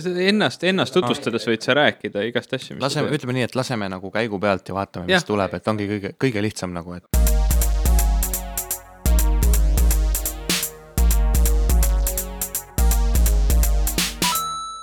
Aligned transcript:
ennast, 0.00 0.64
ennast 0.64 0.94
tutvustades 0.96 1.46
võid 1.48 1.64
sa 1.64 1.76
rääkida 1.76 2.24
igast 2.28 2.54
asju. 2.56 2.78
laseme, 2.80 3.12
ütleme 3.12 3.36
nii, 3.36 3.48
et 3.50 3.58
laseme 3.58 3.88
nagu 3.92 4.10
käigu 4.14 4.40
pealt 4.40 4.68
ja 4.68 4.78
vaatame, 4.78 5.10
mis 5.10 5.20
ja. 5.20 5.26
tuleb, 5.26 5.58
et 5.58 5.68
ongi 5.68 5.90
kõige, 5.96 6.14
kõige 6.26 6.48
lihtsam 6.48 6.72
nagu, 6.72 6.96
et. 6.96 7.21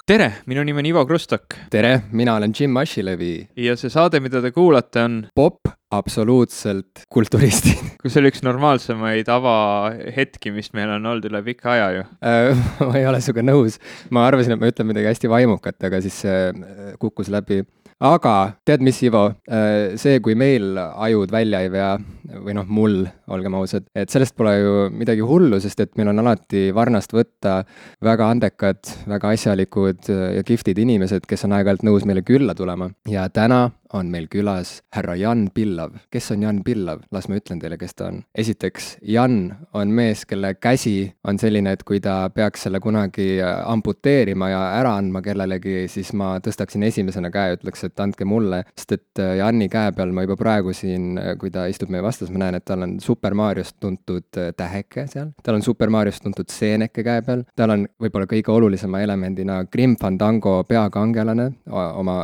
Tere, 0.09 0.29
minu 0.49 0.63
nimi 0.65 0.81
on 0.81 0.87
Ivo 0.89 1.01
Krustok. 1.05 1.53
tere, 1.69 1.99
mina 2.11 2.33
olen 2.39 2.53
Jim 2.59 2.77
Asilevi. 2.81 3.33
ja 3.61 3.75
see 3.77 3.91
saade, 3.93 4.17
mida 4.19 4.41
te 4.41 4.49
kuulate, 4.51 5.03
on 5.05 5.17
Pop 5.37 5.69
absoluutselt 5.93 7.03
kulturistid. 7.13 7.83
kui 8.01 8.09
see 8.09 8.23
oli 8.23 8.31
üks 8.33 8.41
normaalsemaid 8.45 9.29
avahetki, 9.29 10.49
mis 10.55 10.71
meil 10.73 10.95
on 10.95 11.05
olnud 11.11 11.29
üle 11.29 11.43
pika 11.45 11.75
aja 11.75 11.91
ju 11.99 12.07
äh, 12.25 12.63
ma 12.81 12.97
ei 12.97 13.05
ole 13.05 13.21
sinuga 13.21 13.45
nõus, 13.51 13.77
ma 14.09 14.25
arvasin, 14.25 14.55
et 14.55 14.63
ma 14.63 14.71
ütlen 14.73 14.89
midagi 14.89 15.11
hästi 15.11 15.29
vaimukat, 15.29 15.77
aga 15.85 16.01
siis 16.01 16.17
see 16.25 16.39
äh, 16.49 16.89
kukkus 16.97 17.29
läbi 17.29 17.61
aga 17.99 18.35
tead 18.67 18.83
mis, 18.85 19.01
Ivo, 19.03 19.25
äh, 19.51 19.97
see, 19.99 20.19
kui 20.23 20.35
meil 20.39 20.77
ajud 20.79 21.31
välja 21.33 21.61
ei 21.65 21.71
vea 21.73 21.91
või 22.29 22.55
noh, 22.55 22.67
mul, 22.69 23.01
olgem 23.33 23.57
ausad, 23.59 23.87
et 23.97 24.11
sellest 24.13 24.35
pole 24.37 24.53
ju 24.55 24.73
midagi 24.93 25.25
hullu, 25.25 25.59
sest 25.61 25.81
et 25.83 25.95
meil 25.99 26.11
on 26.11 26.23
alati 26.23 26.69
varnast 26.75 27.13
võtta 27.15 27.59
väga 28.05 28.29
andekad, 28.35 28.93
väga 29.09 29.33
asjalikud 29.35 30.09
ja 30.09 30.45
kihvtid 30.45 30.79
inimesed, 30.85 31.27
kes 31.29 31.47
on 31.47 31.57
aeg-ajalt 31.57 31.83
nõus 31.87 32.07
meile 32.07 32.23
külla 32.25 32.55
tulema. 32.55 32.91
ja 33.09 33.27
täna 33.33 33.67
on 33.93 34.09
meil 34.11 34.27
külas 34.29 34.79
härra 34.95 35.15
Jan 35.15 35.49
Pillav. 35.53 35.91
kes 36.11 36.31
on 36.31 36.43
Jan 36.43 36.63
Pillav? 36.63 37.01
las 37.11 37.27
ma 37.29 37.37
ütlen 37.39 37.59
teile, 37.61 37.77
kes 37.77 37.95
ta 37.95 38.09
on. 38.09 38.21
esiteks, 38.35 38.97
Jan 39.01 39.55
on 39.73 39.91
mees, 39.93 40.25
kelle 40.29 40.53
käsi 40.55 41.11
on 41.27 41.39
selline, 41.39 41.73
et 41.73 41.83
kui 41.83 41.99
ta 41.99 42.29
peaks 42.33 42.67
selle 42.67 42.79
kunagi 42.79 43.39
amputeerima 43.41 44.49
ja 44.49 44.61
ära 44.79 44.95
andma 44.99 45.21
kellelegi, 45.25 45.87
siis 45.91 46.11
ma 46.13 46.35
tõstaksin 46.43 46.85
esimesena 46.85 47.31
käe 47.33 47.53
ja 47.53 47.57
ütleks, 47.57 47.83
et 47.87 47.99
andke 47.99 48.27
mulle, 48.29 48.63
sest 48.77 48.95
et 48.97 49.23
äh, 49.23 49.35
Jani 49.39 49.69
käe 49.71 49.93
peal 49.95 50.13
ma 50.13 50.25
juba 50.25 50.37
praegu 50.39 50.73
siin, 50.75 51.17
äh, 51.17 51.33
kui 51.39 51.51
ta 51.53 51.65
istub 51.71 51.89
meie 51.93 52.05
vastas, 52.05 52.31
ma 52.33 52.43
näen, 52.43 52.59
et 52.59 52.65
tal 52.69 52.85
on 52.85 52.97
Super 53.03 53.33
Mariost 53.37 53.79
tuntud 53.81 54.37
äh, 54.37 54.51
täheke 54.57 55.07
seal, 55.09 55.33
tal 55.43 55.59
on 55.59 55.65
Super 55.65 55.89
Mariost 55.93 56.23
tuntud 56.25 56.49
seeneke 56.53 57.03
käe 57.05 57.25
peal, 57.25 57.43
tal 57.57 57.73
on 57.73 57.87
võib-olla 58.01 58.29
kõige 58.29 58.53
olulisema 58.53 59.01
elemendina 59.01 59.63
Grim 59.71 59.97
Fandango 59.99 60.59
peakangelane 60.69 61.49
oma 61.69 62.19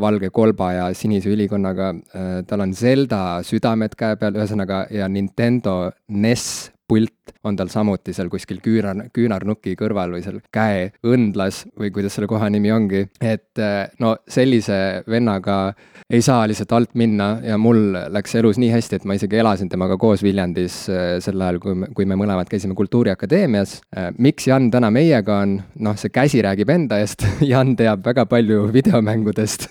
valge 0.00 0.30
kolba 0.34 0.70
ja 0.74 0.88
sinise 0.94 1.07
sinise 1.08 1.32
ülikonnaga, 1.32 1.92
äh, 2.14 2.32
tal 2.46 2.64
on 2.66 2.74
Zelda 2.76 3.40
südamed 3.46 3.96
käe 3.98 4.18
peal, 4.20 4.36
ühesõnaga, 4.36 4.86
ja 4.92 5.08
Nintendo 5.08 5.90
NES 6.08 6.72
pult 6.88 7.34
on 7.44 7.56
tal 7.56 7.68
samuti 7.68 8.14
seal 8.16 8.30
kuskil 8.32 8.62
küünar, 8.64 9.10
küünarnuki 9.12 9.74
kõrval 9.76 10.14
või 10.14 10.22
seal 10.24 10.38
käeõndlas 10.54 11.66
või 11.76 11.90
kuidas 11.92 12.16
selle 12.16 12.28
koha 12.28 12.48
nimi 12.48 12.72
ongi. 12.72 13.02
et 13.20 13.60
äh, 13.60 13.90
no 14.00 14.14
sellise 14.28 15.04
vennaga 15.08 15.74
ei 16.08 16.22
saa 16.24 16.46
lihtsalt 16.48 16.72
alt 16.72 16.94
minna 16.96 17.28
ja 17.44 17.58
mul 17.60 17.92
läks 18.08 18.34
elus 18.40 18.56
nii 18.56 18.70
hästi, 18.72 18.96
et 18.96 19.04
ma 19.04 19.18
isegi 19.18 19.36
elasin 19.36 19.68
temaga 19.68 19.98
koos 20.00 20.24
Viljandis 20.24 20.78
äh, 20.88 21.18
sel 21.20 21.40
ajal, 21.40 21.60
kui 21.60 21.76
me, 21.76 21.90
kui 21.92 22.08
me 22.08 22.16
mõlemad 22.16 22.48
käisime 22.48 22.74
Kultuuriakadeemias. 22.78 23.80
miks 24.18 24.48
Jan 24.48 24.70
täna 24.72 24.90
meiega 24.90 25.42
on, 25.44 25.58
noh, 25.84 25.96
see 26.00 26.12
käsi 26.14 26.40
räägib 26.44 26.72
enda 26.72 27.02
eest 27.04 27.26
Jan 27.52 27.76
teab 27.76 28.04
väga 28.06 28.24
palju 28.26 28.64
videomängudest 28.72 29.68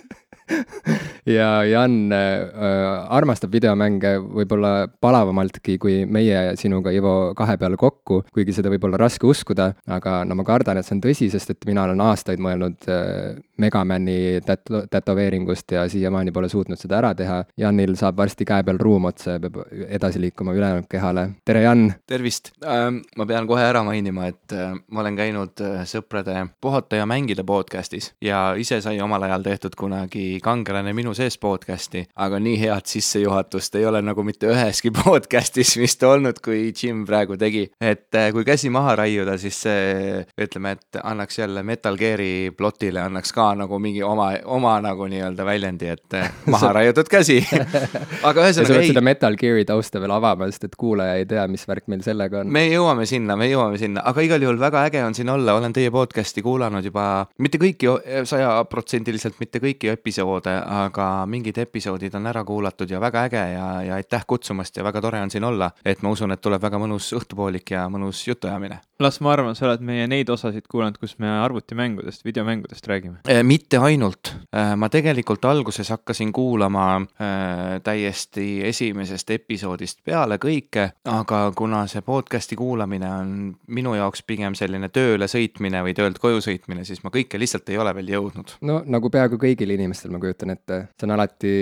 ja 1.38 1.64
Jan 1.68 2.12
äh, 2.14 3.14
armastab 3.14 3.52
videomänge 3.54 4.18
võib-olla 4.22 4.88
palavamaltki 5.02 5.78
kui 5.82 6.00
meie 6.06 6.56
sinuga, 6.60 6.92
Ivo, 6.96 7.34
kahe 7.38 7.58
peale 7.60 7.78
kokku, 7.80 8.22
kuigi 8.34 8.56
seda 8.56 8.72
võib 8.72 8.88
olla 8.88 9.02
raske 9.02 9.28
uskuda, 9.28 9.72
aga 9.92 10.22
no 10.28 10.38
ma 10.40 10.46
kardan, 10.48 10.80
et 10.80 10.88
see 10.88 10.98
on 10.98 11.04
tõsi, 11.04 11.30
sest 11.34 11.54
et 11.54 11.68
mina 11.70 11.86
olen 11.88 12.02
aastaid 12.08 12.42
mõelnud 12.44 12.88
äh, 12.92 13.38
Megamani 13.58 14.38
tät-, 14.46 14.70
tätoveeringust 14.94 15.74
ja 15.74 15.88
siiamaani 15.90 16.32
pole 16.32 16.50
suutnud 16.50 16.78
seda 16.78 17.00
ära 17.00 17.14
teha. 17.18 17.40
Janil 17.58 17.96
saab 17.98 18.20
varsti 18.20 18.46
käe 18.46 18.62
peal 18.68 18.78
ruum 18.82 19.08
otsa 19.10 19.38
ja 19.38 19.42
peab 19.42 19.58
edasi 19.88 20.22
liikuma 20.22 20.54
ülejäänud 20.54 20.86
kehale. 20.90 21.30
tere, 21.46 21.64
Jan! 21.66 21.88
tervist 22.08 22.52
ähm,! 22.66 23.02
ma 23.18 23.26
pean 23.26 23.48
kohe 23.50 23.64
ära 23.66 23.84
mainima, 23.84 24.30
et 24.32 24.54
äh, 24.56 24.76
ma 24.92 25.02
olen 25.04 25.18
käinud 25.18 25.66
äh, 25.66 25.82
sõprade 25.90 26.48
Puhata 26.62 27.00
ja 27.00 27.06
mängida 27.10 27.44
podcast'is 27.48 28.12
ja 28.22 28.54
ise 28.58 28.80
sai 28.82 29.02
omal 29.02 29.26
ajal 29.28 29.44
tehtud 29.46 29.76
kunagi 29.78 30.37
Kangelane 30.44 30.94
minu 30.94 31.14
sees 31.18 31.38
podcast'i, 31.42 32.06
aga 32.16 32.40
nii 32.42 32.58
head 32.62 32.88
sissejuhatust 32.90 33.76
ei 33.80 33.86
ole 33.86 34.02
nagu 34.06 34.24
mitte 34.24 34.50
üheski 34.52 34.92
podcast'is 35.02 35.76
vist 35.80 36.04
olnud, 36.04 36.42
kui 36.44 36.72
Jim 36.72 37.06
praegu 37.08 37.38
tegi. 37.38 37.68
et 37.82 38.16
äh, 38.16 38.32
kui 38.36 38.46
käsi 38.48 38.70
maha 38.74 38.96
raiuda, 39.02 39.38
siis 39.42 39.62
see 39.66 40.24
ütleme, 40.42 40.76
et 40.78 41.00
annaks 41.04 41.40
jälle 41.40 41.64
Metal 41.64 41.98
Gear'i 41.98 42.52
plotile 42.58 43.02
annaks 43.02 43.34
ka 43.36 43.50
nagu 43.58 43.80
mingi 43.80 44.04
oma, 44.04 44.30
oma 44.46 44.78
nagu 44.84 45.08
nii-öelda 45.10 45.46
väljendi, 45.46 45.92
et 45.94 46.18
eh, 46.18 46.32
maha 46.54 46.74
raiutud 46.80 47.10
käsi 47.12 47.40
aga 48.28 48.46
ühesõnaga 48.46 48.62
ei. 48.62 48.68
sa 48.68 48.80
pead 48.80 48.92
seda 48.92 49.04
Metal 49.06 49.38
Gear'i 49.40 49.66
tausta 49.68 50.02
veel 50.04 50.14
avama, 50.16 50.50
sest 50.52 50.70
et 50.70 50.78
kuulaja 50.80 51.18
ei 51.20 51.28
tea, 51.30 51.48
mis 51.52 51.66
värk 51.70 51.88
meil 51.92 52.04
sellega 52.06 52.44
on. 52.44 52.52
me 52.54 52.68
jõuame 52.68 53.08
sinna, 53.10 53.38
me 53.40 53.50
jõuame 53.52 53.80
sinna, 53.82 54.04
aga 54.08 54.26
igal 54.26 54.44
juhul 54.44 54.60
väga 54.62 54.86
äge 54.90 55.04
on 55.06 55.18
siin 55.18 55.32
olla, 55.34 55.58
olen 55.58 55.76
teie 55.76 55.92
podcast'i 55.94 56.44
kuulanud 56.46 56.86
juba 56.86 57.08
mitte 57.44 57.60
kõiki, 57.62 57.92
sajaprotsendiliselt 58.30 59.40
mitte 59.42 59.62
kõiki 59.64 59.92
episoode, 59.94 60.27
aga 60.36 61.26
mingid 61.30 61.58
episoodid 61.58 62.16
on 62.16 62.28
ära 62.28 62.44
kuulatud 62.48 62.90
ja 62.90 63.02
väga 63.02 63.24
äge 63.28 63.44
ja, 63.54 63.68
ja 63.84 63.96
aitäh 63.96 64.26
kutsumast 64.28 64.78
ja 64.78 64.84
väga 64.84 65.02
tore 65.02 65.22
on 65.22 65.32
siin 65.32 65.44
olla. 65.44 65.72
et 65.86 66.02
ma 66.02 66.10
usun, 66.10 66.32
et 66.32 66.42
tuleb 66.42 66.62
väga 66.62 66.80
mõnus 66.80 67.12
õhtupoolik 67.18 67.72
ja 67.72 67.88
mõnus 67.90 68.28
jutuajamine. 68.28 68.80
las 69.00 69.22
ma 69.22 69.34
arvan, 69.34 69.56
sa 69.56 69.66
oled 69.70 69.82
meie 69.82 70.08
neid 70.08 70.30
osasid 70.30 70.68
kuulanud, 70.70 70.98
kus 70.98 71.18
me 71.20 71.30
arvutimängudest, 71.40 72.26
videomängudest 72.26 72.88
räägime 72.88 73.18
Äh, 73.30 73.44
mitte 73.44 73.78
ainult, 73.78 74.36
äh, 74.56 74.76
ma 74.76 74.90
tegelikult 74.90 75.46
alguses 75.46 75.90
hakkasin 75.90 76.32
kuulama 76.34 76.86
äh, 76.96 77.82
täiesti 77.84 78.62
esimesest 78.68 79.30
episoodist 79.36 80.00
peale 80.06 80.38
kõike, 80.42 80.90
aga 81.12 81.42
kuna 81.56 81.84
see 81.92 82.02
podcast'i 82.06 82.56
kuulamine 82.56 83.10
on 83.12 83.34
minu 83.68 83.96
jaoks 83.98 84.24
pigem 84.28 84.56
selline 84.56 84.90
tööle 84.94 85.28
sõitmine 85.28 85.82
või 85.84 85.96
töölt 85.98 86.22
koju 86.24 86.40
sõitmine, 86.46 86.86
siis 86.88 87.04
ma 87.04 87.12
kõike 87.14 87.40
lihtsalt 87.40 87.70
ei 87.70 87.82
ole 87.82 87.94
veel 87.98 88.14
jõudnud. 88.16 88.56
no 88.62 88.80
nagu 88.86 89.12
peaaegu 89.12 89.40
kõigil 89.42 89.76
inimestel, 89.76 90.14
ma 90.16 90.17
kujutan 90.20 90.54
ette, 90.56 90.80
see 91.00 91.08
on 91.08 91.16
alati 91.16 91.54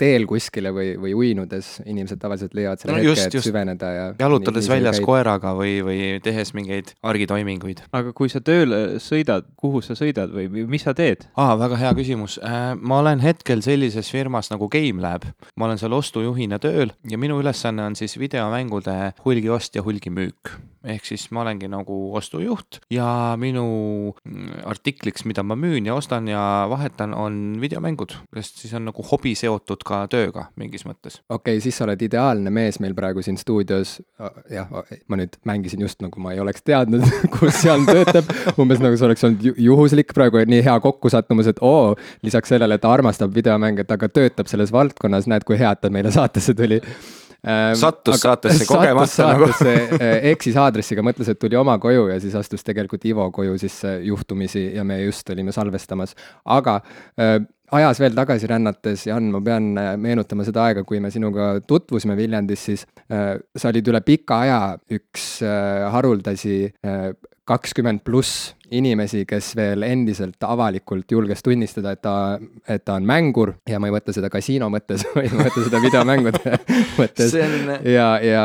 teel 0.00 0.26
kuskile 0.30 0.72
või, 0.74 0.92
või 1.00 1.14
uinudes 1.16 1.72
inimesed 1.84 2.20
tavaliselt 2.22 2.54
leiavad 2.56 2.82
selle 2.82 2.96
no, 2.96 3.02
hetke, 3.02 3.26
et 3.28 3.36
just. 3.38 3.48
süveneda 3.48 3.90
ja. 3.94 4.06
jalutades 4.20 4.66
nii, 4.66 4.74
väljas 4.74 4.98
käid. 4.98 5.06
koeraga 5.08 5.54
või, 5.58 5.74
või 5.86 6.00
tehes 6.24 6.54
mingeid 6.56 6.94
argitoiminguid. 7.02 7.84
aga 7.96 8.14
kui 8.16 8.32
sa 8.32 8.42
tööle 8.44 9.00
sõidad, 9.02 9.48
kuhu 9.60 9.82
sa 9.84 9.96
sõidad 9.98 10.32
või 10.34 10.66
mis 10.70 10.86
sa 10.86 10.94
teed? 10.96 11.26
aa, 11.40 11.58
väga 11.60 11.80
hea 11.80 11.92
küsimus. 11.98 12.38
Äh, 12.44 12.72
ma 12.76 13.00
olen 13.04 13.22
hetkel 13.24 13.64
sellises 13.66 14.10
firmas 14.12 14.52
nagu 14.52 14.70
GameLab. 14.72 15.28
ma 15.56 15.68
olen 15.68 15.80
seal 15.80 15.94
ostujuhina 15.96 16.60
tööl 16.62 16.94
ja 17.10 17.20
minu 17.20 17.40
ülesanne 17.42 17.86
on 17.90 17.98
siis 17.98 18.18
videomängude 18.20 19.14
hulgiost 19.24 19.78
ja 19.78 19.86
hulgimüük 19.86 20.58
ehk 20.84 21.04
siis 21.04 21.26
ma 21.34 21.42
olengi 21.44 21.68
nagu 21.68 21.96
ostujuht 22.16 22.80
ja 22.92 23.36
minu 23.40 23.64
mm, 24.24 24.62
artikliks, 24.70 25.26
mida 25.28 25.44
ma 25.44 25.56
müün 25.58 25.86
ja 25.88 25.94
ostan 25.94 26.28
ja 26.30 26.66
vahetan, 26.70 27.14
on 27.14 27.58
videomängud, 27.60 28.16
sest 28.36 28.62
siis 28.64 28.74
on 28.78 28.86
nagu 28.88 29.04
hobi 29.10 29.34
seotud 29.36 29.69
ka 29.86 30.02
tööga 30.10 30.48
mingis 30.60 30.84
mõttes. 30.86 31.20
okei 31.28 31.56
okay,, 31.56 31.62
siis 31.64 31.78
sa 31.78 31.86
oled 31.86 32.02
ideaalne 32.02 32.50
mees 32.54 32.80
meil 32.82 32.94
praegu 32.96 33.22
siin 33.22 33.38
stuudios. 33.40 33.98
jah, 34.50 34.68
ma 35.08 35.20
nüüd 35.20 35.38
mängisin 35.46 35.84
just 35.86 36.02
nagu 36.02 36.20
ma 36.20 36.34
ei 36.34 36.42
oleks 36.42 36.64
teadnud 36.66 37.06
kus 37.38 37.62
Jan 37.64 37.86
töötab, 37.88 38.30
umbes 38.58 38.82
nagu 38.82 38.98
see 38.98 39.08
oleks 39.08 39.24
olnud 39.28 39.62
juhuslik 39.68 40.14
praegu 40.16 40.42
nii 40.46 40.64
hea 40.66 40.76
kokkusattumus, 40.80 41.50
et 41.50 41.62
oo, 41.64 41.94
lisaks 42.26 42.52
sellele, 42.52 42.76
et 42.76 42.84
ta 42.84 42.92
armastab 42.92 43.34
videomänge, 43.34 43.84
ta 43.84 43.98
ka 44.00 44.08
töötab 44.08 44.50
selles 44.50 44.72
valdkonnas, 44.74 45.30
näed, 45.30 45.46
kui 45.48 45.58
hea, 45.60 45.72
et 45.72 45.80
ta 45.84 45.90
meile 45.92 46.12
saatesse 46.14 46.54
tuli 46.58 46.80
Ähm, 47.40 47.76
sattus 47.80 48.20
saatesse 48.20 48.66
kogemata 48.68 49.30
nagu. 49.32 49.46
Eksis 50.32 50.58
aadressiga, 50.60 51.04
mõtles, 51.06 51.30
et 51.32 51.40
tuli 51.40 51.56
oma 51.56 51.78
koju 51.80 52.10
ja 52.10 52.18
siis 52.20 52.34
astus 52.36 52.66
tegelikult 52.66 53.06
Ivo 53.08 53.30
koju 53.32 53.56
sisse 53.60 53.96
juhtumisi 54.04 54.66
ja 54.76 54.84
me 54.84 55.00
just 55.04 55.30
olime 55.32 55.54
salvestamas. 55.56 56.12
aga 56.44 56.80
äh, 57.16 57.40
ajas 57.76 58.00
veel 58.02 58.14
tagasi 58.16 58.48
rännates, 58.50 59.06
Jan, 59.08 59.30
ma 59.34 59.40
pean 59.44 59.72
äh, 59.78 59.92
meenutama 60.00 60.44
seda 60.46 60.66
aega, 60.68 60.84
kui 60.86 61.00
me 61.02 61.10
sinuga 61.12 61.52
tutvusime 61.66 62.16
Viljandis, 62.18 62.64
siis 62.70 62.86
äh, 63.08 63.36
sa 63.56 63.70
olid 63.70 63.90
üle 63.92 64.02
pika 64.06 64.42
aja 64.44 64.60
üks 64.90 65.32
äh, 65.46 65.86
haruldasi 65.94 66.58
kakskümmend 67.48 68.04
pluss 68.06 68.52
inimesi, 68.76 69.24
kes 69.28 69.52
veel 69.58 69.84
endiselt 69.86 70.42
avalikult 70.46 71.10
julges 71.10 71.42
tunnistada, 71.44 71.94
et 71.96 72.02
ta, 72.04 72.14
et 72.68 72.84
ta 72.86 72.96
on 72.98 73.06
mängur 73.06 73.54
ja 73.68 73.80
ma 73.82 73.90
ei 73.90 73.94
mõtle 73.94 74.14
seda 74.14 74.30
kasiino 74.32 74.68
mõttes, 74.72 75.04
vaid 75.14 75.32
ma 75.34 75.46
mõtlen 75.46 75.66
seda 75.66 75.80
videomängude 75.82 76.58
mõttes. 77.00 77.34
On.... 77.34 77.74
ja, 77.90 78.08
ja, 78.24 78.44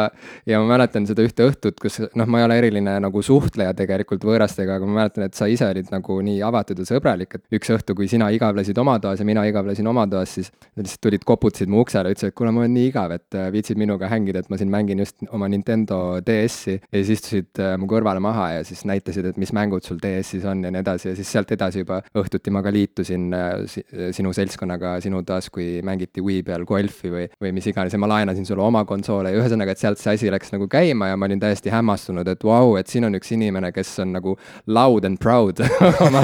ja 0.49 0.61
ma 0.61 0.75
mäletan 0.75 1.07
seda 1.09 1.25
ühte 1.25 1.47
õhtut, 1.49 1.79
kus 1.81 2.01
noh, 2.07 2.29
ma 2.29 2.41
ei 2.41 2.47
ole 2.47 2.59
eriline 2.63 2.97
nagu 3.03 3.23
suhtleja 3.25 3.75
tegelikult 3.77 4.25
võõrastega, 4.27 4.79
aga 4.79 4.89
ma 4.89 5.01
mäletan, 5.01 5.27
et 5.29 5.37
sa 5.37 5.49
ise 5.51 5.67
olid 5.69 5.91
nagu 5.93 6.19
nii 6.25 6.41
avatud 6.45 6.81
ja 6.81 6.87
sõbralik, 6.89 7.37
et 7.37 7.59
üks 7.59 7.73
õhtu, 7.75 7.97
kui 7.97 8.09
sina 8.11 8.31
igavlesid 8.33 8.77
oma 8.81 8.97
toas 9.03 9.21
ja 9.21 9.27
mina 9.27 9.45
igavlesin 9.47 9.87
oma 9.91 10.07
toas, 10.11 10.35
siis 10.39 10.51
lihtsalt 10.75 11.03
tulid, 11.05 11.25
koputasid 11.27 11.71
mu 11.71 11.83
uksele, 11.85 12.15
ütlesid, 12.15 12.33
et 12.33 12.37
kuule, 12.37 12.53
mul 12.55 12.67
on 12.67 12.75
nii 12.75 12.89
igav, 12.91 13.13
et 13.15 13.37
äh, 13.37 13.49
viitsid 13.53 13.79
minuga 13.79 14.09
hängida, 14.11 14.41
et 14.41 14.51
ma 14.51 14.59
siin 14.59 14.73
mängin 14.73 15.03
just 15.03 15.21
oma 15.29 15.49
Nintendo 15.51 16.19
DS-i 16.25 16.79
ja 16.79 16.97
siis 16.97 17.19
istusid 17.19 17.61
äh, 17.61 17.75
mu 17.79 17.89
kõrvale 17.91 18.23
maha 18.23 18.49
ja 18.57 18.65
siis 18.67 18.85
näitasid, 18.87 19.31
et 19.31 19.39
mis 19.41 19.53
mängud 19.55 19.85
sul 19.85 20.01
DS-il 20.01 20.14
ees 20.17 20.33
siis 20.35 20.45
on 20.49 20.63
ja 20.65 20.71
nii 20.73 20.83
edasi 20.83 21.09
ja 21.11 21.15
siis 21.17 21.31
sealt 21.31 21.51
edasi 21.55 21.83
juba 21.83 22.01
õhtuti 22.17 22.53
ma 22.53 22.63
ka 22.65 22.73
liitusin 22.73 23.27
äh, 23.35 23.53
si 23.69 23.83
sinu 24.15 24.33
seltskonnaga 24.35 24.95
sinu 25.03 25.21
taas, 25.27 25.49
kui 25.53 25.81
mängiti 25.85 26.23
Wii 26.23 26.43
peal 26.47 26.65
golfi 26.67 27.11
või, 27.11 27.25
või 27.41 27.53
mis 27.55 27.67
iganes 27.69 27.93
ja 27.93 27.99
ma 28.01 28.09
laenasin 28.09 28.47
sulle 28.47 28.63
oma 28.65 28.83
konsoole 28.87 29.31
ja 29.31 29.39
ühesõnaga, 29.39 29.75
et 29.75 29.81
sealt 29.81 30.01
see 30.01 30.15
asi 30.17 30.31
läks 30.33 30.53
nagu 30.53 30.67
käima 30.71 31.09
ja 31.11 31.19
ma 31.19 31.29
olin 31.29 31.41
täiesti 31.41 31.73
hämmastunud, 31.73 32.27
et 32.31 32.43
vau 32.45 32.71
wow,, 32.71 32.79
et 32.79 32.91
siin 32.91 33.07
on 33.07 33.17
üks 33.17 33.31
inimene, 33.35 33.71
kes 33.75 33.93
on 34.03 34.13
nagu 34.15 34.35
loud 34.67 35.07
and 35.07 35.19
proud 35.21 35.61
oma, 36.05 36.23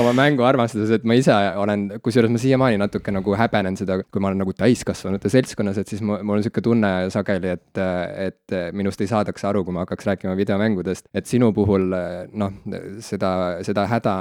oma 0.00 0.14
mänguarmastuses, 0.20 0.94
et 0.98 1.06
ma 1.08 1.16
ise 1.18 1.34
olen, 1.60 1.86
kusjuures 2.04 2.32
ma 2.32 2.40
siiamaani 2.40 2.80
natuke 2.80 3.14
nagu 3.14 3.36
häbenen 3.38 3.78
seda, 3.80 4.00
kui 4.04 4.22
ma 4.22 4.30
olen 4.30 4.42
nagu 4.44 4.54
täiskasvanute 4.56 5.32
seltskonnas, 5.32 5.80
et 5.80 5.90
siis 5.90 6.02
mul, 6.04 6.22
mul 6.22 6.38
on 6.38 6.42
niisugune 6.42 6.68
tunne 6.68 6.92
sageli, 7.14 7.54
et, 7.56 7.82
et 8.28 8.56
minust 8.76 9.02
ei 9.04 9.10
saadaks 9.10 9.46
aru, 9.48 9.64
kui 9.66 9.76
ma 9.76 9.84
hakkaks 9.84 10.10
rääkima 10.10 10.36
videomängudest, 10.38 11.08
et 11.14 11.30
sinu 11.30 11.50
puhul 11.56 11.90
noh, 11.90 12.54
seda, 13.04 13.23
seda 13.66 13.86
häda 13.90 14.14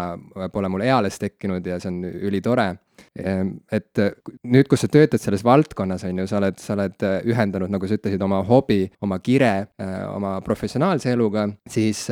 pole 0.53 0.69
mul 0.69 0.85
eales 0.85 1.19
tekkinud 1.19 1.65
ja 1.67 1.79
see 1.79 1.91
on 1.91 2.03
ülitore 2.29 2.67
et 3.15 3.99
äh, 4.01 4.13
nüüd, 4.49 4.65
kus 4.69 4.81
sa 4.83 4.89
töötad 4.89 5.21
selles 5.21 5.43
valdkonnas, 5.45 6.01
on 6.07 6.23
ju, 6.23 6.25
sa 6.29 6.39
oled, 6.39 6.57
sa 6.61 6.73
oled 6.73 7.05
äh, 7.05 7.19
ühendanud, 7.29 7.69
nagu 7.73 7.85
sa 7.89 7.97
ütlesid, 7.99 8.21
oma 8.25 8.39
hobi, 8.47 8.87
oma 9.05 9.19
kire, 9.21 9.51
äh, 9.77 9.99
oma 10.09 10.39
professionaalse 10.45 11.13
eluga, 11.13 11.45
siis 11.69 12.07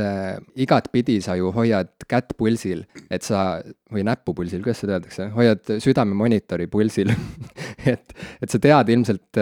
igatpidi 0.61 1.17
sa 1.25 1.35
ju 1.39 1.49
hoiad 1.55 1.89
kätt 2.09 2.35
pulsil, 2.37 2.83
et 3.09 3.25
sa, 3.25 3.61
või 3.91 4.05
näppu 4.05 4.35
pulsil, 4.37 4.61
kuidas 4.61 4.83
seda 4.83 4.99
öeldakse, 4.99 5.27
hoiad 5.33 5.73
südamemonitori 5.81 6.69
pulsil. 6.71 7.13
Et, 7.81 8.11
et 8.37 8.51
sa 8.51 8.59
tead 8.61 8.91
ilmselt 8.93 9.39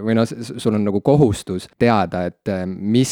või 0.00 0.14
noh, 0.16 0.24
sul 0.24 0.78
on 0.78 0.86
nagu 0.86 1.02
kohustus 1.04 1.66
teada, 1.76 2.22
et 2.30 2.48
mis 2.64 3.10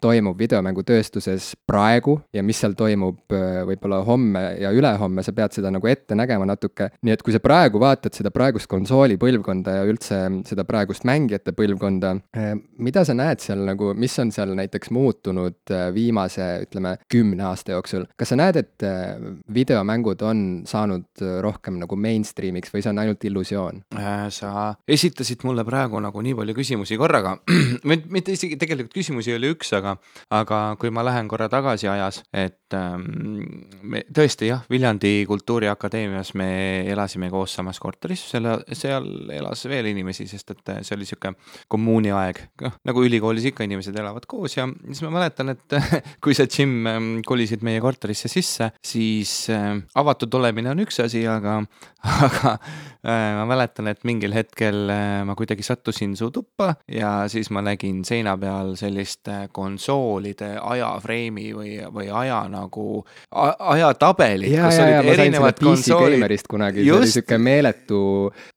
toimub 0.00 0.38
videomängutööstuses 0.40 1.50
praegu 1.68 2.14
ja 2.32 2.40
mis 2.46 2.62
seal 2.62 2.72
toimub 2.78 3.18
võib-olla 3.28 3.98
homme 4.06 4.46
ja 4.62 4.70
ülehomme, 4.72 5.20
sa 5.20 5.34
pead 5.36 5.58
seda 5.58 5.68
nagu 5.74 5.90
ette 5.92 6.16
nägema 6.16 6.48
natuke, 6.48 6.88
nii 7.04 7.12
et 7.12 7.25
kui 7.26 7.34
sa 7.34 7.40
praegu 7.42 7.80
vaatad 7.82 8.14
seda 8.14 8.30
praegust 8.30 8.68
konsooli 8.70 9.16
põlvkonda 9.18 9.80
ja 9.80 9.86
üldse 9.90 10.18
seda 10.46 10.62
praegust 10.68 11.02
mängijate 11.08 11.50
põlvkonda, 11.58 12.12
eh, 12.38 12.52
mida 12.78 13.02
sa 13.06 13.16
näed 13.18 13.42
seal 13.42 13.64
nagu, 13.66 13.90
mis 13.98 14.14
on 14.22 14.30
seal 14.34 14.52
näiteks 14.54 14.92
muutunud 14.94 15.74
eh, 15.74 15.88
viimase, 15.94 16.46
ütleme, 16.68 16.94
kümne 17.10 17.48
aasta 17.48 17.74
jooksul? 17.74 18.06
kas 18.14 18.30
sa 18.30 18.38
näed, 18.38 18.60
et 18.62 18.86
eh, 18.86 19.16
videomängud 19.56 20.22
on 20.22 20.44
saanud 20.70 21.24
rohkem 21.42 21.80
nagu 21.82 21.98
mainstream'iks 21.98 22.70
või 22.70 22.84
see 22.84 22.92
on 22.94 23.02
ainult 23.02 23.26
illusioon? 23.26 23.82
Äh, 23.98 24.28
sa 24.30 24.76
esitasid 24.86 25.42
mulle 25.48 25.66
praegu 25.66 25.98
nagu 26.02 26.22
nii 26.22 26.36
palju 26.38 26.54
küsimusi 26.60 27.00
korraga 27.00 27.34
mitte 27.90 28.36
isegi 28.36 28.54
tegelikult 28.60 28.94
küsimusi 28.94 29.34
oli 29.34 29.50
üks, 29.56 29.74
aga, 29.74 29.96
aga 30.30 30.62
kui 30.78 30.94
ma 30.94 31.02
lähen 31.06 31.26
korra 31.32 31.50
tagasi 31.50 31.90
ajas, 31.90 32.22
et 32.30 32.65
me 32.74 34.02
tõesti 34.14 34.48
jah, 34.50 34.64
Viljandi 34.70 35.24
Kultuuriakadeemias 35.28 36.32
me 36.38 36.48
elasime 36.90 37.28
koos 37.30 37.54
samas 37.58 37.78
korteris, 37.82 38.24
selle, 38.32 38.58
seal 38.74 39.06
elas 39.34 39.62
veel 39.70 39.90
inimesi, 39.92 40.26
sest 40.30 40.50
et 40.54 40.72
see 40.86 40.96
oli 40.96 41.06
sihuke 41.08 41.32
kommuuniaeg, 41.72 42.42
noh 42.64 42.76
nagu 42.86 43.04
ülikoolis 43.06 43.46
ikka 43.50 43.66
inimesed 43.66 43.96
elavad 43.98 44.26
koos 44.30 44.56
ja 44.56 44.66
siis 44.86 45.02
ma 45.06 45.12
mäletan, 45.18 45.52
et 45.54 45.76
kui 46.24 46.34
sa, 46.36 46.46
Jim, 46.50 46.78
ähm, 46.90 47.10
kolisid 47.26 47.64
meie 47.66 47.80
korterisse 47.84 48.30
sisse, 48.32 48.70
siis 48.84 49.34
äh, 49.52 49.74
avatud 49.98 50.34
olemine 50.38 50.72
on 50.72 50.82
üks 50.86 51.00
asi, 51.04 51.22
aga, 51.30 51.58
aga 52.26 52.56
äh, 52.56 53.30
ma 53.40 53.46
mäletan, 53.50 53.90
et 53.92 54.04
mingil 54.08 54.34
hetkel 54.36 54.90
äh, 54.92 55.22
ma 55.26 55.36
kuidagi 55.38 55.66
sattusin 55.66 56.16
su 56.18 56.30
tuppa 56.34 56.72
ja 56.90 57.28
siis 57.32 57.50
ma 57.54 57.62
nägin 57.64 58.02
seina 58.06 58.36
peal 58.40 58.74
sellist 58.78 59.30
konsoolide 59.54 60.56
ajafreimi 60.62 61.50
või, 61.56 61.78
või 61.92 62.10
aja 62.10 62.42
nagu, 62.56 63.04
ajatabelit, 63.32 64.56
kus 64.56 64.80
olid 64.82 65.12
erinevad 65.14 65.62
konsoolid. 65.62 66.48
kunagi, 66.48 66.84
see 66.84 66.96
oli 66.96 67.12
sihuke 67.12 67.38
meeletu 67.42 68.00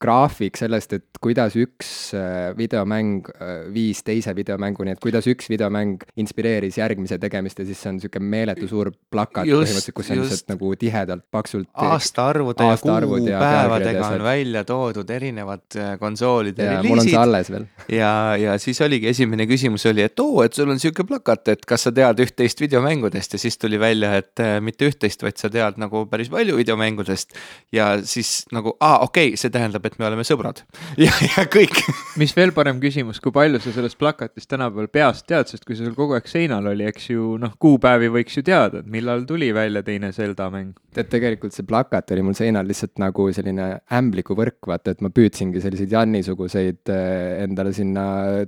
graafik 0.02 0.60
sellest, 0.60 0.98
et 0.98 1.22
kuidas 1.22 1.56
üks 1.60 2.14
äh, 2.16 2.52
videomäng 2.58 3.28
äh, 3.36 3.56
viis 3.74 4.02
teise 4.08 4.34
videomänguni, 4.36 4.96
et 4.96 5.04
kuidas 5.04 5.28
üks 5.30 5.50
videomäng 5.52 6.04
inspireeris 6.20 6.80
järgmise 6.80 7.20
tegemist 7.20 7.60
ja 7.60 7.68
siis 7.68 7.82
see 7.84 7.94
on 7.94 8.00
sihuke 8.04 8.22
meeletu 8.24 8.70
suur 8.70 8.92
plakat 9.12 9.48
põhimõtteliselt, 9.50 9.96
kus 9.98 10.12
on 10.14 10.22
lihtsalt 10.22 10.54
nagu 10.54 10.72
tihedalt, 10.80 11.26
paksult. 11.32 11.68
aastaarvude 11.74 12.64
aasta 12.64 12.96
ja 12.96 13.10
kuupäevadega 13.10 14.08
on 14.08 14.24
välja 14.24 14.64
toodud 14.68 15.10
erinevad 15.10 15.66
äh, 15.76 15.92
konsoolide 16.00 16.70
reliisid. 16.70 16.90
mul 16.90 17.04
on 17.04 17.10
see 17.10 17.20
alles 17.20 17.52
veel. 17.52 17.68
ja, 18.00 18.12
ja 18.40 18.58
siis 18.62 18.80
oligi 18.86 19.12
esimene 19.12 19.48
küsimus 19.50 19.86
oli, 19.90 20.06
et 20.08 20.24
oo, 20.24 20.44
et 20.46 20.56
sul 20.56 20.70
on 20.72 20.80
sihuke 20.80 21.06
plakat, 21.10 21.54
et 21.56 21.68
kas 21.68 21.88
sa 21.88 21.94
tead 21.96 22.24
üht-teist 22.24 22.64
videomängudest 22.64 23.36
ja 23.36 23.42
siis 23.42 23.60
tuli 23.60 23.80
välja, 23.80 23.89
et 24.20 24.44
mitte 24.66 24.90
üht-teist, 24.90 25.24
vaid 25.26 25.40
sa 25.42 25.52
tead 25.54 25.80
nagu 25.82 26.06
päris 26.10 26.32
palju 26.34 26.58
videomängudest 26.60 27.36
ja 27.76 27.92
siis 28.04 28.44
nagu, 28.56 28.76
aa, 28.80 29.02
okei 29.08 29.32
okay,, 29.34 29.40
see 29.40 29.54
tähendab, 29.54 29.86
et 29.86 30.00
me 30.00 30.08
oleme 30.10 30.26
sõbrad 30.28 30.64
ja, 31.06 31.14
ja 31.36 31.46
kõik 31.50 31.80
mis 32.20 32.34
veel 32.36 32.52
parem 32.56 32.80
küsimus, 32.82 33.20
kui 33.24 33.34
palju 33.36 33.62
sa 33.64 33.74
sellest 33.76 33.98
plakatist 34.00 34.50
tänapäeval 34.52 34.90
peast 34.92 35.28
tead, 35.30 35.50
sest 35.50 35.66
kui 35.68 35.78
see 35.78 35.88
sul 35.88 35.96
kogu 35.98 36.18
aeg 36.18 36.28
seinal 36.30 36.68
oli, 36.72 36.86
eks 36.90 37.10
ju, 37.12 37.36
noh, 37.42 37.54
kuupäevi 37.62 38.10
võiks 38.14 38.40
ju 38.40 38.44
teada, 38.46 38.82
et 38.82 38.90
millal 38.92 39.26
tuli 39.30 39.52
välja 39.56 39.84
teine 39.86 40.12
Zelda 40.16 40.50
mäng. 40.54 40.76
tead, 40.96 41.10
tegelikult 41.12 41.56
see 41.56 41.68
plakat 41.70 42.12
oli 42.16 42.24
mul 42.26 42.36
seinal 42.38 42.68
lihtsalt 42.68 42.98
nagu 43.02 43.28
selline 43.36 43.70
ämblikuvõrk, 44.00 44.60
vaata, 44.72 44.96
et 44.96 45.04
ma 45.06 45.12
püüdsingi 45.14 45.62
selliseid 45.64 45.94
Janni-suguseid 45.94 46.92
äh, 46.94 47.44
endale 47.46 47.74
sinna 47.76 48.06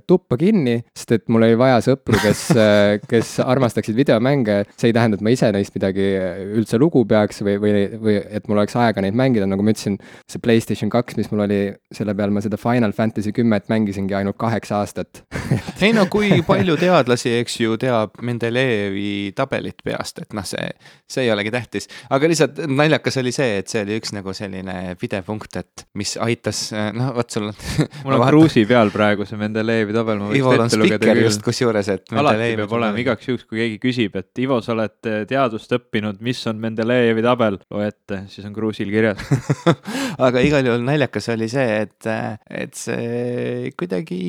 tuppa 0.08 0.38
kinni, 0.40 0.80
sest 0.96 1.16
et 1.18 1.28
mul 1.32 1.46
oli 1.46 1.58
vaja 1.60 1.80
sõpru, 1.86 2.18
kes, 2.22 2.44
äh, 2.56 2.96
kes 3.08 3.36
armastaksid 3.44 3.96
videomänge. 3.98 4.62
see 4.76 4.90
ei 4.90 4.96
tähenda, 4.96 5.18
et 5.18 5.24
ma 5.24 5.31
ise 5.34 5.50
neist 5.54 5.74
midagi 5.76 6.06
üldse 6.58 6.80
lugu 6.80 7.04
peaks 7.08 7.42
või, 7.44 7.58
või, 7.62 7.84
või 8.02 8.16
et 8.22 8.48
mul 8.48 8.60
oleks 8.60 8.76
aega 8.78 9.04
neid 9.04 9.16
mängida, 9.18 9.48
nagu 9.48 9.64
ma 9.64 9.74
ütlesin, 9.74 9.98
see 10.30 10.42
Playstation 10.42 10.92
kaks, 10.92 11.16
mis 11.18 11.30
mul 11.32 11.44
oli, 11.46 11.60
selle 11.94 12.14
peal 12.18 12.32
ma 12.34 12.42
seda 12.44 12.58
Final 12.60 12.94
Fantasy 12.96 13.34
kümmet 13.36 13.68
mängisingi 13.72 14.16
ainult 14.18 14.38
kaheksa 14.40 14.82
aastat 14.82 15.22
ei 15.84 15.92
no 15.94 16.06
kui 16.12 16.40
palju 16.46 16.76
teadlasi, 16.80 17.34
eks 17.40 17.58
ju, 17.62 17.76
teab 17.80 18.18
Mendelejevi 18.24 19.32
tabelit 19.36 19.82
peast, 19.84 20.22
et 20.24 20.36
noh, 20.36 20.46
see, 20.46 20.70
see 21.10 21.26
ei 21.26 21.32
olegi 21.34 21.52
tähtis. 21.54 21.88
aga 22.12 22.30
lihtsalt 22.30 22.62
naljakas 22.70 23.18
oli 23.22 23.32
see, 23.34 23.58
et 23.62 23.72
see 23.72 23.82
oli 23.84 23.98
üks 24.00 24.14
nagu 24.16 24.34
selline 24.36 24.96
pidepunkt, 25.00 25.58
et 25.60 25.86
mis 25.98 26.14
aitas, 26.22 26.64
noh 26.96 27.12
vot 27.16 27.34
sul 27.34 27.50
on 27.50 27.58
mul 28.06 28.18
on 28.18 28.26
kruusi 28.28 28.64
peal 28.68 28.92
praegu 28.94 29.26
see 29.28 29.40
Mendelejevi 29.40 29.96
tabel, 29.96 30.20
ma 30.22 30.30
võiks 30.30 30.42
Ivo 30.42 30.54
ette 30.56 30.80
lugeda 30.80 31.10
küll. 31.10 31.24
just 31.26 31.44
kusjuures, 31.46 31.92
et. 31.92 32.06
alati 32.22 32.52
peab 32.62 32.76
olema 32.78 33.02
igaks 33.02 33.28
juhuks, 33.28 33.48
kui 33.48 33.62
keegi 33.62 33.80
küsib, 33.82 34.18
et 34.20 34.42
Ivo, 34.44 34.60
sa 34.64 34.74
oled 34.76 35.12
teadust 35.28 35.72
õppinud, 35.76 36.20
mis 36.24 36.40
on 36.50 36.60
Mendelejevi 36.62 37.24
tabel, 37.24 37.58
loe 37.72 37.88
ette, 37.90 38.24
siis 38.32 38.46
on 38.48 38.54
kruusil 38.56 38.90
kirjas 38.92 39.20
aga 40.26 40.42
igal 40.44 40.66
juhul 40.66 40.84
naljakas 40.86 41.28
oli 41.32 41.48
see, 41.50 41.82
et, 41.84 42.08
et 42.50 42.74
see 42.78 43.72
kuidagi, 43.78 44.20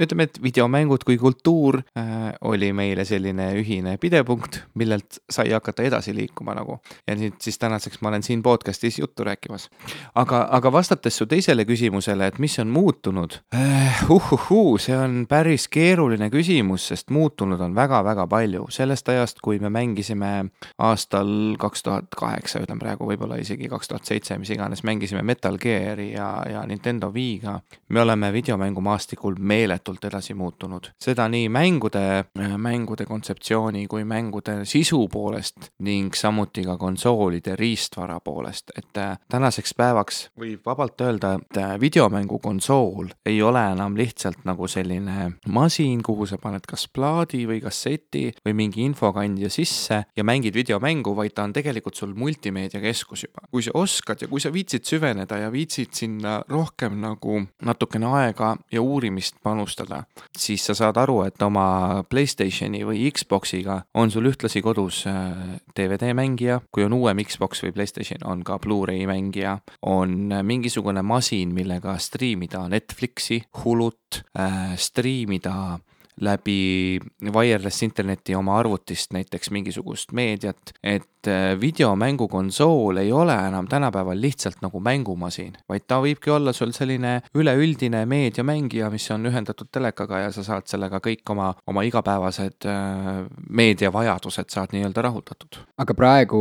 ütleme, 0.00 0.28
et 0.28 0.40
videomängud 0.42 1.04
kui 1.06 1.18
kultuur 1.20 1.80
äh, 1.98 2.30
oli 2.48 2.70
meile 2.76 3.04
selline 3.08 3.50
ühine 3.58 3.96
pidepunkt, 4.00 4.62
millelt 4.78 5.20
sai 5.30 5.52
hakata 5.52 5.86
edasi 5.86 6.14
liikuma 6.16 6.56
nagu. 6.58 6.78
ja 7.06 7.16
nüüd 7.18 7.38
siis 7.42 7.58
tänaseks 7.58 8.02
ma 8.02 8.12
olen 8.12 8.22
siin 8.26 8.42
podcast'is 8.42 8.98
juttu 9.00 9.24
rääkimas. 9.24 9.68
aga, 10.14 10.46
aga 10.50 10.72
vastates 10.72 11.16
su 11.16 11.26
teisele 11.26 11.64
küsimusele, 11.68 12.26
et 12.26 12.38
mis 12.38 12.58
on 12.58 12.68
muutunud 12.68 13.38
uh,, 13.54 14.02
uhuhuu, 14.18 14.78
see 14.78 14.96
on 14.96 15.24
päris 15.28 15.68
keeruline 15.68 16.30
küsimus, 16.30 16.88
sest 16.92 17.10
muutunud 17.10 17.60
on 17.60 17.74
väga-väga 17.74 18.26
palju 18.26 18.66
sellest 18.74 19.08
ajast, 19.08 19.42
kui 19.42 19.58
me 19.58 19.70
mängisime 19.70 20.37
aastal 20.78 21.56
kaks 21.58 21.82
tuhat 21.82 22.14
kaheksa, 22.16 22.62
ütlen 22.64 22.80
praegu 22.80 23.08
võib-olla 23.08 23.38
isegi 23.40 23.68
kaks 23.68 23.92
tuhat 23.92 24.08
seitse, 24.08 24.38
mis 24.38 24.50
iganes, 24.54 24.84
mängisime 24.86 25.22
Metal 25.22 25.58
Gear'i 25.60 26.12
ja, 26.12 26.28
ja 26.50 26.64
Nintendo 26.66 27.10
Wii'ga, 27.14 27.58
me 27.88 28.02
oleme 28.02 28.32
videomängumaastikul 28.32 29.38
meeletult 29.38 30.04
edasi 30.04 30.34
muutunud. 30.34 30.92
seda 31.00 31.28
nii 31.28 31.48
mängude, 31.48 32.24
mängude 32.56 33.06
kontseptsiooni 33.06 33.86
kui 33.88 34.04
mängude 34.04 34.64
sisu 34.64 35.08
poolest 35.12 35.70
ning 35.84 36.14
samuti 36.14 36.64
ka 36.64 36.76
konsoolide 36.76 37.56
riistvara 37.56 38.20
poolest, 38.20 38.72
et 38.78 38.98
äh, 38.98 39.18
tänaseks 39.28 39.74
päevaks 39.78 40.20
võib 40.38 40.66
vabalt 40.66 41.00
öelda, 41.00 41.34
et 41.38 41.60
äh, 41.60 41.74
videomängukonsool 41.80 43.12
ei 43.26 43.42
ole 43.42 43.64
enam 43.72 43.96
lihtsalt 43.98 44.44
nagu 44.48 44.68
selline 44.68 45.32
masin, 45.48 46.02
kuhu 46.02 46.26
sa 46.26 46.38
paned 46.42 46.66
kas 46.68 46.88
plaadi 46.92 47.44
või 47.48 47.60
kasseti 47.64 48.28
või 48.44 48.56
mingi 48.62 48.84
infokandja 48.86 49.50
sisse 49.52 50.02
ja 50.16 50.24
mängid 50.28 50.54
videomängu, 50.54 51.14
vaid 51.16 51.34
ta 51.34 51.46
on 51.46 51.54
tegelikult 51.56 51.96
sul 51.96 52.14
multimeediakeskus 52.18 53.24
juba. 53.26 53.46
kui 53.50 53.62
sa 53.64 53.72
oskad 53.74 54.22
ja 54.22 54.28
kui 54.28 54.40
sa 54.40 54.52
viitsid 54.52 54.84
süveneda 54.84 55.38
ja 55.38 55.52
viitsid 55.52 55.94
sinna 55.96 56.38
rohkem 56.48 57.00
nagu 57.00 57.42
natukene 57.64 58.06
aega 58.20 58.56
ja 58.72 58.82
uurimist 58.82 59.40
panustada, 59.42 60.02
siis 60.36 60.66
sa 60.66 60.74
saad 60.74 60.96
aru, 60.96 61.22
et 61.26 61.42
oma 61.42 62.04
Playstationi 62.08 62.84
või 62.86 63.08
Xboxiga 63.12 63.80
on 63.94 64.10
sul 64.10 64.28
ühtlasi 64.30 64.62
kodus 64.62 65.04
äh, 65.08 66.14
mängija, 66.14 66.60
kui 66.72 66.84
on 66.84 66.92
uuem 66.92 67.22
Xbox 67.24 67.62
või 67.64 67.72
Playstation, 67.72 68.24
on 68.24 68.44
ka 68.44 68.58
Blu-ray 68.58 69.06
mängija, 69.06 69.58
on 69.82 70.32
mingisugune 70.42 71.02
masin, 71.02 71.54
millega 71.54 71.96
striimida 71.98 72.66
Netflixi, 72.68 73.42
Hulut 73.64 74.22
äh,, 74.38 74.76
striimida 74.76 75.78
läbi 76.20 76.98
wireless 77.32 77.82
interneti 77.82 78.34
oma 78.34 78.58
arvutist 78.58 79.12
näiteks 79.14 79.50
mingisugust 79.54 80.12
meediat, 80.16 80.72
et 80.82 81.28
äh, 81.28 81.54
videomängukonsool 81.60 83.00
ei 83.02 83.12
ole 83.12 83.34
enam 83.48 83.68
tänapäeval 83.68 84.20
lihtsalt 84.20 84.62
nagu 84.62 84.80
mängumasin, 84.80 85.56
vaid 85.68 85.86
ta 85.86 86.00
võibki 86.02 86.32
olla 86.34 86.52
sul 86.56 86.72
selline 86.76 87.18
üleüldine 87.38 88.04
meediamängija, 88.08 88.90
mis 88.90 89.08
on 89.14 89.26
ühendatud 89.30 89.70
telekaga 89.72 90.24
ja 90.26 90.32
sa 90.34 90.44
saad 90.46 90.68
sellega 90.70 91.00
kõik 91.04 91.34
oma, 91.34 91.52
oma 91.70 91.84
igapäevased 91.88 92.68
äh, 92.68 93.22
meediavajadused 93.48 94.50
saad 94.54 94.74
nii-öelda 94.76 95.04
rahuldatud. 95.08 95.62
aga 95.78 95.94
praegu 95.94 96.40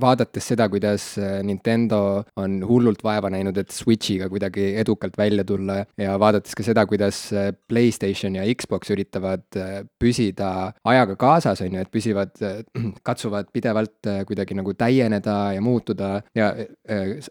vaadates 0.00 0.46
seda, 0.52 0.66
kuidas 0.68 1.12
Nintendo 1.46 2.24
on 2.40 2.60
hullult 2.66 3.02
vaeva 3.04 3.30
näinud, 3.30 3.56
et 3.60 3.70
Switch'iga 3.74 4.28
kuidagi 4.32 4.72
edukalt 4.80 5.16
välja 5.18 5.44
tulla 5.44 5.80
ja 5.98 6.16
vaadates 6.20 6.54
ka 6.56 6.66
seda, 6.66 6.86
kuidas 6.86 7.22
Playstation 7.68 8.36
ja 8.38 8.46
Xbox 8.54 8.79
üritavad 8.88 9.44
äh, 9.58 9.82
püsida 10.00 10.72
ajaga 10.88 11.16
kaasas, 11.20 11.60
on 11.64 11.76
ju, 11.76 11.82
et 11.84 11.90
püsivad, 11.92 12.32
äh, 12.44 12.62
katsuvad 13.08 13.50
pidevalt 13.52 14.08
äh, 14.10 14.22
kuidagi 14.28 14.56
nagu 14.58 14.74
täieneda 14.78 15.36
ja 15.56 15.64
muutuda 15.64 16.12
ja 16.36 16.52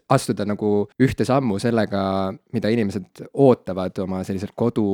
astuda 0.08 0.46
nagu 0.48 0.70
ühte 1.02 1.26
sammu 1.26 1.58
sellega, 1.62 2.02
mida 2.54 2.70
inimesed 2.72 3.24
ootavad 3.32 3.98
oma 4.04 4.22
selliselt 4.26 4.54
kodu 4.58 4.86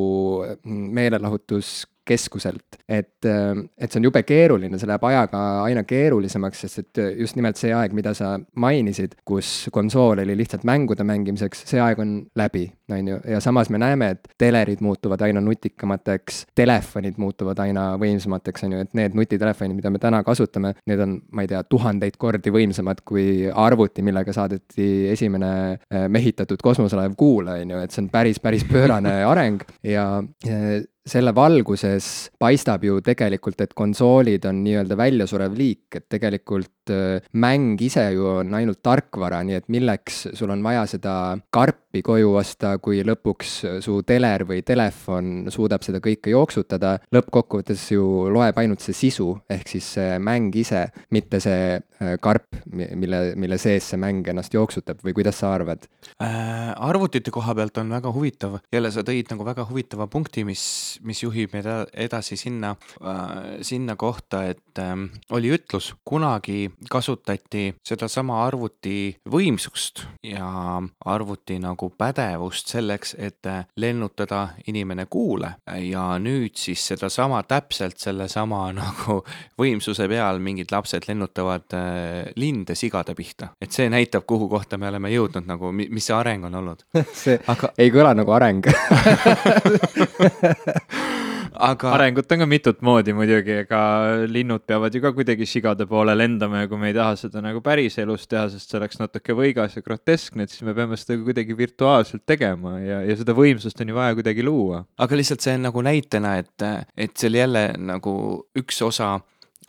meelelahutus 0.64 1.84
keskuselt. 2.06 2.78
et, 2.88 3.25
äh, 3.25 3.56
et 3.78 3.90
see 3.90 4.00
on 4.00 4.06
jube 4.06 4.22
keeruline, 4.22 4.78
see 4.78 4.88
läheb 4.88 5.04
ajaga 5.08 5.40
aina 5.64 5.82
keerulisemaks, 5.86 6.60
sest 6.64 6.82
et 6.82 7.00
just 7.18 7.36
nimelt 7.36 7.58
see 7.58 7.72
aeg, 7.75 7.94
mida 7.96 8.12
sa 8.14 8.36
mainisid, 8.62 9.16
kus 9.26 9.68
konsool 9.75 10.22
oli 10.22 10.36
lihtsalt 10.38 10.64
mängude 10.68 11.04
mängimiseks, 11.06 11.64
see 11.70 11.80
aeg 11.82 12.00
on 12.02 12.14
läbi, 12.38 12.66
on 12.92 13.10
ju, 13.10 13.18
ja 13.32 13.40
samas 13.42 13.70
me 13.75 13.80
näeme, 13.82 14.12
et 14.14 14.30
telerid 14.38 14.82
muutuvad 14.84 15.25
aina 15.26 15.42
nutikamateks, 15.42 16.44
telefonid 16.54 17.18
muutuvad 17.18 17.58
aina 17.64 17.88
võimsamateks, 18.00 18.66
on 18.66 18.76
ju, 18.76 18.86
et 18.86 18.96
need 18.98 19.18
nutitelefonid, 19.18 19.76
mida 19.80 19.90
me 19.90 20.02
täna 20.02 20.22
kasutame, 20.26 20.76
need 20.86 21.02
on, 21.02 21.18
ma 21.34 21.46
ei 21.46 21.50
tea, 21.50 21.62
tuhandeid 21.66 22.18
kordi 22.22 22.54
võimsamad 22.54 23.02
kui 23.06 23.48
arvuti, 23.50 24.04
millega 24.06 24.34
saadeti 24.36 25.08
esimene 25.12 25.52
äh, 25.75 26.06
mehitatud 26.12 26.62
kosmoselaev 26.62 27.16
Kuule, 27.18 27.60
on 27.62 27.75
ju, 27.75 27.82
et 27.82 27.94
see 27.94 28.04
on 28.04 28.10
päris, 28.12 28.40
päris 28.42 28.66
pöörane 28.68 29.18
areng. 29.32 29.62
Ja, 29.86 30.22
ja 30.46 30.58
selle 31.06 31.32
valguses 31.34 32.06
paistab 32.38 32.84
ju 32.86 33.00
tegelikult, 33.04 33.60
et 33.62 33.75
konsoolid 33.78 34.44
on 34.48 34.62
nii-öelda 34.64 34.98
väljasurev 34.98 35.54
liik, 35.56 35.86
et 35.94 36.06
tegelikult 36.10 36.92
äh, 36.94 37.22
mäng 37.38 37.80
ise 37.86 38.08
ju 38.14 38.26
on 38.40 38.54
ainult 38.58 38.82
tarkvara, 38.84 39.42
nii 39.46 39.60
et 39.60 39.68
milleks 39.72 40.26
sul 40.36 40.50
on 40.54 40.64
vaja 40.66 40.86
seda 40.90 41.16
karpi 41.54 41.85
koju 42.04 42.34
osta, 42.36 42.76
kui 42.82 43.02
lõpuks 43.06 43.52
su 43.84 44.00
teler 44.06 44.44
või 44.48 44.62
telefon 44.66 45.50
suudab 45.52 45.84
seda 45.86 46.00
kõike 46.04 46.32
jooksutada. 46.32 46.96
lõppkokkuvõttes 47.14 47.90
ju 47.92 48.06
loeb 48.32 48.58
ainult 48.58 48.84
see 48.84 48.96
sisu, 48.96 49.32
ehk 49.50 49.68
siis 49.68 49.88
see 49.96 50.18
mäng 50.18 50.54
ise, 50.56 50.86
mitte 51.10 51.40
see 51.40 51.76
äh, 51.76 52.16
karp, 52.22 52.48
mille, 52.72 53.34
mille 53.36 53.58
sees 53.58 53.90
see 53.92 54.00
mäng 54.00 54.26
ennast 54.28 54.54
jooksutab 54.54 55.02
või 55.04 55.16
kuidas 55.16 55.40
sa 55.42 55.52
arvad 55.54 55.86
äh,? 56.20 56.72
arvutite 56.76 57.32
koha 57.34 57.54
pealt 57.56 57.78
on 57.78 57.90
väga 57.90 58.12
huvitav, 58.12 58.58
jälle 58.72 58.90
sa 58.92 59.04
tõid 59.06 59.30
nagu 59.32 59.46
väga 59.46 59.66
huvitava 59.68 60.06
punkti, 60.10 60.44
mis 60.44 60.64
mis 61.06 61.22
juhib 61.22 61.54
meid 61.54 61.66
edasi 61.92 62.36
sinna 62.40 62.74
äh,, 63.00 63.62
sinna 63.66 63.96
kohta, 63.96 64.44
et 64.52 64.80
äh, 64.82 64.94
oli 65.30 65.52
ütlus, 65.56 65.92
kunagi 66.04 66.70
kasutati 66.90 67.68
sedasama 67.86 68.42
arvuti 68.46 69.16
võimsust 69.30 70.04
ja 70.26 70.80
arvuti 71.04 71.58
nagu 71.62 71.85
pädevust 71.98 72.72
selleks, 72.72 73.14
et 73.18 73.46
äh, 73.46 73.64
lennutada 73.76 74.48
inimene 74.66 75.06
kuule. 75.10 75.50
Ja 75.82 76.18
nüüd 76.22 76.56
siis 76.58 76.86
sedasama 76.88 77.42
täpselt 77.42 77.98
sellesama 78.02 78.66
nagu 78.80 79.20
võimsuse 79.58 80.08
peal 80.08 80.40
mingid 80.42 80.72
lapsed 80.72 81.08
lennutavad 81.08 81.76
äh, 81.76 82.32
linde 82.36 82.74
sigade 82.74 83.14
pihta. 83.14 83.48
et 83.60 83.72
see 83.72 83.90
näitab, 83.90 84.26
kuhu 84.26 84.48
kohta 84.48 84.78
me 84.78 84.88
oleme 84.88 85.10
jõudnud 85.10 85.46
nagu, 85.46 85.72
mis 85.72 86.06
see 86.06 86.16
areng 86.16 86.44
on 86.46 86.54
olnud. 86.62 86.84
See 87.16 87.38
Aga... 87.48 87.72
ei 87.78 87.90
kõla 87.90 88.14
nagu 88.16 88.32
areng 88.36 88.66
aga. 91.52 91.92
arengut 91.96 92.32
on 92.32 92.42
ka 92.42 92.48
mitut 92.50 92.82
moodi 92.86 93.14
muidugi, 93.16 93.60
ega 93.64 93.80
linnud 94.30 94.64
peavad 94.68 94.94
ju 94.94 95.02
ka 95.04 95.12
kuidagi 95.16 95.48
sigade 95.48 95.86
poole 95.90 96.14
lendama 96.16 96.64
ja 96.64 96.70
kui 96.70 96.80
me 96.80 96.90
ei 96.90 96.96
taha 96.96 97.16
seda 97.20 97.42
nagu 97.44 97.62
päriselus 97.64 98.26
teha, 98.30 98.46
sest 98.52 98.72
see 98.72 98.80
oleks 98.80 99.00
natuke 99.02 99.36
võigas 99.36 99.76
ja 99.78 99.84
groteskne, 99.84 100.46
et 100.46 100.54
siis 100.54 100.66
me 100.66 100.74
peame 100.76 100.98
seda 101.00 101.18
kuidagi 101.22 101.56
virtuaalselt 101.58 102.26
tegema 102.28 102.78
ja, 102.82 103.02
ja 103.06 103.16
seda 103.18 103.36
võimsust 103.36 103.80
on 103.82 103.92
ju 103.92 103.98
vaja 103.98 104.18
kuidagi 104.18 104.46
luua. 104.46 104.84
aga 104.98 105.20
lihtsalt 105.20 105.44
see 105.44 105.56
on 105.58 105.66
nagu 105.68 105.86
näitena, 105.86 106.36
et, 106.42 106.68
et 106.96 107.16
seal 107.16 107.38
jälle 107.38 107.68
nagu 107.78 108.16
üks 108.58 108.82
osa 108.86 109.16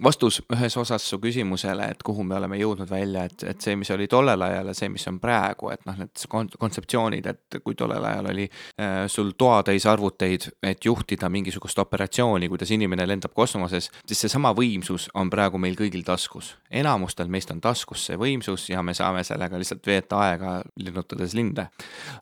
vastus 0.04 0.42
ühes 0.54 0.78
osas 0.78 1.10
su 1.10 1.18
küsimusele, 1.20 1.88
et 1.92 2.04
kuhu 2.06 2.24
me 2.24 2.36
oleme 2.38 2.58
jõudnud 2.60 2.90
välja, 2.90 3.24
et, 3.26 3.44
et 3.50 3.62
see, 3.62 3.76
mis 3.80 3.90
oli 3.94 4.06
tollel 4.08 4.42
ajal 4.46 4.70
ja 4.70 4.76
see, 4.78 4.90
mis 4.94 5.08
on 5.10 5.18
praegu, 5.22 5.72
et 5.74 5.82
noh, 5.90 5.98
need 5.98 6.26
kontseptsioonid, 6.30 7.26
et 7.32 7.58
kui 7.64 7.76
tollel 7.78 8.06
ajal 8.06 8.30
oli 8.32 8.46
äh, 8.46 9.08
sul 9.10 9.32
toatäis 9.38 9.88
arvuteid, 9.90 10.50
et 10.62 10.86
juhtida 10.86 11.30
mingisugust 11.34 11.80
operatsiooni, 11.82 12.50
kuidas 12.52 12.72
inimene 12.76 13.08
lendab 13.10 13.34
kosmoses, 13.38 13.90
siis 14.06 14.22
seesama 14.26 14.54
võimsus 14.58 15.08
on 15.18 15.32
praegu 15.34 15.58
meil 15.62 15.78
kõigil 15.80 16.06
taskus. 16.06 16.56
enamustel 16.70 17.28
meist 17.28 17.52
on 17.52 17.62
taskus 17.62 18.06
see 18.06 18.18
võimsus 18.18 18.70
ja 18.70 18.84
me 18.84 18.94
saame 18.94 19.24
sellega 19.26 19.58
lihtsalt 19.58 19.86
veeta 19.88 20.22
aega, 20.28 20.62
linnutades 20.78 21.34
linde. 21.34 21.68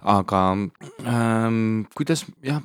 aga 0.02 0.42
ähm, 1.04 1.84
kuidas 1.96 2.26
jah, 2.44 2.64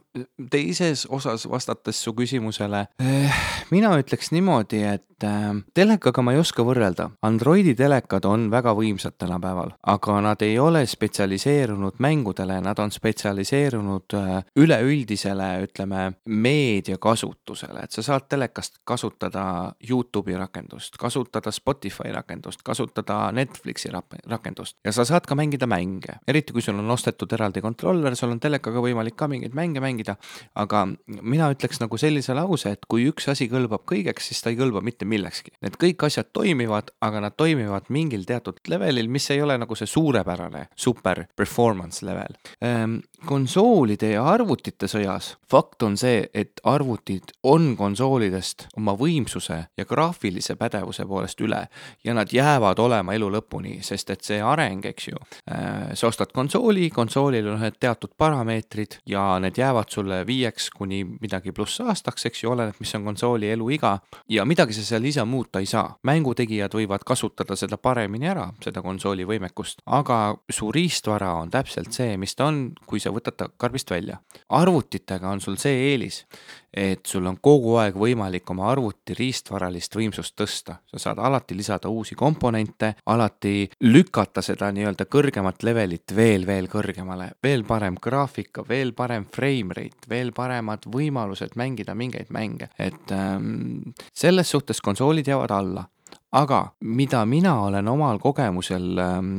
teises 0.51 1.07
osas 1.11 1.49
vastates 1.51 1.99
su 2.05 2.15
küsimusele 2.15 2.87
äh,, 3.03 3.43
mina 3.71 3.91
ütleks 3.99 4.31
niimoodi, 4.31 4.85
et 4.87 5.00
et 5.21 5.25
äh, 5.25 5.63
telekaga 5.75 6.23
ma 6.23 6.33
ei 6.35 6.41
oska 6.41 6.65
võrrelda. 6.65 7.11
Androidi 7.27 7.75
telekad 7.77 8.25
on 8.29 8.49
väga 8.53 8.73
võimsad 8.77 9.17
tänapäeval, 9.21 9.75
aga 9.93 10.21
nad 10.25 10.43
ei 10.43 10.59
ole 10.59 10.85
spetsialiseerunud 10.87 12.01
mängudele, 12.01 12.61
nad 12.65 12.79
on 12.79 12.93
spetsialiseerunud 12.93 14.17
äh, 14.17 14.31
üleüldisele, 14.61 15.51
ütleme, 15.67 16.07
meediakasutusele, 16.27 17.85
et 17.85 17.97
sa 17.97 18.05
saad 18.07 18.29
telekast 18.31 18.81
kasutada 18.85 19.73
Youtube'i 19.89 20.39
rakendust, 20.39 20.97
kasutada 21.01 21.53
Spotify 21.53 22.13
rakendust, 22.15 22.65
kasutada 22.65 23.31
Netflixi 23.33 23.91
rakendust 23.93 24.79
ja 24.85 24.93
sa 24.93 25.05
saad 25.05 25.29
ka 25.29 25.37
mängida 25.39 25.69
mänge, 25.71 26.21
eriti 26.29 26.55
kui 26.55 26.65
sul 26.65 26.79
on 26.81 26.91
ostetud 26.91 27.33
eraldi 27.37 27.63
kontroller, 27.65 28.17
sul 28.17 28.33
on 28.33 28.41
telekaga 28.41 28.83
võimalik 28.83 29.19
ka 29.19 29.29
mingeid 29.31 29.55
mänge 29.57 29.83
mängida, 29.83 30.17
aga 30.55 30.87
mina 31.07 31.51
ütleks 31.53 31.81
nagu 31.83 31.99
sellise 32.01 32.35
lause, 32.37 32.73
et 32.73 32.87
kui 32.89 33.07
üks 33.11 33.29
asi 33.31 33.49
kõlbab 33.51 33.85
kõigeks, 33.89 34.31
siis 34.31 34.43
ta 34.43 34.53
ei 34.53 34.59
kõlba 34.59 34.83
mitte 34.85 34.90
millekski. 35.05 35.53
Need 35.65 35.77
kõik 35.81 36.07
asjad 36.07 36.31
toimivad, 36.33 36.91
aga 37.01 37.21
nad 37.27 37.37
toimivad 37.37 37.89
mingil 37.89 38.25
teatud 38.29 38.61
levelil, 38.69 39.09
mis 39.09 39.31
ei 39.31 39.43
ole 39.43 39.59
nagu 39.61 39.77
see 39.79 39.89
suurepärane 39.91 40.67
super 40.77 41.25
performance 41.37 42.07
level 42.07 42.39
ehm,. 42.61 43.01
Konsoolide 43.27 44.13
ja 44.15 44.25
arvutite 44.27 44.89
sõjas. 44.91 45.35
Fakt 45.51 45.83
on 45.83 45.97
see, 46.01 46.25
et 46.35 46.61
arvutid 46.65 47.33
on 47.43 47.75
konsoolidest 47.77 48.69
oma 48.77 48.95
võimsuse 48.99 49.59
ja 49.77 49.85
graafilise 49.89 50.57
pädevuse 50.61 51.07
poolest 51.07 51.41
üle 51.41 51.61
ja 52.05 52.15
nad 52.15 52.33
jäävad 52.33 52.79
olema 52.79 53.15
elu 53.15 53.31
lõpuni, 53.37 53.79
sest 53.85 54.11
et 54.11 54.25
see 54.27 54.41
areng, 54.43 54.87
eks 54.87 55.09
ju 55.09 55.19
ehm,, 55.51 55.95
sa 55.95 56.09
ostad 56.09 56.33
konsooli, 56.35 56.91
konsoolil 56.95 57.49
on 57.51 57.59
ühed 57.59 57.79
teatud 57.81 58.15
parameetrid 58.19 59.01
ja 59.11 59.25
need 59.43 59.59
jäävad 59.59 59.91
sulle 59.91 60.23
viieks 60.27 60.71
kuni 60.71 61.03
midagi 61.05 61.53
pluss 61.53 61.81
aastaks, 61.85 62.27
eks 62.31 62.45
ju, 62.45 62.53
oleneb, 62.55 62.79
mis 62.81 62.95
on 62.95 63.05
konsooli 63.05 63.51
eluiga. 63.51 63.99
Ja 64.29 64.45
midagi 64.49 64.75
sa 64.77 64.85
seal 64.87 65.05
ise 65.05 65.25
muuta 65.25 65.61
ei 65.61 65.67
saa. 65.67 65.97
mängutegijad 66.03 66.75
võivad 66.75 67.05
kasutada 67.07 67.57
seda 67.57 67.77
paremini 67.77 68.29
ära, 68.31 68.49
seda 68.65 68.83
konsooli 68.83 69.27
võimekust, 69.27 69.83
aga 69.87 70.37
su 70.51 70.71
riistvara 70.73 71.33
on 71.43 71.51
täpselt 71.51 71.93
see, 71.93 72.17
mis 72.21 72.35
ta 72.35 72.49
on, 72.51 72.63
kui 72.87 73.01
sa 73.01 73.10
võtad 73.15 73.37
ta 73.37 73.49
karbist 73.57 73.91
välja. 73.91 74.19
arvutitega 74.49 75.29
on 75.29 75.41
sul 75.41 75.57
see 75.57 75.93
eelis, 75.93 76.25
et 76.73 77.07
sul 77.07 77.27
on 77.27 77.39
kogu 77.43 77.75
aeg 77.83 77.97
võimalik 77.99 78.51
oma 78.51 78.69
arvuti 78.71 79.15
riistvaralist 79.19 79.97
võimsust 79.97 80.37
tõsta. 80.37 80.77
sa 80.87 80.99
saad 80.99 81.19
alati 81.19 81.57
lisada 81.57 81.89
uusi 81.89 82.15
komponente, 82.15 82.95
alati 83.07 83.71
lükata 83.81 84.43
seda 84.43 84.71
nii-öelda 84.73 85.05
kõrgemat 85.05 85.63
levelit 85.63 86.17
veel, 86.17 86.47
veel 86.47 86.69
kõrgemale, 86.69 87.33
veel 87.43 87.65
parem 87.65 87.97
graafika, 88.01 88.65
veel 88.69 88.93
parem 88.93 89.27
frame 89.33 89.75
rate, 89.75 90.09
veel 90.09 90.33
paremad 90.33 90.87
võimalused 90.87 91.57
mängida 91.57 91.95
mingeid 91.95 92.31
mänge, 92.31 92.71
et 92.79 93.13
ähm, 93.13 93.95
selles 94.13 94.51
suhtes 94.51 94.81
konsoolid 94.81 95.27
jäävad 95.27 95.51
alla 95.51 95.89
aga 96.33 96.73
mida 96.81 97.25
mina 97.27 97.61
olen 97.61 97.89
omal 97.89 98.19
kogemusel 98.19 98.99
ähm, 98.99 99.37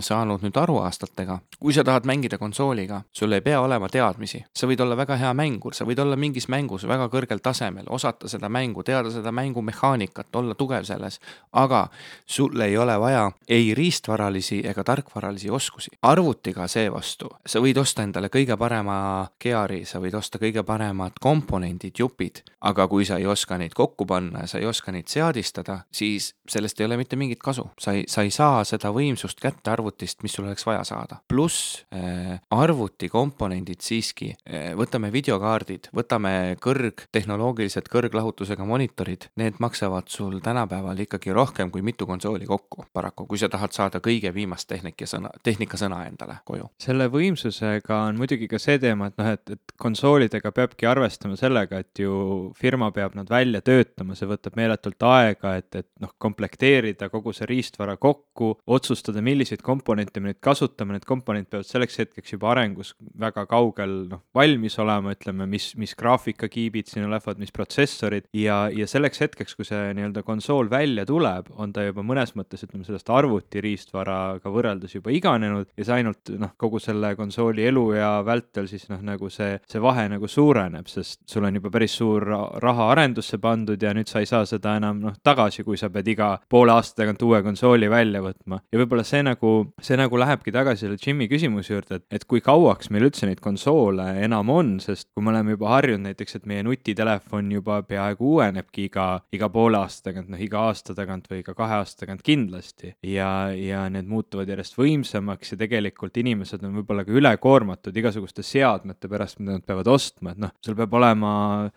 saanud 0.00 0.42
nüüd 0.42 0.56
aruaastatega, 0.58 1.38
kui 1.60 1.74
sa 1.74 1.84
tahad 1.86 2.06
mängida 2.08 2.38
konsooliga, 2.38 3.02
sul 3.14 3.32
ei 3.32 3.40
pea 3.40 3.60
olema 3.62 3.88
teadmisi, 3.88 4.42
sa 4.54 4.66
võid 4.66 4.82
olla 4.82 4.96
väga 4.98 5.16
hea 5.20 5.30
mängur, 5.38 5.74
sa 5.74 5.86
võid 5.86 6.02
olla 6.02 6.18
mingis 6.18 6.48
mängus 6.50 6.86
väga 6.88 7.06
kõrgel 7.12 7.42
tasemel, 7.42 7.86
osata 7.94 8.28
seda 8.28 8.50
mängu, 8.50 8.82
teada 8.82 9.10
seda 9.14 9.30
mängu 9.32 9.62
mehaanikat, 9.62 10.34
olla 10.34 10.58
tugev 10.58 10.86
selles, 10.88 11.20
aga 11.52 11.84
sul 12.26 12.60
ei 12.60 12.76
ole 12.78 12.98
vaja 12.98 13.28
ei 13.48 13.70
riistvaralisi 13.78 14.62
ega 14.66 14.84
tarkvaralisi 14.84 15.50
oskusi. 15.50 15.94
arvutiga 16.02 16.66
seevastu, 16.66 17.30
sa 17.46 17.62
võid 17.62 17.78
osta 17.78 18.02
endale 18.02 18.32
kõige 18.32 18.58
parema 18.58 19.28
geari, 19.40 19.84
sa 19.86 20.02
võid 20.02 20.18
osta 20.18 20.42
kõige 20.42 20.66
paremad 20.66 21.22
komponendid, 21.22 21.94
jupid, 21.98 22.42
aga 22.60 22.88
kui 22.88 23.06
sa 23.06 23.22
ei 23.22 23.26
oska 23.26 23.58
neid 23.58 23.74
kokku 23.78 24.06
panna 24.06 24.42
ja 24.42 24.50
sa 24.50 24.58
ei 24.58 24.66
oska 24.66 24.92
neid 24.92 25.06
seadistada, 25.06 25.84
siis 25.92 26.31
sellest 26.48 26.80
ei 26.80 26.86
ole 26.86 26.96
mitte 26.96 27.16
mingit 27.16 27.38
kasu. 27.38 27.70
sa 27.80 27.92
ei, 27.92 28.04
sa 28.08 28.22
ei 28.22 28.30
saa 28.30 28.64
seda 28.66 28.90
võimsust 28.94 29.40
kätte 29.40 29.70
arvutist, 29.70 30.22
mis 30.22 30.34
sul 30.34 30.46
oleks 30.46 30.66
vaja 30.66 30.82
saada. 30.84 31.20
pluss 31.28 31.84
äh, 31.94 32.40
arvutikomponendid 32.50 33.80
siiski 33.80 34.32
äh,, 34.32 34.72
võtame 34.78 35.12
videokaardid, 35.12 35.90
võtame 35.94 36.56
kõrgtehnoloogilised 36.62 37.88
kõrglahutusega 37.92 38.66
monitorid, 38.66 39.28
need 39.38 39.60
maksavad 39.62 40.10
sul 40.10 40.40
tänapäeval 40.42 40.98
ikkagi 41.06 41.32
rohkem 41.32 41.70
kui 41.70 41.82
mitu 41.82 42.06
konsooli 42.06 42.46
kokku, 42.46 42.86
paraku, 42.92 43.26
kui 43.30 43.38
sa 43.38 43.48
tahad 43.52 43.74
saada 43.76 44.02
kõige 44.02 44.34
viimast 44.34 44.68
tehnikasõna, 44.72 45.30
tehnikasõna 45.42 46.02
endale 46.10 46.40
koju. 46.44 46.70
selle 46.82 47.08
võimsusega 47.12 48.02
on 48.08 48.18
muidugi 48.18 48.50
ka 48.50 48.58
see 48.62 48.80
teema, 48.82 49.12
et 49.12 49.18
noh, 49.20 49.30
et, 49.36 49.54
et 49.56 49.76
konsoolidega 49.78 50.52
peabki 50.52 50.90
arvestama 50.90 51.38
sellega, 51.38 51.78
et 51.78 52.02
ju 52.02 52.50
firma 52.58 52.90
peab 52.90 53.14
nad 53.14 53.30
välja 53.30 53.62
töötama, 53.62 54.18
see 54.18 54.26
võtab 54.26 54.58
meeletult 54.58 55.02
aega, 55.06 55.56
et, 55.62 55.70
et 55.78 55.88
noh, 56.02 56.10
komplekteerida 56.22 57.08
kogu 57.12 57.34
see 57.36 57.48
riistvara 57.50 57.96
kokku, 58.00 58.54
otsustada, 58.66 59.22
milliseid 59.24 59.62
komponente 59.64 60.22
me 60.22 60.32
nüüd 60.32 60.40
kasutame, 60.44 60.96
need 60.96 61.06
komponendid 61.08 61.50
peavad 61.52 61.68
selleks 61.68 61.98
hetkeks 62.02 62.36
juba 62.36 62.52
arengus 62.52 62.94
väga 63.20 63.44
kaugel 63.50 63.94
noh, 64.10 64.22
valmis 64.36 64.78
olema, 64.82 65.14
ütleme, 65.16 65.46
mis, 65.50 65.72
mis 65.80 65.94
graafikakiibid 65.98 66.90
sinna 66.90 67.10
lähevad, 67.12 67.40
mis 67.42 67.52
protsessorid. 67.54 68.28
Ja, 68.36 68.64
ja 68.72 68.86
selleks 68.88 69.22
hetkeks, 69.22 69.56
kui 69.58 69.66
see 69.68 69.92
nii-öelda 69.96 70.24
konsool 70.26 70.70
välja 70.72 71.04
tuleb, 71.08 71.50
on 71.60 71.74
ta 71.74 71.84
juba 71.86 72.04
mõnes 72.06 72.34
mõttes, 72.38 72.64
ütleme, 72.66 72.86
sellest 72.86 73.10
arvuti 73.12 73.62
riistvaraga 73.64 74.52
võrreldes 74.52 74.96
juba 74.96 75.12
iganenud. 75.14 75.70
Ja 75.78 75.88
see 75.88 75.98
ainult 76.00 76.32
noh, 76.40 76.54
kogu 76.60 76.80
selle 76.82 77.14
konsooli 77.18 77.66
eluea 77.68 78.14
vältel 78.26 78.68
siis 78.70 78.88
noh, 78.90 79.02
nagu 79.04 79.30
see, 79.32 79.56
see 79.68 79.82
vahe 79.82 80.06
nagu 80.12 80.28
suureneb, 80.30 80.88
sest 80.90 81.22
sul 81.30 81.46
on 81.48 81.58
juba 81.58 81.72
päris 81.72 81.96
suur 81.98 82.26
raha 82.62 82.88
arendusse 82.92 83.38
pandud 83.42 83.82
ja 83.82 83.92
nüüd 83.96 84.10
sa 84.10 84.22
ei 84.22 84.28
saa 84.30 84.46
seda 84.48 84.76
enam 84.80 85.02
noh, 85.02 85.16
tagasi, 85.24 85.64
kui 85.66 85.78
sa 85.80 85.90
pead 85.92 86.11
iga 86.12 86.32
poole 86.50 86.74
aasta 86.74 87.02
tagant 87.02 87.22
uue 87.26 87.42
konsooli 87.44 87.88
välja 87.90 88.22
võtma. 88.24 88.60
ja 88.72 88.80
võib-olla 88.80 89.04
see 89.06 89.22
nagu, 89.26 89.52
see 89.82 89.98
nagu 90.00 90.20
lähebki 90.20 90.54
tagasi 90.54 90.86
selle 90.86 90.98
Jimmy 91.00 91.28
küsimuse 91.30 91.74
juurde, 91.74 92.00
et, 92.00 92.06
et 92.18 92.26
kui 92.28 92.42
kauaks 92.44 92.90
meil 92.92 93.08
üldse 93.08 93.28
neid 93.28 93.42
konsoole 93.44 94.06
enam 94.22 94.50
on, 94.52 94.74
sest 94.82 95.10
kui 95.12 95.24
me 95.24 95.32
oleme 95.32 95.56
juba 95.56 95.72
harjunud 95.76 96.06
näiteks, 96.08 96.38
et 96.38 96.48
meie 96.50 96.64
nutitelefon 96.66 97.50
juba 97.56 97.80
peaaegu 97.86 98.34
uuenebki 98.36 98.86
iga, 98.90 99.06
iga 99.34 99.48
poole 99.52 99.80
aasta 99.80 100.10
tagant, 100.10 100.30
noh 100.32 100.42
iga 100.42 100.66
aasta 100.68 100.96
tagant 100.98 101.28
või 101.30 101.42
iga 101.42 101.54
kahe 101.58 101.80
aasta 101.80 102.04
tagant 102.04 102.24
kindlasti 102.26 102.94
ja, 103.06 103.30
ja 103.56 103.84
need 103.92 104.08
muutuvad 104.10 104.50
järjest 104.50 104.78
võimsamaks 104.78 105.54
ja 105.54 105.60
tegelikult 105.60 106.16
inimesed 106.20 106.64
on 106.66 106.76
võib-olla 106.80 107.06
ka 107.06 107.14
ülekoormatud 107.16 107.96
igasuguste 107.96 108.44
seadmete 108.46 109.10
pärast, 109.10 109.40
mida 109.40 109.58
nad 109.58 109.66
peavad 109.66 109.90
ostma, 109.92 110.34
et 110.34 110.42
noh, 110.42 110.52
sul 110.64 110.76
peab 110.78 110.94
olema 110.98 111.32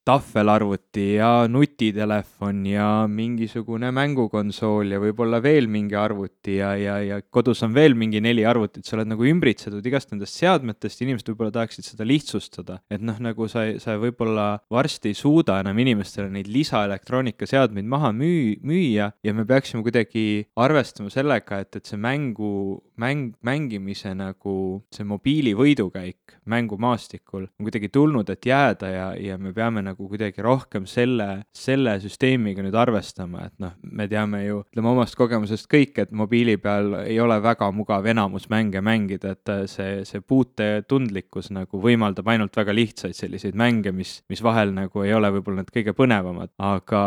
tahvelarvuti 0.08 1.08
ja 1.20 1.32
nutitelefon 1.52 2.66
ja 2.70 2.90
mingisugune 3.12 3.92
mängukonsool 4.26 4.94
ja 4.94 5.00
võib-olla 5.02 5.42
veel 5.44 5.68
mingi 5.70 5.96
arvuti 5.96 6.58
ja, 6.60 6.76
ja, 6.78 6.98
ja 7.04 7.20
kodus 7.22 7.64
on 7.64 7.74
veel 7.74 7.96
mingi 7.96 8.22
neli 8.22 8.46
arvutit, 8.46 8.86
sa 8.86 8.98
oled 8.98 9.10
nagu 9.10 9.26
ümbritsetud 9.26 9.86
igast 9.86 10.12
nendest 10.12 10.40
seadmetest, 10.40 11.02
inimesed 11.02 11.30
võib-olla 11.30 11.54
tahaksid 11.54 11.86
seda 11.86 12.06
lihtsustada, 12.08 12.80
et 12.90 13.02
noh, 13.02 13.18
nagu 13.20 13.48
sa, 13.52 13.66
sa 13.80 13.98
võib-olla 14.02 14.60
varsti 14.72 15.12
ei 15.12 15.18
suuda 15.18 15.60
enam 15.62 15.78
inimestele 15.80 16.30
neid 16.32 16.50
lisaelektroonikaseadmeid 16.52 17.86
maha 17.86 18.12
müü-, 18.16 18.58
müüa 18.66 19.12
ja 19.24 19.36
me 19.36 19.46
peaksime 19.46 19.84
kuidagi 19.86 20.46
arvestama 20.56 21.12
sellega, 21.14 21.62
et, 21.62 21.76
et 21.80 21.86
see 21.86 22.00
mängu, 22.02 22.82
mäng, 23.02 23.36
mängimise 23.46 24.16
nagu 24.18 24.56
see 24.94 25.06
mobiili 25.08 25.56
võidukäik 25.58 26.40
mängumaastikul 26.46 27.46
on 27.46 27.68
kuidagi 27.68 27.90
tulnud, 27.94 28.30
et 28.30 28.46
jääda 28.46 28.90
ja, 28.90 29.08
ja 29.20 29.38
me 29.42 29.54
peame 29.54 29.84
nagu 29.86 30.10
kuidagi 30.10 30.44
rohkem 30.46 30.86
selle, 30.90 31.46
selle 31.56 31.98
süsteemiga 32.04 32.64
nüüd 32.66 32.76
arvestama, 32.78 33.48
et 33.50 33.56
noh, 33.62 33.76
me 33.82 34.08
teame 34.10 34.15
ju, 34.16 34.62
ütleme 34.72 34.92
omast 34.92 35.16
kogemusest 35.20 35.68
kõik, 35.72 35.98
et 36.02 36.12
mobiili 36.16 36.56
peal 36.62 36.94
ei 37.04 37.18
ole 37.22 37.38
väga 37.44 37.70
mugav 37.76 38.06
enamus 38.10 38.48
mänge 38.52 38.82
mängida, 38.86 39.36
et 39.36 39.52
see, 39.72 40.04
see 40.08 40.22
puutetundlikkus 40.22 41.52
nagu 41.56 41.80
võimaldab 41.82 42.28
ainult 42.32 42.56
väga 42.56 42.76
lihtsaid 42.76 43.16
selliseid 43.18 43.58
mänge, 43.58 43.92
mis, 43.96 44.18
mis 44.30 44.44
vahel 44.46 44.74
nagu 44.76 45.04
ei 45.06 45.14
ole 45.16 45.32
võib-olla 45.36 45.64
need 45.64 45.74
kõige 45.76 45.96
põnevamad, 45.98 46.54
aga, 46.58 47.04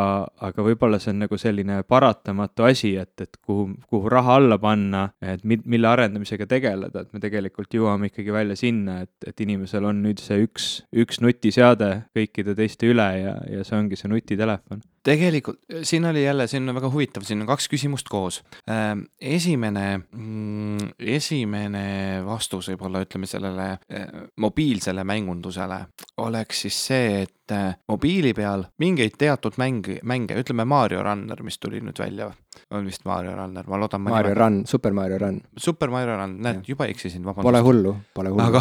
aga 0.49 0.66
võib-olla 0.66 1.01
see 1.03 1.14
on 1.14 1.25
nagu 1.25 1.38
selline 1.40 1.81
paratamatu 1.88 2.68
asi, 2.68 2.94
et, 3.01 3.14
et 3.25 3.40
kuhu, 3.40 3.71
kuhu 3.88 4.12
raha 4.12 4.38
alla 4.42 4.59
panna, 4.62 5.09
et 5.23 5.44
mi-, 5.44 5.61
mille 5.64 5.88
arendamisega 5.90 6.49
tegeleda, 6.51 7.05
et 7.05 7.14
me 7.14 7.23
tegelikult 7.25 7.75
jõuame 7.75 8.12
ikkagi 8.12 8.35
välja 8.35 8.59
sinna, 8.59 9.01
et, 9.07 9.14
et 9.27 9.47
inimesel 9.47 9.88
on 9.88 10.03
nüüd 10.05 10.23
see 10.23 10.42
üks, 10.44 10.71
üks 10.92 11.23
nutiseade 11.25 11.92
kõikide 12.16 12.57
teiste 12.59 12.90
üle 12.90 13.09
ja, 13.23 13.35
ja 13.49 13.64
see 13.66 13.79
ongi 13.79 13.99
see 13.99 14.11
nutitelefon 14.12 14.85
tegelikult 15.03 15.61
siin 15.83 16.05
oli 16.05 16.25
jälle, 16.25 16.47
siin 16.47 16.69
on 16.69 16.75
väga 16.75 16.91
huvitav, 16.91 17.23
siin 17.27 17.43
on 17.43 17.49
kaks 17.49 17.69
küsimust 17.73 18.09
koos. 18.11 18.43
Ähm, 18.71 19.07
esimene, 19.21 20.01
mm, 20.13 20.93
esimene 20.99 21.87
vastus 22.27 22.71
võib-olla 22.73 23.03
ütleme 23.05 23.29
sellele 23.31 23.69
äh, 23.73 24.07
mobiilsele 24.37 25.05
mängundusele 25.05 25.81
oleks 26.25 26.65
siis 26.67 26.81
see, 26.91 27.23
et 27.23 27.55
äh, 27.55 27.77
mobiili 27.89 28.35
peal 28.35 28.67
mingeid 28.79 29.19
teatud 29.19 29.59
mänge, 29.59 30.01
mänge, 30.03 30.39
ütleme 30.41 30.65
Mario 30.69 31.03
Runner, 31.03 31.43
mis 31.43 31.59
tuli 31.59 31.81
nüüd 31.85 31.99
välja, 31.99 32.31
on 32.71 32.85
vist 32.85 33.05
Mario 33.09 33.33
Runner, 33.37 33.65
ma 33.67 33.79
loodan. 33.81 34.03
Mario 34.03 34.35
nimed... 34.35 34.37
Run, 34.37 34.67
Super 34.67 34.93
Mario 34.93 35.19
Run. 35.19 35.41
Super 35.57 35.91
Mario 35.91 36.17
Run, 36.17 36.35
näed, 36.45 36.61
juba 36.69 36.89
eksisin, 36.91 37.23
vabandust. 37.25 37.47
Pole 37.49 37.63
hullu, 37.65 37.95
pole 38.15 38.33
hullu. 38.35 38.45
aga 38.45 38.61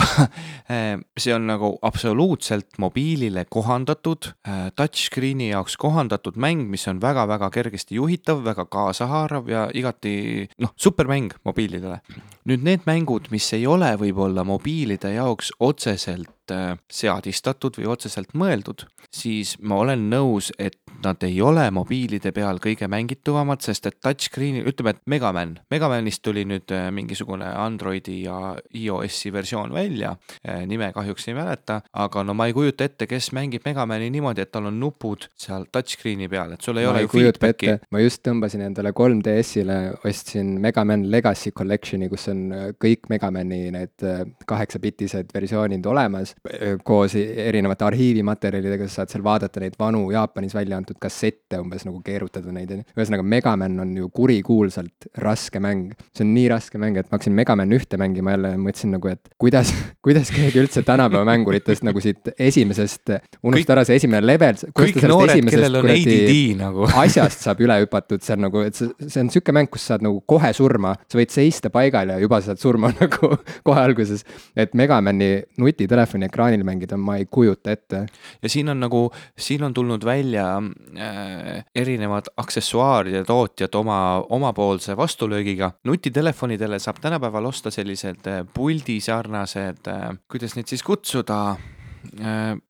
äh, 0.72 1.00
see 1.24 1.36
on 1.36 1.48
nagu 1.50 1.74
absoluutselt 1.82 2.80
mobiilile 2.80 3.46
kohandatud, 3.52 4.32
touchscreen'i 4.80 5.52
jaoks 5.52 5.76
kohandatud 5.82 6.40
mäng, 6.40 6.68
mis 6.72 6.88
on 6.88 7.02
väga-väga 7.04 7.52
kergesti 7.54 8.00
juhitav, 8.00 8.46
väga 8.46 8.68
kaasahaarav 8.72 9.52
ja 9.52 9.68
igati 9.76 10.16
noh, 10.64 10.72
supermäng 10.80 11.36
mobiilidele. 11.48 12.00
nüüd 12.48 12.64
need 12.64 12.88
mängud, 12.88 13.28
mis 13.32 13.52
ei 13.58 13.68
ole 13.68 13.92
võib-olla 14.00 14.48
mobiilide 14.48 15.12
jaoks 15.18 15.52
otseselt 15.60 16.32
Äh, 16.52 16.78
seadistatud 16.88 17.76
või 17.76 17.90
otseselt 17.92 18.32
mõeldud, 18.38 18.86
siis 19.12 19.58
ma 19.60 19.82
olen 19.82 20.06
nõus, 20.08 20.48
et 20.56 20.78
nad 21.04 21.20
ei 21.28 21.42
ole 21.44 21.66
mobiilide 21.76 22.32
peal 22.32 22.62
kõige 22.64 22.88
mängitavamad, 22.90 23.60
sest 23.66 23.90
et 23.90 23.98
touchscreen'i, 24.02 24.62
ütleme, 24.70 24.94
et 24.96 25.02
Megaman, 25.12 25.58
Megamanist 25.72 26.24
tuli 26.24 26.46
nüüd 26.48 26.72
äh, 26.72 26.88
mingisugune 26.96 27.50
Androidi 27.52 28.22
ja 28.24 28.56
iOS-i 28.80 29.34
versioon 29.36 29.76
välja, 29.76 30.14
äh, 30.40 30.64
nime 30.70 30.90
kahjuks 30.96 31.28
ei 31.28 31.36
mäleta, 31.36 31.82
aga 31.92 32.24
no 32.24 32.36
ma 32.38 32.48
ei 32.48 32.56
kujuta 32.56 32.88
ette, 32.88 33.10
kes 33.12 33.30
mängib 33.36 33.68
Megamani 33.68 34.08
niimoodi, 34.14 34.46
et 34.48 34.54
tal 34.56 34.72
on 34.72 34.80
nupud 34.80 35.28
seal 35.36 35.68
touchscreen'i 35.68 36.32
peal, 36.32 36.56
et 36.56 36.64
sul 36.64 36.80
ei 36.80 36.88
ma 36.88 36.96
ole 36.96 37.12
kujuta 37.12 37.52
ette, 37.52 37.78
ma 37.92 38.06
just 38.06 38.24
tõmbasin 38.24 38.64
endale 38.70 38.96
3DS-ile, 38.96 39.78
ostsin 40.08 40.56
Megaman 40.64 41.10
Legacy 41.12 41.52
Collection'i, 41.52 42.08
kus 42.14 42.32
on 42.32 42.48
kõik 42.80 43.12
Megamani 43.12 43.66
need 43.76 44.10
kaheksabitised 44.48 45.36
versioonid 45.36 45.92
olemas 45.92 46.37
koos 46.84 47.16
erinevate 47.18 47.86
arhiivimaterjalidega, 47.88 48.88
sa 48.88 49.02
saad 49.02 49.14
seal 49.14 49.24
vaadata 49.26 49.62
neid 49.64 49.76
vanu 49.80 50.06
Jaapanis 50.14 50.56
välja 50.56 50.78
antud 50.80 51.00
kassette 51.02 51.60
umbes 51.62 51.86
nagu 51.88 52.00
keerutada 52.06 52.54
neid, 52.54 52.72
on 52.72 52.82
ju. 52.82 52.88
ühesõnaga, 52.98 53.26
Megaman 53.28 53.80
on 53.84 53.94
ju 53.98 54.10
kurikuulsalt 54.14 55.10
raske 55.24 55.62
mäng. 55.64 55.94
see 56.16 56.26
on 56.26 56.34
nii 56.36 56.48
raske 56.52 56.80
mäng, 56.82 56.98
et 57.00 57.10
ma 57.10 57.18
hakkasin 57.18 57.36
Megaman 57.38 57.74
ühte 57.78 58.00
mängima 58.00 58.36
jälle 58.36 58.54
ja 58.54 58.62
mõtlesin 58.62 58.94
nagu, 58.96 59.12
et 59.12 59.32
kuidas, 59.40 59.74
kuidas 60.06 60.32
keegi 60.34 60.62
üldse 60.62 60.84
tänapäeva 60.88 61.26
mänguritest 61.28 61.86
nagu 61.88 62.04
siit 62.04 62.32
esimesest, 62.38 63.16
unusta 63.44 63.76
ära 63.76 63.86
see 63.88 64.00
esimene 64.02 64.24
level. 64.26 64.62
kõik 64.78 65.02
noored, 65.08 65.50
kellel 65.52 65.82
on 65.82 65.92
ADD 65.94 66.36
nagu 66.62 66.88
asjast 67.04 67.46
saab 67.48 67.64
üle 67.66 67.80
hüpatud, 67.84 68.24
see 68.24 68.38
on 68.38 68.46
nagu, 68.48 68.64
et 68.68 68.78
see, 68.78 68.92
see 69.08 69.26
on 69.26 69.32
sihuke 69.34 69.56
mäng, 69.56 69.72
kus 69.72 69.88
saad 69.92 70.06
nagu 70.06 70.22
kohe 70.30 70.54
surma, 70.56 70.96
sa 71.10 71.20
võid 71.20 71.34
seista 71.34 71.72
paigal 71.74 72.14
ja 72.14 72.22
juba 72.24 72.42
saad 72.46 72.62
surma 72.62 72.94
nagu 73.02 73.34
kohe 73.68 73.84
alguses. 73.84 74.24
et 74.56 74.74
Megamani 74.78 75.32
nutitelefoni 75.58 76.27
ekraanil 76.28 76.64
mängida, 76.68 76.98
ma 76.98 77.18
ei 77.18 77.28
kujuta 77.32 77.72
ette. 77.72 78.06
ja 78.42 78.50
siin 78.50 78.70
on 78.70 78.80
nagu, 78.80 79.04
siin 79.38 79.64
on 79.64 79.74
tulnud 79.74 80.06
välja 80.06 80.48
äh, 80.58 81.66
erinevad 81.76 82.32
aksessuaaride 82.38 83.24
tootjad 83.28 83.76
oma, 83.76 84.00
omapoolse 84.30 84.98
vastulöögiga. 84.98 85.72
nutitelefonidele 85.84 86.80
saab 86.80 87.02
tänapäeval 87.02 87.46
osta 87.46 87.72
sellised 87.72 88.28
äh, 88.28 88.44
puldisarnased 88.54 89.88
äh,, 89.88 90.14
kuidas 90.32 90.56
neid 90.56 90.68
siis 90.68 90.84
kutsuda 90.84 91.58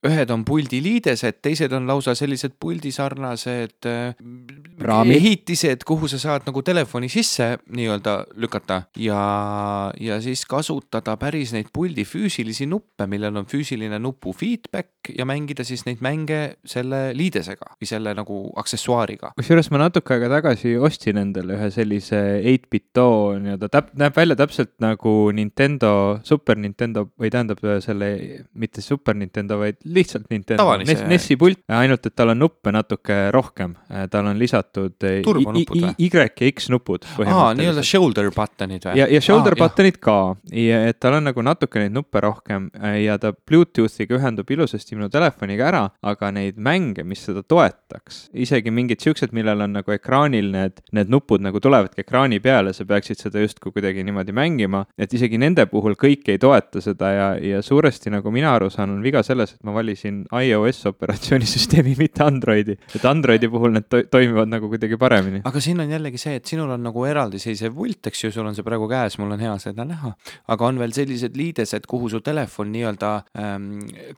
ühed 0.08 0.34
on 0.34 0.43
puldiliidesed, 0.47 1.39
teised 1.43 1.73
on 1.76 1.88
lausa 1.89 2.15
sellised 2.17 2.58
puldisarnased 2.60 3.88
Raamid. 4.80 5.15
ehitised, 5.17 5.86
kuhu 5.88 6.10
sa 6.12 6.19
saad 6.21 6.47
nagu 6.47 6.62
telefoni 6.65 7.10
sisse 7.12 7.58
nii-öelda 7.73 8.17
lükata 8.41 8.82
ja, 9.02 9.21
ja 10.00 10.19
siis 10.21 10.45
kasutada 10.50 11.17
päris 11.17 11.54
neid 11.56 11.71
puldi 11.73 12.06
füüsilisi 12.08 12.67
nuppe, 12.69 13.08
millel 13.10 13.41
on 13.41 13.47
füüsiline 13.50 14.00
nupu 14.02 14.34
feedback 14.38 15.13
ja 15.17 15.26
mängida 15.26 15.63
siis 15.67 15.86
neid 15.88 16.02
mänge 16.04 16.39
selle 16.67 17.12
liidesega 17.17 17.76
või 17.78 17.89
selle 17.89 18.13
nagu 18.17 18.39
aksessuaariga. 18.60 19.34
kusjuures 19.38 19.71
ma 19.73 19.82
natuke 19.86 20.15
aega 20.15 20.30
tagasi 20.38 20.76
ostsin 20.78 21.21
endale 21.21 21.58
ühe 21.58 21.69
sellise 21.73 22.21
8-bit 22.43 22.88
too 22.97 23.38
nii-öelda 23.41 23.69
täp-, 23.73 23.93
näeb 24.00 24.15
välja 24.17 24.38
täpselt 24.39 24.76
nagu 24.84 25.15
Nintendo, 25.36 26.19
Super 26.28 26.60
Nintendo 26.60 27.08
või 27.19 27.32
tähendab 27.34 27.62
selle, 27.84 28.12
mitte 28.54 28.82
Super 28.82 29.15
Nintendo, 29.15 29.26
vaid 29.59 29.79
lihtsalt 29.85 30.27
Nintendo. 30.31 30.69
NES, 30.83 31.03
NES-i 31.09 31.37
pult, 31.39 31.61
ainult 31.73 32.05
et 32.07 32.15
tal 32.17 32.33
on 32.33 32.41
nuppe 32.41 32.73
natuke 32.73 33.19
rohkem, 33.33 33.75
tal 34.11 34.29
on 34.31 34.39
lisatud 34.39 34.95
või? 34.97 35.93
Y 35.97 36.09
ja 36.13 36.27
X 36.51 36.69
nupud 36.73 37.05
aa, 37.25 37.51
nii-öelda 37.57 37.83
shoulder 37.85 38.29
button'id 38.33 38.87
või? 38.87 38.97
ja, 38.99 39.07
ja 39.11 39.21
shoulder 39.23 39.55
ah, 39.57 39.63
button'id 39.63 39.99
ka 40.03 40.17
ja 40.53 40.81
et 40.89 40.99
tal 41.03 41.17
on 41.19 41.27
nagu 41.29 41.43
natuke 41.45 41.81
neid 41.81 41.95
nuppe 41.95 42.21
rohkem 42.23 42.69
ja 43.01 43.17
ta 43.21 43.33
Bluetoothiga 43.33 44.17
ühendub 44.17 44.49
ilusasti 44.51 44.97
minu 44.97 45.09
telefoniga 45.13 45.67
ära, 45.69 45.83
aga 46.01 46.31
neid 46.35 46.59
mänge, 46.61 47.05
mis 47.07 47.23
seda 47.27 47.43
toetaks, 47.47 48.27
isegi 48.37 48.73
mingid 48.73 49.03
siuksed, 49.03 49.33
millel 49.35 49.63
on 49.65 49.75
nagu 49.77 49.93
ekraanil 49.95 50.51
need, 50.53 50.81
need 50.95 51.11
nupud 51.13 51.43
nagu 51.43 51.61
tulevadki 51.63 52.03
ekraani 52.03 52.39
peale, 52.43 52.73
sa 52.75 52.85
peaksid 52.87 53.21
seda 53.21 53.43
justkui 53.43 53.73
kuidagi 53.75 54.05
niimoodi 54.07 54.35
mängima, 54.35 54.83
et 54.97 55.13
isegi 55.13 55.39
nende 55.41 55.67
puhul 55.71 55.97
kõik 55.99 56.27
ei 56.33 56.41
toeta 56.41 56.83
seda 56.83 57.11
ja, 57.13 57.27
ja 57.41 57.63
suuresti 57.65 58.13
nagu 58.13 58.31
mina 58.33 58.53
aru 58.55 58.69
saan, 58.73 58.95
on 58.95 59.03
viga 59.07 59.23
selles, 59.25 59.55
et 59.55 59.67
ma 59.67 59.73
valisin 59.75 60.23
iOS 60.27 60.83
operatsioonisüsteemi, 60.91 61.95
mitte 61.99 62.23
Androidi. 62.25 62.77
et 62.95 63.05
Androidi 63.05 63.49
puhul 63.51 63.73
need 63.77 63.87
to 63.89 64.03
toimivad 64.11 64.51
nagu 64.51 64.69
kuidagi 64.71 64.99
paremini. 64.99 65.41
aga 65.47 65.61
siin 65.63 65.81
on 65.83 65.91
jällegi 65.91 66.21
see, 66.21 66.37
et 66.41 66.45
sinul 66.45 66.71
on 66.75 66.83
nagu 66.83 67.05
eraldiseisev 67.07 67.75
pult, 67.77 68.09
eks 68.11 68.23
ju, 68.23 68.31
sul 68.33 68.47
on 68.49 68.55
see 68.57 68.65
praegu 68.67 68.89
käes, 68.91 69.17
mul 69.21 69.35
on 69.35 69.43
hea 69.43 69.53
seda 69.61 69.85
näha, 69.87 70.13
aga 70.53 70.67
on 70.67 70.81
veel 70.81 70.95
sellised 70.95 71.37
liidesed, 71.39 71.87
kuhu 71.89 72.09
su 72.11 72.21
telefon 72.25 72.71
nii-öelda 72.73 73.11
ähm, 73.39 73.69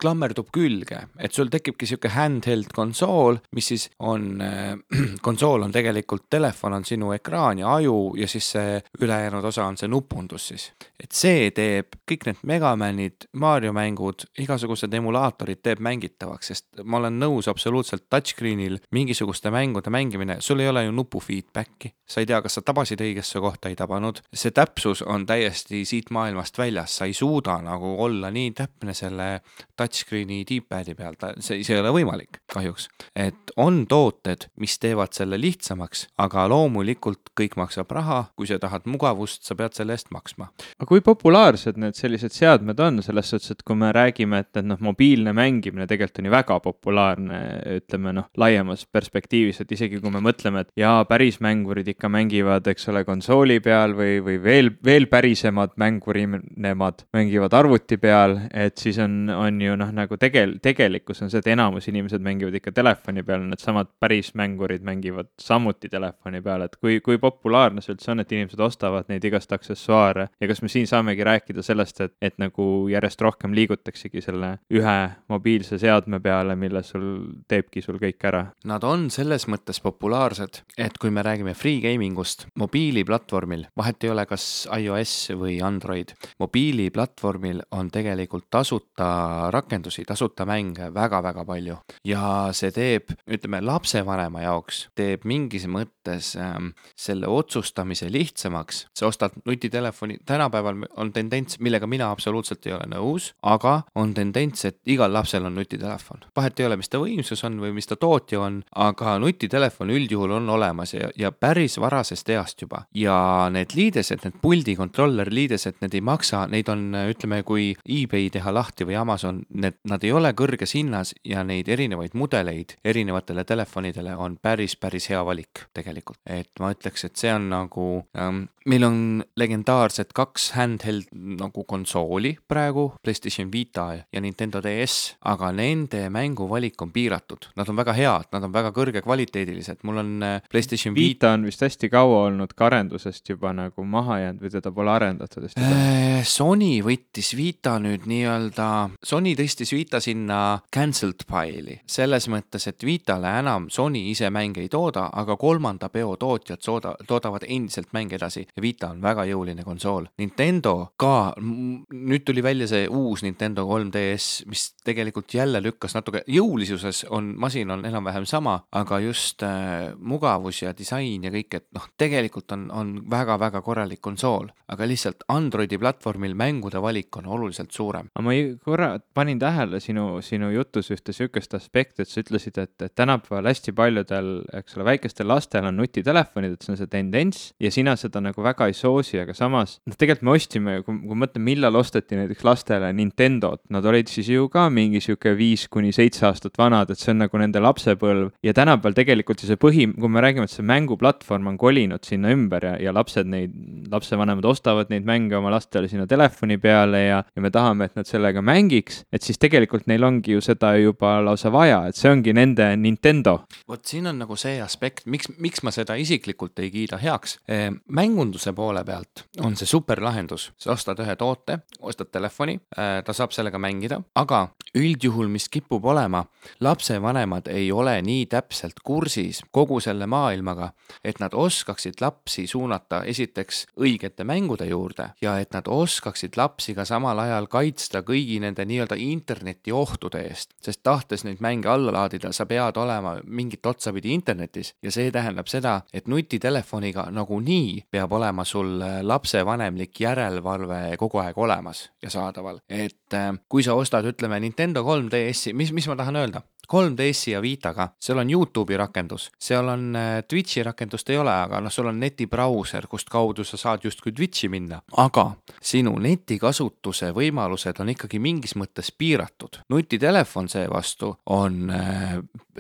klammerdub 0.02 0.50
külge, 0.56 1.04
et 1.20 1.36
sul 1.36 1.52
tekibki 1.52 1.90
sihuke 1.90 2.14
handheld 2.16 2.72
konsool, 2.76 3.42
mis 3.56 3.72
siis 3.74 3.90
on 4.00 4.30
äh,, 4.46 4.74
konsool 5.28 5.68
on 5.68 5.76
tegelikult, 5.76 6.28
telefon 6.30 6.80
on 6.80 6.88
sinu 6.88 7.14
ekraan 7.18 7.64
ja 7.64 7.76
aju 7.76 8.16
ja 8.20 8.28
siis 8.28 8.52
see 8.56 8.80
ülejäänud 9.02 9.46
osa 9.46 9.68
on 9.70 9.78
see 9.78 9.90
nupundus 9.92 10.50
siis. 10.54 10.72
et 11.00 11.12
see 11.16 11.52
teeb 11.56 12.00
kõik 12.10 12.26
need 12.28 12.40
Megamanid, 12.50 13.28
Mario 13.34 13.74
mängud, 13.76 14.26
igasugused 14.40 14.79
emulaatorid 14.88 15.62
teeb 15.64 15.82
mängitavaks, 15.84 16.52
sest 16.52 16.84
ma 16.84 16.98
olen 17.02 17.20
nõus 17.20 17.50
absoluutselt 17.52 18.06
touchscreen'il 18.10 18.80
mingisuguste 18.96 19.52
mängude 19.52 19.92
mängimine, 19.94 20.40
sul 20.40 20.60
ei 20.64 20.70
ole 20.70 20.86
ju 20.86 20.94
nupu 20.96 21.20
feedback'i, 21.24 21.92
sa 22.08 22.24
ei 22.24 22.30
tea, 22.30 22.42
kas 22.42 22.60
sa 22.60 22.64
tabasid 22.66 23.02
õigesse 23.04 23.42
kohta, 23.44 23.70
ei 23.70 23.76
tabanud. 23.80 24.22
see 24.34 24.52
täpsus 24.56 25.02
on 25.02 25.26
täiesti 25.26 25.84
siit 25.86 26.10
maailmast 26.16 26.58
väljas, 26.58 26.98
sa 26.98 27.06
ei 27.06 27.14
suuda 27.14 27.60
nagu 27.66 27.96
olla 28.04 28.32
nii 28.32 28.52
täpne 28.58 28.94
selle 28.94 29.42
touchscreen'i 29.78 30.44
D-pad'i 30.48 30.96
peal, 30.96 31.20
ta, 31.20 31.34
see, 31.40 31.64
see 31.64 31.76
ei 31.76 31.84
ole 31.84 31.94
võimalik 31.96 32.42
kahjuks. 32.54 32.90
et 33.16 33.54
on 33.58 33.86
tooted, 33.88 34.50
mis 34.60 34.80
teevad 34.80 35.14
selle 35.16 35.40
lihtsamaks, 35.42 36.08
aga 36.18 36.48
loomulikult 36.50 37.34
kõik 37.38 37.58
maksab 37.60 37.92
raha, 37.92 38.24
kui 38.36 38.48
sa 38.50 38.60
tahad 38.60 38.88
mugavust, 38.90 39.44
sa 39.48 39.56
pead 39.60 39.78
selle 39.78 39.96
eest 39.98 40.12
maksma. 40.16 40.50
aga 40.78 40.90
kui 40.90 41.02
populaarsed 41.06 41.80
need 41.82 41.98
sellised 41.98 42.36
seadmed 42.36 42.80
on, 42.80 43.04
selles 43.06 43.32
suhtes, 43.32 43.52
et 43.54 43.64
kui 43.66 43.78
me 43.80 43.92
räägime, 43.96 44.44
et, 44.44 44.52
et 44.58 44.66
noh, 44.70 44.80
mobiilne 44.84 45.34
mängimine 45.36 45.88
tegelikult 45.90 46.22
on 46.22 46.30
ju 46.30 46.34
väga 46.34 46.60
populaarne, 46.64 47.40
ütleme 47.80 48.14
noh, 48.16 48.30
laiemas 48.40 48.86
perspektiivis, 48.92 49.62
et 49.64 49.72
isegi 49.76 50.00
kui 50.02 50.14
me 50.14 50.22
mõtleme, 50.24 50.64
et 50.66 50.72
jaa, 50.80 51.04
päris 51.10 51.40
mängurid 51.44 51.88
ikka 51.94 52.10
mängivad, 52.12 52.68
eks 52.72 52.90
ole, 52.92 53.04
konsooli 53.08 53.60
peal 53.64 53.96
või, 53.98 54.20
või 54.26 54.38
veel, 54.44 54.72
veel 54.86 55.10
pärisemad 55.12 55.76
mängurimad 55.80 57.06
mängivad 57.16 57.56
arvuti 57.58 58.00
peal, 58.02 58.38
et 58.54 58.78
siis 58.78 59.00
on, 59.04 59.30
on 59.34 59.62
ju 59.62 59.78
noh, 59.80 59.94
nagu 59.96 60.20
tegel-, 60.22 60.58
tegelikkus 60.64 61.24
on 61.24 61.32
see, 61.32 61.42
et 61.44 61.52
enamus 61.54 61.90
inimesed 61.92 62.24
mängivad 62.24 62.58
ikka 62.60 62.74
telefoni 62.76 63.24
peal, 63.26 63.44
needsamad 63.50 63.92
päris 64.00 64.34
mängurid 64.40 64.86
mängivad 64.86 65.32
samuti 65.42 65.90
telefoni 65.90 66.42
peal, 66.46 66.68
et 66.68 66.78
kui, 66.80 67.00
kui 67.06 67.20
populaarne 67.22 67.84
see 67.84 67.94
üldse 67.96 68.14
on, 68.14 68.24
et 68.24 68.32
inimesed 68.36 68.62
ostavad 68.64 69.10
neid 69.10 69.26
igast 69.26 69.52
aksessuaare. 69.56 70.30
Ja 70.42 70.50
kas 70.50 70.62
me 70.64 70.72
siin 70.72 70.88
saamegi 70.90 71.26
rääkida 71.26 71.64
sellest, 71.66 72.02
et, 72.06 72.16
et 72.22 72.38
nagu 72.42 72.88
järjest 72.92 73.22
rohkem 73.26 73.56
liigutaksegi 73.58 74.24
selle 74.24 74.59
ühe 74.70 74.98
mobiilse 75.30 75.80
seadme 75.82 76.20
peale, 76.24 76.56
mille 76.60 76.84
sul 76.86 77.08
teebki 77.50 77.84
sul 77.86 78.00
kõik 78.02 78.26
ära? 78.30 78.44
Nad 78.70 78.86
on 78.88 79.08
selles 79.14 79.48
mõttes 79.50 79.82
populaarsed, 79.84 80.62
et 80.78 80.98
kui 81.02 81.12
me 81.14 81.24
räägime 81.26 81.56
free 81.58 81.82
gaming 81.84 82.18
ust 82.20 82.48
mobiiliplatvormil, 82.60 83.68
vahet 83.78 84.04
ei 84.04 84.14
ole, 84.14 84.26
kas 84.30 84.68
iOS 84.76 85.16
või 85.40 85.60
Android, 85.66 86.14
mobiiliplatvormil 86.42 87.64
on 87.78 87.90
tegelikult 87.94 88.50
tasuta 88.50 89.50
rakendusi, 89.54 90.06
tasuta 90.08 90.46
mänge 90.50 90.92
väga-väga 90.94 91.46
palju 91.48 91.80
ja 92.08 92.24
see 92.56 92.72
teeb, 92.76 93.14
ütleme 93.30 93.62
lapsevanema 93.64 94.44
jaoks, 94.46 94.86
teeb 94.98 95.26
mingis 95.30 95.66
mõttes 95.70 96.34
ähm, 96.40 96.74
selle 96.98 97.30
otsustamise 97.30 98.10
lihtsamaks. 98.12 98.86
sa 98.96 99.08
ostad 99.08 99.36
nutitelefoni, 99.46 100.20
tänapäeval 100.26 100.86
on 100.98 101.14
tendents, 101.14 101.60
millega 101.60 101.88
mina 101.88 102.12
absoluutselt 102.12 102.66
ei 102.68 102.74
ole 102.74 102.88
nõus, 102.90 103.34
aga 103.44 103.82
on 103.96 104.14
tendents, 104.14 104.49
et 104.66 104.78
igal 104.86 105.14
lapsel 105.14 105.46
on 105.46 105.56
nutitelefon. 105.56 106.26
vahet 106.36 106.60
ei 106.60 106.66
ole, 106.66 106.78
mis 106.80 106.90
ta 106.90 107.02
võimsus 107.02 107.44
on 107.46 107.60
või 107.62 107.74
mis 107.76 107.88
ta 107.88 107.96
tootja 107.96 108.42
on, 108.42 108.62
aga 108.76 109.18
nutitelefon 109.20 109.90
üldjuhul 109.94 110.36
on 110.40 110.50
olemas 110.50 110.94
ja, 110.94 111.10
ja 111.18 111.32
päris 111.32 111.80
varasest 111.80 112.30
east 112.30 112.62
juba. 112.62 112.84
ja 112.94 113.50
need 113.52 113.76
liidesed, 113.76 114.24
need 114.24 114.40
puldi 114.42 114.76
controller 114.76 115.30
liidesed, 115.34 115.80
need 115.82 115.96
ei 115.96 116.02
maksa, 116.02 116.46
neid 116.48 116.70
on, 116.70 116.90
ütleme, 117.10 117.44
kui 117.44 117.74
eBay 117.86 118.30
teha 118.34 118.54
lahti 118.54 118.88
või 118.88 118.98
Amazon, 119.00 119.44
need, 119.50 119.80
nad 119.90 120.04
ei 120.04 120.12
ole 120.12 120.34
kõrges 120.38 120.76
hinnas 120.78 121.14
ja 121.26 121.44
neid 121.44 121.70
erinevaid 121.70 122.16
mudeleid 122.18 122.78
erinevatele 122.84 123.44
telefonidele 123.44 124.16
on 124.16 124.38
päris, 124.42 124.76
päris 124.80 125.10
hea 125.10 125.22
valik 125.26 125.66
tegelikult. 125.74 126.20
et 126.26 126.52
ma 126.60 126.72
ütleks, 126.74 127.06
et 127.06 127.16
see 127.16 127.34
on 127.34 127.50
nagu 127.50 127.88
ähm,, 128.18 128.46
meil 128.70 128.86
on 128.86 129.00
legendaarsed 129.40 130.14
kaks 130.16 130.52
handheld 130.58 131.10
nagu 131.14 131.64
konsooli 131.70 132.36
praegu, 132.48 132.94
PlayStation 133.04 133.52
Vita 133.52 133.88
ja 134.14 134.22
Nintendo 134.22 134.39
DS, 134.48 135.16
aga 135.28 135.52
nende 135.52 136.06
mänguvalik 136.14 136.80
on 136.82 136.94
piiratud. 136.96 137.50
Nad 137.60 137.70
on 137.70 137.76
väga 137.76 137.94
head, 137.98 138.30
nad 138.32 138.48
on 138.48 138.54
väga 138.54 138.72
kõrgekvaliteedilised, 138.76 139.84
mul 139.84 140.02
on 140.02 140.14
äh, 140.24 140.40
PlayStation 140.50 140.96
Vita. 140.96 141.10
Vita 141.10 141.34
on 141.36 141.46
vist 141.50 141.62
hästi 141.66 141.90
kaua 141.92 142.24
olnud 142.30 142.54
ka 142.56 142.70
arendusest 142.70 143.30
juba 143.30 143.52
nagu 143.54 143.84
maha 143.84 144.20
jäänud 144.24 144.46
või 144.46 144.54
teda 144.54 144.72
pole 144.72 144.94
arendatud 144.94 145.44
hästi 145.48 145.60
palju? 145.60 145.84
Äh, 145.84 146.24
Sony 146.28 146.72
võttis 146.86 147.34
Vita 147.38 147.76
nüüd 147.84 148.08
nii-öelda, 148.10 148.70
Sony 149.04 149.36
tõstis 149.40 149.74
Vita 149.76 150.00
sinna 150.04 150.40
cancelled 150.74 151.26
file'i, 151.28 151.80
selles 151.90 152.30
mõttes, 152.32 152.68
et 152.72 152.86
Vitale 152.86 153.32
enam 153.40 153.68
Sony 153.74 154.06
ise 154.12 154.30
mänge 154.34 154.64
ei 154.64 154.70
tooda, 154.72 155.10
aga 155.14 155.38
kolmanda 155.40 155.90
peo 155.94 156.16
tootjad 156.20 156.64
sooda, 156.64 156.96
toodavad 157.08 157.46
endiselt 157.48 157.94
mänge 157.94 158.18
edasi 158.20 158.46
ja 158.46 158.64
Vita 158.64 158.92
on 158.94 159.02
väga 159.04 159.26
jõuline 159.30 159.66
konsool. 159.66 160.10
Nintendo 160.22 160.92
ka, 161.00 161.34
nüüd 161.40 162.26
tuli 162.28 162.44
välja 162.44 162.68
see 162.70 162.88
uus 162.88 163.24
Nintendo 163.26 163.66
3DS, 163.70 164.29
mis 164.50 164.66
tegelikult 164.86 165.34
jälle 165.34 165.62
lükkas 165.64 165.96
natuke, 165.98 166.24
jõulisuses 166.28 167.06
on, 167.10 167.34
masin 167.40 167.72
on 167.72 167.86
enam-vähem 167.86 168.26
sama, 168.30 168.60
aga 168.76 169.00
just 169.04 169.44
äh, 169.46 169.92
mugavus 169.98 170.62
ja 170.64 170.74
disain 170.78 171.24
ja 171.26 171.32
kõik, 171.34 171.60
et 171.60 171.68
noh, 171.76 171.88
tegelikult 172.00 172.52
on, 172.56 172.68
on 172.76 172.94
väga-väga 173.10 173.62
korralik 173.66 174.02
konsool, 174.02 174.50
aga 174.70 174.88
lihtsalt 174.90 175.26
Androidi 175.34 175.80
platvormil 175.82 176.36
mängude 176.38 176.82
valik 176.82 177.18
on 177.18 177.30
oluliselt 177.30 177.72
suurem. 177.76 178.10
ma 178.20 178.36
korra 178.64 178.92
panin 179.14 179.40
tähele 179.40 179.80
sinu, 179.80 180.22
sinu 180.26 180.52
jutus 180.54 180.92
ühte 180.94 181.14
sihukest 181.16 181.54
aspekti, 181.58 182.04
et 182.04 182.12
sa 182.12 182.24
ütlesid, 182.24 182.58
et, 182.62 182.76
et 182.82 182.96
tänapäeval 182.96 183.50
hästi 183.50 183.74
paljudel, 183.76 184.32
eks 184.62 184.78
ole, 184.78 184.86
väikestel 184.94 185.30
lastel 185.30 185.66
on 185.70 185.80
nutitelefonid, 185.80 186.56
et 186.56 186.66
see 186.66 186.74
on 186.74 186.80
see 186.80 186.92
tendents 186.92 187.44
ja 187.60 187.72
sina 187.74 187.96
seda 188.00 188.22
nagu 188.24 188.44
väga 188.44 188.70
ei 188.70 188.78
soosi, 188.78 189.20
aga 189.22 189.36
samas 189.38 189.80
noh, 189.88 189.98
tegelikult 189.98 190.28
me 190.28 190.36
ostsime, 190.36 190.76
kui, 190.86 191.00
kui 191.08 191.20
mõtleme, 191.24 191.46
millal 191.52 191.80
osteti 191.80 192.18
näiteks 192.20 192.46
lastele 192.46 192.92
Nintendot, 192.96 193.64
nad 193.74 193.86
olid 193.86 194.10
siis 194.12 194.19
ju 194.28 194.50
ka 194.52 194.68
mingi 194.74 195.00
sihuke 195.04 195.36
viis 195.38 195.68
kuni 195.72 195.92
seitse 195.96 196.26
aastat 196.28 196.58
vanad, 196.60 196.92
et 196.92 197.00
see 197.00 197.14
on 197.14 197.22
nagu 197.24 197.40
nende 197.40 197.62
lapsepõlv 197.64 198.32
ja 198.44 198.54
tänapäeval 198.58 198.98
tegelikult 198.98 199.44
ju 199.44 199.50
see 199.50 199.60
põhi, 199.60 199.86
kui 199.94 200.12
me 200.12 200.24
räägime, 200.24 200.48
et 200.50 200.54
see 200.54 200.66
mänguplatvorm 200.68 201.48
on 201.54 201.58
kolinud 201.62 202.04
sinna 202.08 202.34
ümber 202.34 202.66
ja, 202.66 202.74
ja 202.82 202.94
lapsed 202.96 203.30
neid, 203.30 203.54
lapsevanemad 203.92 204.46
ostavad 204.50 204.92
neid 204.94 205.08
mänge 205.08 205.38
oma 205.38 205.54
lastele 205.54 205.90
sinna 205.92 206.08
telefoni 206.10 206.60
peale 206.62 207.04
ja, 207.06 207.22
ja 207.24 207.44
me 207.44 207.52
tahame, 207.54 207.90
et 207.90 207.96
nad 208.00 208.10
sellega 208.10 208.44
mängiks, 208.46 209.04
et 209.14 209.26
siis 209.26 209.40
tegelikult 209.42 209.88
neil 209.90 210.04
ongi 210.04 210.36
ju 210.36 210.44
seda 210.44 210.74
juba 210.80 211.18
lausa 211.26 211.52
vaja, 211.54 211.84
et 211.90 212.00
see 212.00 212.12
ongi 212.12 212.34
nende 212.36 212.72
Nintendo. 212.80 213.40
vot 213.70 213.86
siin 213.86 214.10
on 214.12 214.20
nagu 214.24 214.38
see 214.40 214.60
aspekt, 214.64 215.06
miks, 215.06 215.32
miks 215.38 215.64
ma 215.64 215.74
seda 215.76 215.96
isiklikult 216.00 216.60
ei 216.60 216.72
kiida 216.74 217.00
heaks. 217.02 217.40
mängunduse 217.88 218.54
poole 218.54 218.84
pealt 218.86 219.26
on 219.46 219.56
see 219.60 219.70
superlahendus, 219.70 220.50
sa 220.58 220.74
ostad 220.74 221.00
ühe 221.04 221.16
toote, 221.20 221.60
ostad 221.80 222.12
telefoni, 222.12 222.60
ta 222.76 223.16
saab 223.16 223.34
sellega 223.36 223.60
mängida, 223.62 223.99
välja, 224.00 224.12
aga 224.16 224.50
üldjuhul, 224.76 225.28
mis 225.28 225.50
kipub 225.50 225.86
olema, 225.86 226.26
lapsevanemad 226.60 227.48
ei 227.48 227.72
ole 227.72 228.02
nii 228.02 228.26
täpselt 228.30 228.80
kursis 228.84 229.42
kogu 229.52 229.80
selle 229.80 230.06
maailmaga, 230.06 230.72
et 231.04 231.20
nad 231.20 231.34
oskaksid 231.34 232.00
lapsi 232.02 232.48
suunata 232.48 233.04
esiteks 233.04 233.66
õigete 233.80 234.24
mängude 234.24 234.66
juurde 234.70 235.10
ja 235.22 235.38
et 235.40 235.54
nad 235.54 235.68
oskaksid 235.68 236.38
lapsi 236.38 236.76
ka 236.76 236.86
samal 236.86 237.20
ajal 237.20 237.48
kaitsta 237.50 238.04
kõigi 238.06 238.40
nende 238.40 238.66
nii-öelda 238.66 238.96
internetiohtude 239.00 240.22
eest. 240.30 240.54
sest 240.62 240.84
tahtes 240.84 241.24
neid 241.24 241.42
mänge 241.42 241.70
alla 241.70 241.92
laadida, 241.92 242.32
sa 242.32 242.46
pead 242.46 242.78
olema 242.78 243.18
mingit 243.26 243.66
otsapidi 243.66 244.14
internetis 244.14 244.74
ja 244.84 244.92
see 244.92 245.12
tähendab 245.12 245.48
seda, 245.48 245.82
et 245.94 246.08
nutitelefoniga 246.08 247.10
nagunii 247.12 247.86
peab 247.92 248.12
olema 248.14 248.46
sul 248.46 248.80
lapsevanemlik 249.02 250.00
järelevalve 250.00 250.98
kogu 250.98 251.18
aeg 251.18 251.38
olemas 251.38 251.90
ja 252.02 252.10
saadaval. 252.10 252.60
et 252.70 253.14
äh, 253.14 253.34
kui 253.50 253.64
sa 253.64 253.74
ostad, 253.74 253.89
ütleme, 253.94 254.42
Nintendo 254.42 254.84
3DS-i, 254.86 255.54
mis, 255.54 255.72
mis 255.72 255.88
ma 255.88 255.98
tahan 255.98 256.16
öelda? 256.16 256.44
3DS-i 256.74 257.32
ja 257.32 257.42
Vitaga, 257.42 257.90
seal 258.00 258.22
on 258.22 258.30
Youtube'i 258.30 258.78
rakendus, 258.78 259.30
seal 259.40 259.68
on 259.68 259.96
äh, 259.96 260.24
Twitch'i 260.28 260.64
rakendust 260.64 261.10
ei 261.10 261.18
ole, 261.18 261.34
aga 261.34 261.62
noh, 261.64 261.74
sul 261.74 261.90
on 261.90 262.00
netibrauser, 262.00 262.88
kust 262.88 263.10
kaudu 263.10 263.44
sa 263.44 263.58
saad 263.58 263.86
justkui 263.88 264.14
Twitch'i 264.16 264.50
minna, 264.50 264.82
aga 264.98 265.32
sinu 265.62 265.96
netikasutuse 266.02 267.12
võimalused 267.16 267.82
on 267.82 267.94
ikkagi 267.96 268.20
mingis 268.20 268.56
mõttes 268.60 268.92
piiratud. 268.92 269.64
nutitelefon 269.70 270.50
seevastu 270.50 271.16
on 271.26 271.74
äh, 271.74 272.20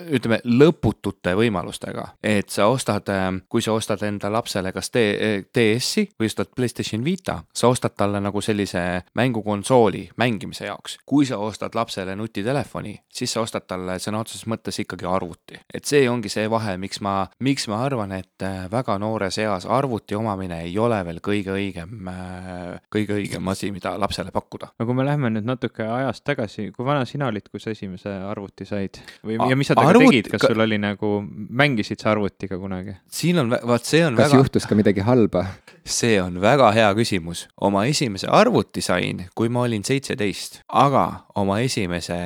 ütleme 0.10 0.39
lõputute 0.45 1.36
võimalustega, 1.38 2.08
et 2.24 2.50
sa 2.50 2.67
ostad, 2.72 3.10
äh, 3.13 3.30
kui 3.50 3.62
sa 3.62 3.78
ostad 3.78 4.04
enda 4.08 4.32
lapsele 4.34 4.74
kas 4.74 4.89
DS-i 4.89 6.08
või 6.19 6.32
ostad 6.32 6.50
Playstation 6.56 7.06
Vita, 7.06 7.43
sa 7.54 7.69
ostad 7.69 7.93
talle 7.98 8.22
nagu 8.24 8.41
sellise 8.41 9.04
mängukonsooli 9.15 10.10
mängimise 10.17 10.65
jaoks. 10.65 10.98
kui 11.06 11.26
sa 11.26 11.38
ostad 11.38 11.76
lapsele 11.76 12.15
nutitelefoni, 12.15 12.98
siis 13.13 13.34
sa 13.34 13.41
ostad 13.41 13.67
talle 13.67 13.98
sõna 14.03 14.21
otseses 14.23 14.47
mõttes 14.49 14.79
ikkagi 14.83 15.07
arvuti. 15.09 15.59
et 15.73 15.85
see 15.85 16.09
ongi 16.09 16.31
see 16.31 16.47
vahe, 16.51 16.77
miks 16.81 17.01
ma, 17.05 17.27
miks 17.45 17.67
ma 17.71 17.81
arvan, 17.85 18.13
et 18.17 18.45
äh, 18.45 18.67
väga 18.71 18.97
noores 19.01 19.38
eas 19.41 19.65
arvuti 19.65 20.17
omamine 20.17 20.62
ei 20.65 20.77
ole 20.79 20.99
veel 21.05 21.21
kõige 21.25 21.53
õigem, 21.55 22.09
äh, 22.12 22.79
kõige 22.93 23.17
õigem 23.19 23.51
asi, 23.51 23.71
mida 23.75 23.95
lapsele 23.99 24.33
pakkuda. 24.35 24.73
no 24.79 24.89
kui 24.89 24.97
me 24.97 25.07
läheme 25.07 25.33
nüüd 25.33 25.47
natuke 25.47 25.88
ajas 25.88 26.21
tagasi, 26.21 26.69
kui 26.75 26.85
vana 26.88 27.05
sina 27.09 27.29
olid, 27.31 27.49
kui 27.51 27.63
sa 27.63 27.73
esimese 27.75 28.13
arvuti 28.29 28.67
said 28.69 29.01
või 29.25 29.39
ja 29.39 29.57
mis 29.59 29.71
sa 29.71 29.77
temaga 29.77 29.95
arvut... 29.95 30.09
tegid, 30.09 30.31
kas 30.33 30.47
sul 30.49 30.65
oli 30.65 30.79
nagu, 30.81 31.15
mängisid 31.63 32.01
sa 32.01 32.13
arvutiga 32.15 32.59
kunagi? 32.62 32.97
siin 33.12 33.43
on, 33.43 33.53
vaat 33.53 33.88
see 33.88 34.05
on 34.05 34.17
kas 34.19 34.29
väga... 34.29 34.43
juhtus 34.43 34.69
ka 34.69 34.77
midagi 34.79 35.05
halba? 35.05 35.45
see 35.89 36.19
on 36.21 36.39
väga 36.41 36.71
hea 36.75 36.89
küsimus. 36.97 37.47
oma 37.62 37.85
esimese 37.89 38.27
arvuti 38.31 38.81
sain, 38.81 39.25
kui 39.35 39.49
ma 39.49 39.65
olin 39.67 39.83
seitseteist, 39.85 40.62
aga 40.67 41.05
oma 41.39 41.59
esimese 41.65 42.17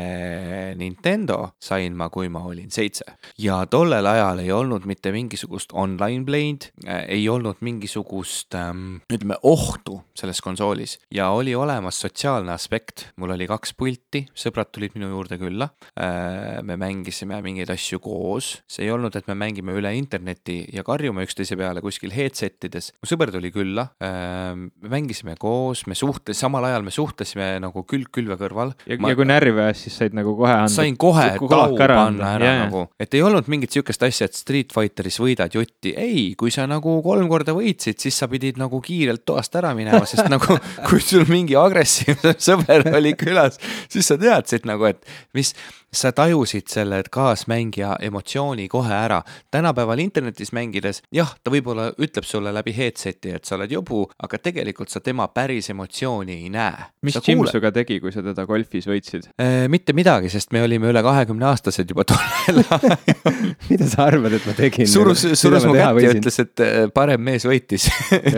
Nintendo 0.79 1.53
sain 1.63 1.95
ma, 1.97 2.09
kui 2.13 2.29
ma 2.31 2.43
olin 2.47 2.71
seitse. 2.73 3.05
ja 3.39 3.61
tollel 3.71 4.05
ajal 4.09 4.43
ei 4.43 4.51
olnud 4.51 4.87
mitte 4.89 5.13
mingisugust 5.15 5.73
online 5.73 6.25
play'd, 6.27 6.69
äh, 6.85 7.05
ei 7.17 7.27
olnud 7.29 7.61
mingisugust 7.63 8.55
ähm, 8.59 8.99
ütleme 9.13 9.37
ohtu 9.47 10.01
selles 10.17 10.41
konsoolis 10.43 10.97
ja 11.13 11.29
oli 11.35 11.55
olemas 11.55 11.99
sotsiaalne 12.03 12.53
aspekt. 12.53 13.07
mul 13.15 13.33
oli 13.35 13.47
kaks 13.47 13.73
pulti, 13.77 14.25
sõbrad 14.35 14.71
tulid 14.73 14.97
minu 14.97 15.09
juurde 15.13 15.37
külla. 15.41 15.69
Äh, 15.99 16.61
me 16.65 16.77
mängisime 16.79 17.39
mingeid 17.45 17.71
asju 17.73 17.99
koos, 18.03 18.53
see 18.67 18.87
ei 18.87 18.91
olnud, 18.93 19.15
et 19.15 19.29
me 19.31 19.37
mängime 19.37 19.75
üle 19.77 19.93
interneti 19.97 20.59
ja 20.73 20.83
karjume 20.85 21.25
üksteise 21.27 21.57
peale 21.59 21.81
kuskil 21.83 22.13
headset 22.15 22.69
ides. 22.69 22.91
mu 23.01 23.09
sõber 23.09 23.31
tuli 23.33 23.51
külla, 23.55 23.87
äh, 24.03 24.53
me 24.57 24.93
mängisime 24.97 25.37
koos, 25.39 25.85
me 25.87 25.95
suhtes, 25.97 26.39
samal 26.39 26.65
ajal 26.67 26.85
me 26.85 26.93
suhtlesime 26.93 27.55
nagu 27.63 27.85
külg 27.87 28.11
külve 28.13 28.37
kõrval. 28.39 28.75
ja 28.87 28.99
ma..., 28.99 29.13
ja 29.13 29.19
kui 29.19 29.27
närvi 29.29 29.63
ajas, 29.63 29.85
siis 29.87 29.97
said 30.01 30.17
nagu 30.17 30.35
kohe 30.37 30.53
anda. 30.53 30.73
sain 30.73 30.97
kohe 30.99 31.29
tau 31.53 31.77
panna 31.79 32.33
ära 32.37 32.49
yeah. 32.49 32.63
nagu, 32.65 32.85
et 32.99 33.13
ei 33.13 33.23
olnud 33.25 33.49
mingit 33.51 33.75
sihukest 33.75 34.03
asja, 34.07 34.29
et 34.29 34.37
Street 34.37 34.73
Fighteris 34.75 35.19
võidad 35.21 35.53
jutti, 35.55 35.93
ei, 35.97 36.25
kui 36.39 36.53
sa 36.53 36.67
nagu 36.69 36.97
kolm 37.05 37.29
korda 37.31 37.55
võitsid, 37.57 37.99
siis 38.03 38.17
sa 38.19 38.29
pidid 38.31 38.59
nagu 38.61 38.81
kiirelt 38.83 39.25
toast 39.27 39.55
ära 39.59 39.73
minema, 39.77 40.03
sest 40.09 40.29
nagu 40.31 40.57
kui 40.89 41.03
sul 41.03 41.27
mingi 41.31 41.57
agressiivne 41.59 42.35
sõber 42.41 42.89
oli 42.93 43.15
külas, 43.19 43.61
siis 43.91 44.09
sa 44.09 44.19
teadsid 44.19 44.67
nagu, 44.69 44.89
et 44.89 45.03
mis 45.37 45.53
sa 45.93 46.11
tajusid 46.11 46.67
selle 46.67 47.03
kaasmängija 47.11 47.95
emotsiooni 48.01 48.67
kohe 48.67 48.93
ära. 48.93 49.21
tänapäeval 49.51 49.99
internetis 49.99 50.51
mängides, 50.51 51.03
jah, 51.11 51.35
ta 51.43 51.51
võib-olla 51.53 51.91
ütleb 52.01 52.25
sulle 52.25 52.53
läbi 52.53 52.73
headset'i, 52.75 53.35
et 53.37 53.45
sa 53.45 53.55
oled 53.55 53.71
jobu, 53.71 54.07
aga 54.23 54.37
tegelikult 54.37 54.89
sa 54.89 54.99
tema 54.99 55.27
päris 55.27 55.69
emotsiooni 55.69 56.33
ei 56.33 56.49
näe. 56.49 56.89
mis 57.01 57.19
Jim 57.27 57.45
sinuga 57.45 57.71
tegi, 57.71 57.99
kui 57.99 58.11
sa 58.11 58.23
teda 58.25 58.45
golfis 58.49 58.87
võitsid 58.89 59.29
äh,? 59.37 59.67
mitte 59.69 59.93
midagi, 59.93 60.29
sest 60.29 60.51
me 60.51 60.63
olime 60.63 60.89
üle 60.89 61.03
kahekümne 61.03 61.32
aastased 61.41 61.89
juba 61.89 62.05
tollel 62.07 62.61
ajal 62.63 62.97
mida 63.69 63.87
sa 63.89 64.07
arvad, 64.07 64.35
et 64.37 64.45
ma 64.47 64.55
tegin? 64.57 64.89
surus, 64.89 65.25
surus 65.39 65.65
mu 65.67 65.75
kätt 65.75 66.01
ja 66.03 66.13
ütles, 66.13 66.39
et 66.43 66.63
äh, 66.63 66.77
parem 66.93 67.23
mees 67.25 67.47
võitis 67.47 67.89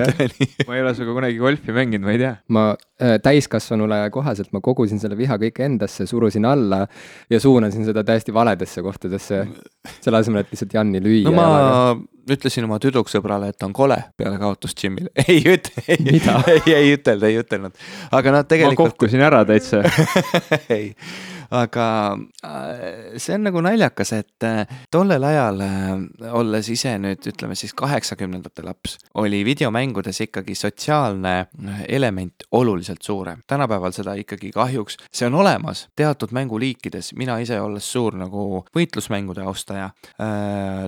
ma 0.68 0.78
ei 0.78 0.84
ole 0.84 0.96
sinuga 0.96 1.18
kunagi 1.20 1.40
golfi 1.42 1.76
mänginud, 1.76 2.08
ma 2.08 2.16
ei 2.16 2.22
tea. 2.22 2.34
ma 2.56 2.66
äh, 2.74 3.18
täiskasvanule 3.24 4.02
kohaselt, 4.16 4.52
ma 4.56 4.64
kogusin 4.66 5.02
selle 5.02 5.18
viha 5.20 5.40
kõik 5.42 5.62
endasse, 5.66 6.08
surusin 6.10 6.48
alla 6.50 6.86
ja 7.32 7.42
suunasin 7.42 7.88
seda 7.88 8.06
täiesti 8.08 8.34
valedesse 8.36 8.84
kohtadesse, 8.86 9.46
selle 10.00 10.22
asemel, 10.22 10.46
et 10.46 10.54
lihtsalt 10.56 10.78
Janni 10.80 11.04
lüüa. 11.04 11.30
no 11.30 11.36
ma 11.36 11.48
ütlesin 12.32 12.66
oma 12.66 12.80
tüdruksõbrale, 12.82 13.52
et 13.52 13.60
ta 13.60 13.68
on 13.68 13.76
kole 13.76 13.98
peale 14.18 14.40
kaotust 14.42 14.82
Jimile. 14.82 15.12
ei 15.30 15.44
ütle, 15.44 15.86
ei, 15.88 16.10
ei, 16.16 16.74
ei 16.74 16.92
ütelnud, 16.98 17.30
ei 17.30 17.40
ütelnud, 17.42 17.86
aga 18.16 18.36
noh, 18.36 18.46
tegelikult. 18.50 18.82
ma 18.82 18.96
kohkusin 18.96 19.26
ära 19.26 19.46
täitsa 19.48 19.84
ei 20.74 20.94
aga 21.52 22.18
äh, 22.44 23.18
see 23.22 23.36
on 23.36 23.46
nagu 23.48 23.62
naljakas, 23.64 24.12
et 24.18 24.46
äh, 24.46 24.66
tollel 24.92 25.24
ajal, 25.28 25.62
äh, 25.62 26.32
olles 26.36 26.70
ise 26.72 26.96
nüüd 27.02 27.26
ütleme 27.32 27.58
siis 27.58 27.74
kaheksakümnendate 27.78 28.66
laps, 28.66 28.98
oli 29.22 29.44
videomängudes 29.46 30.22
ikkagi 30.26 30.56
sotsiaalne 30.56 31.36
element 31.88 32.48
oluliselt 32.52 33.02
suurem. 33.02 33.42
tänapäeval 33.48 33.94
seda 33.96 34.16
ikkagi 34.20 34.52
kahjuks, 34.56 34.98
see 35.12 35.28
on 35.28 35.36
olemas 35.42 35.88
teatud 35.96 36.34
mänguliikides, 36.36 37.14
mina 37.16 37.38
ise 37.44 37.60
olles 37.62 37.92
suur 37.92 38.16
nagu 38.18 38.66
võitlusmängude 38.76 39.46
austaja 39.46 39.90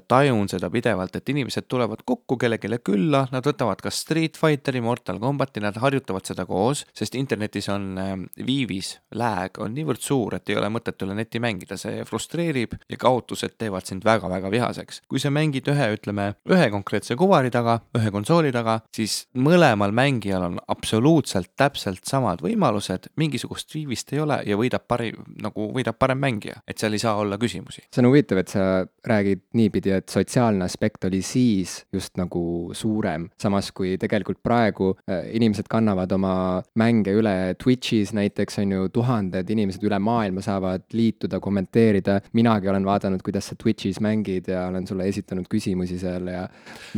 tajun 0.08 0.50
seda 0.50 0.70
pidevalt, 0.74 1.16
et 1.16 1.30
inimesed 1.30 1.68
tulevad 1.68 2.04
kokku 2.06 2.38
kellelegi 2.38 2.80
külla, 2.84 3.26
nad 3.32 3.46
võtavad 3.46 3.82
kas 3.84 4.02
Street 4.04 4.38
Fighteri, 4.38 4.82
Mortal 4.82 5.20
Combati, 5.20 5.62
nad 5.64 5.78
harjutavad 5.82 6.26
seda 6.28 6.46
koos, 6.46 6.86
sest 6.96 7.16
internetis 7.16 7.70
on 7.74 7.98
viivis, 8.46 8.98
lag 9.18 9.58
on 9.64 9.74
niivõrd 9.76 10.04
suur, 10.04 10.38
et 10.38 10.47
ei 10.50 10.60
ole 10.60 10.70
mõtet 10.74 11.02
üle 11.06 11.16
neti 11.18 11.42
mängida, 11.44 11.78
see 11.80 12.04
frustreerib 12.08 12.76
ja 12.90 13.00
kaotused 13.02 13.58
teevad 13.58 13.88
sind 13.88 14.06
väga-väga 14.08 14.52
vihaseks. 14.54 15.02
kui 15.08 15.20
sa 15.20 15.32
mängid 15.34 15.68
ühe, 15.72 15.90
ütleme, 15.98 16.34
ühe 16.50 16.70
konkreetse 16.74 17.18
kuvari 17.20 17.52
taga, 17.54 17.80
ühe 17.98 18.12
konsooli 18.14 18.52
taga, 18.56 18.80
siis 18.94 19.26
mõlemal 19.36 19.94
mängijal 19.96 20.48
on 20.50 20.60
absoluutselt 20.68 21.54
täpselt 21.58 22.06
samad 22.08 22.42
võimalused, 22.46 23.10
mingisugust 23.20 23.74
viivist 23.76 24.14
ei 24.14 24.22
ole 24.24 24.40
ja 24.48 24.58
võidab 24.60 24.88
parim, 24.88 25.24
nagu 25.44 25.70
võidab 25.76 25.98
parem 26.00 26.22
mängija, 26.22 26.62
et 26.68 26.78
seal 26.80 26.96
ei 26.96 27.04
saa 27.04 27.16
olla 27.22 27.38
küsimusi. 27.42 27.86
see 27.92 28.04
on 28.04 28.10
huvitav, 28.12 28.42
et 28.42 28.54
sa 28.54 28.86
räägid 29.08 29.44
niipidi, 29.58 29.92
et 29.98 30.10
sotsiaalne 30.10 30.66
aspekt 30.66 31.06
oli 31.08 31.22
siis 31.22 31.80
just 31.94 32.18
nagu 32.18 32.74
suurem, 32.74 33.30
samas 33.40 33.72
kui 33.72 33.96
tegelikult 34.02 34.42
praegu 34.44 34.94
äh, 35.10 35.30
inimesed 35.38 35.68
kannavad 35.72 36.12
oma 36.12 36.64
mänge 36.80 37.14
üle 37.18 37.56
Twitch'is 37.62 38.14
näiteks 38.18 38.62
on 38.64 38.76
ju 38.76 38.90
tuhanded 38.94 39.50
inimesed 39.50 39.84
üle 39.88 40.00
maailma 40.00 40.37
saavad 40.44 40.86
liituda, 40.94 41.40
kommenteerida. 41.44 42.20
minagi 42.34 42.70
olen 42.70 42.86
vaadanud, 42.86 43.22
kuidas 43.26 43.50
sa 43.52 43.56
Twitch'is 43.64 44.00
mängid 44.04 44.50
ja 44.52 44.68
olen 44.68 44.88
sulle 44.88 45.08
esitanud 45.08 45.48
küsimusi 45.50 46.00
seal 46.00 46.28
ja, 46.32 46.48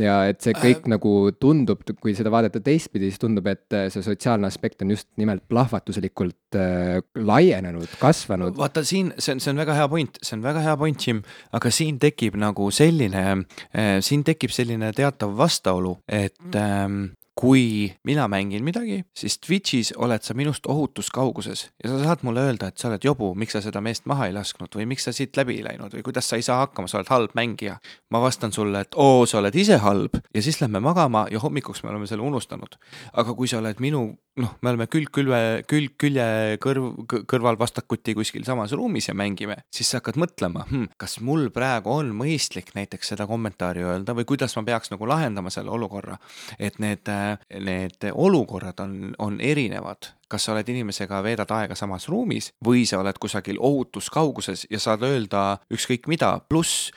ja 0.00 0.16
et 0.30 0.40
see 0.44 0.54
kõik 0.56 0.84
äh... 0.84 0.92
nagu 0.94 1.14
tundub, 1.40 1.84
kui 2.00 2.14
seda 2.18 2.32
vaadata 2.32 2.62
teistpidi, 2.64 3.10
siis 3.10 3.22
tundub, 3.22 3.46
et 3.50 3.78
see 3.92 4.04
sotsiaalne 4.04 4.48
aspekt 4.50 4.82
on 4.84 4.94
just 4.94 5.08
nimelt 5.20 5.46
plahvatuslikult 5.48 6.58
äh, 6.58 6.98
laienenud, 7.14 7.88
kasvanud. 8.00 8.56
vaata 8.58 8.84
siin, 8.86 9.14
see 9.18 9.36
on, 9.36 9.44
see 9.44 9.54
on 9.54 9.62
väga 9.62 9.78
hea 9.78 9.88
point, 9.92 10.20
see 10.22 10.36
on 10.38 10.44
väga 10.44 10.64
hea 10.66 10.76
point, 10.80 11.06
Jim, 11.06 11.22
aga 11.56 11.72
siin 11.74 12.00
tekib 12.02 12.36
nagu 12.40 12.70
selline 12.74 13.24
äh,, 13.30 13.96
siin 14.04 14.24
tekib 14.26 14.52
selline 14.54 14.92
teatav 14.96 15.36
vastuolu, 15.38 15.96
et 16.08 16.58
ähm, 16.58 17.10
kui 17.40 17.92
mina 18.04 18.26
mängin 18.28 18.64
midagi, 18.64 19.00
siis 19.16 19.38
Twitch'is 19.40 19.94
oled 19.96 20.20
sa 20.20 20.34
minust 20.36 20.66
ohutus 20.68 21.08
kauguses 21.14 21.62
ja 21.80 21.88
sa 21.88 22.00
saad 22.02 22.24
mulle 22.26 22.42
öelda, 22.44 22.68
et 22.68 22.78
sa 22.78 22.90
oled 22.90 23.04
jobu, 23.04 23.30
miks 23.38 23.56
sa 23.56 23.62
seda 23.64 23.80
meest 23.80 24.04
maha 24.10 24.28
ei 24.28 24.34
lasknud 24.36 24.76
või 24.76 24.84
miks 24.90 25.08
sa 25.08 25.14
siit 25.16 25.38
läbi 25.40 25.56
ei 25.56 25.64
läinud 25.64 25.94
või 25.96 26.04
kuidas 26.04 26.28
sa 26.28 26.36
ei 26.36 26.44
saa 26.44 26.58
hakkama, 26.66 26.90
sa 26.90 26.98
oled 27.00 27.08
halb 27.08 27.36
mängija. 27.38 27.78
ma 28.10 28.20
vastan 28.20 28.52
sulle, 28.52 28.84
et 28.84 28.96
oo, 28.96 29.24
sa 29.26 29.38
oled 29.38 29.56
ise 29.56 29.78
halb 29.80 30.18
ja 30.34 30.42
siis 30.42 30.60
lähme 30.60 30.82
magama 30.84 31.26
ja 31.30 31.40
hommikuks 31.40 31.82
me 31.82 31.90
oleme 31.94 32.06
selle 32.06 32.22
unustanud. 32.22 32.76
aga 33.12 33.34
kui 33.34 33.48
sa 33.48 33.58
oled 33.62 33.80
minu, 33.80 34.02
noh, 34.36 34.52
me 34.60 34.72
oleme 34.74 34.86
külg 34.92 35.08
külve, 35.08 35.40
külg 35.70 35.96
külje 35.96 36.58
kõrv, 36.60 37.24
kõrval 37.24 37.58
vastakuti 37.58 38.14
kuskil 38.18 38.44
samas 38.44 38.76
ruumis 38.76 39.08
ja 39.08 39.14
mängime, 39.16 39.62
siis 39.72 39.88
sa 39.88 40.02
hakkad 40.02 40.20
mõtlema 40.20 40.66
hm,, 40.68 40.92
kas 41.00 41.16
mul 41.24 41.48
praegu 41.54 41.94
on 41.94 42.12
mõistlik 42.20 42.74
näiteks 42.76 43.14
seda 43.14 43.24
kommentaari 43.30 43.86
öelda 43.86 44.12
või 44.18 44.28
kuidas 44.28 44.56
ma 44.58 44.66
peaks 44.68 44.92
nagu 44.92 45.08
lahendama 45.08 45.48
selle 45.48 45.72
olukorra, 45.72 46.20
et 46.58 46.76
need 46.84 47.08
need 47.60 48.10
olukorrad 48.12 48.80
on, 48.80 49.14
on 49.18 49.40
erinevad 49.40 50.12
kas 50.30 50.46
sa 50.46 50.54
oled 50.54 50.68
inimesega, 50.70 51.22
veedad 51.26 51.50
aega 51.54 51.76
samas 51.78 52.08
ruumis 52.08 52.50
või 52.64 52.84
sa 52.88 53.00
oled 53.02 53.18
kusagil 53.20 53.58
ohutus 53.58 54.10
kauguses 54.14 54.66
ja 54.70 54.78
saad 54.82 55.02
öelda 55.06 55.58
ükskõik 55.72 56.08
mida, 56.10 56.36
pluss 56.48 56.90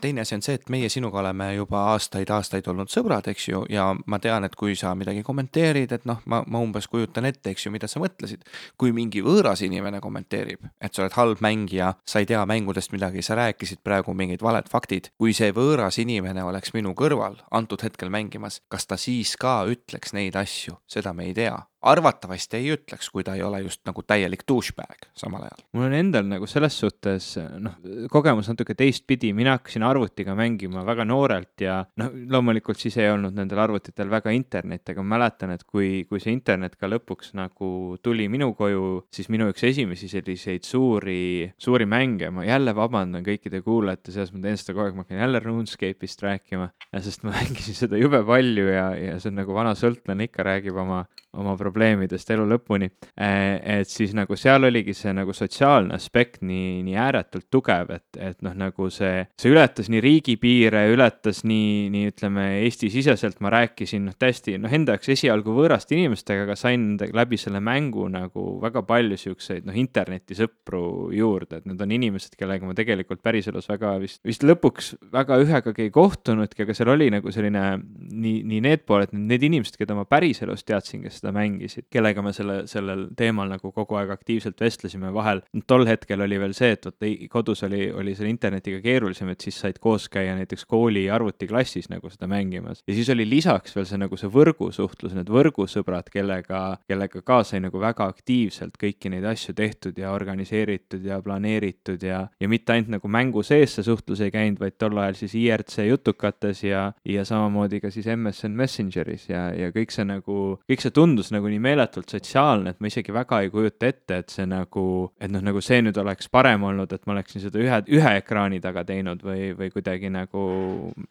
teine 0.00 0.24
asi 0.24 0.36
on 0.36 0.44
see, 0.44 0.58
et 0.58 0.70
meie 0.72 0.88
sinuga 0.92 1.20
oleme 1.22 1.50
juba 1.54 1.86
aastaid-aastaid 1.94 2.68
olnud 2.70 2.92
sõbrad, 2.92 3.28
eks 3.30 3.48
ju, 3.48 3.64
ja 3.72 3.90
ma 4.06 4.20
tean, 4.22 4.44
et 4.46 4.56
kui 4.58 4.76
sa 4.78 4.94
midagi 4.98 5.24
kommenteerid, 5.26 5.92
et 5.96 6.06
noh, 6.08 6.20
ma, 6.30 6.42
ma 6.46 6.62
umbes 6.62 6.88
kujutan 6.90 7.28
ette, 7.28 7.52
eks 7.52 7.66
ju, 7.66 7.74
mida 7.74 7.88
sa 7.90 8.02
mõtlesid. 8.02 8.44
kui 8.78 8.92
mingi 8.92 9.22
võõras 9.24 9.62
inimene 9.64 10.00
kommenteerib, 10.04 10.68
et 10.80 10.94
sa 10.94 11.04
oled 11.04 11.16
halb 11.16 11.42
mängija, 11.44 11.94
sa 12.06 12.22
ei 12.22 12.28
tea 12.28 12.44
mängudest 12.48 12.92
midagi, 12.92 13.22
sa 13.22 13.38
rääkisid 13.38 13.82
praegu 13.84 14.14
mingid 14.14 14.42
valed 14.42 14.68
faktid, 14.70 15.10
kui 15.18 15.34
see 15.36 15.52
võõras 15.56 15.98
inimene 16.02 16.44
oleks 16.44 16.74
minu 16.74 16.94
kõrval 16.98 17.40
antud 17.50 17.82
hetkel 17.84 18.12
mängimas, 18.12 18.60
kas 18.68 18.86
ta 18.86 19.00
siis 19.00 19.36
ka 19.40 19.62
ütleks 19.70 20.14
neid 20.16 20.36
asju, 20.36 20.80
seda 20.90 21.14
me 21.16 21.30
ei 21.30 21.36
tea 21.36 21.56
arvatavasti 21.84 22.58
ei 22.60 22.72
ütleks, 22.74 23.10
kui 23.12 23.24
ta 23.26 23.34
ei 23.36 23.42
ole 23.44 23.60
just 23.64 23.82
nagu 23.88 24.02
täielik 24.06 24.44
douchebag 24.48 25.08
samal 25.16 25.46
ajal. 25.46 25.64
mul 25.76 25.88
on 25.88 25.96
endal 25.98 26.26
nagu 26.28 26.48
selles 26.50 26.76
suhtes 26.80 27.34
noh, 27.60 27.76
kogemus 28.12 28.48
natuke 28.50 28.76
teistpidi, 28.78 29.32
mina 29.36 29.56
hakkasin 29.58 29.84
arvutiga 29.86 30.36
mängima 30.38 30.84
väga 30.86 31.06
noorelt 31.08 31.64
ja 31.64 31.80
noh, 32.00 32.12
loomulikult 32.30 32.80
siis 32.80 32.96
ei 33.00 33.10
olnud 33.12 33.36
nendel 33.36 33.60
arvutitel 33.64 34.10
väga 34.12 34.32
internetti, 34.34 34.94
aga 34.94 35.04
ma 35.04 35.18
mäletan, 35.18 35.54
et 35.54 35.64
kui, 35.68 36.04
kui 36.08 36.22
see 36.22 36.34
internet 36.34 36.78
ka 36.80 36.88
lõpuks 36.90 37.34
nagu 37.38 37.70
tuli 38.04 38.28
minu 38.32 38.52
koju, 38.56 39.04
siis 39.14 39.30
minu 39.32 39.50
üks 39.52 39.66
esimesi 39.68 40.08
selliseid 40.10 40.66
suuri, 40.66 41.52
suuri 41.60 41.88
mänge, 41.90 42.30
ma 42.34 42.46
jälle 42.46 42.74
vabandan 42.76 43.24
kõikide 43.26 43.62
kuulajate 43.64 44.14
seas, 44.14 44.32
ma 44.34 44.42
teen 44.44 44.60
seda 44.60 44.74
kogu 44.74 44.86
aeg, 44.88 44.96
ma 44.96 45.04
hakkan 45.06 45.22
jälle 45.22 45.42
RuneScape'ist 45.44 46.24
rääkima, 46.24 46.70
sest 47.04 47.26
ma 47.26 47.34
mängisin 47.38 47.78
seda 47.78 48.00
jube 48.00 48.22
palju 48.26 48.68
ja, 48.70 48.88
ja 48.98 49.18
see 49.20 49.32
on 49.32 49.40
nagu 49.42 49.56
vana 49.56 49.74
sõltlane 49.78 50.28
ikka 50.28 50.46
räägib 50.46 50.78
oma, 50.80 51.04
oma 51.36 51.56
probleemidest 51.60 51.73
probleemidest 51.74 52.30
elu 52.30 52.46
lõpuni. 52.48 52.88
Eh, 53.18 53.80
et 53.80 53.90
siis 53.90 54.14
nagu 54.14 54.36
seal 54.38 54.64
oligi 54.68 54.94
see 54.94 55.12
nagu 55.16 55.34
sotsiaalne 55.34 55.96
aspekt 55.98 56.42
nii, 56.46 56.82
nii 56.86 56.96
ääretult 57.00 57.48
tugev, 57.52 57.90
et, 57.96 58.18
et 58.18 58.38
noh, 58.46 58.54
nagu 58.56 58.88
see, 58.94 59.24
see 59.40 59.50
ületas 59.52 59.90
nii 59.90 60.02
riigipiire, 60.04 60.86
ületas 60.94 61.42
nii, 61.48 61.90
nii 61.94 62.12
ütleme, 62.12 62.46
Eesti-siseselt 62.64 63.40
ma 63.44 63.50
rääkisin 63.54 64.06
noh, 64.08 64.16
täiesti 64.18 64.56
noh, 64.60 64.72
enda 64.72 64.94
jaoks 64.94 65.10
esialgu 65.16 65.56
võõraste 65.56 65.96
inimestega, 65.98 66.46
aga 66.46 66.56
sain 66.58 66.94
läbi 67.14 67.38
selle 67.40 67.60
mängu 67.64 68.06
nagu 68.12 68.46
väga 68.62 68.84
palju 68.86 69.18
siukseid 69.20 69.66
noh, 69.66 69.76
internetisõpru 69.78 71.10
juurde, 71.16 71.60
et 71.60 71.68
need 71.68 71.82
on 71.82 71.94
inimesed, 71.98 72.38
kellega 72.38 72.68
ma 72.68 72.76
tegelikult 72.78 73.22
päriselus 73.24 73.68
väga 73.72 73.96
vist, 74.02 74.20
vist 74.26 74.46
lõpuks 74.46 74.94
väga 75.14 75.40
ühegagi 75.42 75.88
ei 75.88 75.94
kohtunudki, 75.94 76.64
aga 76.64 76.76
seal 76.76 76.94
oli 76.94 77.10
nagu 77.14 77.34
selline 77.34 77.64
nii, 77.80 78.40
nii 78.46 78.62
need 78.64 78.86
pooled, 78.86 79.14
need 79.16 79.42
inimesed, 79.50 79.78
keda 79.80 79.96
ma 79.98 80.06
päriselus 80.08 80.64
teadsin, 80.66 81.02
kes 81.04 81.20
seda 81.20 81.34
mängisid 81.34 81.63
mängisid, 81.64 81.86
kellega 81.90 82.22
me 82.22 82.32
selle, 82.32 82.64
sellel 82.70 83.08
teemal 83.16 83.48
nagu 83.48 83.72
kogu 83.72 83.96
aeg 83.98 84.10
aktiivselt 84.14 84.60
vestlesime, 84.60 85.12
vahel 85.14 85.42
tol 85.66 85.86
hetkel 85.86 86.20
oli 86.20 86.38
veel 86.38 86.54
see, 86.54 86.74
et 86.76 86.84
vot 86.84 87.06
kodus 87.30 87.64
oli, 87.64 87.90
oli 87.92 88.14
selle 88.14 88.30
internetiga 88.30 88.80
keerulisem, 88.84 89.30
et 89.32 89.40
siis 89.40 89.58
said 89.60 89.78
koos 89.80 90.08
käia 90.12 90.34
näiteks 90.36 90.64
kooli 90.68 91.08
arvutiklassis 91.10 91.88
nagu 91.90 92.10
seda 92.10 92.28
mängimas. 92.30 92.82
ja 92.86 92.94
siis 92.94 93.08
oli 93.10 93.28
lisaks 93.28 93.74
veel 93.76 93.86
see 93.86 93.98
nagu 93.98 94.16
see 94.16 94.30
võrgusuhtlus, 94.30 95.14
need 95.14 95.30
võrgusõbrad, 95.32 96.10
kellega, 96.12 96.78
kellega 96.88 97.22
ka 97.22 97.42
sai 97.44 97.62
nagu 97.64 97.80
väga 97.80 98.08
aktiivselt 98.12 98.78
kõiki 98.80 99.10
neid 99.12 99.24
asju 99.24 99.54
tehtud 99.54 99.98
ja 99.98 100.12
organiseeritud 100.12 101.04
ja 101.04 101.20
planeeritud 101.22 102.02
ja, 102.02 102.26
ja 102.40 102.48
mitte 102.48 102.74
ainult 102.74 102.96
nagu 102.98 103.08
mängu 103.08 103.42
sees 103.42 103.76
see 103.78 103.86
suhtlus 103.86 104.20
ei 104.24 104.32
käinud, 104.34 104.60
vaid 104.60 104.78
tol 104.78 104.98
ajal 104.98 105.18
siis 105.18 105.36
IRC 105.38 105.88
jutukates 105.88 106.64
ja, 106.64 106.86
ja 107.08 107.24
samamoodi 107.24 107.80
ka 107.82 107.90
siis 107.94 108.08
MSN 108.10 108.54
Messengeris 108.58 109.28
ja, 109.30 109.48
ja 109.56 109.70
kõik 109.74 109.94
see 109.94 110.06
nagu, 110.08 110.58
kõik 110.70 110.84
see 110.84 110.94
tundus 110.94 111.32
nagu 111.34 111.43
nii 111.52 111.62
meeletult 111.62 112.10
sotsiaalne, 112.10 112.74
et 112.74 112.80
ma 112.82 112.90
isegi 112.90 113.14
väga 113.14 113.40
ei 113.44 113.50
kujuta 113.52 113.90
ette, 113.90 114.20
et 114.22 114.34
see 114.34 114.46
nagu, 114.48 114.84
et 115.20 115.32
noh, 115.32 115.42
nagu 115.44 115.62
see 115.64 115.80
nüüd 115.84 115.98
oleks 116.00 116.30
parem 116.32 116.64
olnud, 116.68 116.92
et 116.94 117.04
ma 117.06 117.16
oleksin 117.16 117.44
seda 117.44 117.60
ühe, 117.62 117.80
ühe 117.98 118.14
ekraani 118.20 118.60
taga 118.64 118.84
teinud 118.88 119.24
või, 119.24 119.52
või 119.58 119.70
kuidagi 119.74 120.10
nagu, 120.12 120.44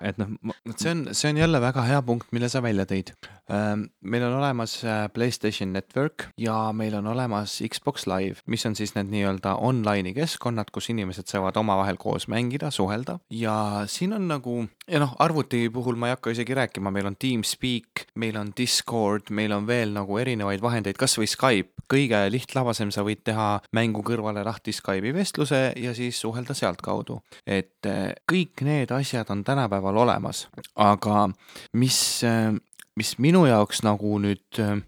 et 0.02 0.20
noh 0.22 0.34
ma.... 0.42 0.58
see 0.76 0.94
on, 0.94 1.06
see 1.12 1.34
on 1.34 1.42
jälle 1.44 1.62
väga 1.64 1.86
hea 1.88 2.02
punkt, 2.06 2.30
mille 2.36 2.50
sa 2.52 2.64
välja 2.64 2.86
tõid. 2.90 3.14
Ähm, 3.52 3.88
meil 4.02 4.24
on 4.28 4.38
olemas 4.40 4.78
äh, 4.88 5.06
Playstation 5.14 5.74
Network 5.76 6.30
ja 6.40 6.72
meil 6.76 6.96
on 6.96 7.08
olemas 7.12 7.58
Xbox 7.68 8.08
Live, 8.08 8.44
mis 8.48 8.66
on 8.66 8.78
siis 8.80 8.96
need 8.96 9.12
nii-öelda 9.12 9.58
online'i 9.60 10.14
keskkonnad, 10.16 10.72
kus 10.74 10.90
inimesed 10.94 11.28
saavad 11.32 11.58
omavahel 11.60 12.00
koos 12.02 12.30
mängida, 12.32 12.72
suhelda 12.72 13.20
ja 13.34 13.56
siin 13.92 14.16
on 14.16 14.30
nagu, 14.32 14.62
ja 14.88 15.02
noh, 15.04 15.16
arvuti 15.24 15.66
puhul 15.74 16.00
ma 16.00 16.10
ei 16.10 16.16
hakka 16.16 16.34
isegi 16.34 16.56
rääkima, 16.58 16.92
meil 16.94 17.10
on 17.10 17.18
TeamSpeak, 17.20 18.08
meil 18.20 18.40
on 18.40 18.54
Discord, 18.58 19.30
meil 19.30 19.52
on 19.56 19.68
veel 19.68 19.94
nagu 19.96 20.20
erinevaid 20.24 20.64
vahendeid, 20.64 20.98
kasvõi 21.00 21.28
Skype, 21.30 21.86
kõige 21.92 22.20
lihtlabasem, 22.34 22.92
sa 22.94 23.06
võid 23.06 23.24
teha 23.28 23.48
mängu 23.76 24.04
kõrvale 24.06 24.44
lahti 24.46 24.74
Skype'i 24.76 25.14
vestluse 25.16 25.64
ja 25.80 25.94
siis 25.98 26.20
suhelda 26.24 26.56
sealtkaudu. 26.58 27.22
et 27.46 27.86
eh, 27.86 28.14
kõik 28.30 28.64
need 28.66 28.92
asjad 28.92 29.30
on 29.30 29.44
tänapäeval 29.44 29.98
olemas, 30.06 30.48
aga 30.76 31.28
mis 31.74 31.98
eh, 32.24 32.54
mis 33.00 33.16
minu 33.22 33.44
jaoks 33.50 33.82
nagu 33.86 34.18
nüüd 34.22 34.60
äh, 34.62 34.82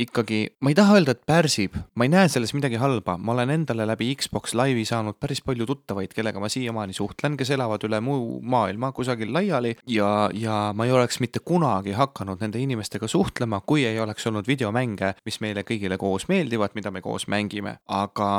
ikkagi, 0.00 0.40
ma 0.64 0.72
ei 0.72 0.76
taha 0.78 0.96
öelda, 0.96 1.14
et 1.16 1.24
pärsib, 1.28 1.76
ma 1.98 2.06
ei 2.06 2.12
näe 2.12 2.28
selles 2.32 2.54
midagi 2.56 2.80
halba, 2.80 3.18
ma 3.20 3.34
olen 3.34 3.52
endale 3.52 3.84
läbi 3.88 4.08
Xbox 4.16 4.54
Live'i 4.56 4.86
saanud 4.88 5.18
päris 5.20 5.42
palju 5.44 5.66
tuttavaid, 5.68 6.14
kellega 6.16 6.40
ma 6.40 6.48
siiamaani 6.52 6.96
suhtlen, 6.96 7.36
kes 7.40 7.52
elavad 7.56 7.84
üle 7.86 8.00
muu 8.04 8.40
maailma 8.40 8.92
kusagil 8.96 9.32
laiali. 9.34 9.74
Ja, 9.90 10.30
ja 10.34 10.70
ma 10.76 10.86
ei 10.88 10.94
oleks 10.96 11.20
mitte 11.20 11.42
kunagi 11.44 11.92
hakanud 11.98 12.40
nende 12.40 12.60
inimestega 12.62 13.08
suhtlema, 13.10 13.60
kui 13.66 13.84
ei 13.88 14.00
oleks 14.00 14.26
olnud 14.30 14.48
videomänge, 14.48 15.14
mis 15.28 15.40
meile 15.44 15.64
kõigile 15.68 16.00
koos 16.00 16.28
meeldivad, 16.32 16.76
mida 16.78 16.90
me 16.90 17.04
koos 17.04 17.28
mängime. 17.28 17.76
aga 17.86 18.30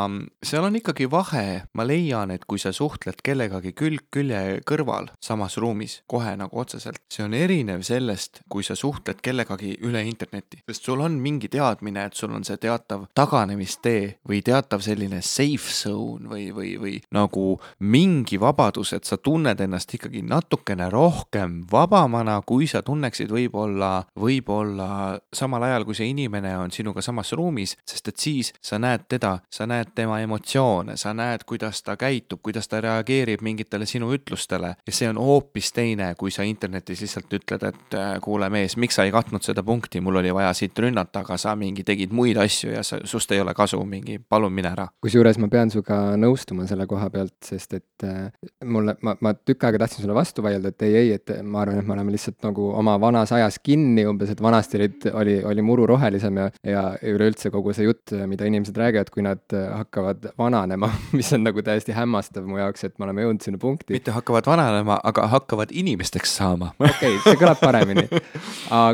seal 0.43 0.65
on 0.65 0.75
ikkagi 0.79 1.09
vahe, 1.11 1.63
ma 1.77 1.85
leian, 1.85 2.31
et 2.31 2.45
kui 2.49 2.59
sa 2.59 2.71
suhtled 2.73 3.21
kellegagi 3.23 3.73
külg 3.77 4.07
külje 4.11 4.61
kõrval 4.67 5.11
samas 5.23 5.57
ruumis, 5.61 6.01
kohe 6.09 6.33
nagu 6.39 6.57
otseselt, 6.59 7.01
see 7.11 7.23
on 7.25 7.35
erinev 7.37 7.83
sellest, 7.85 8.41
kui 8.49 8.65
sa 8.65 8.75
suhtled 8.75 9.10
suhtled 9.11 9.21
kellegagi 9.21 9.75
üle 9.83 10.01
interneti, 10.07 10.61
sest 10.67 10.85
sul 10.85 11.01
on 11.01 11.17
mingi 11.19 11.49
teadmine, 11.51 12.05
et 12.07 12.15
sul 12.15 12.31
on 12.31 12.43
see 12.43 12.57
teatav 12.57 13.07
taganemistee 13.15 14.17
või 14.27 14.41
teatav 14.41 14.81
selline 14.81 15.21
safe 15.21 15.71
zone 15.71 16.29
või, 16.29 16.51
või, 16.55 16.77
või 16.79 16.93
nagu 17.11 17.59
mingi 17.79 18.39
vabadus, 18.39 18.93
et 18.93 19.05
sa 19.05 19.17
tunned 19.17 19.59
ennast 19.59 19.93
ikkagi 19.93 20.21
natukene 20.23 20.89
rohkem 20.89 21.65
vabamana, 21.71 22.41
kui 22.45 22.67
sa 22.67 22.81
tunneksid 22.81 23.31
võib-olla, 23.31 24.05
võib-olla 24.15 25.19
samal 25.33 25.63
ajal, 25.67 25.85
kui 25.85 25.95
see 25.95 26.11
inimene 26.11 26.55
on 26.57 26.71
sinuga 26.71 27.01
samas 27.01 27.33
ruumis, 27.33 27.75
sest 27.85 28.07
et 28.07 28.17
siis 28.17 28.53
sa 28.61 28.79
näed 28.79 29.07
teda, 29.09 29.39
sa 29.51 29.67
näed 29.67 29.93
tema 29.95 30.21
emotsioone, 30.23 30.97
sa 30.97 31.13
näed, 31.13 31.45
kuidas 31.49 31.83
ta 31.83 31.97
käitub, 31.99 32.41
kuidas 32.43 32.69
ta 32.71 32.81
reageerib 32.81 33.41
mingitele 33.41 33.85
sinu 33.85 34.11
ütlustele. 34.15 34.75
Ja 34.87 34.95
see 34.95 35.09
on 35.09 35.19
hoopis 35.19 35.71
teine, 35.75 36.13
kui 36.15 36.31
sa 36.31 36.45
internetis 36.47 37.03
lihtsalt 37.03 37.33
ütled, 37.41 37.67
et 37.71 37.99
kuule 38.23 38.49
mees, 38.53 38.77
miks 38.79 39.00
sa 39.00 39.00
sa 39.01 39.07
ei 39.07 39.13
katnud 39.13 39.41
seda 39.41 39.63
punkti, 39.65 40.01
mul 40.03 40.19
oli 40.21 40.31
vaja 40.33 40.51
siit 40.53 40.77
rünnata, 40.77 41.23
aga 41.25 41.37
sa 41.41 41.55
mingi 41.57 41.83
tegid 41.87 42.13
muid 42.13 42.37
asju 42.41 42.75
ja 42.75 42.83
sa, 42.85 42.99
sust 43.09 43.31
ei 43.33 43.41
ole 43.41 43.53
kasu, 43.57 43.79
mingi 43.87 44.19
palun 44.21 44.53
mine 44.53 44.69
ära. 44.71 44.87
kusjuures 45.01 45.39
ma 45.41 45.49
pean 45.49 45.71
sinuga 45.73 45.97
nõustuma 46.21 46.67
selle 46.69 46.85
koha 46.89 47.09
pealt, 47.13 47.37
sest 47.45 47.73
et 47.79 48.05
äh, 48.05 48.29
mulle, 48.65 48.95
ma, 49.01 49.15
ma 49.25 49.33
tükk 49.33 49.65
aega 49.65 49.81
tahtsin 49.81 50.05
sulle 50.05 50.17
vastu 50.17 50.45
vaielda, 50.45 50.73
et 50.73 50.85
ei, 50.85 50.97
ei, 50.99 51.13
et 51.17 51.33
ma 51.41 51.63
arvan, 51.63 51.79
et 51.81 51.87
me 51.87 51.95
oleme 51.95 52.13
lihtsalt 52.13 52.45
nagu 52.45 52.67
oma 52.77 52.97
vanas 53.01 53.33
ajas 53.33 53.57
kinni 53.63 54.05
umbes, 54.09 54.33
et 54.33 54.43
vanasti 54.43 54.77
olid, 54.77 55.09
oli, 55.23 55.37
oli 55.49 55.65
muru 55.65 55.87
rohelisem 55.89 56.37
ja, 56.43 56.47
ja 56.67 56.85
üleüldse 57.13 57.49
kogu 57.53 57.73
see 57.73 57.87
jutt, 57.87 58.13
mida 58.29 58.45
inimesed 58.49 58.77
räägivad, 58.77 59.09
kui 59.13 59.25
nad 59.25 59.57
hakkavad 59.57 60.29
vananema 60.37 60.91
mis 61.17 61.33
on 61.33 61.45
nagu 61.47 61.65
täiesti 61.65 61.95
hämmastav 61.97 62.45
mu 62.45 62.61
jaoks, 62.61 62.85
et 62.85 62.99
me 62.99 63.09
oleme 63.09 63.25
jõudnud 63.25 63.49
sinna 63.49 63.61
punkti. 63.61 63.97
mitte 63.97 64.13
hakkavad 64.13 64.45
vananema, 64.51 64.99
aga 65.09 65.25
hakkavad 65.33 65.73
inimesteks 65.73 66.37
saama. 66.37 66.73
okei 66.77 67.17
okay,, 67.17 67.19
see 67.25 67.41
kõlab 67.41 67.61
paremini 67.63 68.05
aga 68.81 68.90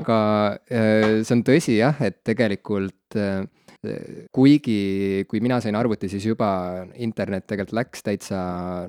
äh, 0.70 1.24
see 1.24 1.36
on 1.36 1.44
tõsi 1.48 1.78
jah, 1.80 1.98
et 2.06 2.22
tegelikult 2.28 3.18
äh, 3.18 3.46
kuigi, 4.36 5.26
kui 5.30 5.42
mina 5.44 5.60
sain 5.64 5.76
arvuti, 5.78 6.10
siis 6.12 6.26
juba 6.28 6.50
internet 6.96 7.48
tegelikult 7.48 7.78
läks 7.78 8.04
täitsa 8.06 8.40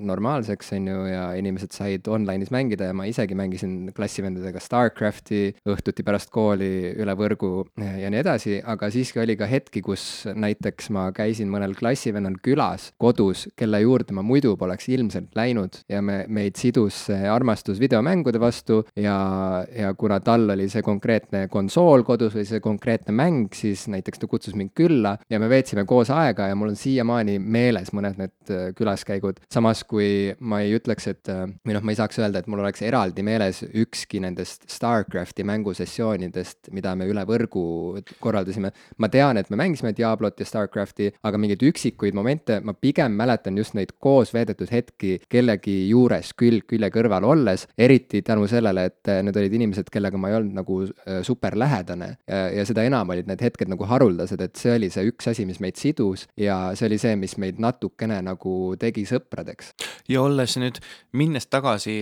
normaalseks, 0.01 0.73
on 0.77 0.89
ju, 0.91 1.05
ja 1.11 1.25
inimesed 1.39 1.75
said 1.75 2.09
online'is 2.11 2.53
mängida 2.55 2.91
ja 2.91 2.97
ma 2.97 3.07
isegi 3.09 3.37
mängisin 3.39 3.93
klassivendadega 3.97 4.61
Starcrafti 4.63 5.43
õhtuti 5.69 6.05
pärast 6.07 6.33
kooli 6.35 6.95
üle 6.99 7.15
võrgu 7.19 7.53
ja 7.79 8.11
nii 8.11 8.23
edasi, 8.23 8.59
aga 8.65 8.91
siiski 8.93 9.23
oli 9.23 9.37
ka 9.39 9.49
hetki, 9.51 9.83
kus 9.85 10.27
näiteks 10.35 10.91
ma 10.95 11.09
käisin 11.17 11.51
mõnel 11.53 11.77
klassivennal 11.79 12.39
külas 12.45 12.91
kodus, 13.01 13.47
kelle 13.59 13.81
juurde 13.85 14.17
ma 14.17 14.25
muidu 14.27 14.55
poleks 14.59 14.89
ilmselt 14.93 15.37
läinud. 15.39 15.83
Ja 15.91 16.03
me, 16.05 16.23
meid 16.29 16.59
sidus 16.61 17.07
armastus 17.09 17.81
videomängude 17.81 18.41
vastu 18.43 18.83
ja, 18.99 19.19
ja 19.73 19.93
kuna 19.99 20.21
tal 20.25 20.49
oli 20.55 20.69
see 20.73 20.83
konkreetne 20.85 21.47
konsool 21.53 22.05
kodus 22.09 22.35
või 22.37 22.47
see 22.49 22.63
konkreetne 22.65 23.15
mäng, 23.15 23.55
siis 23.55 23.87
näiteks 23.93 24.23
ta 24.23 24.31
kutsus 24.31 24.57
mind 24.59 24.75
külla 24.79 24.88
külla 24.89 25.17
ja 25.31 25.41
me 25.41 25.49
veetsime 25.51 25.85
koos 25.89 26.11
aega 26.15 26.49
ja 26.49 26.57
mul 26.59 26.73
on 26.73 26.79
siiamaani 26.79 27.39
meeles 27.39 27.93
mõned 27.97 28.19
need 28.21 28.53
äh, 28.53 28.69
külaskäigud. 28.77 29.43
samas 29.53 29.85
kui 29.89 30.35
ma 30.41 30.61
ei 30.65 30.75
ütleks, 30.77 31.09
et 31.13 31.31
äh, 31.33 31.45
või 31.67 31.77
noh, 31.77 31.85
ma 31.85 31.95
ei 31.95 32.01
saaks 32.01 32.21
öelda, 32.23 32.43
et 32.43 32.49
mul 32.51 32.63
oleks 32.63 32.83
eraldi 32.87 33.25
meeles 33.27 33.63
ükski 33.69 34.21
nendest 34.25 34.69
StarCrafti 34.71 35.45
mängusessioonidest, 35.49 36.73
mida 36.77 36.95
me 36.99 37.09
üle 37.11 37.25
võrgu 37.29 37.65
korraldasime. 38.21 38.73
ma 38.99 39.09
tean, 39.13 39.37
et 39.39 39.51
me 39.51 39.61
mängisime 39.61 39.95
Diablot 39.97 40.41
ja 40.41 40.49
StarCrafti, 40.49 41.13
aga 41.23 41.41
mingeid 41.41 41.63
üksikuid 41.69 42.17
momente 42.17 42.61
ma 42.65 42.75
pigem 42.75 43.17
mäletan 43.19 43.59
just 43.59 43.77
neid 43.79 43.95
koos 44.01 44.33
veedetud 44.35 44.71
hetki 44.73 45.19
kellegi 45.29 45.77
juures 45.91 46.33
külg 46.39 46.67
külje 46.69 46.91
kõrval 46.95 47.25
olles, 47.29 47.67
eriti 47.79 48.23
tänu 48.23 48.49
sellele, 48.51 48.89
et 48.91 49.13
need 49.25 49.37
olid 49.37 49.55
inimesed, 49.61 49.89
kellega 49.93 50.21
ma 50.21 50.33
ei 50.33 50.39
olnud 50.41 50.59
nagu 50.63 50.81
äh, 50.85 51.21
super 51.27 51.57
lähedane 51.59 52.15
ja, 52.27 52.49
ja 52.55 52.67
seda 52.69 52.85
enam 52.87 53.11
olid 53.15 53.29
need 53.29 53.43
hetked 53.43 53.71
nagu 53.71 53.87
haruldased, 53.89 54.41
et 54.43 54.57
see 54.61 54.75
oli 54.79 54.91
see 54.95 55.11
üks 55.11 55.31
asi, 55.33 55.47
mis 55.49 55.61
meid 55.65 55.79
sidus 55.81 56.27
ja 56.39 56.59
see 56.79 56.89
oli 56.89 56.99
see, 57.03 57.17
mis 57.21 57.37
meid 57.41 57.61
natukene 57.63 58.21
nagu 58.25 58.55
tegi 58.81 59.05
sõpradeks. 59.09 59.75
ja 60.09 60.23
olles 60.23 60.57
nüüd, 60.61 60.81
minnes 61.13 61.47
tagasi 61.47 62.01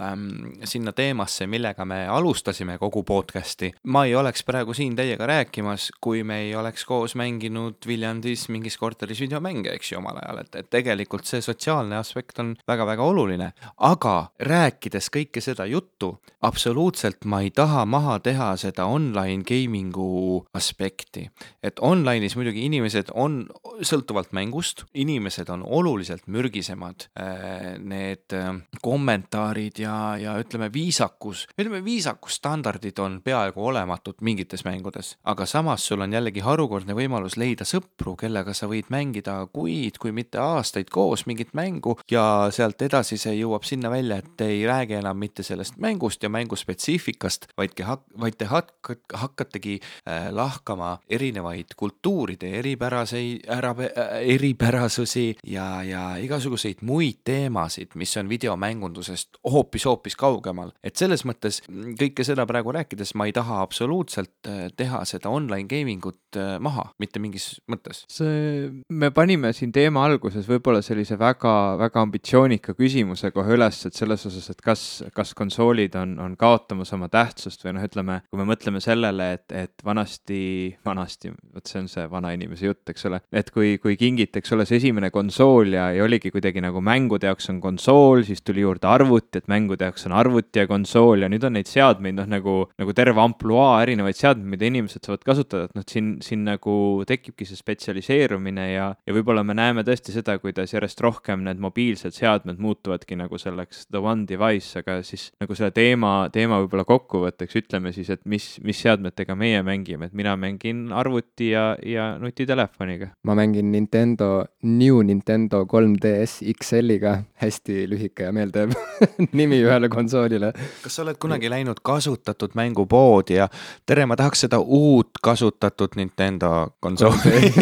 ähm, 0.00 0.60
sinna 0.64 0.92
teemasse, 0.92 1.46
millega 1.46 1.84
me 1.84 2.04
alustasime 2.08 2.78
kogu 2.78 3.02
podcast'i. 3.02 3.72
ma 3.86 4.04
ei 4.04 4.14
oleks 4.14 4.44
praegu 4.44 4.74
siin 4.74 4.96
teiega 4.96 5.26
rääkimas, 5.26 5.90
kui 6.00 6.22
me 6.24 6.40
ei 6.46 6.54
oleks 6.56 6.84
koos 6.84 7.14
mänginud 7.18 7.86
Viljandis 7.86 8.48
mingis 8.48 8.78
korteris 8.78 9.20
videomänge, 9.20 9.72
eks 9.74 9.92
ju, 9.92 9.98
omal 9.98 10.20
ajal, 10.22 10.42
et, 10.44 10.54
et 10.62 10.70
tegelikult 10.70 11.26
see 11.28 11.42
sotsiaalne 11.44 11.98
aspekt 11.98 12.38
on 12.42 12.54
väga-väga 12.68 13.04
oluline. 13.04 13.52
aga 13.76 14.16
rääkides 14.40 15.10
kõike 15.14 15.42
seda 15.44 15.66
juttu, 15.66 16.14
absoluutselt 16.42 17.24
ma 17.24 17.42
ei 17.42 17.50
taha 17.50 17.84
maha 17.86 18.18
teha 18.22 18.52
seda 18.60 18.86
online 18.86 19.44
gaming'u 19.46 20.44
aspekti. 20.54 21.28
et 21.62 21.80
online'is 21.80 22.36
muidugi 22.36 22.64
inimesed 22.68 23.12
on, 23.14 23.46
sõltuvalt 23.82 24.32
mängust, 24.36 24.84
inimesed 24.94 25.48
on 25.52 25.62
oluliselt 25.62 26.26
mürgisemad. 26.26 27.08
Äh, 27.18 27.76
need 27.78 28.34
äh, 28.36 28.54
kommentaarid 28.82 29.78
ja 29.78 29.87
ja, 29.88 30.16
ja 30.20 30.36
ütleme, 30.40 30.68
viisakus, 30.72 31.46
ütleme, 31.56 31.80
viisakusstandardid 31.84 32.98
on 33.02 33.18
peaaegu 33.24 33.64
olematud 33.70 34.20
mingites 34.24 34.64
mängudes, 34.66 35.14
aga 35.24 35.46
samas 35.46 35.86
sul 35.86 36.04
on 36.04 36.12
jällegi 36.12 36.42
harukordne 36.44 36.96
võimalus 36.96 37.38
leida 37.40 37.66
sõpru, 37.68 38.14
kellega 38.18 38.54
sa 38.56 38.68
võid 38.70 38.90
mängida 38.92 39.38
kuid, 39.52 39.98
kui 40.00 40.12
mitte 40.16 40.40
aastaid 40.42 40.90
koos 40.92 41.24
mingit 41.30 41.54
mängu. 41.58 41.96
Ja 42.10 42.48
sealt 42.54 42.82
edasi 42.84 43.18
see 43.20 43.36
jõuab 43.38 43.66
sinna 43.68 43.90
välja, 43.92 44.20
et 44.22 44.44
ei 44.44 44.62
räägi 44.68 44.98
enam 44.98 45.18
mitte 45.18 45.44
sellest 45.46 45.78
mängust 45.80 46.22
ja 46.22 46.30
mängu 46.32 46.56
spetsiifikast, 46.58 47.48
hak-, 47.56 48.06
vaid 48.18 48.38
te 48.38 48.48
hak-, 48.50 48.94
hakkategi 49.14 49.78
äh, 49.80 50.28
lahkama 50.34 50.96
erinevaid 51.08 51.76
kultuuride 51.76 52.52
eripäraseid, 52.60 53.46
ära, 53.52 53.74
äh, 53.88 54.18
eripärasusi 54.34 55.28
ja, 55.46 55.68
ja 55.86 56.04
igasuguseid 56.20 56.82
muid 56.86 57.22
teemasid, 57.24 57.94
mis 57.98 58.16
on 58.20 58.28
videomängundusest 58.28 59.40
hoopis 59.48 59.77
hoopis-hoopis 59.78 60.16
kaugemal. 60.16 60.72
et 60.82 60.96
selles 60.96 61.24
mõttes 61.24 61.60
kõike 61.68 62.24
seda 62.24 62.46
praegu 62.46 62.72
rääkides 62.72 63.14
ma 63.14 63.26
ei 63.28 63.32
taha 63.32 63.62
absoluutselt 63.62 64.48
äh, 64.48 64.68
teha 64.76 65.04
seda 65.04 65.30
online 65.30 65.68
gaming 65.68 66.04
ut 66.06 66.36
äh, 66.36 66.58
maha, 66.60 66.90
mitte 66.98 67.18
mingis 67.18 67.60
mõttes. 67.70 68.04
see, 68.10 68.70
me 68.88 69.10
panime 69.10 69.52
siin 69.52 69.72
teema 69.72 70.04
alguses 70.06 70.48
võib-olla 70.48 70.82
sellise 70.82 71.18
väga-väga 71.18 72.02
ambitsioonika 72.02 72.74
küsimuse 72.78 73.30
kohe 73.34 73.56
üles, 73.56 73.84
et 73.86 73.94
selles 73.94 74.26
osas, 74.26 74.50
et 74.50 74.62
kas, 74.64 75.02
kas 75.14 75.34
konsoolid 75.34 75.94
on, 75.98 76.18
on 76.22 76.36
kaotamas 76.36 76.92
oma 76.96 77.08
tähtsust 77.12 77.64
või 77.64 77.76
noh, 77.76 77.86
ütleme, 77.88 78.20
kui 78.30 78.40
me 78.40 78.48
mõtleme 78.48 78.82
sellele, 78.82 79.32
et, 79.38 79.46
et 79.52 79.84
vanasti, 79.84 80.76
vanasti, 80.86 81.32
vot 81.54 81.68
see 81.68 81.82
on 81.82 81.90
see 81.90 82.06
vanainimese 82.10 82.68
jutt, 82.68 82.84
eks 82.92 83.08
ole, 83.10 83.20
et 83.32 83.50
kui, 83.54 83.76
kui 83.82 83.96
kingiti, 84.00 84.40
eks 84.40 84.54
ole, 84.56 84.66
see 84.68 84.80
esimene 84.80 85.10
konsool 85.14 85.74
ja, 85.76 85.88
ja 85.94 86.04
oligi 86.06 86.32
kuidagi 86.34 86.62
nagu 86.64 86.82
mängude 86.84 87.28
jaoks 87.28 87.50
on 87.52 87.60
konsool, 87.62 88.24
siis 88.26 88.42
tuli 88.44 88.64
juurde 88.64 88.88
arvuti, 88.88 89.40
et 89.40 89.48
mäng 89.50 89.67
mängude 89.68 89.84
jaoks 89.84 90.06
on 90.08 90.14
arvuti 90.16 90.62
ja 90.62 90.66
konsool 90.68 91.22
ja 91.22 91.28
nüüd 91.28 91.44
on 91.44 91.54
neid 91.58 91.68
seadmeid 91.68 92.16
noh, 92.16 92.28
nagu, 92.28 92.54
nagu 92.80 92.94
terve 92.96 93.20
ampluaa 93.20 93.82
erinevaid 93.84 94.16
seadmeid, 94.16 94.48
mida 94.54 94.68
inimesed 94.68 95.04
saavad 95.04 95.24
kasutada, 95.26 95.68
et 95.68 95.76
noh, 95.76 95.84
siin, 95.88 96.14
siin 96.24 96.44
nagu 96.46 96.74
tekibki 97.08 97.46
see 97.48 97.58
spetsialiseerumine 97.58 98.66
ja, 98.72 98.88
ja 99.04 99.16
võib-olla 99.16 99.44
me 99.46 99.56
näeme 99.58 99.84
tõesti 99.86 100.14
seda, 100.14 100.38
kuidas 100.40 100.72
järjest 100.72 101.02
rohkem 101.04 101.44
need 101.46 101.60
mobiilsed 101.62 102.16
seadmed 102.16 102.60
muutuvadki 102.62 103.18
nagu 103.18 103.40
selleks 103.40 103.86
the 103.92 104.00
one 104.02 104.24
device, 104.28 104.72
aga 104.80 105.00
siis 105.06 105.28
nagu 105.42 105.56
selle 105.58 105.72
teema, 105.76 106.14
teema 106.32 106.60
võib-olla 106.64 106.86
kokkuvõtteks 106.88 107.60
ütleme 107.62 107.92
siis, 107.96 108.10
et 108.14 108.24
mis, 108.28 108.48
mis 108.64 108.80
seadmetega 108.84 109.36
meie 109.38 109.60
mängime, 109.66 110.08
et 110.08 110.16
mina 110.16 110.36
mängin 110.40 110.88
arvuti 110.96 111.52
ja, 111.52 111.70
ja 111.84 112.14
nutitelefoniga. 112.20 113.12
ma 113.28 113.36
mängin 113.38 113.72
Nintendo, 113.74 114.46
New 114.62 115.02
Nintendo 115.04 115.64
3DS 115.68 116.40
XL-iga, 116.54 117.18
hästi 117.42 117.84
lühike 117.90 118.28
ja 118.28 118.34
meeldiv 118.34 118.72
nimi 119.38 119.47
nimi 119.48 119.64
ühele 119.64 119.88
konsoolile. 119.92 120.52
kas 120.82 120.98
sa 120.98 121.02
oled 121.04 121.18
kunagi 121.20 121.48
läinud 121.50 121.80
kasutatud 121.84 122.54
mängupoodi 122.58 123.38
ja 123.38 123.48
tere, 123.88 124.04
ma 124.06 124.16
tahaks 124.18 124.44
seda 124.46 124.60
uut 124.60 125.20
kasutatud 125.24 125.96
Nintendo 125.96 126.74
konsooli 126.84 127.52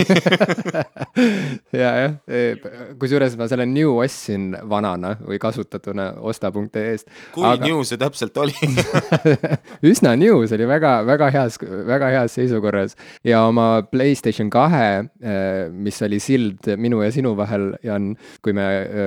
ja, 1.82 1.90
jah, 2.02 2.16
e, 2.26 2.42
kusjuures 3.00 3.36
ma 3.38 3.48
selle 3.50 3.66
New 3.70 3.96
ostsin 4.02 4.56
vanana 4.68 5.14
või 5.20 5.38
kasutatuna 5.42 6.08
osta.ee-st. 6.26 7.10
kui 7.34 7.46
aga... 7.46 7.66
New 7.66 7.84
see 7.86 8.00
täpselt 8.00 8.36
oli 8.42 8.56
üsna 9.92 10.16
New, 10.18 10.42
see 10.46 10.58
oli 10.58 10.68
väga, 10.70 10.98
väga 11.06 11.30
heas, 11.34 11.60
väga 11.62 12.10
heas 12.16 12.36
seisukorras 12.38 12.96
ja 13.26 13.44
oma 13.46 13.68
Playstation 13.90 14.50
kahe, 14.52 15.06
e, 15.20 15.36
mis 15.70 16.02
oli 16.06 16.20
sild 16.22 16.72
minu 16.80 17.02
ja 17.04 17.12
sinu 17.14 17.36
vahel, 17.38 17.72
Jan, 17.86 18.12
kui 18.42 18.56
me 18.56 18.66
e, 18.66 19.06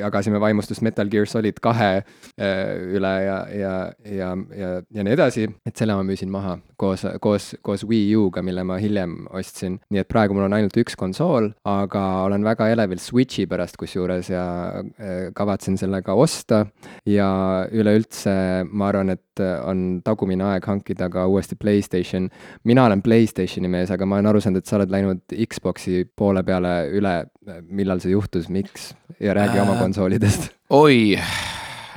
jagasime 0.00 0.40
vaimustust 0.42 0.84
Metal 0.86 1.10
Gear 1.12 1.28
Solid 1.28 1.60
kahe 1.62 1.97
üle 2.38 3.14
ja, 3.24 3.38
ja, 3.52 3.74
ja, 4.04 4.32
ja, 4.56 4.72
ja 4.94 5.04
nii 5.06 5.16
edasi, 5.16 5.48
et 5.66 5.76
selle 5.76 5.96
ma 5.98 6.06
müüsin 6.06 6.32
maha 6.32 6.58
koos, 6.78 7.04
koos, 7.20 7.50
koos 7.62 7.84
Wii 7.88 8.16
U-ga, 8.18 8.42
mille 8.46 8.64
ma 8.66 8.78
hiljem 8.80 9.26
ostsin. 9.34 9.78
nii 9.90 10.02
et 10.02 10.08
praegu 10.10 10.36
mul 10.36 10.46
on 10.46 10.56
ainult 10.56 10.76
üks 10.80 10.96
konsool, 10.98 11.50
aga 11.68 12.04
olen 12.26 12.46
väga 12.46 12.68
elevil 12.72 13.00
Switchi 13.02 13.46
pärast 13.50 13.78
kusjuures 13.80 14.30
ja 14.32 14.44
äh, 14.78 15.28
kavatsen 15.36 15.78
selle 15.80 16.02
ka 16.06 16.14
osta 16.18 16.64
ja 17.06 17.28
üleüldse 17.72 18.34
ma 18.70 18.90
arvan, 18.92 19.14
et 19.16 19.42
on 19.64 20.00
tagumine 20.06 20.44
aeg 20.48 20.66
hankida 20.66 21.08
ka 21.12 21.26
uuesti 21.30 21.58
Playstation. 21.58 22.30
mina 22.64 22.86
olen 22.86 23.02
Playstationi 23.02 23.70
mees, 23.70 23.90
aga 23.94 24.06
ma 24.06 24.18
olen 24.18 24.30
aru 24.32 24.42
saanud, 24.42 24.62
et 24.62 24.70
sa 24.70 24.78
oled 24.78 24.94
läinud 24.94 25.38
Xbox'i 25.46 26.04
poole 26.16 26.42
peale 26.46 26.74
üle. 26.94 27.18
millal 27.64 28.00
see 28.00 28.12
juhtus, 28.12 28.48
miks 28.52 28.92
ja 29.20 29.34
räägi 29.34 29.58
äh, 29.58 29.62
oma 29.62 29.78
konsoolidest. 29.80 30.50
oi 30.70 31.16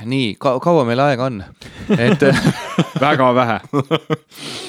nii 0.04 0.34
ka, 0.40 0.56
kaua 0.62 0.84
meil 0.88 1.00
aega 1.00 1.28
on? 1.30 1.42
et 1.98 2.22
väga 3.02 3.32
vähe. 3.34 3.58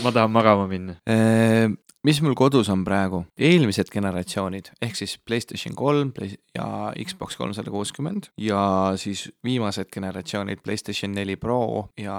ma 0.04 0.12
tahan 0.12 0.32
magama 0.32 0.68
minna 0.68 0.96
ehm, 1.08 1.78
mis 2.04 2.20
mul 2.24 2.36
kodus 2.36 2.68
on 2.72 2.82
praegu, 2.84 3.22
eelmised 3.40 3.88
generatsioonid 3.94 4.74
ehk 4.84 4.98
siis 5.00 5.16
Playstation 5.24 5.76
kolm 5.76 6.12
ja 6.56 6.66
Xbox 7.00 7.38
kolmsada 7.40 7.72
kuuskümmend 7.72 8.28
ja 8.38 8.94
siis 9.00 9.30
viimased 9.44 9.88
generatsioonid 9.94 10.60
Playstation 10.64 11.14
neli 11.16 11.38
Pro 11.40 11.88
ja 11.98 12.18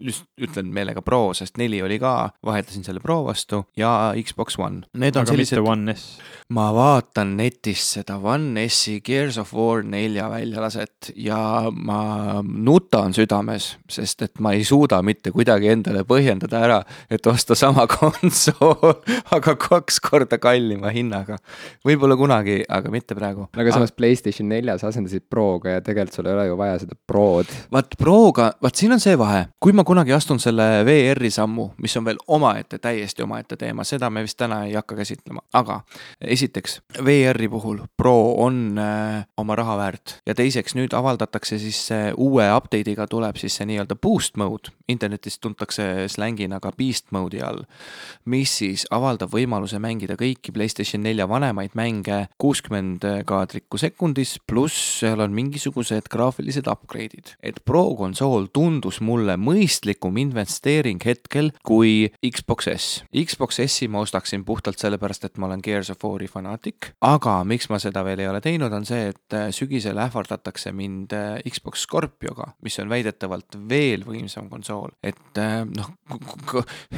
just 0.00 0.28
ütlen 0.40 0.70
meelega 0.74 1.02
Pro, 1.02 1.34
sest 1.34 1.58
neli 1.58 1.82
oli 1.82 1.98
ka, 1.98 2.30
vahetasin 2.46 2.86
selle 2.86 3.02
Pro 3.02 3.24
vastu 3.26 3.64
ja 3.76 4.14
Xbox 4.22 4.58
One. 4.58 4.86
Need 4.94 5.18
on 5.18 5.26
Aga 5.26 5.34
sellised. 5.34 5.62
One 5.66 5.94
S. 5.96 6.06
ma 6.54 6.68
vaatan 6.74 7.34
netist 7.40 7.96
seda 7.98 8.20
One 8.22 8.68
S-i 8.68 9.00
Gears 9.04 9.40
of 9.42 9.54
War 9.56 9.82
nelja 9.82 10.28
väljalaset 10.30 11.10
ja 11.16 11.40
ma 11.72 12.38
nutan 12.46 13.16
südames, 13.16 13.72
sest 13.90 14.22
et 14.22 14.38
ma 14.38 14.54
ei 14.54 14.62
suuda 14.64 15.02
mitte 15.02 15.34
kuidagi 15.34 15.74
endale 15.74 16.06
põhjendada 16.06 16.62
ära, 16.62 16.80
et 17.10 17.26
osta 17.26 17.58
sama 17.58 17.88
konsool 17.98 18.75
aga 19.36 19.56
kaks 19.60 20.00
korda 20.04 20.38
kallima 20.42 20.90
hinnaga. 20.94 21.38
võib-olla 21.86 22.16
kunagi, 22.18 22.60
aga 22.68 22.90
mitte 22.92 23.16
praegu. 23.18 23.48
aga 23.56 23.74
samas 23.74 23.92
PlayStation 23.92 24.48
neljas 24.48 24.84
asendasid 24.84 25.26
Proga 25.30 25.76
ja 25.76 25.84
tegelikult 25.84 26.16
sul 26.16 26.28
ei 26.30 26.36
ole 26.36 26.46
ju 26.46 26.56
vaja 26.58 26.78
seda 26.82 26.98
Prod. 27.06 27.50
vaat 27.72 27.96
Proga, 27.98 28.50
vaat 28.62 28.78
siin 28.78 28.92
on 28.96 29.02
see 29.02 29.16
vahe, 29.18 29.46
kui 29.60 29.74
ma 29.76 29.84
kunagi 29.86 30.14
astun 30.16 30.40
selle 30.42 30.84
VR-i 30.86 31.30
sammu, 31.32 31.70
mis 31.82 31.96
on 31.96 32.06
veel 32.06 32.20
omaette, 32.26 32.78
täiesti 32.82 33.24
omaette 33.26 33.58
teema, 33.60 33.84
seda 33.84 34.10
me 34.10 34.24
vist 34.26 34.38
täna 34.40 34.62
ei 34.66 34.74
hakka 34.76 34.98
käsitlema, 35.00 35.44
aga 35.56 35.80
esiteks 36.20 36.80
VR-i 37.04 37.48
puhul 37.52 37.82
Pro 37.96 38.16
on 38.44 38.78
äh, 38.78 39.24
oma 39.36 39.56
raha 39.58 39.76
väärt 39.80 40.18
ja 40.26 40.34
teiseks 40.34 40.76
nüüd 40.78 40.94
avaldatakse 40.96 41.58
siis 41.62 41.80
äh, 41.94 42.10
uue 42.16 42.46
update'iga 42.52 43.06
tuleb 43.10 43.38
siis 43.40 43.58
see 43.58 43.68
nii-öelda 43.70 43.96
boost 44.00 44.36
mode, 44.40 44.72
internetis 44.88 45.38
tuntakse 45.40 46.06
slängina 46.12 46.60
ka 46.60 46.72
beast 46.76 47.10
mode'i 47.14 47.42
all, 47.44 47.64
mis 48.24 48.58
siis 48.58 48.65
avaldab 48.94 49.32
võimaluse 49.34 49.80
mängida 49.82 50.16
kõiki 50.18 50.52
PlayStation 50.54 51.02
nelja 51.04 51.26
vanemaid 51.30 51.74
mänge 51.78 52.26
kuuskümmend 52.40 53.04
kaadrikku 53.28 53.78
sekundis, 53.80 54.36
pluss 54.46 55.00
seal 55.00 55.20
on 55.24 55.34
mingisugused 55.36 56.10
graafilised 56.12 56.68
upgrade'id. 56.70 57.34
et 57.42 57.60
Pro 57.64 57.84
konsool 57.98 58.48
tundus 58.52 59.00
mulle 59.00 59.36
mõistlikum 59.40 60.16
investeering 60.20 61.02
hetkel 61.04 61.52
kui 61.66 62.10
Xbox 62.24 62.68
S. 62.72 63.02
Xbox 63.14 63.60
S-i 63.64 63.88
ma 63.88 64.02
ostaksin 64.04 64.44
puhtalt 64.44 64.80
sellepärast, 64.82 65.24
et 65.28 65.38
ma 65.38 65.48
olen 65.50 65.62
Gears 65.64 65.90
of 65.94 66.04
War'i 66.04 66.28
fanaatik, 66.30 66.92
aga 67.04 67.38
miks 67.48 67.70
ma 67.72 67.80
seda 67.82 68.04
veel 68.06 68.24
ei 68.24 68.30
ole 68.30 68.40
teinud, 68.44 68.72
on 68.72 68.86
see, 68.88 69.10
et 69.12 69.36
sügisel 69.54 69.98
ähvardatakse 70.02 70.72
mind 70.76 71.14
Xbox 71.48 71.86
Scorpioga, 71.86 72.52
mis 72.66 72.78
on 72.82 72.90
väidetavalt 72.92 73.58
veel 73.68 74.04
võimsam 74.06 74.50
konsool, 74.52 74.94
et 75.04 75.40
noh, 75.72 75.92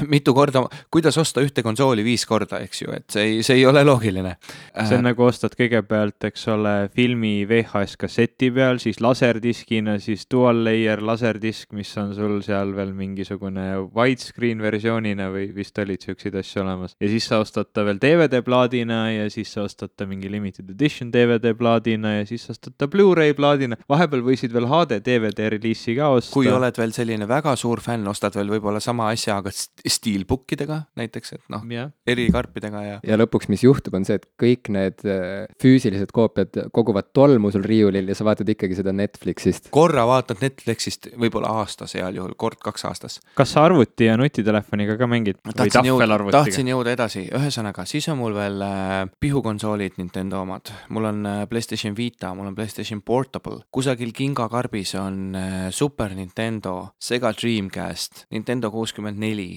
mitu 0.09 0.35
korda, 0.37 0.65
kuidas 0.93 1.19
osta 1.21 1.43
ühte 1.45 1.58
konsooli 1.67 2.05
viis 2.07 2.25
korda, 2.29 2.61
eks 2.65 2.83
ju, 2.83 2.93
et 2.95 3.07
see 3.13 3.25
ei, 3.25 3.43
see 3.47 3.61
ei 3.61 3.67
ole 3.67 3.85
loogiline. 3.87 4.37
see 4.79 4.99
on 4.99 5.07
nagu 5.09 5.25
ostad 5.27 5.55
kõigepealt, 5.59 6.19
eks 6.29 6.47
ole, 6.53 6.75
filmi 6.95 7.47
VHS 7.49 7.97
kasseti 8.01 8.51
peal, 8.55 8.81
siis 8.83 9.01
laserdiskina, 9.05 9.99
siis 10.03 10.27
dual 10.31 10.65
layer 10.67 11.03
laserdisk, 11.05 11.73
mis 11.77 11.91
on 12.01 12.15
sul 12.17 12.39
seal 12.47 12.75
veel 12.77 12.93
mingisugune 12.97 13.67
widescreen 13.95 14.63
versioonina 14.63 15.29
või 15.35 15.49
vist 15.55 15.79
olid 15.79 16.05
siukseid 16.05 16.37
asju 16.39 16.63
olemas. 16.65 16.97
ja 17.01 17.11
siis 17.11 17.29
sa 17.29 17.41
ostad 17.43 17.73
ta 17.73 17.85
veel 17.87 18.01
DVD 18.03 18.43
plaadina 18.45 19.01
ja 19.13 19.29
siis 19.31 19.53
sa 19.53 19.65
ostad 19.67 19.95
ta 19.97 20.07
mingi 20.07 20.31
limited 20.31 20.71
edition 20.71 21.13
DVD 21.15 21.55
plaadina 21.59 22.19
ja 22.19 22.27
siis 22.29 22.47
sa 22.47 22.55
ostad 22.57 22.77
ta 22.79 22.89
Blu-ray 22.91 23.35
plaadina. 23.39 23.79
vahepeal 23.89 24.25
võisid 24.27 24.55
veel 24.55 24.69
HD 24.71 25.01
DVD 25.05 25.51
reliisi 25.55 25.97
ka 25.99 26.13
osta. 26.17 26.33
kui 26.35 26.51
oled 26.53 26.79
veel 26.79 26.95
selline 26.97 27.29
väga 27.29 27.57
suur 27.57 27.83
fänn, 27.85 28.07
ostad 28.09 28.37
veel 28.39 28.51
võib-olla 28.57 28.81
sama 28.81 29.11
asja, 29.13 29.39
aga 29.43 29.53
steelbook 29.53 30.57
idega 30.57 30.83
näiteks, 30.99 31.35
et 31.37 31.45
noh 31.53 31.65
yeah., 31.71 31.91
erikarpidega 32.09 32.83
ja. 32.85 32.97
ja 33.05 33.19
lõpuks, 33.19 33.49
mis 33.53 33.65
juhtub, 33.65 33.97
on 33.99 34.07
see, 34.09 34.19
et 34.21 34.27
kõik 34.41 34.71
need 34.75 35.05
äh, 35.09 35.47
füüsilised 35.63 36.13
koopiad 36.15 36.71
koguvad 36.75 37.11
tolmu 37.17 37.53
sul 37.55 37.65
riiulil 37.67 38.11
ja 38.11 38.17
sa 38.19 38.27
vaatad 38.29 38.49
ikkagi 38.53 38.77
seda 38.79 38.93
Netflixist. 38.97 39.71
korra 39.75 40.05
vaatad 40.09 40.43
Netflixist 40.45 41.11
võib-olla 41.19 41.53
aastas 41.63 41.97
heal 41.99 42.19
juhul, 42.21 42.35
kord-kaks 42.39 42.87
aastas. 42.89 43.19
kas 43.39 43.55
sa 43.57 43.65
arvuti 43.69 44.09
ja 44.09 44.17
nutitelefoniga 44.21 44.99
ka 45.01 45.09
mängid? 45.11 45.41
tahtsin 45.49 45.89
jõuda, 45.91 46.21
tahtsin 46.37 46.73
jõuda 46.73 46.95
edasi, 46.97 47.25
ühesõnaga, 47.39 47.87
siis 47.89 48.09
on 48.13 48.21
mul 48.21 48.37
veel 48.37 48.65
äh, 48.65 48.99
pihukonsoolid 49.21 49.99
Nintendo 50.03 50.43
omad, 50.45 50.73
mul 50.95 51.11
on 51.13 51.25
äh, 51.29 51.43
PlayStation 51.51 51.97
Vita, 51.97 52.35
mul 52.37 52.53
on 52.53 52.59
PlayStation 52.59 53.03
Portable, 53.03 53.63
kusagil 53.73 54.13
kingakarbis 54.17 54.95
on 55.01 55.37
Super 55.75 56.13
Nintendo, 56.17 56.93
Sega 57.01 57.33
Dreamcast, 57.33 58.27
Nintendo 58.35 58.71
kuuskümmend 58.73 59.19
neli. 59.21 59.51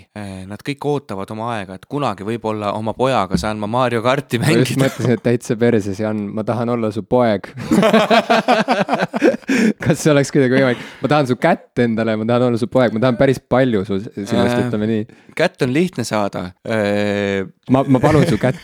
Nad 0.47 0.63
kõik 0.65 0.85
ootavad 0.87 1.31
oma 1.33 1.51
aega, 1.55 1.70
et 1.77 1.85
kunagi 1.89 2.25
võib-olla 2.27 2.73
oma 2.77 2.93
pojaga 2.97 3.37
saan 3.39 3.59
ma 3.61 3.67
Mario 3.71 4.01
karti 4.05 4.39
mängida. 4.41 4.57
ma 4.57 4.65
just 4.65 4.81
mõtlesin, 4.81 5.15
et 5.17 5.23
täitsa 5.25 5.57
perses, 5.59 5.99
Jan, 5.99 6.23
ma 6.35 6.45
tahan 6.47 6.69
olla 6.75 6.91
su 6.91 7.03
poeg 7.03 7.51
kas 9.83 10.01
see 10.01 10.11
oleks 10.13 10.31
kuidagi 10.33 10.55
võimalik, 10.57 10.81
ma 11.01 11.11
tahan 11.11 11.29
su 11.29 11.37
kätt 11.41 11.81
endale, 11.83 12.15
ma 12.19 12.27
tahan 12.27 12.47
olla 12.49 12.59
su 12.61 12.67
poeg, 12.71 12.93
ma 12.95 13.01
tahan 13.03 13.17
päris 13.19 13.41
palju 13.41 13.83
su, 13.87 13.99
sinust 14.13 14.35
äh,, 14.35 14.57
ütleme 14.65 14.89
nii. 14.89 15.05
kätt 15.37 15.63
on 15.65 15.73
lihtne 15.75 16.05
saada. 16.07 16.43
Äh.... 16.65 17.47
ma, 17.73 17.83
ma 17.87 18.01
palun 18.03 18.27
su 18.29 18.39
kätt. 18.41 18.61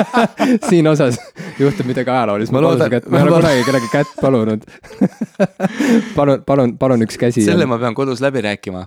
Siin 0.68 0.88
osas 0.90 1.20
juhtub 1.60 1.88
midagi 1.90 2.12
ajaloolist, 2.12 2.54
ma, 2.54 2.60
ma 2.60 2.70
palun 2.70 2.84
su 2.84 2.90
kätt, 2.96 3.08
ma 3.10 3.20
ei 3.20 3.28
ole 3.28 3.36
kunagi 3.38 3.66
kellegi 3.68 3.92
kätt 3.94 4.16
palunud. 4.20 4.66
Palun, 6.14 6.42
palun, 6.46 6.72
palun 6.78 7.04
üks 7.04 7.16
käsi. 7.20 7.42
selle 7.44 7.66
ma 7.68 7.78
pean 7.80 7.94
kodus 7.96 8.20
läbi 8.22 8.42
rääkima, 8.44 8.82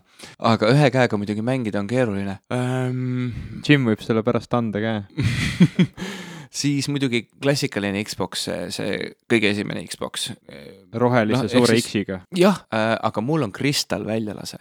aga 0.49 0.69
ühe 0.73 0.89
käega 0.93 1.17
muidugi 1.19 1.43
mängida 1.45 1.81
on 1.81 1.87
keeruline. 1.89 2.37
Ähm.... 2.53 3.31
Jim 3.65 3.87
võib 3.89 4.03
selle 4.05 4.23
pärast 4.25 4.53
anda 4.57 4.81
käe 4.83 4.99
siis 6.53 6.87
muidugi 6.91 7.23
klassikaline 7.41 8.03
Xbox, 8.05 8.45
see 8.75 8.97
kõige 9.31 9.49
esimene 9.49 9.83
Xbox. 9.89 10.29
rohelise 10.93 11.47
no, 11.47 11.49
suure 11.49 11.77
X-iga. 11.81 12.19
jah 12.37 12.59
äh,, 12.69 12.93
aga 13.01 13.21
mul 13.25 13.47
on 13.47 13.53
Crystal 13.55 14.05
väljalase. 14.05 14.59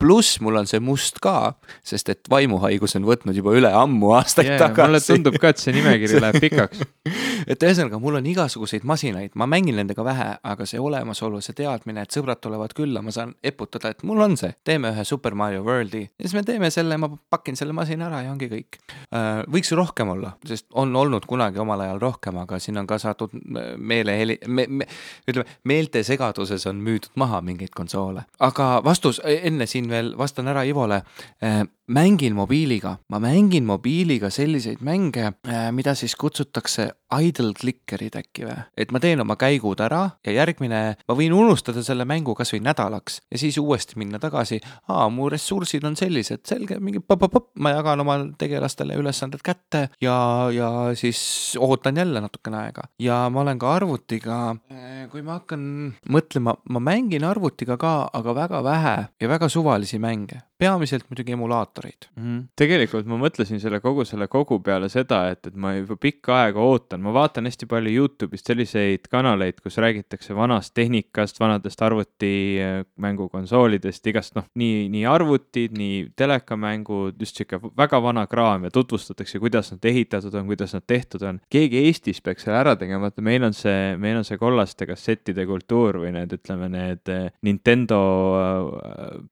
pluss 0.00 0.40
mul 0.40 0.56
on 0.62 0.68
see 0.70 0.80
must 0.80 1.20
ka, 1.24 1.54
sest 1.84 2.08
et 2.08 2.30
vaimuhaigus 2.30 2.96
on 2.96 3.04
võtnud 3.08 3.36
juba 3.36 3.56
üle 3.58 3.72
ammu 3.72 4.14
aastaid 4.16 4.54
yeah, 4.54 4.62
tagasi. 4.62 4.88
mulle 4.88 5.02
tundub 5.04 5.38
ka, 5.42 5.52
et 5.52 5.60
see 5.60 5.76
nimekiri 5.76 6.22
läheb 6.24 6.40
pikaks 6.46 6.84
et 7.46 7.62
ühesõnaga, 7.62 7.98
mul 8.02 8.18
on 8.20 8.26
igasuguseid 8.26 8.86
masinaid, 8.88 9.34
ma 9.38 9.46
mängin 9.50 9.78
nendega 9.78 10.04
vähe, 10.06 10.28
aga 10.42 10.66
see 10.68 10.80
olemasolu, 10.80 11.40
see 11.44 11.56
teadmine, 11.58 12.04
et 12.04 12.14
sõbrad 12.14 12.40
tulevad 12.44 12.74
külla, 12.76 13.02
ma 13.04 13.14
saan 13.14 13.34
eputada, 13.44 13.94
et 13.94 14.04
mul 14.06 14.22
on 14.24 14.36
see, 14.40 14.52
teeme 14.64 14.92
ühe 14.94 15.04
Super 15.08 15.36
Mario 15.38 15.64
World'i 15.66 16.04
ja 16.04 16.26
siis 16.26 16.36
me 16.36 16.44
teeme 16.46 16.70
selle, 16.74 16.98
ma 17.00 17.10
pakin 17.30 17.58
selle 17.58 17.76
masina 17.76 18.08
ära 18.08 18.24
ja 18.26 18.32
ongi 18.32 18.50
kõik 18.52 18.80
äh,. 18.80 19.44
võiks 19.50 19.72
ju 19.72 19.78
rohkem 19.78 20.12
olla, 20.14 20.34
sest 20.46 20.66
on 20.72 20.94
olnud 20.96 21.26
kunagi 21.30 21.60
omal 21.62 21.84
ajal 21.84 22.02
rohkem, 22.02 22.38
aga 22.44 22.58
siin 22.62 22.80
on 22.80 22.88
ka 22.90 22.98
saadud 23.02 23.34
meeleheli 23.78 24.38
me,, 24.46 24.66
me, 24.68 24.88
ütleme, 25.28 25.48
meeltesegaduses 25.64 26.66
on 26.70 26.82
müüdud 26.84 27.14
maha 27.20 27.40
mingeid 27.44 27.74
konsoole. 27.76 28.26
aga 28.40 28.68
vastus, 28.84 29.20
enne 29.24 29.66
siin 29.70 29.88
veel 29.90 30.14
vastan 30.18 30.48
ära 30.52 30.64
Ivole 30.64 31.02
äh, 31.44 31.64
mängin 31.86 32.34
mobiiliga, 32.34 32.96
ma 33.08 33.20
mängin 33.20 33.64
mobiiliga 33.64 34.30
selliseid 34.30 34.80
mänge, 34.80 35.32
äh, 35.48 35.72
mida 35.72 35.94
siis 35.94 36.16
kutsutakse 36.16 36.90
idle 37.22 37.52
clicker'id 37.58 38.16
äkki 38.18 38.46
või? 38.48 38.56
et 38.80 38.92
ma 38.94 39.00
teen 39.02 39.22
oma 39.22 39.36
käigud 39.40 39.80
ära 39.84 40.02
ja 40.26 40.34
järgmine, 40.34 40.80
ma 41.08 41.16
võin 41.18 41.34
unustada 41.36 41.82
selle 41.84 42.06
mängu 42.08 42.34
kasvõi 42.38 42.62
nädalaks 42.64 43.20
ja 43.32 43.40
siis 43.40 43.58
uuesti 43.60 43.98
minna 44.00 44.20
tagasi. 44.22 44.60
aa, 44.88 45.08
mu 45.12 45.28
ressursid 45.32 45.84
on 45.84 45.96
sellised, 45.98 46.44
selge, 46.48 46.78
mingi 46.80 47.02
pop-pop-pop, 47.02 47.50
ma 47.58 47.74
jagan 47.74 48.04
oma 48.04 48.18
tegelastele 48.38 48.96
ülesanded 49.00 49.42
kätte 49.44 49.88
ja, 50.02 50.16
ja 50.54 50.70
siis 50.98 51.54
ootan 51.60 51.96
jälle 52.00 52.22
natukene 52.24 52.62
aega. 52.64 52.88
ja 52.98 53.24
ma 53.30 53.44
olen 53.44 53.60
ka 53.60 53.74
arvutiga, 53.74 54.40
äh, 54.72 55.04
kui 55.12 55.22
ma 55.22 55.40
hakkan 55.40 55.94
mõtlema, 56.10 56.56
ma 56.70 56.82
mängin 56.82 57.26
arvutiga 57.28 57.78
ka, 57.80 57.94
aga 58.12 58.34
väga 58.34 58.64
vähe 58.64 58.96
ja 59.20 59.28
väga 59.30 59.48
suvalisi 59.52 59.98
mänge 60.02 60.42
peamiselt 60.58 61.04
muidugi 61.10 61.32
emulaatoreid 61.34 62.06
mm. 62.16 62.22
-hmm. 62.22 62.42
tegelikult 62.56 63.06
ma 63.10 63.18
mõtlesin 63.18 63.60
selle 63.60 63.80
kogu 63.82 64.04
selle 64.06 64.28
kogu 64.30 64.60
peale 64.62 64.88
seda, 64.88 65.28
et, 65.34 65.46
et 65.46 65.54
ma 65.54 65.74
juba 65.74 65.96
pikka 66.00 66.44
aega 66.44 66.60
ootan, 66.62 67.00
ma 67.02 67.12
vaatan 67.14 67.46
hästi 67.48 67.66
palju 67.70 67.90
Youtube'ist 67.94 68.46
selliseid 68.50 69.02
kanaleid, 69.10 69.54
kus 69.62 69.76
räägitakse 69.82 70.36
vanast 70.36 70.74
tehnikast, 70.74 71.40
vanadest 71.40 71.82
arvutimängukonsoolidest, 71.82 74.06
igast 74.12 74.34
noh, 74.38 74.44
nii, 74.54 74.88
nii 74.94 75.04
arvutid, 75.10 75.72
nii 75.78 75.96
telekamängud, 76.16 77.14
just 77.20 77.36
sihuke 77.38 77.60
väga 77.76 78.02
vana 78.02 78.26
kraam 78.30 78.64
ja 78.68 78.72
tutvustatakse, 78.74 79.38
kuidas 79.42 79.72
nad 79.74 79.84
ehitatud 79.90 80.34
on, 80.34 80.46
kuidas 80.50 80.72
nad 80.76 80.84
tehtud 80.86 81.22
on. 81.22 81.40
keegi 81.50 81.76
Eestis 81.88 82.20
peaks 82.22 82.42
selle 82.46 82.58
ära 82.60 82.74
tegema, 82.78 83.00
vaata 83.08 83.22
meil 83.24 83.42
on 83.44 83.54
see, 83.56 83.96
meil 84.00 84.16
on 84.20 84.24
see 84.26 84.38
kollaste 84.38 84.86
kassettide 84.86 85.46
kultuur 85.50 85.94
või 86.04 86.10
need, 86.14 86.30
ütleme, 86.38 86.66
need 86.72 87.04
Nintendo 87.44 88.00
äh, 88.38 88.42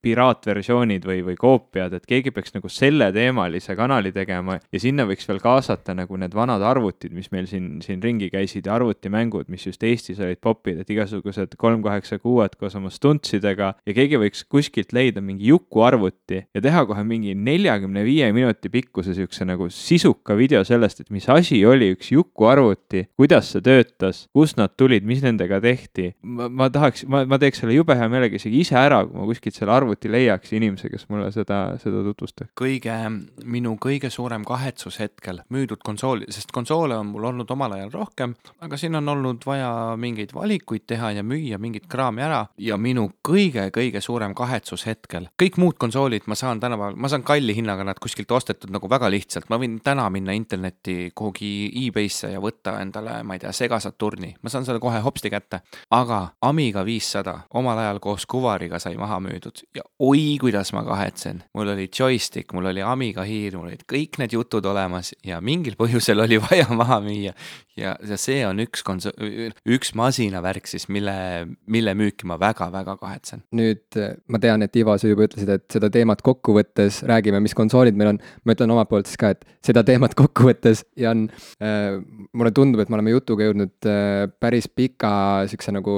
piraatversioonid 0.02 1.02
või 1.08 1.11
või, 1.12 1.22
või 1.26 1.36
koopiad, 1.38 1.94
et 1.96 2.08
keegi 2.08 2.32
peaks 2.34 2.54
nagu 2.56 2.70
selleteemalise 2.72 3.76
kanali 3.78 4.12
tegema 4.14 4.58
ja 4.58 4.80
sinna 4.82 5.06
võiks 5.08 5.28
veel 5.28 5.40
kaasata 5.42 5.94
nagu 5.96 6.16
need 6.20 6.34
vanad 6.36 6.64
arvutid, 6.64 7.12
mis 7.14 7.30
meil 7.34 7.48
siin, 7.50 7.80
siin 7.84 8.02
ringi 8.02 8.30
käisid 8.32 8.66
ja 8.68 8.76
arvutimängud, 8.78 9.50
mis 9.52 9.66
just 9.68 9.82
Eestis 9.86 10.20
olid 10.22 10.40
popid, 10.42 10.80
et 10.82 10.90
igasugused 10.92 11.56
kolm 11.60 11.82
kaheksa 11.84 12.18
kuued 12.22 12.56
koos 12.60 12.76
oma 12.78 12.90
stuntsidega 12.92 13.72
ja 13.86 13.96
keegi 13.96 14.20
võiks 14.20 14.44
kuskilt 14.48 14.94
leida 14.96 15.22
mingi 15.24 15.50
Juku 15.52 15.82
arvuti 15.84 16.42
ja 16.54 16.62
teha 16.64 16.84
kohe 16.88 17.04
mingi 17.06 17.34
neljakümne 17.36 18.04
viie 18.06 18.30
minuti 18.34 18.70
pikkuse 18.72 19.16
siukse 19.16 19.46
nagu 19.48 19.68
sisuka 19.72 20.36
video 20.38 20.62
sellest, 20.66 21.02
et 21.02 21.12
mis 21.14 21.28
asi 21.32 21.60
oli 21.66 21.92
üks 21.96 22.12
Juku 22.14 22.48
arvuti, 22.48 23.06
kuidas 23.18 23.52
see 23.52 23.64
töötas, 23.64 24.26
kust 24.34 24.58
nad 24.60 24.74
tulid, 24.78 25.06
mis 25.06 25.22
nendega 25.24 25.60
tehti. 25.62 26.12
ma 26.22 26.68
tahaks, 26.72 27.04
ma, 27.10 27.24
ma 27.28 27.38
teeks 27.42 27.62
selle 27.62 27.76
jube 27.76 27.96
hea 27.98 28.08
meelega 28.12 28.38
isegi 28.38 28.62
ise 28.64 28.76
ära, 28.78 29.02
kui 29.06 29.18
ma 29.18 29.26
kuskilt 29.28 29.58
selle 29.58 29.74
arvuti 29.74 30.10
leiaks 30.12 30.52
inimese, 30.56 30.90
kes 30.92 31.01
kes 31.02 31.08
mulle 31.10 31.30
seda, 31.34 31.58
seda 31.82 32.02
tutvustab. 32.06 32.48
kõige, 32.58 32.94
minu 33.44 33.74
kõige 33.82 34.10
suurem 34.10 34.44
kahetsus 34.46 34.98
hetkel 35.02 35.42
müüdud 35.52 35.82
konsooli, 35.84 36.28
sest 36.30 36.52
konsoole 36.54 36.96
on 36.98 37.10
mul 37.10 37.24
olnud 37.32 37.50
omal 37.50 37.74
ajal 37.76 37.90
rohkem, 37.92 38.34
aga 38.62 38.78
siin 38.78 38.94
on 38.94 39.08
olnud 39.08 39.42
vaja 39.46 39.96
mingeid 39.98 40.34
valikuid 40.34 40.86
teha 40.86 41.12
ja 41.18 41.22
müüa 41.26 41.58
mingit 41.58 41.88
kraami 41.90 42.22
ära. 42.22 42.46
Ja 42.58 42.76
minu 42.78 43.08
kõige-kõige 43.28 44.00
suurem 44.00 44.34
kahetsus 44.34 44.86
hetkel, 44.86 45.28
kõik 45.42 45.58
muud 45.58 45.78
konsoolid 45.78 46.28
ma 46.30 46.38
saan 46.38 46.60
tänapäeval, 46.60 46.96
ma 46.96 47.10
saan 47.10 47.26
kalli 47.26 47.56
hinnaga 47.56 47.84
nad 47.84 48.00
kuskilt 48.02 48.30
ostetud 48.30 48.70
nagu 48.70 48.90
väga 48.90 49.10
lihtsalt, 49.10 49.48
ma 49.50 49.58
võin 49.58 49.80
täna 49.82 50.08
minna 50.10 50.36
internetti 50.36 51.10
kuhugi 51.14 51.70
e-base'isse 51.84 52.32
ja 52.34 52.40
võtta 52.42 52.78
endale, 52.82 53.22
ma 53.26 53.36
ei 53.36 53.42
tea, 53.42 53.52
Sega 53.52 53.80
Saturni, 53.82 54.34
ma 54.42 54.52
saan 54.52 54.66
selle 54.68 54.80
kohe 54.82 55.00
hopsti 55.02 55.30
kätte, 55.32 55.62
aga 55.90 56.22
Amiga 56.42 56.84
viissada 56.86 57.40
omal 57.54 57.78
ajal 57.78 58.00
koos 58.02 58.26
Kuvariga 58.26 58.78
sai 58.82 58.96
maha 59.00 59.18
müüdud. 59.22 59.64
Ja 59.74 59.82
oi, 59.98 60.36
kuidas 60.40 60.72
ma 60.72 60.84
kahetsen. 60.92 61.42
mul 61.56 61.72
oli 61.74 61.88
joystick, 61.88 62.52
mul 62.52 62.70
oli 62.72 62.84
Amiga 62.84 63.24
hiir, 63.26 63.56
mul 63.58 63.70
olid 63.72 63.84
kõik 63.88 64.20
need 64.20 64.36
jutud 64.36 64.66
olemas 64.68 65.12
ja 65.26 65.40
mingil 65.40 65.76
põhjusel 65.80 66.22
oli 66.24 66.40
vaja 66.42 66.68
maha 66.82 67.00
müüa. 67.04 67.34
ja, 67.76 67.94
ja 67.96 68.18
see 68.20 68.42
on 68.46 68.60
üks 68.64 68.84
konso-, 68.86 69.14
üks 69.64 69.94
masinavärk 69.98 70.68
siis, 70.70 70.88
mille, 70.92 71.14
mille 71.66 71.96
müüki 71.98 72.28
ma 72.28 72.38
väga-väga 72.40 72.96
kahetsen. 73.00 73.44
nüüd 73.56 74.00
ma 74.28 74.42
tean, 74.42 74.64
et 74.66 74.76
Ivo, 74.76 74.96
sa 74.98 75.10
juba 75.10 75.26
ütlesid, 75.28 75.50
et 75.52 75.66
seda 75.72 75.90
teemat 75.92 76.22
kokku 76.24 76.56
võttes 76.56 77.02
räägime, 77.08 77.40
mis 77.42 77.56
konsoolid 77.56 77.98
meil 77.98 78.14
on. 78.14 78.22
ma 78.44 78.56
ütlen 78.56 78.74
omalt 78.74 78.90
poolt 78.92 79.10
siis 79.10 79.20
ka, 79.20 79.32
et 79.36 79.46
seda 79.64 79.84
teemat 79.86 80.16
kokku 80.18 80.50
võttes, 80.50 80.84
Jan 80.98 81.26
äh,, 81.62 81.98
mulle 82.32 82.52
tundub, 82.54 82.82
et 82.82 82.90
me 82.92 82.98
oleme 82.98 83.14
jutuga 83.14 83.46
jõudnud 83.48 83.88
äh, 83.88 84.26
päris 84.42 84.68
pika 84.68 85.12
siukse 85.50 85.74
nagu 85.74 85.94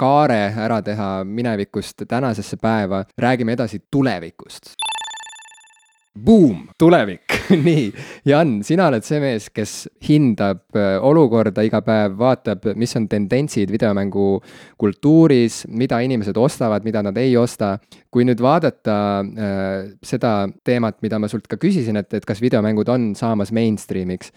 kaare 0.00 0.40
ära 0.66 0.80
teha 0.84 1.10
minevikust 1.26 2.06
tänasesse 2.08 2.58
päeva, 2.60 3.04
räägime 3.18 3.56
edasi 3.56 3.82
tulevikust. 3.90 4.35
Boom, 6.16 6.68
tulevik. 6.78 7.28
Nii, 7.66 7.90
Jan, 8.24 8.56
sina 8.64 8.86
oled 8.88 9.04
see 9.04 9.18
mees, 9.20 9.50
kes 9.52 9.74
hindab 10.06 10.62
äh, 10.76 10.96
olukorda 11.04 11.60
iga 11.66 11.82
päev, 11.84 12.14
vaatab, 12.18 12.64
mis 12.80 12.96
on 12.96 13.04
tendentsid 13.10 13.70
videomängu 13.70 14.40
kultuuris, 14.80 15.66
mida 15.76 16.00
inimesed 16.04 16.38
ostavad, 16.40 16.88
mida 16.88 17.04
nad 17.04 17.20
ei 17.20 17.36
osta. 17.36 17.76
kui 18.10 18.24
nüüd 18.24 18.40
vaadata 18.40 18.96
äh, 19.20 19.90
seda 20.00 20.46
teemat, 20.64 21.02
mida 21.04 21.20
ma 21.20 21.28
sult 21.28 21.50
ka 21.52 21.58
küsisin, 21.60 22.00
et, 22.00 22.14
et 22.16 22.24
kas 22.24 22.40
videomängud 22.40 22.88
on 22.88 23.10
saamas 23.18 23.52
mainstream'iks 23.52 24.32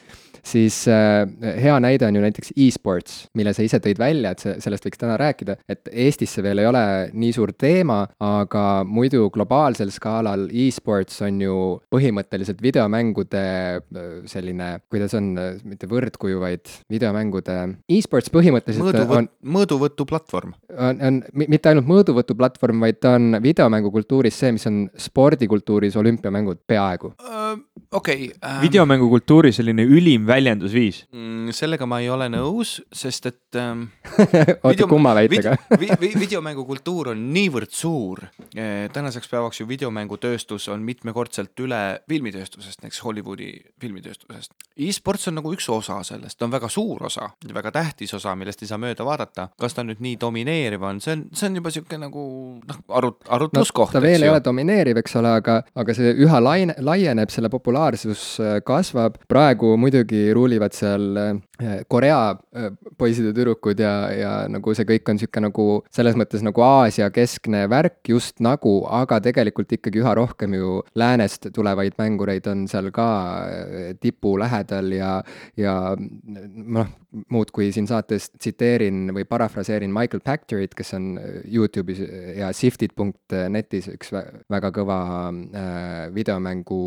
siis 0.46 0.82
äh, 0.92 1.24
hea 1.62 1.78
näide 1.84 2.08
on 2.08 2.18
ju 2.18 2.24
näiteks 2.24 2.54
e-sports, 2.58 3.22
mille 3.38 3.54
sa 3.56 3.66
ise 3.66 3.80
tõid 3.84 4.00
välja, 4.02 4.34
et 4.34 4.44
see, 4.44 4.56
sellest 4.64 4.88
võiks 4.88 5.02
täna 5.02 5.18
rääkida, 5.20 5.58
et 5.70 5.90
Eestis 5.92 6.34
see 6.36 6.46
veel 6.46 6.62
ei 6.64 6.70
ole 6.70 6.84
nii 7.14 7.32
suur 7.36 7.54
teema, 7.58 8.02
aga 8.24 8.66
muidu 8.88 9.30
globaalsel 9.34 9.92
skaalal 9.94 10.48
e-sports 10.50 11.22
on 11.26 11.42
ju 11.44 11.58
põhimõtteliselt 11.94 12.62
videomängude 12.64 13.44
äh, 13.80 14.10
selline, 14.30 14.72
kuidas 14.92 15.16
on, 15.18 15.32
mitte 15.68 15.90
võrdkuju, 15.90 16.42
vaid 16.44 16.74
videomängude 16.92 17.58
e-sports 17.90 18.32
põhimõtteliselt 18.34 18.86
mõõduvõt, 18.88 19.18
on 19.18 19.30
mõõduvõtuplatvorm. 19.58 20.56
on, 20.76 21.04
on 21.10 21.22
mitte 21.40 21.72
ainult 21.72 21.90
mõõduvõtuplatvorm, 21.90 22.86
vaid 22.86 23.02
ta 23.04 23.16
on 23.18 23.40
videomängukultuuris 23.44 24.40
see, 24.40 24.54
mis 24.56 24.68
on 24.70 24.82
spordikultuuris 25.00 25.98
olümpiamängud 26.00 26.64
peaaegu 26.68 27.14
uh,. 27.14 27.58
okei 27.92 28.30
okay, 28.30 28.36
um.... 28.40 28.62
videomängukultuuri 28.64 29.52
selline 29.56 29.86
ülim 29.86 30.28
väljendusviis 30.30 31.04
mm,? 31.12 31.54
sellega 31.56 31.88
ma 31.90 32.00
ei 32.04 32.10
ole 32.14 32.30
nõus, 32.32 32.78
sest 32.94 33.30
et 33.30 33.60
ähm, 33.60 33.88
oota, 34.66 34.88
kumma 34.90 35.16
väitega 35.18 35.56
vi, 35.82 35.90
vi, 36.02 36.12
videomängukultuur 36.20 37.14
on 37.14 37.24
niivõrd 37.34 37.74
suur 37.74 38.24
eh,. 38.54 38.88
tänaseks 38.94 39.32
päevaks 39.32 39.62
ju 39.62 39.68
videomängutööstus 39.70 40.70
on 40.74 40.84
mitmekordselt 40.86 41.58
üle 41.64 41.82
filmitööstusest, 42.10 42.84
näiteks 42.84 43.02
Hollywoodi 43.06 43.52
filmitööstusest 43.82 44.54
e. 44.54 44.88
e-sports 44.90 45.30
on 45.32 45.40
nagu 45.40 45.54
üks 45.56 45.70
osa 45.74 46.00
sellest, 46.08 46.42
on 46.46 46.54
väga 46.54 46.70
suur 46.72 47.08
osa, 47.10 47.32
väga 47.54 47.74
tähtis 47.76 48.14
osa, 48.18 48.36
millest 48.40 48.64
ei 48.64 48.72
saa 48.72 48.82
mööda 48.82 49.06
vaadata. 49.08 49.50
kas 49.60 49.78
ta 49.78 49.86
nüüd 49.88 50.04
nii 50.04 50.18
domineeriv 50.22 50.86
on, 50.86 51.02
see 51.04 51.18
on, 51.18 51.26
see 51.34 51.50
on 51.50 51.60
juba 51.62 51.74
sihuke 51.74 52.00
nagu 52.02 52.24
noh, 52.70 52.82
arut-, 53.02 53.26
arutluskoht 53.28 53.94
no,. 53.94 54.00
ta 54.00 54.04
veel 54.04 54.26
ei 54.26 54.32
ole 54.32 54.44
domineeriv, 54.46 55.02
eks 55.02 55.18
ole, 55.20 55.34
aga, 55.42 55.60
aga 55.80 55.96
see 55.98 56.14
üha 56.26 56.42
laine, 56.44 56.76
laieneb, 56.86 57.32
selle 57.34 57.52
populaarsus 57.52 58.26
äh, 58.44 58.58
kasvab. 58.66 59.20
praegu 59.30 59.76
muidugi 59.80 60.19
ruulivad 60.34 60.76
seal 60.76 61.18
äh, 61.18 61.36
Korea 61.88 62.20
äh, 62.56 62.70
poisid 62.98 63.30
ja 63.30 63.34
tüdrukud 63.36 63.80
ja, 63.84 63.94
ja 64.16 64.34
nagu 64.52 64.74
see 64.78 64.88
kõik 64.88 65.12
on 65.12 65.20
sihuke 65.22 65.44
nagu 65.44 65.68
selles 65.94 66.18
mõttes 66.20 66.44
nagu 66.46 66.64
Aasia 66.66 67.10
keskne 67.14 67.66
värk 67.72 68.12
just 68.14 68.40
nagu, 68.44 68.82
aga 68.86 69.20
tegelikult 69.24 69.78
ikkagi 69.80 70.04
üha 70.04 70.16
rohkem 70.20 70.56
ju 70.58 70.80
läänest 71.00 71.50
tulevaid 71.56 72.00
mängureid 72.00 72.48
on 72.52 72.66
seal 72.72 72.92
ka 72.96 73.10
tipu 74.02 74.38
lähedal 74.40 74.94
ja, 74.96 75.12
ja 75.60 75.76
noh, 75.98 76.90
muud 77.34 77.50
kui 77.54 77.70
siin 77.74 77.88
saates 77.90 78.30
tsiteerin 78.38 79.10
või 79.16 79.26
parafraseerin 79.30 79.92
Michael 79.94 80.22
Pactorit, 80.26 80.76
kes 80.78 80.94
on 80.98 81.08
Youtube'is 81.44 82.02
ja 82.38 82.52
Sifted.netis 82.54 83.90
üks 83.96 84.14
väga 84.14 84.72
kõva 84.76 85.00
äh, 85.30 86.04
videomängu 86.14 86.82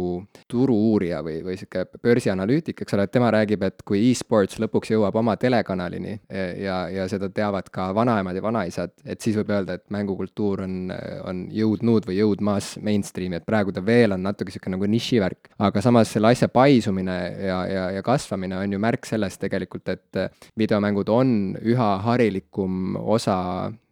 turu-uurija 0.50 1.22
või, 1.26 1.40
või 1.46 1.58
sihuke 1.58 1.84
börsianalüütik, 2.02 2.84
eks 2.84 2.96
ole, 2.96 3.08
et 3.08 3.14
tema 3.14 3.32
räägib, 3.34 3.66
et 3.66 3.82
kui 3.88 4.04
e-sports 4.10 4.61
lõpuks 4.62 4.92
jõuab 4.94 5.16
oma 5.20 5.36
telekanalini 5.40 6.14
e, 6.28 6.44
ja, 6.64 6.76
ja 6.92 7.06
seda 7.10 7.28
teavad 7.32 7.68
ka 7.72 7.90
vanaemad 7.96 8.36
ja 8.36 8.44
vanaisad, 8.44 8.94
et 9.04 9.20
siis 9.24 9.36
võib 9.38 9.52
öelda, 9.54 9.78
et 9.78 9.84
mängukultuur 9.94 10.64
on, 10.66 10.76
on 11.28 11.44
jõudnud 11.52 12.08
või 12.08 12.18
jõudmas 12.20 12.74
mainstream'i, 12.84 13.40
et 13.40 13.48
praegu 13.48 13.74
ta 13.74 13.84
veel 13.84 14.16
on 14.16 14.24
natuke 14.26 14.54
sihuke 14.54 14.72
nagu 14.72 14.88
nišivärk. 14.90 15.52
aga 15.58 15.84
samas 15.84 16.12
selle 16.12 16.32
asja 16.32 16.48
paisumine 16.52 17.18
ja, 17.46 17.60
ja, 17.68 17.84
ja 17.98 18.02
kasvamine 18.06 18.58
on 18.58 18.72
ju 18.72 18.82
märk 18.82 19.06
sellest 19.08 19.40
tegelikult, 19.42 19.88
et 19.88 20.22
videomängud 20.58 21.08
on 21.12 21.36
üha 21.62 21.92
harilikum 22.06 22.96
osa 22.96 23.38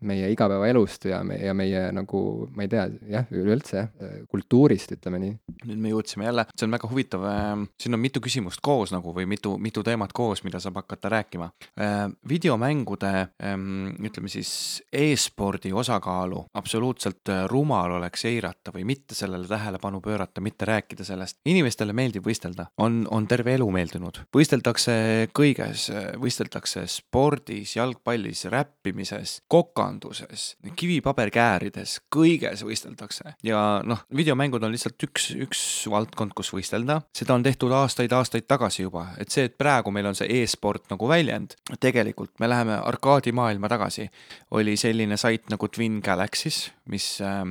meie 0.07 0.31
igapäevaelust 0.33 1.05
ja 1.11 1.21
me, 1.27 1.37
ja 1.41 1.55
meie 1.57 1.87
nagu, 1.95 2.21
ma 2.57 2.65
ei 2.65 2.71
tea, 2.73 2.87
jah, 3.11 3.29
üleüldse 3.35 3.87
kultuurist, 4.31 4.95
ütleme 4.97 5.21
nii. 5.21 5.35
nüüd 5.69 5.81
me 5.83 5.93
jõudsime 5.93 6.27
jälle, 6.27 6.47
see 6.55 6.67
on 6.67 6.75
väga 6.75 6.89
huvitav, 6.91 7.25
ähm, 7.29 7.65
siin 7.81 7.97
on 7.97 8.03
mitu 8.03 8.23
küsimust 8.25 8.63
koos 8.65 8.95
nagu 8.95 9.13
või 9.17 9.27
mitu, 9.31 9.57
mitu 9.61 9.85
teemat 9.87 10.15
koos, 10.17 10.45
mida 10.47 10.61
saab 10.63 10.81
hakata 10.81 11.11
rääkima. 11.13 11.51
Äh, 11.81 11.99
videomängude, 12.29 13.13
ähm, 13.45 13.91
ütleme 14.07 14.31
siis 14.33 14.83
e-spordi 14.93 15.73
osakaalu 15.73 16.47
absoluutselt 16.55 17.29
äh, 17.33 17.45
rumal 17.51 17.99
oleks 17.99 18.25
eirata 18.31 18.75
või 18.75 18.87
mitte 18.89 19.15
sellele 19.19 19.49
tähelepanu 19.51 20.01
pöörata, 20.05 20.41
mitte 20.41 20.69
rääkida 20.69 21.05
sellest. 21.05 21.41
inimestele 21.45 21.93
meeldib 21.93 22.27
võistelda, 22.27 22.71
on, 22.79 23.03
on 23.11 23.27
terve 23.29 23.55
elu 23.55 23.69
meeldinud, 23.71 24.23
võisteldakse 24.37 25.29
kõiges, 25.37 25.89
võisteldakse 26.21 26.87
spordis, 26.91 27.77
jalgpallis, 27.77 28.45
räppimises, 28.53 29.41
koka 29.49 29.90
kaevanduses, 29.91 30.57
kivipaberkäärides, 30.77 31.99
kõiges 32.13 32.63
võisteldakse 32.65 33.35
ja 33.47 33.83
noh, 33.85 34.05
videomängud 34.15 34.63
on 34.63 34.73
lihtsalt 34.73 35.01
üks, 35.07 35.31
üks 35.35 35.63
valdkond, 35.91 36.35
kus 36.37 36.53
võistelda. 36.55 37.01
seda 37.17 37.35
on 37.35 37.43
tehtud 37.43 37.73
aastaid-aastaid 37.75 38.47
tagasi 38.49 38.85
juba, 38.85 39.09
et 39.19 39.31
see, 39.31 39.49
et 39.49 39.57
praegu 39.59 39.91
meil 39.91 40.07
on 40.07 40.15
see 40.15 40.29
e-sport 40.41 40.91
nagu 40.91 41.09
väljend, 41.09 41.57
tegelikult 41.81 42.39
me 42.41 42.49
läheme 42.49 42.79
arkaadimaailma 42.79 43.69
tagasi. 43.69 44.09
oli 44.51 44.77
selline 44.77 45.17
sait 45.17 45.51
nagu 45.51 45.69
Twin 45.69 46.01
Galaxies, 46.05 46.71
mis 46.91 47.21
äh, 47.21 47.43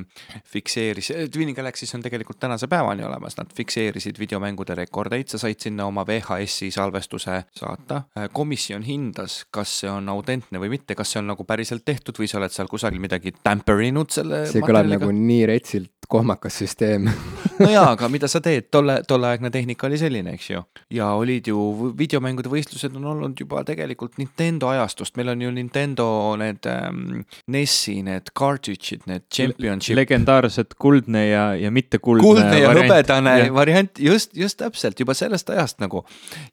fikseeris, 0.44 1.12
Twin 1.32 1.54
Galaxies 1.54 1.94
on 1.94 2.02
tegelikult 2.02 2.40
tänase 2.40 2.68
päevani 2.68 3.04
olemas, 3.04 3.36
nad 3.36 3.52
fikseerisid 3.54 4.18
videomängude 4.18 4.74
rekordeid, 4.74 5.28
sa 5.28 5.38
said 5.38 5.60
sinna 5.60 5.86
oma 5.86 6.06
VHS-i 6.06 6.70
salvestuse 6.70 7.42
saata. 7.56 8.02
Komisjon 8.32 8.82
hindas, 8.82 9.44
kas 9.50 9.80
see 9.82 9.90
on 9.90 10.08
autentne 10.08 10.60
või 10.60 10.70
mitte, 10.76 10.94
kas 10.94 11.12
see 11.12 11.20
on 11.20 11.30
nagu 11.32 11.44
päriselt 11.44 11.84
tehtud 11.84 12.18
või 12.20 12.29
sa 12.30 12.40
oled 12.40 12.54
seal 12.54 12.70
kusagil 12.70 13.02
midagi 13.02 13.34
tamperinud 13.42 14.12
selle 14.14 14.44
see 14.50 14.62
kõlab 14.64 14.90
nagu 14.90 15.10
nii 15.14 15.46
retsilt 15.50 16.10
kohmakas 16.10 16.62
süsteem 16.62 17.10
no 17.60 17.70
jaa, 17.70 17.86
aga 17.94 18.08
mida 18.12 18.28
sa 18.30 18.40
teed, 18.44 18.68
tolle, 18.72 19.00
tolleaegne 19.08 19.50
tehnika 19.52 19.88
oli 19.88 19.98
selline, 20.00 20.34
eks 20.36 20.50
ju. 20.50 20.62
ja 20.96 21.10
olid 21.18 21.50
ju 21.50 21.90
videomängude 21.98 22.50
võistlused 22.52 22.96
on 22.96 23.06
olnud 23.12 23.40
juba 23.40 23.62
tegelikult 23.66 24.18
Nintendo 24.20 24.70
ajastust, 24.72 25.16
meil 25.20 25.32
on 25.34 25.44
ju 25.44 25.52
Nintendo 25.54 26.06
need 26.40 26.66
ähm, 26.70 27.22
NES-i 27.50 28.00
need 28.06 28.32
cartridge'id, 28.38 29.06
need 29.10 29.26
championship. 29.32 29.96
legendaarsed 29.98 30.76
kuldne 30.80 31.26
ja, 31.28 31.44
ja 31.58 31.70
mitte 31.74 32.00
kuldne. 32.02 32.24
kuldne 32.26 32.60
ja 32.62 32.72
variant. 32.72 32.90
hõbedane 32.90 33.36
ja. 33.44 33.50
variant, 33.54 34.02
just, 34.02 34.36
just 34.36 34.60
täpselt, 34.60 35.00
juba 35.00 35.16
sellest 35.16 35.50
ajast 35.52 35.80
nagu. 35.82 36.04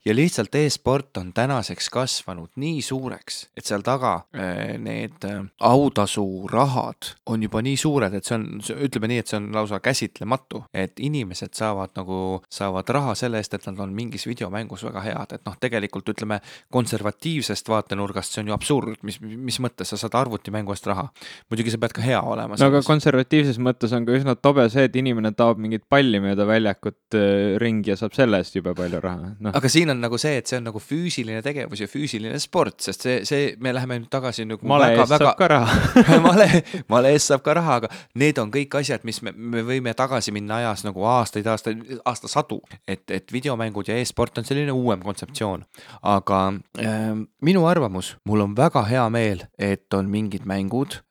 ja 0.05 0.15
lihtsalt 0.15 0.55
e-sport 0.55 1.21
on 1.21 1.31
tänaseks 1.35 1.89
kasvanud 1.93 2.51
nii 2.55 2.81
suureks, 2.85 3.47
et 3.57 3.65
seal 3.67 3.85
taga 3.85 4.17
äh, 4.35 4.75
need 4.81 5.23
äh, 5.27 5.43
autasuraad 5.59 7.13
on 7.25 7.43
juba 7.43 7.61
nii 7.65 7.77
suured, 7.79 8.13
et 8.17 8.27
see 8.27 8.37
on, 8.37 8.47
ütleme 8.87 9.11
nii, 9.11 9.23
et 9.23 9.31
see 9.31 9.39
on 9.39 9.49
lausa 9.55 9.79
käsitlematu, 9.83 10.63
et 10.73 10.96
inimesed 11.03 11.53
saavad 11.57 11.93
nagu, 11.97 12.41
saavad 12.51 12.89
raha 12.93 13.15
selle 13.17 13.41
eest, 13.41 13.53
et 13.57 13.67
nad 13.69 13.79
on 13.83 13.93
mingis 13.95 14.27
videomängus 14.27 14.85
väga 14.87 15.03
head, 15.05 15.35
et 15.37 15.45
noh, 15.47 15.55
tegelikult 15.59 16.09
ütleme 16.13 16.39
konservatiivsest 16.73 17.69
vaatenurgast 17.71 18.33
see 18.33 18.43
on 18.43 18.51
ju 18.51 18.55
absurd, 18.55 19.01
mis, 19.07 19.19
mis 19.21 19.59
mõttes 19.63 19.91
sa 19.91 19.99
saad 19.99 20.15
arvutimängu 20.19 20.73
eest 20.75 20.87
raha. 20.89 21.07
muidugi 21.51 21.73
sa 21.73 21.81
pead 21.81 21.95
ka 21.97 22.05
hea 22.05 22.21
olema. 22.21 22.57
no 22.59 22.69
aga 22.71 22.81
konservatiivses 22.85 23.59
mõttes 23.63 23.93
on 23.95 24.07
ka 24.07 24.15
üsna 24.17 24.35
tobe 24.39 24.67
see, 24.73 24.87
et 24.89 24.95
inimene 24.99 25.33
taob 25.37 25.61
mingit 25.61 25.85
palli 25.89 26.21
mööda 26.23 26.47
väljakut 26.47 27.17
äh, 27.17 27.55
ringi 27.61 27.93
ja 27.93 27.97
saab 27.99 28.15
selle 28.17 28.41
eest 28.41 28.57
jube 28.57 28.73
palju 28.77 29.01
raha. 29.03 29.33
No.. 29.39 29.53
aga 29.57 29.71
siin 29.71 29.93
on 29.93 30.01
nagu 30.03 30.19
see, 30.21 30.37
et 30.41 30.49
see 30.49 30.59
on 30.59 30.67
nagu 30.69 30.81
füüsiline 30.83 31.41
tegevus 31.45 31.83
ja 31.83 31.89
füüsiline 31.91 32.39
sport, 32.41 32.79
sest 32.87 33.07
see, 33.07 33.19
see, 33.27 33.51
me 33.63 33.73
läheme 33.75 33.99
nüüd 34.01 34.11
tagasi 34.13 34.47
nagu 34.47 34.67
male 34.67 34.91
väga, 34.93 35.05
eest 35.05 35.15
väga... 35.15 35.31
saab 35.31 35.41
ka 35.41 35.51
raha. 35.53 35.75
Male, 36.27 36.47
male 36.91 37.11
eest 37.15 37.31
saab 37.31 37.43
ka 37.45 37.53
raha, 37.55 37.77
aga 37.81 37.89
need 38.19 38.39
on 38.41 38.49
kõik 38.51 38.73
asjad, 38.79 39.03
mis 39.07 39.19
me, 39.25 39.31
me 39.31 39.63
võime 39.65 39.93
tagasi 39.97 40.33
minna 40.35 40.59
ajas 40.61 40.83
nagu 40.87 41.05
aastaid, 41.07 41.47
aastaid, 41.47 41.83
aastasadu, 42.05 42.61
et, 42.87 43.03
et 43.11 43.33
videomängud 43.33 43.89
ja 43.91 43.97
e-sport 43.99 44.37
on 44.41 44.47
selline 44.47 44.75
uuem 44.75 45.03
kontseptsioon. 45.05 45.65
aga 46.01 46.41
äh, 46.79 47.11
minu 47.41 47.65
arvamus, 47.67 48.15
mul 48.25 48.45
on 48.47 48.55
väga 48.57 48.83
hea 48.89 49.07
meel, 49.13 49.45
et 49.59 49.93
on 49.93 50.09
mingid 50.11 50.47
mängud 50.49 51.01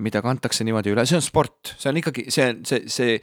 mida 0.00 0.22
kantakse 0.24 0.64
niimoodi 0.64 0.92
üle, 0.94 1.04
see 1.08 1.18
on 1.18 1.24
sport, 1.24 1.74
see 1.76 1.90
on 1.90 1.98
ikkagi, 2.00 2.26
see 2.32 2.46
on 2.48 2.62
see, 2.68 2.88
see, 2.90 3.16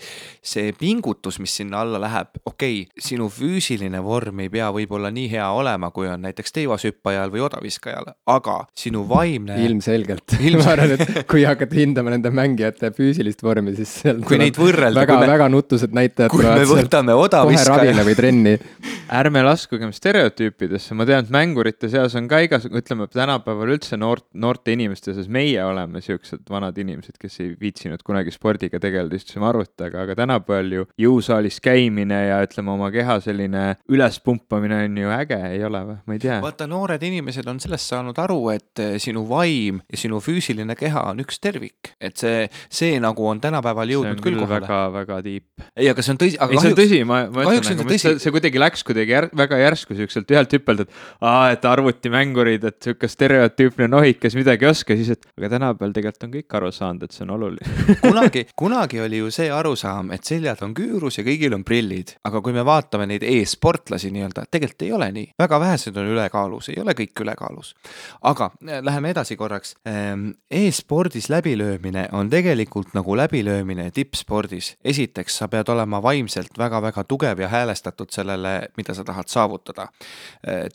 see 0.53 0.73
pingutus, 0.77 1.39
mis 1.41 1.53
sinna 1.61 1.81
alla 1.81 2.01
läheb, 2.01 2.35
okei 2.45 2.83
okay,, 2.83 3.01
sinu 3.01 3.29
füüsiline 3.33 4.01
vorm 4.05 4.43
ei 4.43 4.51
pea 4.53 4.69
võib-olla 4.75 5.09
nii 5.13 5.29
hea 5.31 5.47
olema, 5.55 5.89
kui 5.95 6.09
on 6.11 6.21
näiteks 6.27 6.53
teivashüppajal 6.57 7.33
või 7.33 7.45
odaviskajal, 7.47 8.11
aga 8.29 8.57
sinu 8.77 9.03
vaimne. 9.09 9.57
ilmselgelt 9.65 10.37
Ilmselgelt. 10.49 10.65
ma 10.65 10.75
arvan, 10.75 10.95
et 10.97 11.29
kui 11.31 11.45
hakata 11.47 11.79
hindama 11.79 12.13
nende 12.13 12.31
mängijate 12.35 12.91
füüsilist 12.95 13.43
vormi, 13.45 13.73
siis 13.79 13.93
seal 14.03 14.21
kui 14.27 14.39
neid 14.41 14.59
võrrelda. 14.61 15.01
väga, 15.01 15.19
väga 15.33 15.49
nutused 15.53 15.95
näitajad. 15.95 16.31
kui 16.33 16.45
me 16.45 16.67
võtame 16.69 17.17
odaviskaja. 17.17 17.65
kohe 17.65 17.87
ravile 17.87 18.05
või 18.07 18.17
trenni 18.19 18.55
ärme 19.21 19.43
laskugem 19.45 19.91
stereotüüpidesse, 19.95 20.95
ma 20.97 21.07
tean, 21.09 21.25
et 21.25 21.33
mängurite 21.33 21.89
seas 21.91 22.15
on 22.19 22.29
ka 22.31 22.41
igasugu, 22.45 22.79
ütleme 22.81 23.07
tänapäeval 23.11 23.75
üldse 23.75 23.99
noort, 23.99 24.27
noorte 24.33 24.75
inimeste 24.75 25.15
seas, 25.15 25.29
meie 25.31 25.63
oleme 25.65 26.03
siuksed 26.11 26.45
vanad 26.51 26.77
inimesed, 26.81 27.17
kes 27.21 27.39
ei 27.43 27.51
viitsinud 27.59 28.03
kunagi 28.07 28.33
spordiga 28.33 28.79
tegeleda, 28.81 29.17
istusime 29.17 29.47
arvuti 29.49 29.73
taga, 29.81 30.05
aga 30.05 30.15
tänapäeval 30.19 30.77
ju 30.77 30.87
jõusaalis 31.01 31.59
käimine 31.63 32.21
ja 32.29 32.39
ütleme, 32.45 32.73
oma 32.75 32.91
keha 32.93 33.17
selline 33.25 33.65
ülespumpamine 33.91 34.83
on 34.85 35.01
ju 35.03 35.13
äge, 35.17 35.41
ei 35.51 35.65
ole 35.67 35.83
või, 35.89 35.97
ma 36.07 36.17
ei 36.17 36.23
tea. 36.23 36.39
vaata, 36.43 36.69
noored 36.71 37.03
inimesed 37.11 37.47
on 37.51 37.59
sellest 37.63 37.91
saanud 37.91 38.21
aru, 38.21 38.39
et 38.55 38.83
eh, 38.83 38.95
sinu 39.01 39.25
vaim 39.29 39.81
ja 39.91 39.99
sinu 39.99 40.21
füüsiline 40.23 40.77
keha 40.79 41.07
on 41.11 41.23
üks 41.25 41.41
tervik, 41.43 41.95
et 41.99 42.17
see, 42.21 42.47
see 42.71 42.99
nagu 43.03 43.27
on 43.27 43.43
tänapäeval 43.43 43.95
jõudnud 43.97 44.23
küll 44.23 44.39
kohale. 44.39 44.63
väga, 44.63 44.81
väga 44.95 45.21
tiip. 45.27 45.67
ei, 45.75 45.89
aga 45.91 46.05
see 46.05 46.15
on 46.15 46.23
tõsi, 46.23 46.39
aga 46.39 46.55
ei, 46.55 46.61
kahjuks. 46.63 46.81
tõsi, 46.81 47.03
ma, 47.07 47.21
ma 47.33 47.47
ütlen, 47.49 47.81
nagu, 47.81 48.01
see, 48.01 48.17
see 48.21 48.35
kuidagi 48.35 48.61
läks 48.61 48.85
kuidagi 48.87 49.01
kuidagi 49.01 49.15
jär, 49.15 49.27
väga 49.35 49.59
järsku 49.61 49.95
siukselt 49.97 50.31
ühelt 50.31 50.53
hüppelt, 50.55 50.85
et 50.85 50.89
aa, 51.21 51.51
et 51.53 51.65
arvutimängurid, 51.65 52.63
et 52.67 52.79
sihuke 52.83 53.09
stereotüüpne 53.09 53.87
nohik, 53.91 54.19
kes 54.21 54.35
midagi 54.37 54.65
ei 54.65 54.71
oska, 54.71 54.95
siis 54.95 55.11
et 55.15 55.25
aga 55.37 55.49
tänapäeval 55.55 55.93
tegelikult 55.93 56.00
on 56.09 56.33
kõik 56.33 56.57
aru 56.57 56.71
saanud, 56.71 57.03
et 57.05 57.15
see 57.15 57.25
on 57.25 57.33
oluline 57.37 57.95
kunagi, 58.05 58.45
kunagi 58.57 59.01
oli 59.01 59.21
ju 59.21 59.31
see 59.33 59.49
arusaam, 59.51 60.11
et 60.15 60.27
seljad 60.27 60.61
on 60.65 60.73
küürus 60.77 61.19
ja 61.19 61.25
kõigil 61.27 61.55
on 61.55 61.63
prillid, 61.67 62.15
aga 62.27 62.41
kui 62.41 62.55
me 62.55 62.65
vaatame 62.65 63.07
neid 63.09 63.25
e-sportlasi 63.27 64.11
nii-öelda, 64.13 64.45
tegelikult 64.51 64.85
ei 64.87 64.91
ole 64.97 65.11
nii, 65.15 65.27
väga 65.39 65.59
vähesed 65.59 65.97
on 65.97 66.11
ülekaalus, 66.13 66.71
ei 66.73 66.79
ole 66.81 66.95
kõik 66.97 67.23
ülekaalus. 67.25 67.73
aga 68.21 68.51
äh, 68.67 68.81
läheme 68.83 69.13
edasi 69.13 69.37
korraks 69.39 69.75
ehm, 69.85 70.29
e-spordis 70.51 71.29
läbilöömine 71.29 72.07
on 72.11 72.29
tegelikult 72.29 72.93
nagu 72.93 73.17
läbilöömine 73.17 73.91
tippspordis. 73.91 74.75
esiteks, 74.83 75.37
sa 75.37 75.47
pead 75.47 75.69
olema 75.69 76.01
vaimselt 76.03 76.57
väga-väga 76.57 77.03
tugev 77.03 77.39
ja 77.39 77.47
häälestatud 77.47 78.11
sellele, 78.11 78.69
mida 78.77 78.93
sa 78.93 79.03
tahad 79.03 79.27
saavutada. 79.27 79.87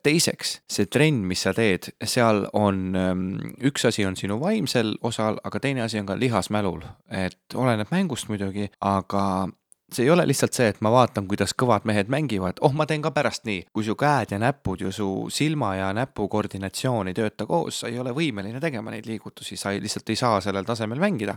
teiseks, 0.03 0.61
see 0.71 0.87
trenn, 0.87 1.25
mis 1.27 1.43
sa 1.43 1.53
teed, 1.55 1.91
seal 2.05 2.47
on, 2.53 2.95
ähm, 2.97 3.23
üks 3.65 3.87
asi 3.89 4.07
on 4.07 4.17
sinu 4.17 4.39
vaimsel 4.41 4.95
osal, 5.03 5.16
aga 5.21 5.61
teine 5.61 5.83
asi 5.83 6.01
on 6.01 6.07
ka 6.07 6.19
lihasmälul, 6.19 6.83
et 7.11 7.55
oleneb 7.55 7.91
mängust 7.91 8.29
muidugi, 8.29 8.69
aga 8.81 9.49
see 9.93 10.05
ei 10.05 10.11
ole 10.11 10.27
lihtsalt 10.27 10.57
see, 10.57 10.67
et 10.73 10.81
ma 10.83 10.91
vaatan, 10.91 11.29
kuidas 11.31 11.53
kõvad 11.55 11.85
mehed 11.87 12.09
mängivad, 12.11 12.59
oh, 12.67 12.73
ma 12.75 12.89
teen 12.91 13.05
ka 13.05 13.13
pärast 13.15 13.45
nii. 13.47 13.69
kui 13.73 13.85
su 13.87 13.95
käed 13.99 14.33
ja 14.35 14.39
näpud 14.43 14.83
ja 14.83 14.91
su 14.93 15.29
silma 15.31 15.75
ja 15.77 15.93
näpu 15.95 16.27
koordinatsioon 16.29 17.11
ei 17.11 17.15
tööta 17.15 17.47
koos, 17.47 17.81
sa 17.81 17.91
ei 17.91 17.99
ole 18.03 18.11
võimeline 18.17 18.59
tegema 18.61 18.91
neid 18.91 19.07
liigutusi, 19.07 19.57
sa 19.57 19.71
ei, 19.71 19.81
lihtsalt 19.85 20.11
ei 20.11 20.19
saa 20.19 20.41
sellel 20.43 20.67
tasemel 20.67 20.99
mängida. 20.99 21.37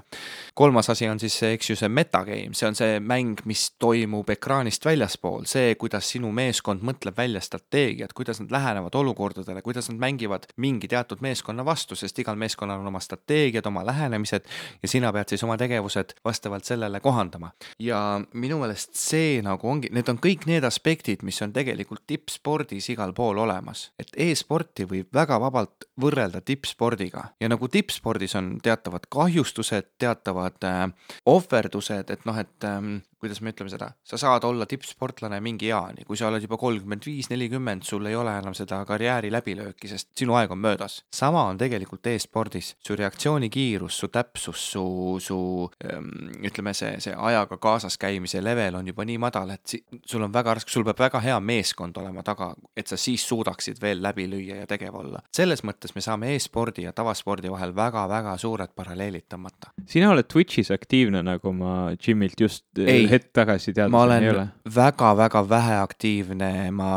kolmas 0.54 0.90
asi 0.90 1.08
on 1.10 1.22
siis 1.22 1.38
see, 1.38 1.54
eks 1.54 1.70
ju, 1.70 1.78
see 1.78 1.92
metagame, 1.94 2.56
see 2.58 2.68
on 2.68 2.78
see 2.80 2.98
mäng, 3.00 3.44
mis 3.46 3.68
toimub 3.78 4.30
ekraanist 4.34 4.86
väljaspool, 4.86 5.46
see, 5.46 5.76
kuidas 5.78 6.10
sinu 6.10 6.32
meeskond 6.34 6.82
mõtleb 6.82 7.18
välja 7.18 7.42
strateegiat, 7.46 8.14
kuidas 8.18 8.42
nad 8.42 8.52
lähenevad 8.58 8.98
olukordadele, 8.98 9.62
kuidas 9.62 9.92
nad 9.94 10.02
mängivad 10.02 10.50
mingi 10.58 10.90
teatud 10.90 11.22
meeskonna 11.22 11.66
vastu, 11.66 11.96
sest 11.96 12.18
igal 12.20 12.40
meeskonnal 12.40 12.82
on 12.82 12.90
oma 12.90 13.00
strateegiad, 13.04 13.70
oma 13.70 13.86
lähenemised 13.86 14.50
ja 14.82 14.90
sina 14.90 15.14
pead 15.14 15.30
siis 15.30 15.46
oma 15.46 15.58
tegevused 15.58 16.18
vastavalt 16.26 16.66
sellele 16.66 17.00
kohandama. 17.00 17.54
ja 17.80 18.02
minu 18.42 18.60
meelest 18.62 18.96
see 19.00 19.40
nagu 19.46 19.70
ongi, 19.70 19.92
need 19.96 20.10
on 20.12 20.20
kõik 20.22 20.48
need 20.50 20.66
aspektid, 20.68 21.24
mis 21.28 21.40
on 21.46 21.54
tegelikult 21.56 22.06
tippspordis 22.10 22.90
igal 22.94 23.14
pool 23.18 23.42
olemas. 23.44 23.90
et 24.00 24.12
e-sporti 24.16 24.88
võib 24.90 25.12
väga 25.14 25.40
vabalt 25.42 25.90
võrrelda 26.00 26.42
tippspordiga 26.46 27.30
ja 27.40 27.50
nagu 27.52 27.68
tippspordis 27.68 28.36
on 28.40 28.58
teatavad 28.64 29.08
kahjustused, 29.12 29.94
teatavad 30.00 30.64
äh, 30.64 30.86
ohverdused, 31.26 32.10
et 32.10 32.26
noh, 32.26 32.38
et 32.40 32.68
ähm, 32.68 33.00
kuidas 33.20 33.42
me 33.42 33.52
ütleme 33.54 33.72
seda, 33.72 33.92
sa 34.04 34.18
saad 34.18 34.46
olla 34.48 34.66
tippsportlane 34.70 35.40
mingi 35.44 35.70
eani, 35.74 36.06
kui 36.08 36.18
sa 36.18 36.30
oled 36.30 36.44
juba 36.44 36.58
kolmkümmend 36.60 37.06
viis, 37.06 37.30
nelikümmend, 37.32 37.84
sul 37.88 38.06
ei 38.08 38.16
ole 38.16 38.34
enam 38.40 38.56
seda 38.58 38.80
karjääri 38.88 39.32
läbilööki, 39.34 39.90
sest 39.92 40.12
sinu 40.20 40.38
aeg 40.40 40.52
on 40.56 40.62
möödas. 40.64 41.04
sama 41.16 41.44
on 41.52 41.58
tegelikult 41.60 42.08
e-spordis, 42.08 42.76
su 42.86 42.96
reaktsioonikiirus, 42.96 43.98
su 44.00 44.08
täpsus, 44.08 44.64
su, 44.72 44.84
su 45.22 45.40
ähm, 45.84 46.10
ütleme, 46.48 46.74
see, 46.74 46.96
see 47.04 47.16
ajaga 47.16 47.58
kaasas 47.58 47.98
käimise 48.00 48.44
level 48.44 48.80
on 48.80 48.88
juba 48.88 49.06
nii 49.06 49.18
madal, 49.22 49.52
et 49.56 49.66
si 49.68 49.82
sul 50.06 50.24
on 50.24 50.34
väga 50.34 50.56
raske, 50.60 50.72
sul 50.72 50.88
peab 50.88 51.04
väga 51.04 51.24
hea 51.24 51.40
meeskond 51.44 51.98
olema 52.00 52.24
taga, 52.24 52.54
et 52.78 52.88
sa 52.88 52.98
siis 52.98 53.28
suudaksid 53.28 53.82
veel 53.82 54.02
läbi 54.04 54.30
lüüa 54.32 54.62
ja 54.64 54.70
tegev 54.70 54.96
olla. 54.96 55.24
selles 55.36 55.64
mõttes 55.68 55.96
me 55.96 56.02
saame 56.02 56.34
e-spordi 56.36 56.88
ja 56.88 56.94
tavaspordi 56.96 57.52
vahel 57.52 57.76
väga-väga 57.76 58.38
suured 58.38 58.72
paralleelid 58.76 59.28
tõmmata. 59.28 59.74
sina 59.86 60.12
oled 60.14 60.32
Twitch'is 60.32 60.72
aktiivne, 60.74 61.24
nagu 61.24 61.54
ma 61.54 61.92
Jimilt 62.00 62.40
just 62.40 62.66
ei, 62.80 63.09
hetk 63.10 63.32
tagasi 63.34 63.74
teadsin. 63.74 63.92
ma 63.94 64.04
olen 64.06 64.52
väga-väga 64.76 65.42
vähe 65.50 65.76
aktiivne, 65.82 66.52
ma 66.76 66.92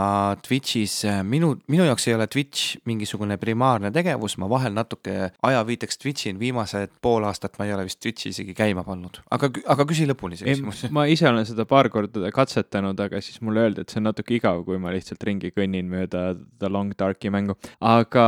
Twitch'is, 0.44 1.02
minu, 1.26 1.54
minu 1.72 1.86
jaoks 1.88 2.08
ei 2.08 2.16
ole 2.16 2.26
Twitch 2.30 2.76
mingisugune 2.88 3.38
primaarne 3.40 3.92
tegevus, 3.94 4.36
ma 4.42 4.48
vahel 4.50 4.74
natuke 4.76 5.32
ajaviiteks 5.42 6.00
Twitch'in, 6.02 6.38
viimased 6.40 6.98
pool 7.04 7.24
aastat 7.28 7.58
ma 7.58 7.68
ei 7.68 7.74
ole 7.76 7.86
vist 7.88 8.00
Twitch'i 8.02 8.32
isegi 8.34 8.54
käima 8.56 8.84
pannud, 8.86 9.20
aga, 9.34 9.50
aga 9.74 9.86
küsi 9.88 10.06
lõpuni 10.10 10.38
see 10.40 10.50
küsimus. 10.50 10.84
ma 10.94 11.06
ise 11.10 11.28
olen 11.30 11.46
seda 11.48 11.66
paar 11.68 11.88
korda 11.92 12.32
katsetanud, 12.34 13.00
aga 13.06 13.22
siis 13.24 13.40
mulle 13.44 13.66
öeldi, 13.66 13.84
et 13.84 13.92
see 13.92 14.02
on 14.02 14.08
natuke 14.10 14.36
igav, 14.38 14.64
kui 14.66 14.80
ma 14.82 14.92
lihtsalt 14.94 15.22
ringi 15.28 15.52
kõnnin 15.54 15.88
mööda 15.92 16.32
The 16.60 16.70
Long 16.72 16.94
Darki 16.98 17.32
mängu. 17.32 17.56
aga, 17.80 18.26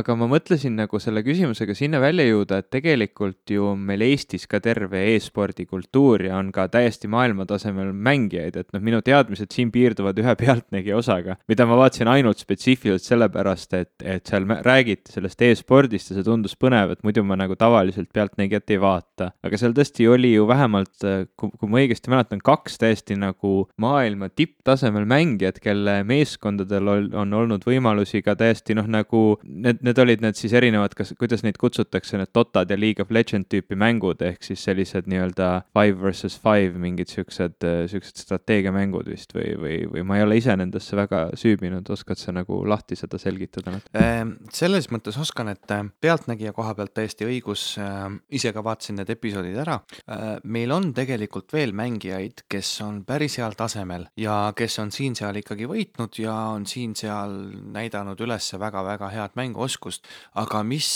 aga 0.00 0.18
ma 0.20 0.30
mõtlesin 0.30 0.78
nagu 0.78 1.00
selle 1.02 1.24
küsimusega 1.26 1.76
sinna 1.78 2.00
välja 2.02 2.26
jõuda, 2.28 2.62
et 2.62 2.70
tegelikult 2.74 3.50
ju 3.50 3.74
meil 3.78 4.04
Eestis 4.04 4.46
ka 4.50 4.60
terve 4.64 5.00
e-spordi 5.14 5.66
kultuur 5.66 6.28
ja 6.28 6.38
on 6.38 6.52
ka 6.54 6.68
täiesti 6.68 6.83
täiesti 6.84 7.08
maailmatasemel 7.10 7.92
mängijaid, 7.96 8.58
et 8.60 8.70
noh, 8.74 8.82
minu 8.84 9.00
teadmised 9.04 9.52
siin 9.54 9.72
piirduvad 9.74 10.18
ühe 10.20 10.34
pealtnägija 10.38 10.98
osaga, 10.98 11.38
mida 11.48 11.66
ma 11.68 11.78
vaatasin 11.80 12.10
ainult 12.12 12.42
spetsiifiliselt 12.42 13.06
sellepärast, 13.08 13.76
et, 13.78 13.92
et 14.04 14.28
seal 14.28 14.46
räägiti 14.66 15.14
sellest 15.14 15.42
e-spordist 15.46 16.12
ja 16.12 16.18
see 16.18 16.26
tundus 16.26 16.56
põnev, 16.60 16.94
et 16.94 17.04
muidu 17.06 17.24
ma 17.26 17.38
nagu 17.40 17.56
tavaliselt 17.58 18.10
pealtnägijat 18.14 18.74
ei 18.74 18.80
vaata. 18.82 19.30
aga 19.44 19.60
seal 19.60 19.74
tõesti 19.76 20.08
oli 20.10 20.34
ju 20.34 20.46
vähemalt, 20.48 20.92
kui, 21.38 21.52
kui 21.60 21.70
ma 21.70 21.80
õigesti 21.82 22.12
mäletan, 22.12 22.42
kaks 22.44 22.78
täiesti 22.82 23.16
nagu 23.18 23.54
maailma 23.80 24.28
tipptasemel 24.30 25.06
mängijat, 25.08 25.60
kelle 25.64 26.00
meeskondadel 26.06 26.92
on 27.14 27.34
olnud 27.34 27.64
võimalusi 27.66 28.22
ka 28.24 28.36
täiesti 28.38 28.76
noh, 28.76 28.88
nagu 28.90 29.24
need, 29.44 29.82
need 29.86 30.02
olid 30.02 30.24
need 30.24 30.38
siis 30.38 30.54
erinevad, 30.56 30.96
kas, 30.98 31.14
kuidas 31.18 31.44
neid 31.46 31.58
kutsutakse, 31.60 32.18
need 32.20 32.32
Dotad 32.34 32.70
ja 32.70 32.78
League 32.78 33.02
of 33.02 33.12
Legend 33.14 33.48
tüüpi 33.52 33.78
mängud, 33.78 34.22
ehk 34.24 34.44
siis 34.44 34.64
sellised 34.66 35.08
nii-öelda 35.10 35.50
five 35.72 36.00
versus 36.02 36.36
five 36.40 36.73
Live 36.74 36.82
mingid 36.82 37.10
siuksed, 37.12 37.62
äh, 37.62 37.84
siuksed 37.90 38.18
strateegiamängud 38.18 39.06
vist 39.10 39.34
või, 39.34 39.54
või, 39.60 39.76
või 39.90 40.02
ma 40.06 40.18
ei 40.18 40.24
ole 40.24 40.38
ise 40.40 40.54
nendesse 40.58 40.96
väga 40.98 41.28
süübinud, 41.38 41.86
oskad 41.94 42.18
sa 42.18 42.34
nagu 42.34 42.60
lahti 42.66 42.96
seda 42.98 43.18
selgitada? 43.22 43.76
Ehm, 43.94 44.34
selles 44.54 44.88
mõttes 44.92 45.18
oskan, 45.20 45.52
et 45.52 45.70
äh, 45.74 45.84
pealtnägija 46.02 46.54
koha 46.56 46.74
pealt 46.74 46.94
täiesti 46.96 47.28
õigus, 47.28 47.66
äh, 47.78 48.08
ise 48.34 48.52
ka 48.54 48.64
vaatasin 48.64 48.98
need 49.00 49.12
episoodid 49.14 49.58
ära. 49.64 49.80
meil 50.44 50.70
on 50.72 50.92
tegelikult 50.94 51.52
veel 51.52 51.72
mängijaid, 51.76 52.44
kes 52.50 52.68
on 52.84 53.02
päris 53.06 53.36
heal 53.38 53.54
tasemel 53.56 54.06
ja 54.20 54.52
kes 54.56 54.78
on 54.82 54.90
siin-seal 54.94 55.36
ikkagi 55.40 55.66
võitnud 55.68 56.18
ja 56.18 56.34
on 56.54 56.66
siin-seal 56.66 57.34
näidanud 57.74 58.20
üles 58.24 58.50
väga-väga 58.60 59.10
head 59.12 59.36
mänguoskust, 59.38 60.06
aga 60.40 60.62
mis, 60.66 60.88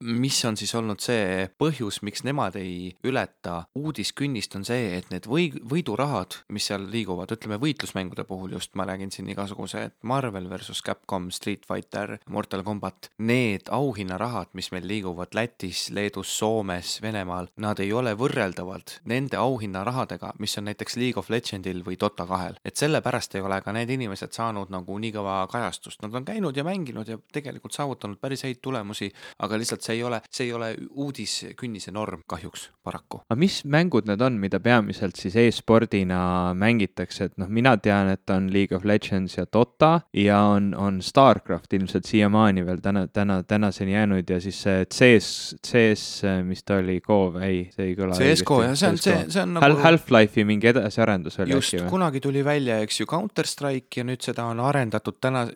mis 0.00 0.38
on 0.48 0.56
siis 0.56 0.74
olnud 0.78 1.02
see 1.04 1.48
põhjus, 1.60 2.00
miks 2.06 2.24
nemad 2.26 2.56
ei 2.60 2.94
ületa 3.06 3.64
uudiskünnist, 3.78 4.56
on 4.58 4.66
see, 4.68 4.98
et 4.98 5.07
tegelikult 5.08 5.12
need 5.12 5.28
või, 5.28 5.62
võidurahad, 5.68 6.36
mis 6.52 6.68
seal 6.68 6.86
liiguvad, 6.90 7.32
ütleme 7.32 7.58
võitlusmängude 7.60 8.24
puhul 8.28 8.52
just, 8.52 8.74
ma 8.74 8.84
räägin 8.84 9.10
siin 9.10 9.28
igasugused 9.28 9.96
Marvel 10.02 10.48
versus 10.48 10.82
Capcom, 10.82 11.30
Street 11.30 11.64
Fighter, 11.66 12.18
Mortal 12.28 12.62
Combat, 12.64 13.10
need 13.18 13.68
auhinnarahad, 13.70 14.52
mis 14.54 14.70
meil 14.72 14.86
liiguvad 14.86 15.34
Lätis, 15.34 15.90
Leedus, 15.90 16.30
Soomes, 16.38 17.00
Venemaal, 17.02 17.48
nad 17.56 17.80
ei 17.80 17.92
ole 17.92 18.14
võrreldavad 18.18 18.98
nende 19.08 19.38
auhinnarahadega, 19.38 20.34
mis 20.38 20.56
on 20.58 20.68
näiteks 20.68 20.96
League 20.96 21.18
of 21.18 21.30
Legendil 21.30 21.82
või 21.84 21.98
Dota 22.00 22.26
kahel. 22.26 22.58
et 22.64 22.76
sellepärast 22.76 23.34
ei 23.34 23.42
ole 23.42 23.60
ka 23.62 23.72
need 23.72 23.90
inimesed 23.90 24.32
saanud 24.32 24.70
nagu 24.70 24.98
nii 24.98 25.12
kõva 25.14 25.40
kajastust, 25.50 26.02
nad 26.02 26.14
on 26.14 26.24
käinud 26.24 26.56
ja 26.56 26.64
mänginud 26.64 27.08
ja 27.08 27.18
tegelikult 27.32 27.72
saavutanud 27.72 28.18
päris 28.20 28.44
häid 28.44 28.60
tulemusi, 28.62 29.10
aga 29.38 29.58
lihtsalt 29.58 29.82
see 29.82 29.98
ei 29.98 30.02
ole, 30.04 30.20
see 30.30 30.48
ei 30.48 30.52
ole 30.52 30.74
uudiskünnise 30.90 31.92
norm 31.94 32.22
kahjuks, 32.26 32.68
paraku. 32.84 33.22
aga 33.28 33.38
mis 33.38 33.62
mängud 33.64 34.08
need 34.08 34.22
on, 34.22 34.38
mida 34.40 34.60
peamiselt 34.60 34.97
siis 35.18 35.36
e-spordina 35.38 36.54
mängitakse, 36.58 37.28
et 37.28 37.36
noh, 37.40 37.48
mina 37.52 37.76
tean, 37.82 38.10
et 38.12 38.30
on 38.30 38.48
League 38.52 38.76
of 38.76 38.86
Legends 38.88 39.38
ja 39.38 39.46
Dota 39.52 40.00
ja 40.16 40.40
on, 40.54 40.70
on 40.78 41.00
Starcraft 41.04 41.72
ilmselt 41.78 42.08
siiamaani 42.08 42.64
veel 42.66 42.82
täna, 42.84 43.06
täna, 43.12 43.42
tänaseni 43.42 43.94
jäänud 43.94 44.30
ja 44.30 44.40
siis 44.40 44.60
see 44.62 44.84
CS, 44.86 45.30
CS, 45.66 46.04
mis 46.46 46.64
ta 46.64 46.78
oli, 46.82 46.98
KOV, 47.04 47.40
ei, 47.46 47.62
see 47.74 47.90
ei 47.90 47.96
kõla. 47.98 48.16
CSGO 48.18 48.60
jah, 48.66 48.76
see 48.78 48.92
on, 48.92 49.00
see, 49.02 49.18
see 49.34 49.44
on 49.44 49.56
nagu 49.58 49.80
Half-Life'i 49.82 50.46
mingi 50.48 50.70
edasiarendus 50.72 51.38
oli 51.44 51.56
just, 51.56 51.76
kunagi 51.90 52.22
tuli 52.24 52.44
välja, 52.44 52.80
eks 52.84 53.02
ju, 53.02 53.08
Counter 53.10 53.48
Strike 53.48 54.00
ja 54.02 54.06
nüüd 54.08 54.24
seda 54.24 54.48
on 54.50 54.62
arendatud 54.64 55.20
täna 55.22 55.46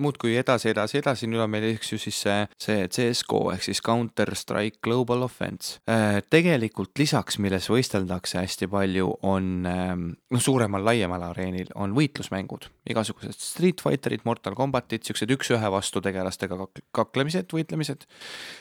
muudkui 0.00 0.36
edasi, 0.40 0.70
edasi, 0.74 1.00
edasi, 1.00 1.28
nüüd 1.30 1.44
on 1.44 1.50
meil, 1.52 1.70
eks 1.74 1.94
ju, 1.94 2.00
siis 2.00 2.20
see, 2.24 2.38
see 2.60 2.86
CSGO 2.92 3.50
ehk 3.54 3.64
siis 3.66 3.82
Counter 3.84 4.34
Strike 4.36 4.80
Global 4.84 5.22
Offense. 5.22 5.78
Äh, 5.90 6.20
tegelikult 6.30 6.98
lisaks, 7.00 7.38
milles 7.42 7.68
võisteldakse 7.70 8.40
hästi 8.40 8.68
palju, 8.70 8.89
on 8.98 9.66
ähm, 9.68 10.06
noh, 10.30 10.42
suuremal, 10.42 10.84
laiemal 10.84 11.22
areenil 11.30 11.70
on 11.78 11.94
võitlusmängud, 11.96 12.66
igasugused 12.90 13.36
Street 13.38 13.82
Fighterid, 13.84 14.24
Mortal 14.24 14.56
Combatid, 14.58 15.04
siuksed 15.06 15.30
üks-ühe 15.36 15.70
vastu 15.72 16.02
tegelastega 16.04 16.58
kaklemised, 16.96 17.50
võitlemised. 17.54 18.06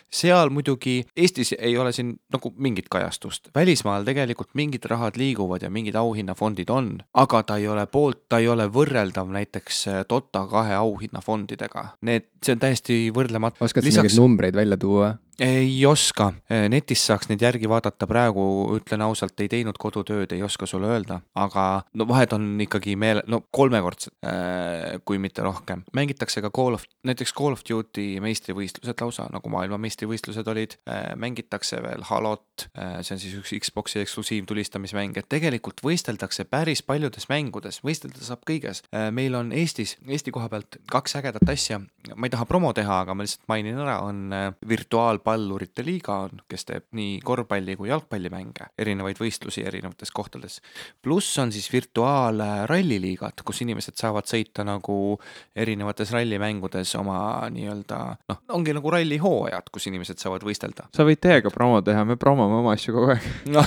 seal 0.09 0.53
muidugi, 0.53 1.03
Eestis 1.17 1.53
ei 1.57 1.77
ole 1.77 1.93
siin 1.95 2.15
nagu 2.34 2.53
mingit 2.57 2.89
kajastust, 2.91 3.49
välismaal 3.55 4.05
tegelikult 4.07 4.53
mingid 4.53 4.86
rahad 4.89 5.17
liiguvad 5.19 5.63
ja 5.65 5.69
mingid 5.73 5.95
auhinnafondid 5.99 6.69
on, 6.69 6.91
aga 7.13 7.43
ta 7.43 7.57
ei 7.57 7.67
ole 7.67 7.86
poolt, 7.88 8.25
ta 8.30 8.39
ei 8.39 8.47
ole 8.47 8.69
võrreldav 8.69 9.32
näiteks 9.34 9.82
äh, 9.88 10.01
Dota 10.09 10.45
kahe 10.49 10.75
auhinnafondidega. 10.80 11.86
Need, 12.07 12.30
see 12.43 12.55
on 12.55 12.61
täiesti 12.61 12.99
võrdlematu. 13.15 13.63
oskad 13.65 13.83
sa 13.83 14.01
mingeid 14.01 14.19
numbreid 14.19 14.55
välja 14.55 14.77
tuua? 14.77 15.15
ei 15.39 15.85
oska, 15.85 16.33
netist 16.69 17.07
saaks 17.07 17.29
neid 17.29 17.41
järgi 17.43 17.69
vaadata, 17.69 18.07
praegu 18.09 18.43
ütlen 18.75 19.03
ausalt, 19.05 19.39
ei 19.39 19.49
teinud 19.51 19.77
kodutööd, 19.79 20.33
ei 20.35 20.43
oska 20.43 20.67
sulle 20.67 20.89
öelda, 20.91 21.19
aga 21.39 21.65
no 21.97 22.07
vahed 22.09 22.33
on 22.35 22.47
ikkagi 22.65 22.95
meele, 22.99 23.23
no 23.31 23.41
kolmekordsed, 23.55 24.15
äh, 24.25 24.99
kui 25.05 25.19
mitte 25.21 25.43
rohkem. 25.45 25.83
mängitakse 25.95 26.41
ka 26.43 26.51
Call 26.55 26.75
of, 26.75 26.83
näiteks 27.07 27.33
Call 27.37 27.55
of 27.55 27.63
Duty 27.69 28.19
meistrivõistlused 28.23 29.01
lausa, 29.01 29.29
nagu 29.31 29.51
maailmameistrivõistlused 29.53 30.47
olid, 30.51 30.75
äh, 30.89 31.15
mängitakse 31.15 31.81
veel 31.83 32.03
Halot, 32.09 32.67
äh, 32.75 32.99
see 33.01 33.15
on 33.15 33.23
siis 33.23 33.37
üks 33.39 33.55
Xbox'i 33.69 34.03
eksklusiivtulistamismäng, 34.03 35.17
et 35.17 35.29
tegelikult 35.31 35.83
võisteldakse 35.85 36.45
päris 36.49 36.83
paljudes 36.83 37.29
mängudes, 37.29 37.81
võistelda 37.83 38.23
saab 38.23 38.43
kõiges. 38.47 38.83
meil 39.11 39.35
on 39.35 39.51
Eestis, 39.51 39.97
Eesti 40.07 40.31
koha 40.31 40.49
pealt 40.49 40.77
kaks 40.89 41.15
ägedat 41.15 41.49
asja, 41.49 41.79
ma 42.15 42.27
ei 42.27 42.28
taha 42.34 42.45
promo 42.49 42.71
teha, 42.75 43.01
aga 43.03 43.15
ma 43.15 43.25
lihtsalt 43.25 43.47
mainin 43.51 43.80
ära, 43.80 43.99
on 44.05 44.34
virtuaal 44.69 45.21
pallurite 45.23 45.84
liiga 45.86 46.19
on, 46.25 46.43
kes 46.49 46.67
teeb 46.69 46.88
nii 46.97 47.19
korvpalli 47.25 47.75
kui 47.80 47.89
jalgpallimänge, 47.91 48.69
erinevaid 48.80 49.19
võistlusi 49.21 49.65
erinevates 49.67 50.11
kohtades. 50.15 50.59
pluss 51.01 51.38
on 51.39 51.51
siis 51.51 51.69
virtuaalralliliigad, 51.73 53.43
kus 53.45 53.63
inimesed 53.65 53.97
saavad 53.99 54.30
sõita 54.30 54.65
nagu 54.67 55.19
erinevates 55.55 56.11
rallimängudes 56.15 56.95
oma 56.99 57.19
nii-öelda 57.53 57.99
noh, 58.30 58.41
ongi 58.55 58.75
nagu 58.75 58.93
rallihooajad, 58.93 59.69
kus 59.71 59.89
inimesed 59.91 60.21
saavad 60.21 60.45
võistelda. 60.45 60.89
sa 60.95 61.07
võid 61.07 61.21
teiega 61.23 61.51
promo 61.53 61.82
teha, 61.86 62.05
me 62.05 62.19
promome 62.19 62.59
oma 62.61 62.75
asju 62.77 62.95
kogu 62.95 63.13
aeg 63.15 63.27
no. 63.55 63.63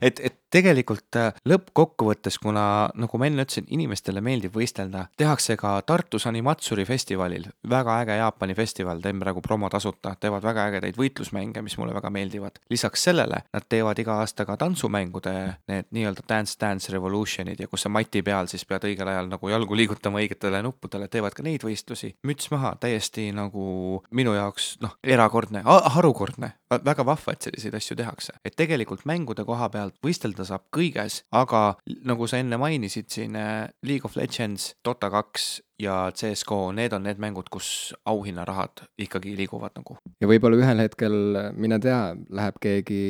et, 0.00 0.20
et 0.20 0.40
tegelikult 0.52 1.18
äh, 1.20 1.36
lõppkokkuvõttes, 1.48 2.38
kuna 2.42 2.66
nagu 2.96 3.20
ma 3.20 3.28
enne 3.28 3.44
ütlesin, 3.46 3.66
inimestele 3.74 4.22
meeldib 4.24 4.54
võistelda, 4.56 5.06
tehakse 5.18 5.58
ka 5.60 5.76
Tartus 5.86 6.26
Animatsuri 6.30 6.85
festivalil, 6.86 7.46
väga 7.68 8.00
äge 8.02 8.16
Jaapani 8.20 8.54
festival, 8.54 9.00
teen 9.04 9.20
praegu 9.20 9.42
promo 9.44 9.70
tasuta, 9.72 10.14
teevad 10.20 10.44
väga 10.46 10.68
ägedaid 10.70 10.98
võitlusmänge, 10.98 11.62
mis 11.62 11.76
mulle 11.78 11.94
väga 11.94 12.10
meeldivad. 12.10 12.60
lisaks 12.70 13.02
sellele 13.08 13.42
nad 13.52 13.66
teevad 13.68 13.98
iga 13.98 14.20
aasta 14.22 14.46
ka 14.46 14.56
tantsumängude 14.56 15.34
need 15.68 15.90
nii-öelda 15.90 16.24
Dance 16.28 16.56
Dance 16.60 16.92
Revolutionid 16.92 17.60
ja 17.60 17.68
kus 17.68 17.86
sa 17.86 17.92
mati 17.92 18.22
peal 18.22 18.48
siis 18.50 18.64
pead 18.64 18.84
õigel 18.88 19.08
ajal 19.10 19.30
nagu 19.30 19.48
jalgu 19.50 19.76
liigutama 19.76 20.22
õigetele 20.22 20.62
nuppudele, 20.62 21.08
teevad 21.08 21.34
ka 21.36 21.44
neid 21.46 21.64
võistlusi. 21.66 22.14
müts 22.26 22.50
maha, 22.50 22.76
täiesti 22.80 23.28
nagu 23.36 24.02
minu 24.10 24.34
jaoks 24.34 24.76
noh, 24.82 24.96
erakordne, 25.04 25.62
harukordne, 25.66 26.52
väga 26.70 27.06
vahva, 27.06 27.32
et 27.32 27.46
selliseid 27.46 27.74
asju 27.74 27.96
tehakse. 27.96 28.32
et 28.44 28.56
tegelikult 28.56 29.04
mängude 29.04 29.44
koha 29.44 29.68
pealt 29.68 29.94
võistelda 30.04 30.44
saab 30.44 30.66
kõiges, 30.74 31.22
aga 31.32 31.76
nagu 32.04 32.26
sa 32.26 32.40
enne 32.42 32.58
mainisid 32.60 33.10
siin 33.10 33.36
eh, 33.36 33.68
League 33.82 34.04
of 34.04 34.16
Legends, 34.16 34.74
Dota 34.84 35.10
kaks 35.10 35.60
ja 35.78 36.10
CSGO, 36.14 36.72
need 36.72 36.94
on 36.96 37.04
need 37.04 37.20
mängud, 37.20 37.48
kus 37.52 37.94
auhinnarahad 38.08 38.86
ikkagi 38.98 39.34
liiguvad 39.36 39.76
nagu. 39.76 39.98
ja 40.20 40.28
võib-olla 40.28 40.58
ühel 40.60 40.80
hetkel, 40.80 41.16
mine 41.56 41.78
tea, 41.82 42.00
läheb 42.32 42.60
keegi 42.62 43.00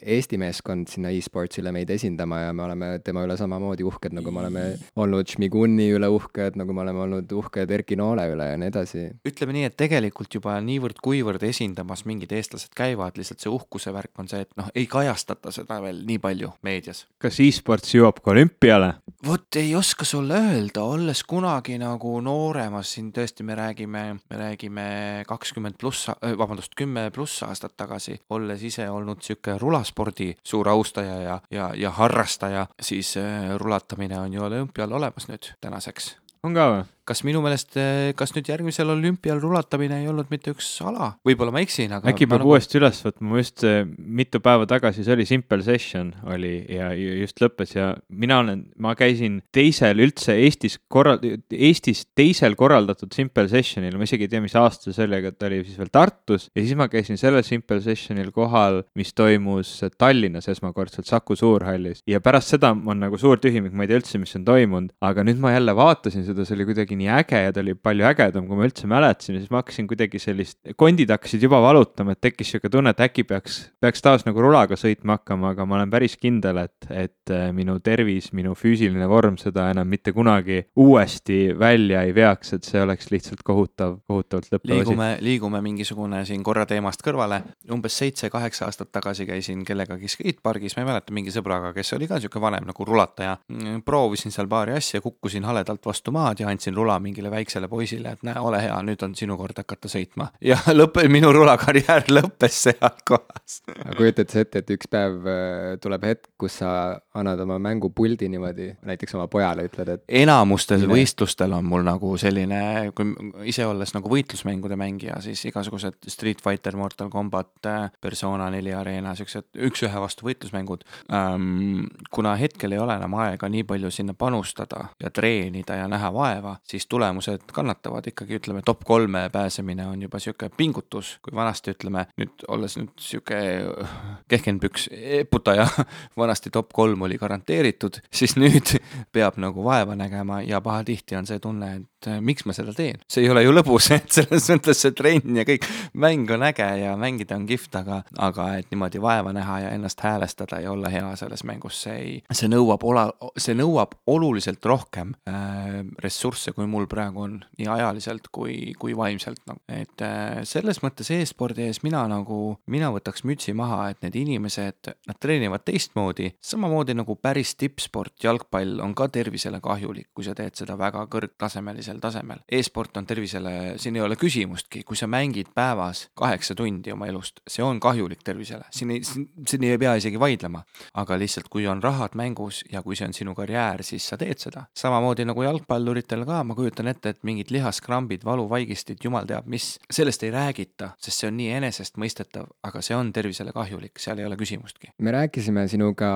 Eesti 0.00 0.38
meeskond 0.40 0.90
sinna 0.92 1.12
e-sportsile 1.16 1.72
meid 1.72 1.90
esindama 1.90 2.42
ja 2.44 2.52
me 2.56 2.66
oleme 2.66 2.90
tema 3.04 3.24
üle 3.24 3.36
samamoodi 3.40 3.86
uhked, 3.88 4.14
nagu 4.16 4.34
me 4.34 4.42
oleme 4.44 4.64
olnud 5.00 5.32
Šmiguni 5.32 5.90
üle 5.96 6.10
uhked, 6.12 6.58
nagu 6.60 6.76
me 6.76 6.84
oleme 6.84 7.04
olnud 7.06 7.32
uhked 7.40 7.72
Erki 7.78 7.96
Noole 8.00 8.26
üle 8.34 8.50
ja 8.52 8.58
nii 8.60 8.72
edasi. 8.72 9.06
ütleme 9.26 9.56
nii, 9.56 9.70
et 9.70 9.78
tegelikult 9.80 10.36
juba 10.36 10.58
niivõrd-kuivõrd 10.64 11.46
esindamas 11.48 12.04
mingid 12.08 12.34
eestlased 12.36 12.76
käivad, 12.76 13.16
lihtsalt 13.20 13.40
see 13.40 13.52
uhkuse 13.52 13.94
värk 13.96 14.20
on 14.20 14.28
see, 14.28 14.44
et 14.44 14.52
noh, 14.60 14.68
ei 14.74 14.86
kajastata 14.90 15.54
seda 15.54 15.80
veel 15.84 16.04
nii 16.06 16.20
palju 16.20 16.52
meedias. 16.66 17.06
kas 17.22 17.40
e-sports 17.40 17.96
jõuab 17.96 18.20
ka 18.20 18.34
olümpiale? 18.34 18.94
Vot 19.26 19.56
ei 19.56 19.74
oska 19.76 20.04
sulle 20.04 20.34
öelda, 20.34 20.82
olles 20.82 21.22
kunagi 21.28 21.76
nagu 21.80 22.12
nooremas, 22.24 22.94
siin 22.94 23.10
tõesti 23.12 23.44
me 23.44 23.56
räägime, 23.58 24.04
me 24.30 24.38
räägime 24.38 24.86
kakskümmend 25.28 25.76
pluss, 25.80 26.08
äh, 26.08 26.36
vabandust, 26.38 26.74
kümme 26.76 27.10
pluss 27.14 27.42
aastat 27.46 27.76
tagasi, 27.76 28.18
olles 28.30 28.62
ise 28.62 28.88
olnud 28.90 29.22
sihuke 29.22 29.58
rulaspordi 29.60 30.32
suur 30.44 30.68
austaja 30.68 31.20
ja, 31.22 31.40
ja, 31.50 31.70
ja 31.76 31.90
harrastaja, 31.90 32.66
siis 32.80 33.16
äh, 33.20 33.50
rulatamine 33.60 34.20
on 34.20 34.32
ju 34.32 34.44
olümpial 34.44 34.92
olemas 34.92 35.28
nüüd 35.28 35.52
tänaseks. 35.60 36.16
on 36.42 36.54
ka 36.54 36.70
või? 36.72 36.84
Kas 37.10 37.24
minu 37.26 37.42
meelest, 37.42 37.74
eh, 37.80 38.12
kas 38.18 38.34
nüüd 38.36 38.48
järgmisel 38.52 38.92
olümpial 38.94 39.40
rulatamine 39.42 40.00
ei 40.02 40.08
olnud 40.10 40.30
mitte 40.30 40.54
üks 40.54 40.68
ala, 40.86 41.12
võib-olla 41.26 41.54
ma 41.54 41.62
eksin, 41.64 41.90
aga. 41.96 42.06
äkki 42.12 42.28
peab 42.28 42.44
nagu... 42.44 42.52
uuesti 42.52 42.78
üles 42.78 43.02
võtma, 43.02 43.32
ma 43.32 43.40
just 43.42 43.64
eh, 43.66 43.82
mitu 44.20 44.40
päeva 44.44 44.68
tagasi, 44.70 45.02
see 45.06 45.16
oli 45.16 45.26
Simple 45.28 45.64
Session 45.66 46.12
oli 46.30 46.54
ja 46.70 46.92
just 46.94 47.42
lõppes 47.42 47.74
ja 47.74 47.90
mina 48.08 48.38
olen, 48.44 48.62
ma 48.78 48.94
käisin 48.98 49.40
teisel 49.54 50.02
üldse 50.04 50.36
Eestis 50.38 50.78
korral-, 50.92 51.18
Eestis 51.50 52.04
teisel 52.16 52.54
korraldatud 52.58 53.10
Simple 53.16 53.48
Sessionil, 53.50 53.98
ma 53.98 54.06
isegi 54.06 54.28
ei 54.28 54.32
tea, 54.36 54.42
mis 54.44 54.54
aasta 54.58 54.94
see 54.94 55.08
oli, 55.08 55.18
aga 55.18 55.34
ta 55.34 55.48
oli 55.50 55.62
siis 55.66 55.80
veel 55.80 55.90
Tartus. 55.92 56.48
Ja 56.54 56.62
siis 56.62 56.76
ma 56.78 56.86
käisin 56.92 57.18
sellel 57.20 57.42
Simple 57.46 57.80
Sessionil 57.84 58.30
kohal, 58.34 58.82
mis 58.98 59.12
toimus 59.16 59.72
Tallinnas 59.98 60.48
esmakordselt 60.52 61.10
Saku 61.10 61.36
Suurhallis. 61.38 62.04
Ja 62.10 62.22
pärast 62.24 62.54
seda 62.54 62.72
on 62.74 63.02
nagu 63.02 63.18
suur 63.20 63.40
tühimik, 63.42 63.74
ma 63.74 63.86
ei 63.86 63.90
tea 63.90 64.00
üldse, 64.00 64.20
mis 64.22 64.36
on 64.38 64.46
toimunud, 64.46 64.94
aga 65.04 65.24
nüüd 65.26 65.40
ma 65.42 65.54
jälle 65.54 65.74
vaatasin 65.76 66.26
seda, 66.26 66.46
see 66.46 66.58
oli 66.58 66.68
kuidagi 66.70 66.99
nii 67.00 67.10
äge 67.20 67.40
ja 67.46 67.54
ta 67.54 67.62
oli 67.62 67.74
palju 67.78 68.06
ägedam, 68.10 68.46
kui 68.48 68.58
ma 68.58 68.66
üldse 68.68 68.88
mäletasin 68.90 69.36
ja 69.36 69.42
siis 69.42 69.52
ma 69.52 69.62
hakkasin 69.62 69.88
kuidagi 69.90 70.20
sellist, 70.22 70.58
kondid 70.80 71.10
hakkasid 71.12 71.42
juba 71.46 71.60
valutama, 71.64 72.14
et 72.16 72.22
tekkis 72.24 72.52
sihuke 72.54 72.70
tunne, 72.72 72.92
et 72.94 73.02
äkki 73.04 73.24
peaks, 73.28 73.60
peaks 73.80 74.04
taas 74.04 74.26
nagu 74.26 74.42
rulaga 74.42 74.78
sõitma 74.78 75.18
hakkama, 75.18 75.54
aga 75.54 75.66
ma 75.68 75.78
olen 75.78 75.92
päris 75.92 76.16
kindel, 76.20 76.62
et, 76.64 76.88
et 76.90 77.34
äh, 77.34 77.48
minu 77.56 77.78
tervis, 77.84 78.30
minu 78.36 78.54
füüsiline 78.58 79.08
vorm 79.10 79.38
seda 79.40 79.70
enam 79.72 79.88
mitte 79.90 80.14
kunagi 80.16 80.62
uuesti 80.80 81.40
välja 81.58 82.04
ei 82.06 82.14
veaks, 82.16 82.54
et 82.56 82.68
see 82.68 82.82
oleks 82.82 83.10
lihtsalt 83.12 83.44
kohutav, 83.46 83.98
kohutavalt 84.10 84.50
lõppev 84.52 84.74
asi. 84.74 84.80
liigume, 84.80 85.10
liigume 85.24 85.62
mingisugune 85.64 86.22
siin 86.28 86.44
korra 86.46 86.66
teemast 86.68 87.04
kõrvale, 87.06 87.42
umbes 87.72 87.96
seitse-kaheksa 88.02 88.68
aastat 88.68 88.92
tagasi 88.92 89.26
käisin 89.28 89.64
kellegagi 89.66 90.10
skatepargis, 90.10 90.76
ma 90.76 90.84
ei 90.84 90.90
mäleta, 90.92 91.14
mingi 91.16 91.34
sõbraga, 91.34 91.72
kes 91.76 91.94
oli 91.96 92.08
ka 92.10 92.20
sihuke 92.20 92.42
vanem 92.42 92.68
nagu 92.68 92.86
rulataja. 92.86 93.36
proovisin 93.84 94.34
seal 94.34 94.48
paari 94.50 94.76
asja, 94.78 95.00
kukkusin 95.00 95.44
haledalt 95.48 95.86
vastu 95.86 96.12
maad 96.14 96.40
ja 96.40 96.48
andsin 96.50 96.74
rula 96.80 96.98
mingile 97.02 97.30
väiksele 97.32 97.68
poisile, 97.70 98.16
et 98.16 98.24
näe, 98.26 98.40
ole 98.40 98.62
hea, 98.62 98.76
nüüd 98.86 99.02
on 99.06 99.14
sinu 99.18 99.36
kord 99.40 99.58
hakata 99.60 99.90
sõitma. 99.92 100.30
ja 100.44 100.58
lõpp, 100.72 101.00
minu 101.12 101.32
rulakarjäär 101.36 102.08
lõppes 102.10 102.62
seal 102.66 102.96
kohas. 103.08 103.60
aga 103.68 103.96
kujutad 103.98 104.32
sa 104.32 104.44
ette, 104.44 104.64
et 104.64 104.74
üks 104.76 104.90
päev 104.90 105.28
äh, 105.28 105.76
tuleb 105.82 106.06
hetk, 106.08 106.32
kus 106.40 106.60
sa 106.62 106.72
annad 107.16 107.40
oma 107.44 107.58
mängupuldi 107.62 108.28
niimoodi, 108.32 108.70
näiteks 108.86 109.16
oma 109.18 109.26
pojale 109.32 109.66
ütled, 109.68 109.94
et 109.94 110.04
enamustel 110.22 110.84
Mine. 110.84 110.94
võistlustel 110.94 111.54
on 111.56 111.66
mul 111.68 111.84
nagu 111.86 112.12
selline, 112.20 112.90
kui 112.96 113.14
ise 113.50 113.66
olles 113.68 113.94
nagu 113.96 114.12
võitlusmängude 114.12 114.78
mängija, 114.80 115.20
siis 115.24 115.42
igasugused 115.50 116.00
Street 116.10 116.42
Fighter, 116.44 116.76
Mortal 116.78 117.10
Combat, 117.12 117.52
Persona 118.00 118.50
neli 118.52 118.72
Arena, 118.74 119.14
siuksed 119.18 119.50
üks-ühe 119.68 120.02
vastu 120.02 120.28
võitlusmängud 120.28 120.86
ähm,. 121.12 121.86
kuna 122.10 122.34
hetkel 122.40 122.72
ei 122.72 122.80
ole 122.82 122.96
enam 122.96 123.14
aega 123.20 123.48
nii 123.50 123.64
palju 123.68 123.90
sinna 123.94 124.14
panustada 124.14 124.86
ja 125.02 125.10
treenida 125.10 125.76
ja 125.80 125.88
näha 125.90 126.12
vaeva, 126.14 126.56
siis 126.70 126.86
tulemused 126.86 127.50
kannatavad. 127.52 128.06
Ikkagi, 128.06 128.38
ütleme, 128.40 128.62
top 128.64 128.84
kolme 128.86 129.26
pääsemine 129.32 129.86
on 129.86 130.02
juba 130.02 130.18
sihuke 130.22 130.50
pingutus, 130.56 131.16
kui 131.22 131.34
vanasti 131.34 131.74
ütleme, 131.74 132.06
nüüd 132.20 132.46
olles 132.48 132.76
nüüd 132.78 132.92
sihuke 133.00 133.40
kehkenpüks 134.32 134.88
eputaja, 135.20 135.66
vanasti 136.22 136.50
top 136.54 136.72
kolm 136.72 137.02
oli 137.06 137.18
garanteeritud, 137.18 138.00
siis 138.12 138.36
nüüd 138.38 138.76
peab 139.12 139.40
nagu 139.42 139.64
vaeva 139.64 139.96
nägema 139.98 140.40
ja 140.46 140.60
pahatihti 140.64 141.18
on 141.18 141.28
see 141.28 141.42
tunne, 141.42 141.74
et 141.80 141.99
et 142.00 142.08
äh, 142.08 142.20
miks 142.24 142.46
ma 142.48 142.54
seda 142.56 142.72
teen, 142.76 143.00
see 143.10 143.26
ei 143.26 143.30
ole 143.32 143.42
ju 143.44 143.52
lõbus, 143.52 143.90
et 143.96 144.08
selles 144.12 144.46
mõttes 144.52 144.80
see 144.80 144.94
trenn 144.96 145.36
ja 145.36 145.44
kõik, 145.48 145.66
mäng 146.00 146.30
on 146.32 146.44
äge 146.48 146.66
ja 146.80 146.94
mängida 147.00 147.36
on 147.36 147.46
kihvt, 147.48 147.76
aga, 147.76 148.00
aga 148.18 148.46
et 148.60 148.70
niimoodi 148.72 149.02
vaeva 149.02 149.34
näha 149.36 149.58
ja 149.66 149.72
ennast 149.76 150.00
häälestada 150.04 150.62
ja 150.64 150.72
olla 150.72 150.88
hea 150.92 151.10
selles 151.20 151.44
mängus, 151.48 151.82
see 151.84 151.96
ei, 151.96 152.14
see 152.32 152.48
nõuab 152.48 152.84
ola-, 152.88 153.10
see 153.36 153.56
nõuab 153.58 153.98
oluliselt 154.10 154.64
rohkem 154.64 155.12
äh, 155.28 155.82
ressursse, 156.00 156.54
kui 156.56 156.68
mul 156.70 156.88
praegu 156.90 157.26
on, 157.26 157.36
nii 157.60 157.68
ajaliselt 157.68 158.30
kui, 158.32 158.72
kui 158.80 158.96
vaimselt 158.96 159.44
nagu, 159.50 159.60
et 159.68 160.04
äh, 160.06 160.40
selles 160.48 160.80
mõttes 160.84 161.12
e-spordi 161.12 161.68
ees 161.68 161.82
mina 161.84 162.06
nagu, 162.10 162.56
mina 162.70 162.88
võtaks 162.94 163.26
mütsi 163.28 163.52
maha, 163.56 163.90
et 163.92 164.00
need 164.06 164.16
inimesed, 164.22 164.94
nad 165.10 165.20
treenivad 165.20 165.66
teistmoodi, 165.68 166.30
samamoodi 166.40 166.96
nagu 166.96 167.18
päris 167.20 167.54
tippsport, 167.60 168.16
jalgpall 168.24 168.80
on 168.80 168.96
ka 168.96 169.10
tervisele 169.12 169.60
kahjulik, 169.60 170.08
kui 170.16 170.24
sa 170.24 170.32
teed 170.38 170.56
seda 170.56 170.78
väga 170.80 171.04
kõrgtasemelise 171.10 171.89
sellisel 171.90 172.00
tasemel 172.00 172.40
e. 172.48 172.58
e-sport 172.58 172.96
on 172.96 173.06
tervisele, 173.06 173.74
siin 173.80 173.96
ei 173.96 174.02
ole 174.02 174.16
küsimustki, 174.16 174.82
kui 174.86 174.96
sa 174.96 175.08
mängid 175.10 175.50
päevas 175.54 176.08
kaheksa 176.18 176.54
tundi 176.54 176.92
oma 176.92 177.08
elust, 177.10 177.40
see 177.48 177.64
on 177.64 177.80
kahjulik 177.80 178.22
tervisele, 178.24 178.64
siin 178.70 178.94
ei, 178.94 179.02
siin 179.02 179.64
ei 179.66 179.78
pea 179.78 179.96
isegi 179.98 180.20
vaidlema. 180.20 180.62
aga 180.94 181.16
lihtsalt, 181.18 181.48
kui 181.50 181.66
on 181.66 181.82
rahad 181.82 182.14
mängus 182.18 182.62
ja 182.72 182.82
kui 182.82 182.96
see 182.96 183.08
on 183.08 183.14
sinu 183.14 183.34
karjäär, 183.34 183.82
siis 183.82 184.06
sa 184.08 184.18
teed 184.20 184.38
seda. 184.38 184.66
samamoodi 184.76 185.24
nagu 185.24 185.42
jalgpalluritel 185.42 186.24
ka, 186.28 186.42
ma 186.44 186.54
kujutan 186.54 186.90
ette, 186.90 187.14
et 187.14 187.22
mingid 187.26 187.50
lihaskrambid, 187.50 188.24
valuvaigistid, 188.24 189.00
jumal 189.04 189.26
teab 189.26 189.48
mis, 189.50 189.72
sellest 189.90 190.24
ei 190.26 190.34
räägita, 190.34 190.92
sest 191.00 191.22
see 191.22 191.30
on 191.30 191.38
nii 191.40 191.50
enesestmõistetav, 191.58 192.48
aga 192.66 192.82
see 192.84 192.96
on 192.96 193.12
tervisele 193.12 193.54
kahjulik, 193.56 193.98
seal 194.02 194.20
ei 194.20 194.28
ole 194.28 194.38
küsimustki. 194.40 194.92
me 194.98 195.14
rääkisime 195.16 195.66
sinuga 195.68 196.10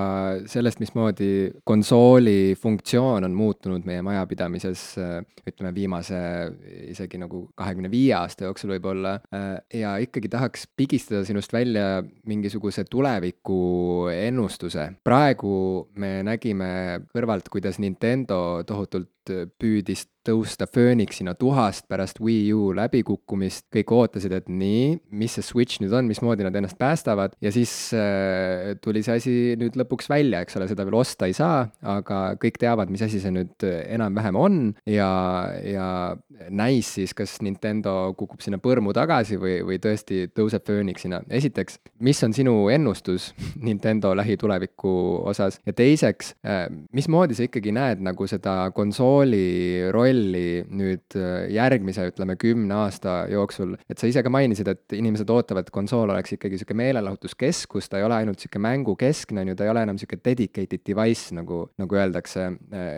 sellest, 0.50 0.80
mismoodi 0.82 1.30
konsooli 1.64 2.54
funktsioon 2.60 3.24
on 3.24 3.34
muutunud 3.34 3.86
meie 3.86 4.02
majapidamises, 4.04 4.84
ütleme 5.48 5.63
ütleme, 5.64 5.74
viimase 5.74 6.18
isegi 6.90 7.18
nagu 7.20 7.48
kahekümne 7.56 7.90
viie 7.90 8.12
aasta 8.16 8.48
jooksul 8.48 8.74
võib-olla, 8.74 9.18
äh, 9.32 9.58
ja 9.80 9.96
ikkagi 10.02 10.28
tahaks 10.28 10.66
pigistada 10.76 11.24
sinust 11.24 11.52
välja 11.52 12.02
mingisuguse 12.26 12.84
tuleviku 12.84 14.08
ennustuse. 14.12 14.92
praegu 15.04 15.88
me 15.96 16.22
nägime 16.22 17.00
kõrvalt, 17.14 17.48
kuidas 17.50 17.78
Nintendo 17.78 18.62
tohutult 18.66 19.10
püüdis 19.58 20.06
tõusta 20.24 20.66
Phoenixina 20.70 21.34
tuhast 21.38 21.86
pärast 21.90 22.20
Wii 22.22 22.48
U 22.56 22.70
läbikukkumist, 22.76 23.66
kõik 23.74 23.92
ootasid, 23.94 24.32
et 24.36 24.48
nii, 24.48 24.96
mis 25.20 25.36
see 25.36 25.44
Switch 25.44 25.82
nüüd 25.82 25.94
on, 25.96 26.08
mismoodi 26.08 26.46
nad 26.46 26.56
ennast 26.56 26.78
päästavad. 26.80 27.36
Ja 27.44 27.52
siis 27.54 27.72
äh, 27.96 28.74
tuli 28.84 29.04
see 29.04 29.18
asi 29.20 29.34
nüüd 29.60 29.76
lõpuks 29.80 30.08
välja, 30.10 30.42
eks 30.44 30.58
ole, 30.58 30.68
seda 30.70 30.86
veel 30.88 30.98
osta 30.98 31.28
ei 31.28 31.36
saa, 31.36 31.64
aga 31.94 32.22
kõik 32.40 32.58
teavad, 32.62 32.92
mis 32.92 33.04
asi 33.04 33.20
see 33.22 33.34
nüüd 33.34 33.66
enam-vähem 33.66 34.38
on. 34.38 34.60
Ja, 34.88 35.10
ja 35.64 35.88
näis 36.48 36.94
siis, 36.96 37.14
kas 37.16 37.36
Nintendo 37.44 38.14
kukub 38.18 38.42
sinna 38.44 38.60
põrmu 38.62 38.94
tagasi 38.96 39.38
või, 39.40 39.58
või 39.66 39.80
tõesti 39.82 40.28
tõuseb 40.34 40.64
Phoenixina. 40.64 41.20
esiteks, 41.28 41.78
mis 42.04 42.22
on 42.24 42.34
sinu 42.36 42.56
ennustus 42.72 43.32
Nintendo 43.68 44.14
lähituleviku 44.16 44.94
osas? 45.28 45.60
Ja 45.66 45.76
teiseks 45.76 46.34
äh,, 46.46 46.66
mismoodi 46.96 47.36
sa 47.36 47.46
ikkagi 47.46 47.74
näed 47.74 48.02
nagu 48.04 48.26
seda 48.30 48.70
konsooli 48.74 49.90
rolli 49.92 50.13
rolli 50.14 50.64
nüüd 50.74 51.16
äh, 51.18 51.48
järgmise, 51.54 52.06
ütleme, 52.10 52.36
kümne 52.40 52.76
aasta 52.84 53.24
jooksul, 53.30 53.74
et 53.90 54.00
sa 54.00 54.08
ise 54.08 54.22
ka 54.24 54.32
mainisid, 54.32 54.68
et 54.70 54.96
inimesed 54.96 55.30
ootavad, 55.30 55.66
et 55.66 55.74
konsool 55.74 56.10
oleks 56.12 56.36
ikkagi 56.36 56.58
niisugune 56.58 56.80
meelelahutuskeskus, 56.82 57.88
ta 57.90 58.00
ei 58.00 58.06
ole 58.06 58.18
ainult 58.20 58.40
niisugune 58.40 58.64
mängukeskne, 58.68 59.42
on 59.42 59.52
ju, 59.52 59.58
ta 59.58 59.66
ei 59.66 59.72
ole 59.72 59.84
enam 59.86 59.98
niisugune 59.98 60.24
dedicated 60.24 60.84
device, 60.86 61.34
nagu, 61.36 61.60
nagu 61.80 61.98
öeldakse, 61.98 62.46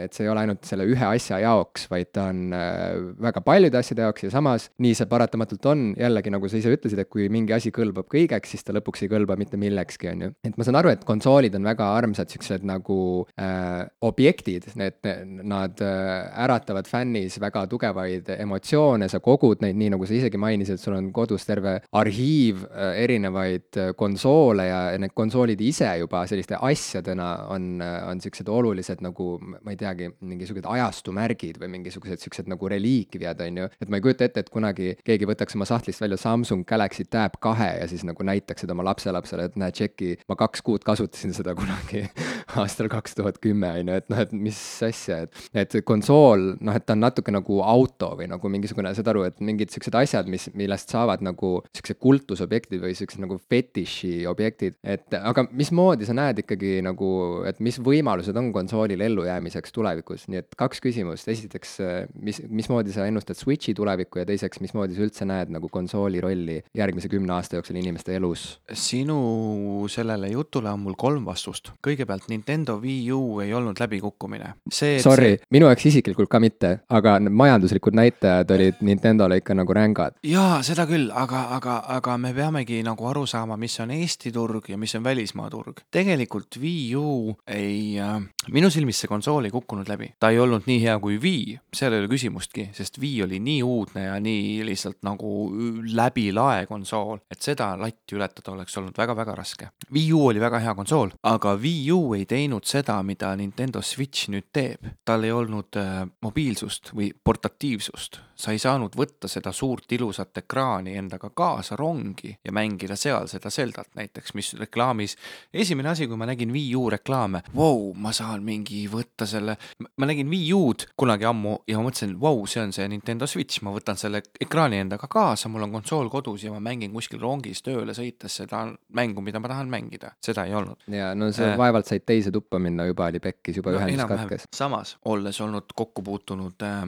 et 0.04 0.16
see 0.16 0.26
ei 0.26 0.32
ole 0.32 0.44
ainult 0.44 0.66
selle 0.68 0.86
ühe 0.88 1.08
asja 1.08 1.40
jaoks, 1.42 1.88
vaid 1.92 2.12
ta 2.16 2.28
on 2.32 2.54
äh, 2.56 2.84
väga 3.28 3.42
paljude 3.46 3.80
asjade 3.80 4.06
jaoks 4.06 4.26
ja 4.26 4.32
samas 4.34 4.68
nii 4.82 4.94
see 4.98 5.10
paratamatult 5.10 5.70
on, 5.72 5.86
jällegi 5.98 6.32
nagu 6.34 6.50
sa 6.50 6.60
ise 6.60 6.74
ütlesid, 6.74 7.02
et 7.02 7.12
kui 7.12 7.30
mingi 7.32 7.54
asi 7.56 7.72
kõlbab 7.74 8.10
kõigeks, 8.12 8.54
siis 8.54 8.66
ta 8.66 8.76
lõpuks 8.76 9.04
ei 9.06 9.12
kõlba 9.12 9.38
mitte 9.40 9.60
millekski, 9.60 10.10
on 10.12 10.26
ju. 10.26 10.32
et 10.46 10.58
ma 10.58 10.66
saan 10.66 10.80
aru, 10.80 10.92
et 10.94 11.06
konsoolid 11.06 11.54
on 11.58 11.66
väga 11.66 11.90
armsad 11.96 12.26
niisugused 12.26 12.64
nagu 12.66 12.98
äh, 13.40 13.86
objektid, 14.04 14.66
need, 14.78 14.98
nad 15.46 15.80
äh, 15.84 16.26
äratavad 16.44 16.88
fänne 16.90 17.05
fännis 17.06 17.38
väga 17.40 17.66
tugevaid 17.70 18.28
emotsioone, 18.36 19.08
sa 19.08 19.20
kogud 19.22 19.62
neid, 19.62 19.76
nii 19.78 19.92
nagu 19.94 20.06
sa 20.06 20.14
isegi 20.16 20.38
mainisid, 20.40 20.80
sul 20.80 20.96
on 20.96 21.10
kodus 21.14 21.46
terve 21.46 21.78
arhiiv 21.96 22.64
äh, 22.66 22.98
erinevaid 23.04 23.78
äh, 23.78 23.92
konsoole 23.96 24.66
ja 24.66 24.80
need 24.98 25.14
konsoolid 25.14 25.60
ise 25.62 25.88
juba 26.00 26.24
selliste 26.26 26.58
asjadena 26.58 27.28
on, 27.54 27.68
äh, 27.84 27.98
on 28.10 28.20
siuksed 28.22 28.48
olulised 28.50 29.02
nagu, 29.04 29.36
ma 29.40 29.74
ei 29.74 29.78
teagi, 29.80 30.10
mingisugused 30.20 30.66
ajastumärgid 30.70 31.60
või 31.62 31.70
mingisugused 31.76 32.24
siuksed 32.24 32.50
nagu 32.50 32.70
reliikviad, 32.70 33.40
on 33.46 33.62
ju. 33.62 33.68
et 33.80 33.92
ma 33.92 34.00
ei 34.00 34.06
kujuta 34.06 34.26
ette, 34.26 34.42
et 34.42 34.52
kunagi 34.52 34.96
keegi 35.06 35.28
võtaks 35.30 35.58
oma 35.58 35.68
sahtlist 35.68 36.02
välja 36.02 36.18
Samsung 36.20 36.66
Galaxy 36.66 37.06
Tab 37.10 37.38
kahe 37.42 37.70
ja 37.80 37.86
siis 37.90 38.04
nagu 38.06 38.26
näitaks 38.26 38.66
seda 38.66 38.74
oma 38.74 38.88
lapselapsele, 38.90 39.50
et 39.50 39.60
näe, 39.60 39.74
tšeki, 39.74 40.12
ma 40.30 40.38
kaks 40.38 40.64
kuud 40.66 40.86
kasutasin 40.86 41.36
seda 41.36 41.54
kunagi 41.58 42.06
aastal 42.62 42.90
kaks 42.90 43.18
tuhat 43.20 43.40
kümme, 43.42 43.70
on 43.80 43.92
ju, 43.92 44.02
et 44.02 44.10
noh, 44.12 44.24
et 44.26 44.34
mis 44.34 44.60
asja, 44.86 45.22
et, 45.26 45.46
et 45.54 45.80
konsool, 45.86 46.54
noh, 46.60 46.76
et 46.76 46.86
ta 46.86 46.95
on 46.96 47.04
natuke 47.04 47.34
nagu 47.34 47.60
auto 47.64 48.12
või 48.18 48.28
nagu 48.30 48.50
mingisugune, 48.52 48.92
saad 48.96 49.12
aru, 49.12 49.26
et 49.28 49.40
mingid 49.44 49.72
siuksed 49.74 49.96
asjad, 49.98 50.30
mis, 50.32 50.48
millest 50.56 50.92
saavad 50.92 51.22
nagu 51.24 51.60
siuksed 51.76 52.00
kultusobjektid 52.02 52.82
või 52.82 52.96
siuksed 52.98 53.22
nagu 53.22 53.38
fetiši 53.50 54.26
objektid, 54.30 54.78
et 54.86 55.16
aga 55.18 55.46
mismoodi 55.52 56.08
sa 56.08 56.16
näed 56.16 56.42
ikkagi 56.44 56.78
nagu, 56.86 57.10
et 57.48 57.60
mis 57.64 57.78
võimalused 57.82 58.36
on 58.36 58.50
konsoolil 58.54 59.04
ellujäämiseks 59.06 59.74
tulevikus, 59.76 60.26
nii 60.32 60.42
et 60.42 60.58
kaks 60.58 60.82
küsimust, 60.84 61.28
esiteks, 61.32 61.76
mis, 62.22 62.40
mismoodi 62.48 62.94
sa 62.94 63.06
ennustad 63.08 63.38
Switchi 63.38 63.74
tulevikku 63.76 64.22
ja 64.22 64.26
teiseks, 64.28 64.62
mismoodi 64.64 64.96
sa 64.96 65.04
üldse 65.06 65.28
näed 65.28 65.52
nagu 65.54 65.70
konsooli 65.72 66.22
rolli 66.24 66.60
järgmise 66.76 67.10
kümne 67.12 67.36
aasta 67.36 67.60
jooksul 67.60 67.78
inimeste 67.80 68.16
elus? 68.16 68.46
sinu 68.72 69.86
sellele 69.90 70.30
jutule 70.32 70.70
on 70.70 70.82
mul 70.84 70.96
kolm 70.98 71.26
vastust. 71.26 71.72
kõigepealt 71.86 72.28
Nintendo 72.32 72.78
Wii 72.80 73.12
U 73.12 73.40
ei 73.44 73.54
olnud 73.54 73.80
läbikukkumine. 73.80 74.54
see, 74.72 75.00
Sorry 75.02 75.36
see..., 75.36 75.44
minu 75.52 75.70
jaoks 75.70 75.86
isiklikult 75.90 76.30
ka 76.32 76.40
mitte, 76.42 76.72
aga 76.90 77.16
need 77.18 77.34
majanduslikud 77.34 77.96
näitajad 77.98 78.50
olid 78.54 78.74
Nintendole 78.80 79.36
ikka 79.40 79.54
nagu 79.54 79.74
rängad. 79.74 80.14
jaa, 80.22 80.62
seda 80.62 80.86
küll, 80.86 81.10
aga, 81.10 81.46
aga, 81.56 81.80
aga 81.96 82.16
me 82.18 82.32
peamegi 82.34 82.82
nagu 82.86 83.08
aru 83.10 83.26
saama, 83.26 83.56
mis 83.56 83.74
on 83.82 83.90
Eesti 83.90 84.30
turg 84.32 84.70
ja 84.70 84.78
mis 84.78 84.94
on 84.94 85.04
välismaa 85.04 85.50
turg. 85.50 85.82
tegelikult 85.90 86.58
Wii 86.60 86.96
U 86.96 87.34
ei 87.46 87.98
äh,, 87.98 88.22
minu 88.54 88.70
silmis 88.70 89.00
see 89.02 89.10
konsool 89.10 89.44
ei 89.44 89.50
kukkunud 89.50 89.88
läbi. 89.88 90.12
ta 90.20 90.30
ei 90.30 90.38
olnud 90.38 90.66
nii 90.66 90.82
hea 90.82 90.98
kui 91.02 91.18
Wii, 91.22 91.58
seal 91.74 91.92
ei 91.92 92.04
ole 92.04 92.12
küsimustki, 92.12 92.68
sest 92.72 93.00
Wii 93.02 93.22
oli 93.26 93.40
nii 93.42 93.62
uudne 93.62 94.04
ja 94.04 94.20
nii 94.20 94.62
lihtsalt 94.66 95.02
nagu 95.02 95.50
läbi 95.94 96.30
lae 96.32 96.66
konsool, 96.70 97.18
et 97.30 97.42
seda 97.42 97.72
latti 97.80 98.14
ületada 98.14 98.54
oleks 98.54 98.78
olnud 98.78 98.94
väga-väga 98.98 99.34
raske. 99.34 99.72
Wii 99.92 100.12
U 100.12 100.26
oli 100.30 100.40
väga 100.40 100.62
hea 100.62 100.74
konsool, 100.78 101.10
aga 101.22 101.56
Wii 101.58 101.90
U 101.92 102.14
ei 102.14 102.26
teinud 102.30 102.64
seda, 102.64 103.00
mida 103.02 103.34
Nintendo 103.36 103.82
Switch 103.82 104.30
nüüd 104.30 104.52
teeb. 104.52 104.86
tal 105.04 105.24
ei 105.24 105.32
olnud 105.32 105.76
äh, 105.80 106.06
mobiilsust 106.22 106.65
mobiilsust 106.66 106.90
või 106.94 107.12
portatiivsust. 107.24 108.20
Sa 108.36 108.52
ei 108.52 108.60
saanud 108.60 108.96
võtta 108.96 109.28
seda 109.30 109.52
suurt 109.56 109.92
ilusat 109.96 110.42
ekraani 110.42 110.96
endaga 111.00 111.30
kaasa 111.34 111.76
rongi 111.76 112.34
ja 112.44 112.52
mängida 112.52 112.96
seal 112.96 113.28
seda 113.30 113.50
Zeldat 113.50 113.94
näiteks, 113.96 114.34
mis 114.36 114.52
reklaamis, 114.60 115.16
esimene 115.54 115.92
asi, 115.94 116.06
kui 116.06 116.18
ma 116.20 116.28
nägin 116.28 116.52
Wii 116.52 116.74
U 116.76 116.86
reklaame, 116.92 117.42
vau, 117.56 117.92
ma 117.96 118.12
saan 118.16 118.44
mingi 118.46 118.84
võtta 118.92 119.26
selle, 119.28 119.56
ma 119.80 120.08
nägin 120.08 120.28
Wii 120.30 120.52
U-d 120.56 120.86
kunagi 120.98 121.28
ammu 121.28 121.56
ja 121.68 121.78
ma 121.80 121.88
mõtlesin, 121.88 122.16
vau, 122.20 122.44
see 122.50 122.62
on 122.62 122.74
see 122.76 122.88
Nintendo 122.92 123.28
Switch, 123.30 123.62
ma 123.64 123.72
võtan 123.74 123.98
selle 124.00 124.22
ekraani 124.40 124.82
endaga 124.84 125.08
kaasa, 125.10 125.50
mul 125.52 125.66
on 125.66 125.74
konsool 125.78 126.10
kodus 126.12 126.44
ja 126.44 126.52
ma 126.52 126.60
mängin 126.62 126.92
kuskil 126.94 127.22
rongis 127.22 127.64
tööle 127.66 127.96
sõites 127.96 128.40
seda 128.42 128.66
mängu, 128.96 129.24
mida 129.24 129.40
ma 129.40 129.50
tahan 129.52 129.72
mängida, 129.72 130.12
seda 130.24 130.46
ei 130.46 130.54
olnud. 130.56 130.84
ja 130.92 131.14
no 131.16 131.30
sa 131.32 131.52
äh, 131.52 131.58
vaevalt 131.58 131.88
said 131.88 132.04
teise 132.06 132.34
tuppa 132.34 132.60
minna, 132.62 132.86
juba 132.88 133.08
oli 133.10 133.22
pekkis, 133.22 133.62
juba 133.62 133.72
no, 133.72 133.80
ühendus 133.80 134.12
katkes. 134.12 134.46
samas, 134.54 134.96
olles 135.08 135.40
olnud 135.40 135.72
kokku 135.76 136.04
puutunud 136.06 136.66
äh, 136.66 136.84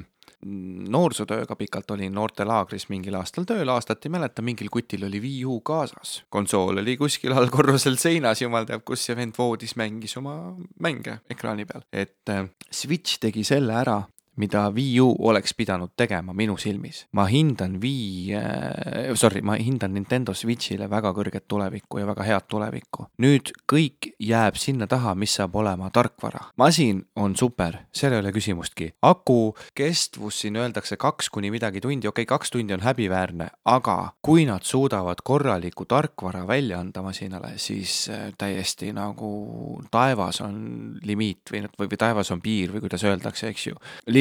noorsootööga 0.47 1.57
pikalt 1.59 1.91
olin 1.91 2.13
noortelaagris 2.15 2.89
mingil 2.93 3.17
aastal 3.19 3.47
tööl, 3.49 3.69
aastat 3.73 4.07
ei 4.07 4.13
mäleta, 4.15 4.43
mingil 4.43 4.71
kutil 4.71 5.07
oli 5.09 5.21
Wii 5.23 5.45
U 5.51 5.61
kaasas. 5.67 6.23
konsool 6.31 6.79
oli 6.83 6.97
kuskil 6.97 7.35
all 7.35 7.51
korrusel 7.51 7.99
seinas, 7.99 8.43
jumal 8.43 8.69
teab 8.69 8.85
kus 8.87 9.09
ja 9.09 9.17
vend 9.19 9.35
voodis 9.39 9.75
mängis 9.77 10.17
oma 10.21 10.55
mänge 10.81 11.19
ekraani 11.31 11.67
peal. 11.67 11.83
et 11.93 12.31
äh, 12.31 12.47
Switch 12.71 13.19
tegi 13.19 13.45
selle 13.45 13.75
ära, 13.75 14.03
mida 14.39 14.69
Wii 14.75 15.01
U 15.03 15.09
oleks 15.29 15.55
pidanud 15.55 15.93
tegema 15.97 16.33
minu 16.33 16.57
silmis. 16.57 17.07
ma 17.13 17.27
hindan 17.27 17.81
Wii 17.83 18.35
äh,, 18.35 19.15
sorry, 19.15 19.43
ma 19.43 19.57
hindan 19.59 19.95
Nintendo 19.95 20.35
Switch'ile 20.35 20.89
väga 20.91 21.13
kõrget 21.17 21.49
tulevikku 21.49 21.99
ja 21.99 22.07
väga 22.07 22.27
head 22.27 22.49
tulevikku. 22.49 23.09
nüüd 23.23 23.53
kõik 23.73 24.13
jääb 24.19 24.57
sinna 24.57 24.87
taha, 24.87 25.15
mis 25.15 25.35
saab 25.35 25.57
olema 25.57 25.91
tarkvara. 25.91 26.51
masin 26.57 27.05
on 27.17 27.37
super, 27.37 27.79
seal 27.93 28.13
ei 28.13 28.23
ole 28.23 28.33
küsimustki. 28.33 28.93
aku 29.03 29.55
kestvus 29.75 30.41
siin 30.41 30.57
öeldakse 30.57 30.97
kaks 30.97 31.31
kuni 31.31 31.51
midagi 31.51 31.81
tundi, 31.81 32.09
okei 32.09 32.23
okay,, 32.23 32.39
kaks 32.39 32.51
tundi 32.51 32.75
on 32.75 32.85
häbiväärne, 32.87 33.51
aga 33.65 34.13
kui 34.23 34.47
nad 34.47 34.63
suudavad 34.63 35.23
korraliku 35.25 35.85
tarkvara 35.85 36.47
välja 36.47 36.81
anda 36.81 37.03
masinale, 37.03 37.53
siis 37.57 38.09
äh, 38.11 38.31
täiesti 38.39 38.93
nagu 38.93 39.83
taevas 39.91 40.41
on 40.45 40.99
limiit 41.03 41.51
või, 41.53 41.65
või, 41.79 41.91
taevas 41.99 42.31
on 42.35 42.43
piir 42.45 42.73
või 42.73 42.85
kuidas 42.85 43.05
öeldakse, 43.05 43.49
eks 43.53 43.67
ju 43.67 43.79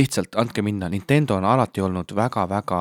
lihtsalt 0.07 0.37
andke 0.39 0.63
minna, 0.63 0.87
Nintendo 0.89 1.35
on 1.37 1.45
alati 1.45 1.81
olnud 1.83 2.11
väga-väga 2.15 2.79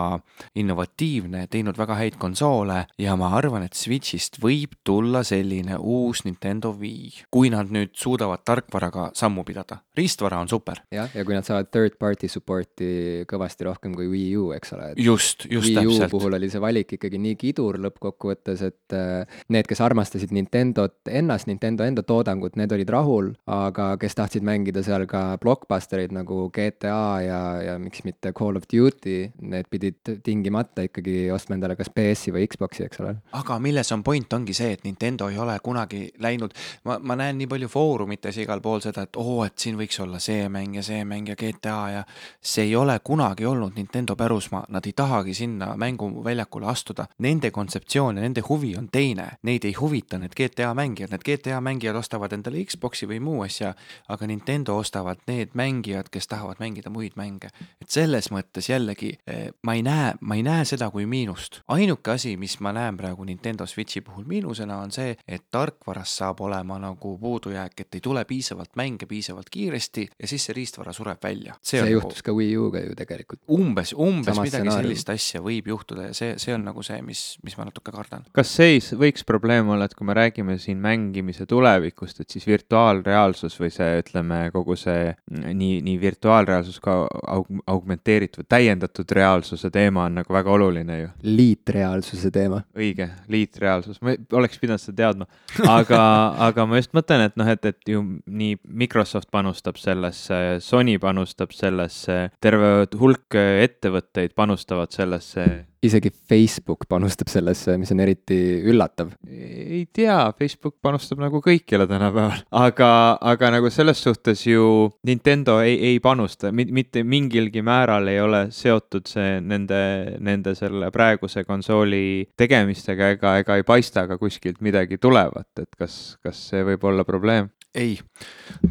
innovatiivne, 0.61 1.47
teinud 1.51 1.79
väga 1.79 1.99
häid 1.99 2.18
konsoole 2.22 2.85
ja 3.03 3.16
ma 3.18 3.33
arvan, 3.37 3.66
et 3.66 3.77
Switch'ist 3.77 4.39
võib 4.43 4.77
tulla 4.87 5.24
selline 5.27 5.79
uus 5.79 6.22
Nintendo 6.27 6.72
Wii, 6.77 7.27
kui 7.33 7.51
nad 7.53 7.72
nüüd 7.74 7.95
suudavad 7.99 8.45
tarkvaraga 8.47 9.11
sammu 9.16 9.45
pidada. 9.45 9.81
riistvara 9.97 10.39
on 10.41 10.49
super. 10.49 10.83
jah, 10.93 11.11
ja 11.14 11.24
kui 11.24 11.35
nad 11.35 11.47
saavad 11.47 11.70
third 11.72 11.99
party 11.99 12.29
support'i 12.29 13.24
kõvasti 13.29 13.66
rohkem 13.66 13.95
kui 13.97 14.09
Wii 14.12 14.37
U, 14.37 14.51
eks 14.57 14.72
ole. 14.77 14.93
just, 14.97 15.47
just 15.51 15.68
Wii 15.68 15.77
täpselt. 15.81 16.11
puhul 16.11 16.39
oli 16.39 16.51
see 16.51 16.62
valik 16.62 16.97
ikkagi 16.99 17.18
nii 17.18 17.37
kidur 17.41 17.81
lõppkokkuvõttes, 17.83 18.62
et 18.62 18.97
äh, 18.97 19.41
need, 19.49 19.66
kes 19.66 19.83
armastasid 19.83 20.35
Nintendot 20.37 21.11
ennast, 21.11 21.51
Nintendo 21.51 21.85
enda 21.85 22.07
toodangut, 22.07 22.57
need 22.57 22.72
olid 22.72 22.93
rahul, 22.93 23.33
aga 23.51 23.95
kes 24.01 24.14
tahtsid 24.14 24.47
mängida 24.47 24.85
seal 24.87 25.07
ka 25.11 25.27
blockbustereid 25.43 26.14
nagu 26.14 26.47
GTA 26.55 27.16
ja, 27.21 27.41
ja 27.62 27.79
miks 27.79 28.05
mitte 28.05 28.33
Call 28.37 28.57
of 28.57 28.67
Duty, 28.73 29.33
need 29.41 29.69
pidid 29.71 30.21
tingimata 30.25 30.85
ikkagi 30.87 31.31
ostma 31.35 31.57
endale 31.57 31.77
kas 31.77 31.91
PS-i 31.95 32.35
või 32.35 32.47
Xbox'i, 32.51 32.87
eks 32.87 33.01
ole. 33.03 33.14
aga 33.39 33.59
milles 33.62 33.93
on 33.93 34.03
point, 34.07 34.33
ongi 34.33 34.55
see, 34.57 34.73
et 34.77 34.85
Nintendo 34.85 35.29
ei 35.33 35.39
ole 35.39 35.57
kunagi 35.64 36.07
läinud, 36.23 36.55
ma, 36.85 36.99
ma 37.03 37.17
näen 37.19 37.39
nii 37.41 37.49
palju 37.51 37.69
foorumites 37.73 38.41
igal 38.43 38.62
pool 38.64 38.83
seda, 38.85 39.07
et 39.07 39.19
oo, 39.21 39.39
et 39.47 39.59
siin 39.59 39.79
võiks 39.79 40.01
olla 40.03 40.21
see 40.23 40.49
mäng 40.53 40.77
ja 40.79 40.85
see 40.87 41.05
mäng 41.09 41.31
ja 41.31 41.37
GTA 41.39 41.79
ja 41.95 42.03
see 42.41 42.67
ei 42.69 42.77
ole 42.77 42.99
kunagi 43.05 43.47
olnud 43.47 43.77
Nintendo 43.77 44.17
pärusmaa, 44.17 44.64
nad 44.69 44.87
ei 44.87 44.93
tahagi 44.97 45.35
sinna 45.35 45.73
mänguväljakule 45.77 46.67
astuda. 46.67 47.07
Nende 47.19 47.51
kontseptsioon 47.51 48.17
ja 48.17 48.23
nende 48.23 48.43
huvi 48.49 48.75
on 48.79 48.89
teine, 48.93 49.29
neid 49.43 49.64
ei 49.64 49.75
huvita 49.81 50.19
need 50.19 50.35
GTA 50.37 50.75
mängijad, 50.75 51.12
need 51.14 51.25
GTA 51.27 51.61
mängijad 51.61 51.97
ostavad 51.97 52.33
endale 52.33 52.64
Xbox'i 52.64 53.09
või 53.09 53.21
muu 53.21 53.43
asja, 53.47 53.75
aga 54.09 54.27
Nintendo 54.27 54.77
ostavad 54.77 55.23
need 55.27 55.55
mängijad, 55.55 56.11
kes 56.12 56.29
tahavad 56.29 56.61
mängida 56.62 56.91
muid 56.97 57.16
mänge. 57.18 57.51
et 57.82 57.90
selles 57.92 58.30
mõttes 58.32 58.70
jällegi 58.70 59.12
eh, 59.26 59.51
ma 59.66 59.76
ei 59.76 59.84
näe, 59.86 60.14
ma 60.20 60.38
ei 60.38 60.44
näe 60.47 60.64
seda 60.68 60.88
kui 60.94 61.07
miinust. 61.07 61.61
ainuke 61.72 62.14
asi, 62.16 62.36
mis 62.40 62.59
ma 62.64 62.72
näen 62.76 62.97
praegu 62.97 63.24
Nintendo 63.24 63.66
Switchi 63.66 64.01
puhul 64.07 64.24
miinusena, 64.28 64.78
on 64.82 64.92
see, 64.94 65.16
et 65.28 65.47
tarkvaras 65.51 66.16
saab 66.20 66.40
olema 66.47 66.78
nagu 66.82 67.16
puudujääk, 67.20 67.80
et 67.84 67.99
ei 67.99 68.05
tule 68.05 68.24
piisavalt 68.24 68.76
mänge 68.76 69.07
piisavalt 69.07 69.51
kiiresti 69.53 70.07
ja 70.22 70.28
siis 70.28 70.49
see 70.49 70.57
riistvara 70.57 70.92
sureb 70.97 71.22
välja. 71.22 71.57
see, 71.62 71.80
see 71.80 71.92
juhtus 71.92 72.22
nagu... 72.22 72.30
ka 72.30 72.36
Wii 72.36 72.57
U-ga 72.61 72.84
ju 72.84 72.97
tegelikult. 72.99 73.42
umbes, 73.51 73.92
umbes 73.92 74.32
Samas 74.32 74.47
midagi 74.49 74.62
stsenaarium. 74.62 74.90
sellist 74.90 75.12
asja 75.14 75.42
võib 75.44 75.70
juhtuda 75.72 76.11
ja 76.11 76.16
see, 76.16 76.34
see 76.42 76.55
on 76.55 76.64
nagu 76.66 76.84
see, 76.86 77.01
mis, 77.07 77.24
mis 77.47 77.57
ma 77.59 77.68
natuke 77.68 77.94
kardan. 77.94 78.26
kas 78.36 78.53
see 78.57 78.78
võiks 78.99 79.24
probleem 79.26 79.68
olla, 79.74 79.88
et 79.88 79.94
kui 79.97 80.07
me 80.09 80.16
räägime 80.16 80.59
siin 80.62 80.80
mängimise 80.82 81.47
tulevikust, 81.51 82.20
et 82.22 82.32
siis 82.32 82.47
virtuaalreaalsus 82.49 83.59
või 83.61 83.72
see, 83.74 84.01
ütleme, 84.03 84.40
kogu 84.55 84.76
see 84.78 85.14
nii, 85.30 85.80
nii 85.86 85.97
virtuaalreaalsus 86.03 86.80
ka 86.87 86.97
aug-, 87.34 87.62
augmenteeritud, 87.66 88.47
täiendatud 88.49 89.11
reaalsuse 89.18 89.70
teema 89.74 90.07
on 90.07 90.20
nagu 90.20 90.37
väga 90.37 90.53
oluline 90.55 91.01
ju. 91.01 91.11
liitreaalsuse 91.22 92.30
teema. 92.34 92.62
õige, 92.76 93.09
liitreaalsus, 93.32 94.01
ma 94.05 94.16
oleks 94.39 94.61
pidanud 94.62 94.82
seda 94.82 95.03
teadma, 95.03 95.28
aga 95.68 96.01
aga 96.49 96.66
ma 96.68 96.80
just 96.80 96.95
mõtlen, 96.97 97.26
et 97.28 97.39
noh, 97.39 97.51
et, 97.51 97.70
et 97.72 97.93
ju 97.95 98.03
nii 98.26 98.59
Microsoft 98.84 99.30
panustab 99.34 99.80
sellesse, 99.80 100.61
Sony 100.64 100.99
panustab 101.03 101.55
sellesse, 101.57 102.26
terve 102.43 102.74
hulk 103.01 103.37
ettevõtteid 103.37 104.37
panustavad 104.39 104.95
sellesse 104.95 105.47
isegi 105.87 106.11
Facebook 106.28 106.87
panustab 106.89 107.30
sellesse, 107.30 107.76
mis 107.80 107.91
on 107.93 108.01
eriti 108.05 108.37
üllatav. 108.70 109.12
ei 109.28 109.84
tea, 109.93 110.16
Facebook 110.39 110.76
panustab 110.82 111.20
nagu 111.22 111.41
kõikjale 111.45 111.87
tänapäeval, 111.91 112.43
aga, 112.64 112.91
aga 113.32 113.53
nagu 113.59 113.70
selles 113.72 114.01
suhtes 114.03 114.47
ju 114.47 114.91
Nintendo 115.07 115.59
ei, 115.64 115.76
ei 115.93 116.01
panusta, 116.03 116.53
mitte 116.77 117.03
mingilgi 117.07 117.62
määral 117.64 118.09
ei 118.12 118.20
ole 118.20 118.47
seotud 118.55 119.09
see 119.09 119.41
nende, 119.41 119.81
nende 120.20 120.55
selle 120.59 120.91
praeguse 120.95 121.45
konsooli 121.49 122.29
tegemistega 122.39 123.12
ega, 123.16 123.37
ega 123.43 123.59
ei 123.59 123.66
paista 123.66 124.07
ka 124.11 124.18
kuskilt 124.20 124.62
midagi 124.64 125.01
tulevat, 125.03 125.51
et 125.62 125.72
kas, 125.79 126.16
kas 126.24 126.49
see 126.53 126.64
võib 126.66 126.85
olla 126.89 127.07
probleem? 127.09 127.51
Ei, 127.77 127.99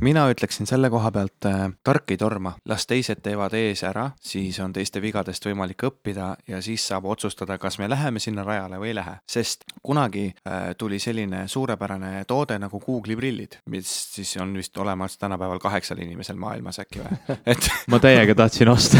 mina 0.01 0.25
ütleksin 0.31 0.67
selle 0.67 0.89
koha 0.89 1.11
pealt 1.13 1.45
äh, 1.45 1.67
tark 1.85 2.11
ei 2.11 2.17
torma, 2.17 2.55
las 2.69 2.87
teised 2.89 3.21
teevad 3.25 3.53
ees 3.57 3.83
ära, 3.85 4.07
siis 4.21 4.57
on 4.63 4.73
teiste 4.73 5.01
vigadest 5.03 5.45
võimalik 5.45 5.85
õppida 5.87 6.31
ja 6.49 6.61
siis 6.65 6.83
saab 6.89 7.05
otsustada, 7.13 7.59
kas 7.61 7.77
me 7.79 7.89
läheme 7.89 8.19
sinna 8.23 8.43
rajale 8.47 8.79
või 8.81 8.91
ei 8.91 8.97
lähe. 8.97 9.17
sest 9.29 9.65
kunagi 9.85 10.25
äh, 10.31 10.73
tuli 10.77 10.99
selline 10.99 11.45
suurepärane 11.47 12.23
toode 12.27 12.57
nagu 12.59 12.81
Google'i 12.81 13.17
prillid, 13.19 13.59
mis 13.69 13.91
siis 14.15 14.35
on 14.41 14.55
vist 14.57 14.77
olemas 14.77 15.17
tänapäeval 15.21 15.61
kaheksal 15.61 16.01
inimesel 16.01 16.39
maailmas 16.41 16.81
äkki 16.81 17.03
või, 17.03 17.21
et 17.53 17.69
ma 17.93 18.01
täiega 18.01 18.35
tahtsin 18.35 18.73
osta. 18.73 18.97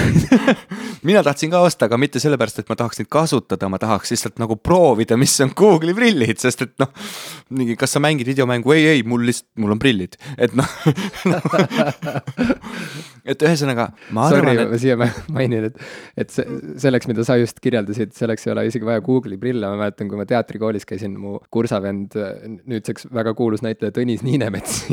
Mina 1.09 1.23
tahtsin 1.23 1.51
ka 1.53 1.59
osta, 1.65 1.89
aga 1.89 1.97
mitte 2.01 2.21
sellepärast, 2.21 2.61
et 2.61 2.69
ma 2.69 2.77
tahaks 2.77 3.01
neid 3.01 3.09
kasutada, 3.13 3.69
ma 3.69 3.77
tahaks 3.81 4.13
lihtsalt 4.13 4.39
nagu 4.41 4.57
proovida, 4.57 5.17
mis 5.17 5.33
on 5.41 5.51
Google'i 5.57 5.93
prillid, 5.97 6.39
sest 6.41 6.65
et 6.65 6.73
noh, 6.81 6.89
mingi, 7.53 7.75
kas 7.77 7.93
sa 7.97 8.01
mängid 8.01 8.29
videomängu, 8.29 8.73
ei, 8.73 8.87
ei, 8.95 9.03
mul 9.05 9.25
lihtsalt, 9.29 9.49
mul 9.61 9.75
on 9.75 9.81
prillid 9.81 9.94
prillid, 9.95 10.19
et 10.37 10.55
noh 10.57 10.69
et 13.25 13.41
ühesõnaga, 13.41 13.87
ma 14.13 14.27
arvan, 14.29 14.59
et. 14.61 14.69
ma 14.69 14.77
siia 14.79 14.95
mainin, 15.33 15.67
et, 15.69 15.79
et 16.21 16.31
see, 16.33 16.45
selleks, 16.81 17.07
mida 17.09 17.25
sa 17.25 17.37
just 17.39 17.57
kirjeldasid, 17.63 18.13
selleks 18.17 18.45
ei 18.45 18.53
ole 18.53 18.65
isegi 18.69 18.85
vaja 18.87 19.01
Google'i 19.05 19.39
prille, 19.41 19.65
ma 19.65 19.79
mäletan, 19.79 20.09
kui 20.11 20.19
ma 20.19 20.27
teatrikoolis 20.29 20.85
käisin, 20.87 21.15
mu 21.21 21.39
kursavend, 21.53 22.17
nüüdseks 22.69 23.09
väga 23.15 23.33
kuulus 23.37 23.63
näitleja 23.65 23.95
Tõnis 23.95 24.21
Niinemets 24.25 24.83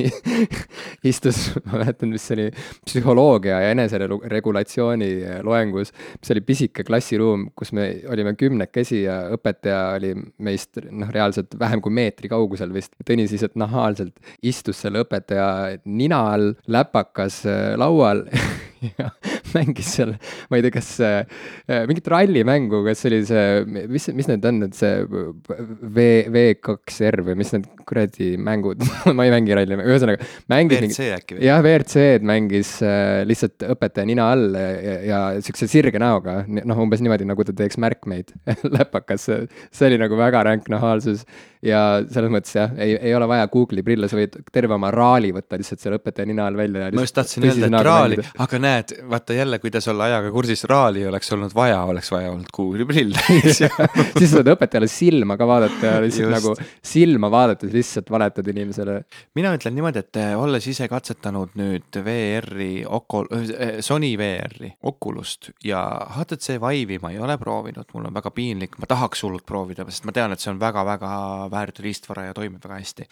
istus, 1.13 1.43
ma 1.67 1.83
mäletan, 1.83 2.13
mis 2.15 2.25
see 2.29 2.39
oli, 2.39 2.49
psühholoogia 2.89 3.61
ja 3.67 3.75
eneseregulatsiooni 3.77 5.11
loengus, 5.45 5.93
mis 6.17 6.35
oli 6.35 6.45
pisike 6.47 6.87
klassiruum, 6.89 7.51
kus 7.59 7.75
me 7.77 7.91
olime 8.13 8.35
kümnekesi 8.39 9.05
ja 9.05 9.19
õpetaja 9.37 9.83
oli 9.99 10.15
meist 10.43 10.81
noh, 10.89 11.13
reaalselt 11.13 11.59
vähem 11.61 11.85
kui 11.85 11.93
meetri 11.95 12.33
kaugusel 12.33 12.73
vist. 12.73 12.97
Tõnis 13.05 13.35
lihtsalt 13.35 13.59
nahaalselt 13.61 14.17
istus 14.41 14.82
selle 14.83 15.05
õpetaja 15.07 15.79
nina 15.87 16.25
all, 16.33 16.53
läpakas 16.67 17.45
äh, 17.47 17.73
laual. 17.81 18.27
Ja 18.83 19.13
mängis 19.59 19.93
seal, 19.97 20.15
ma 20.51 20.59
ei 20.59 20.65
tea, 20.65 20.75
kas 20.75 20.89
äh, 21.05 21.83
mingit 21.89 22.09
rallimängu, 22.11 22.83
kas 22.87 23.03
see 23.03 23.13
oli 23.13 23.21
see, 23.29 23.85
mis, 23.93 24.09
mis 24.17 24.31
need 24.31 24.49
on, 24.49 24.63
et 24.69 24.79
see 24.79 25.05
V, 25.09 26.07
V2R 26.33 27.25
või 27.29 27.39
mis 27.43 27.53
need 27.55 27.69
kuradi 27.89 28.33
mängud 28.41 28.83
ma 29.17 29.27
ei 29.27 29.35
mängi 29.35 29.57
ralli, 29.57 29.79
ühesõnaga. 29.83 30.29
WRC 30.49 31.09
äkki 31.19 31.39
või? 31.39 31.47
jah, 31.47 31.63
WRC-d 31.63 32.29
mängis 32.29 32.75
äh, 32.87 33.23
lihtsalt 33.29 33.67
õpetaja 33.75 34.09
nina 34.09 34.31
all 34.33 34.57
ja, 34.57 34.99
ja 35.07 35.23
siukse 35.45 35.69
sirge 35.71 36.01
näoga, 36.03 36.43
noh, 36.49 36.83
umbes 36.83 37.03
niimoodi, 37.05 37.29
nagu 37.29 37.47
ta 37.47 37.55
teeks 37.57 37.81
märkmeid 37.83 38.35
läpakas, 38.79 39.29
see 39.73 39.91
oli 39.91 40.01
nagu 40.03 40.19
väga 40.19 40.45
ränk 40.49 40.71
nahaalsus 40.73 41.27
ja 41.63 41.81
selles 42.11 42.33
mõttes 42.33 42.55
jah, 42.57 42.73
ei, 42.83 42.97
ei 42.99 43.15
ole 43.15 43.27
vaja 43.31 43.47
Google'i 43.51 43.85
prille, 43.87 44.09
sa 44.11 44.19
võid 44.19 44.35
terve 44.55 44.75
oma 44.77 44.91
raali 44.95 45.31
võtta 45.35 45.59
lihtsalt 45.61 45.83
selle 45.83 46.01
õpetaja 46.01 46.29
nina 46.29 46.49
all 46.51 46.59
välja. 46.59 46.91
ma 46.95 47.05
just 47.07 47.17
tahtsin 47.17 47.47
öelda, 47.47 47.69
et 47.69 47.87
raali, 47.87 48.19
aga 48.43 48.61
näed, 48.63 48.95
vaata 49.13 49.37
jälle, 49.43 49.59
kuidas 49.63 49.89
olla 49.89 50.07
ajaga 50.09 50.31
kursis, 50.33 50.65
raali 50.71 51.05
oleks 51.07 51.33
olnud 51.35 51.55
vaja, 51.55 51.83
oleks 51.91 52.11
vaja 52.13 52.31
olnud 52.33 52.51
Google'i 52.57 52.87
prille 52.89 53.23
siis 54.19 54.31
saad 54.31 54.51
õpetajale 54.55 54.89
silma 54.91 55.37
ka 55.41 55.47
vaadata 55.49 55.95
ja 55.95 56.03
lihtsalt 56.05 56.29
just. 56.29 56.35
nagu 56.37 56.55
silma 56.93 57.31
vaadates 57.33 57.73
lihtsalt 57.75 58.11
valetad 58.11 58.49
inimesele. 58.53 58.99
mina 59.39 59.55
ütlen 59.57 59.77
niimoodi, 59.77 60.03
et 60.05 60.21
eh, 60.23 60.35
olles 60.39 60.67
ise 60.71 60.89
katsetanud 60.91 61.57
nüüd 61.59 62.01
VR-i, 62.07 62.71
eh, 62.83 63.75
Sony 63.85 64.13
VR-i, 64.19 64.73
Oculust 64.93 65.51
ja 65.65 65.83
HTC 66.17 66.59
Vive'i 66.63 67.01
ma 67.03 67.13
ei 67.13 67.21
ole 67.23 67.39
proovinud, 67.39 67.89
mul 67.95 68.11
on 68.11 68.21
väga 68.21 68.35
piinlik, 68.35 68.79
ma 68.79 68.91
tahaks 68.91 69.25
hullult 69.27 69.47
proovida, 69.49 69.87
sest 69.91 70.07
ma 70.09 70.15
tean, 70.17 70.33
et 70.33 70.43
see 70.43 70.53
on 70.53 70.61
väga-väga 70.63 71.13
väärt 71.53 71.83
riistvara 71.83 72.31
ja 72.31 72.37
toimib 72.37 72.63
väga 72.63 72.81
hästi. 72.81 73.09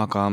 aga 0.00 0.30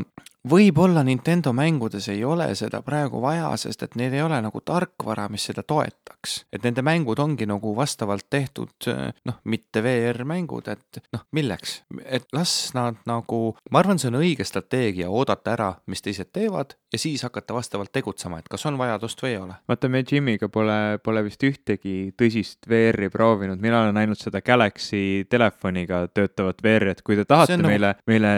võib-olla 0.49 1.03
Nintendo 1.03 1.53
mängudes 1.53 2.07
ei 2.11 2.23
ole 2.25 2.49
seda 2.55 2.81
praegu 2.85 3.21
vaja, 3.21 3.49
sest 3.57 3.83
et 3.83 3.95
neil 3.99 4.13
ei 4.13 4.23
ole 4.23 4.39
nagu 4.43 4.61
tarkvara, 4.61 5.27
mis 5.31 5.47
seda 5.49 5.63
toetaks. 5.63 6.45
et 6.53 6.63
nende 6.63 6.81
mängud 6.81 7.19
ongi 7.19 7.45
nagu 7.45 7.75
vastavalt 7.75 8.27
tehtud 8.29 8.89
noh, 9.25 9.39
mitte 9.45 9.83
VR-mängud, 9.83 10.67
et 10.71 11.01
noh, 11.13 11.23
milleks, 11.31 11.81
et 12.05 12.27
las 12.33 12.71
nad 12.75 12.99
nagu, 13.07 13.55
ma 13.71 13.79
arvan, 13.79 13.99
see 13.99 14.11
on 14.11 14.19
õige 14.21 14.45
strateegia, 14.47 15.09
oodata 15.09 15.53
ära, 15.55 15.71
mis 15.87 16.03
teised 16.05 16.31
teevad 16.33 16.75
ja 16.93 16.99
siis 16.99 17.23
hakata 17.23 17.55
vastavalt 17.55 17.91
tegutsema, 17.91 18.39
et 18.39 18.47
kas 18.51 18.65
on 18.69 18.77
vajadust 18.79 19.21
või 19.23 19.33
ei 19.33 19.39
ole. 19.41 19.57
vaata, 19.67 19.89
me 19.91 20.03
Jimiga 20.07 20.49
pole, 20.51 20.99
pole 21.03 21.23
vist 21.25 21.43
ühtegi 21.43 22.13
tõsist 22.17 22.69
VR-i 22.69 23.09
proovinud, 23.13 23.59
mina 23.61 23.81
olen 23.83 23.97
näinud 23.97 24.19
seda 24.19 24.41
Galaxy 24.41 25.25
telefoniga 25.29 26.05
töötavat 26.13 26.63
VR-i, 26.63 26.95
et 26.95 27.03
kui 27.03 27.19
te 27.19 27.27
tahate 27.27 27.57
nagu... 27.59 27.71
meile, 27.71 27.93
meile 28.07 28.33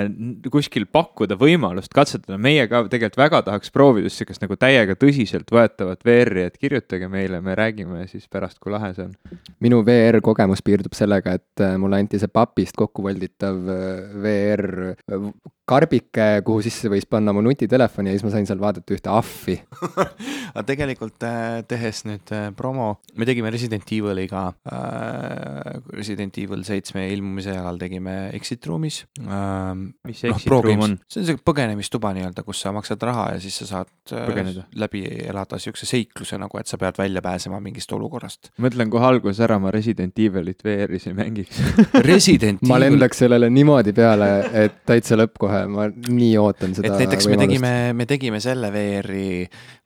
kuskil 0.52 0.88
pakkuda 0.89 1.38
võimalust 1.39 1.88
katsetada, 1.95 2.37
meie 2.41 2.65
ka 2.69 2.83
tegelikult 2.91 3.19
väga 3.19 3.41
tahaks 3.47 3.73
proovida 3.73 4.11
sihukest 4.13 4.43
nagu 4.43 4.57
täiega 4.59 4.95
tõsiseltvõetavat 4.99 6.05
VR-i, 6.05 6.47
et 6.49 6.57
kirjutage 6.61 7.09
meile, 7.11 7.41
me 7.45 7.55
räägime 7.57 8.05
siis 8.09 8.27
pärast, 8.31 8.59
kui 8.61 8.73
lahe 8.73 8.91
see 8.97 9.07
on. 9.07 9.39
minu 9.63 9.81
VR 9.85 10.21
kogemus 10.25 10.63
piirdub 10.65 10.97
sellega, 10.97 11.37
et 11.39 11.63
äh, 11.65 11.77
mulle 11.81 12.01
anti 12.01 12.19
see 12.21 12.31
papist 12.31 12.77
kokku 12.79 13.05
volditav 13.05 13.61
äh, 13.73 14.19
VR 14.23 14.67
äh, 14.93 15.29
karbike, 15.69 16.29
kuhu 16.45 16.63
sisse 16.65 16.89
võis 16.91 17.05
panna 17.09 17.33
mu 17.35 17.43
nutitelefoni 17.45 18.09
ja 18.09 18.17
siis 18.17 18.25
ma 18.25 18.33
sain 18.33 18.47
seal 18.49 18.61
vaadata 18.61 18.95
ühte 18.95 19.11
ahvi 19.13 19.59
aga 20.54 20.66
tegelikult 20.68 21.28
tehes 21.70 22.04
nüüd 22.08 22.34
promo, 22.58 22.91
me 23.20 23.28
tegime 23.28 23.52
Resident 23.54 23.88
Eviliga 23.95 24.47
äh,, 24.70 25.80
Resident 25.95 26.38
Evil 26.41 26.64
seitsme 26.68 27.06
ilmumise 27.14 27.54
ajal 27.56 27.80
tegime 27.82 28.16
Exit 28.38 28.66
Room'is 28.70 29.02
äh,. 29.20 29.74
mis 30.08 30.22
see 30.22 30.32
no, 30.32 30.38
Exit 30.38 30.52
Room 30.54 30.86
on? 30.86 30.97
see 31.10 31.24
on 31.24 31.30
see 31.30 31.39
põgenemistuba 31.45 32.12
nii-öelda, 32.16 32.43
kus 32.47 32.64
sa 32.66 32.74
maksad 32.76 33.04
raha 33.08 33.30
ja 33.36 33.41
siis 33.43 33.60
sa 33.62 33.70
saad 33.70 33.91
Põgeneda. 34.10 34.66
läbi 34.80 35.04
elada 35.30 35.60
siukse 35.62 35.88
seikluse 35.89 36.39
nagu, 36.41 36.60
et 36.60 36.70
sa 36.70 36.80
pead 36.82 36.97
välja 37.00 37.22
pääsema 37.26 37.60
mingist 37.64 37.91
olukorrast. 37.95 38.52
mõtlen 38.62 38.92
kohe 38.93 39.05
alguses 39.09 39.42
ära, 39.46 39.59
ma 39.62 39.74
Resident 39.74 40.17
Evilit 40.20 40.63
VR-is 40.66 41.09
ei 41.09 41.17
mängiks 41.17 41.62
Resident 42.09 42.63
Evil 42.63 42.74
ma 42.74 42.80
lendaks 42.82 43.24
sellele 43.24 43.51
niimoodi 43.54 43.93
peale, 43.96 44.30
et 44.63 44.82
täitsa 44.89 45.17
lõpp 45.20 45.38
kohe 45.42 45.66
ma 45.71 45.89
nii 45.89 46.36
ootan 46.42 46.76
seda. 46.78 46.93
et 46.93 47.05
näiteks 47.05 47.30
me 47.32 47.39
tegime, 47.42 47.74
me 47.93 48.09
tegime 48.09 48.42
selle 48.43 48.71
VR-i 48.74 49.28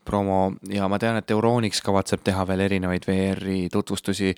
promo 0.05 0.53
ja 0.71 0.87
ma 0.91 0.99
tean, 1.01 1.17
et 1.19 1.31
Euronix 1.33 1.81
kavatseb 1.83 2.23
teha 2.25 2.45
veel 2.49 2.65
erinevaid 2.67 3.07
VR-i 3.07 3.67
tutvustusi. 3.73 4.33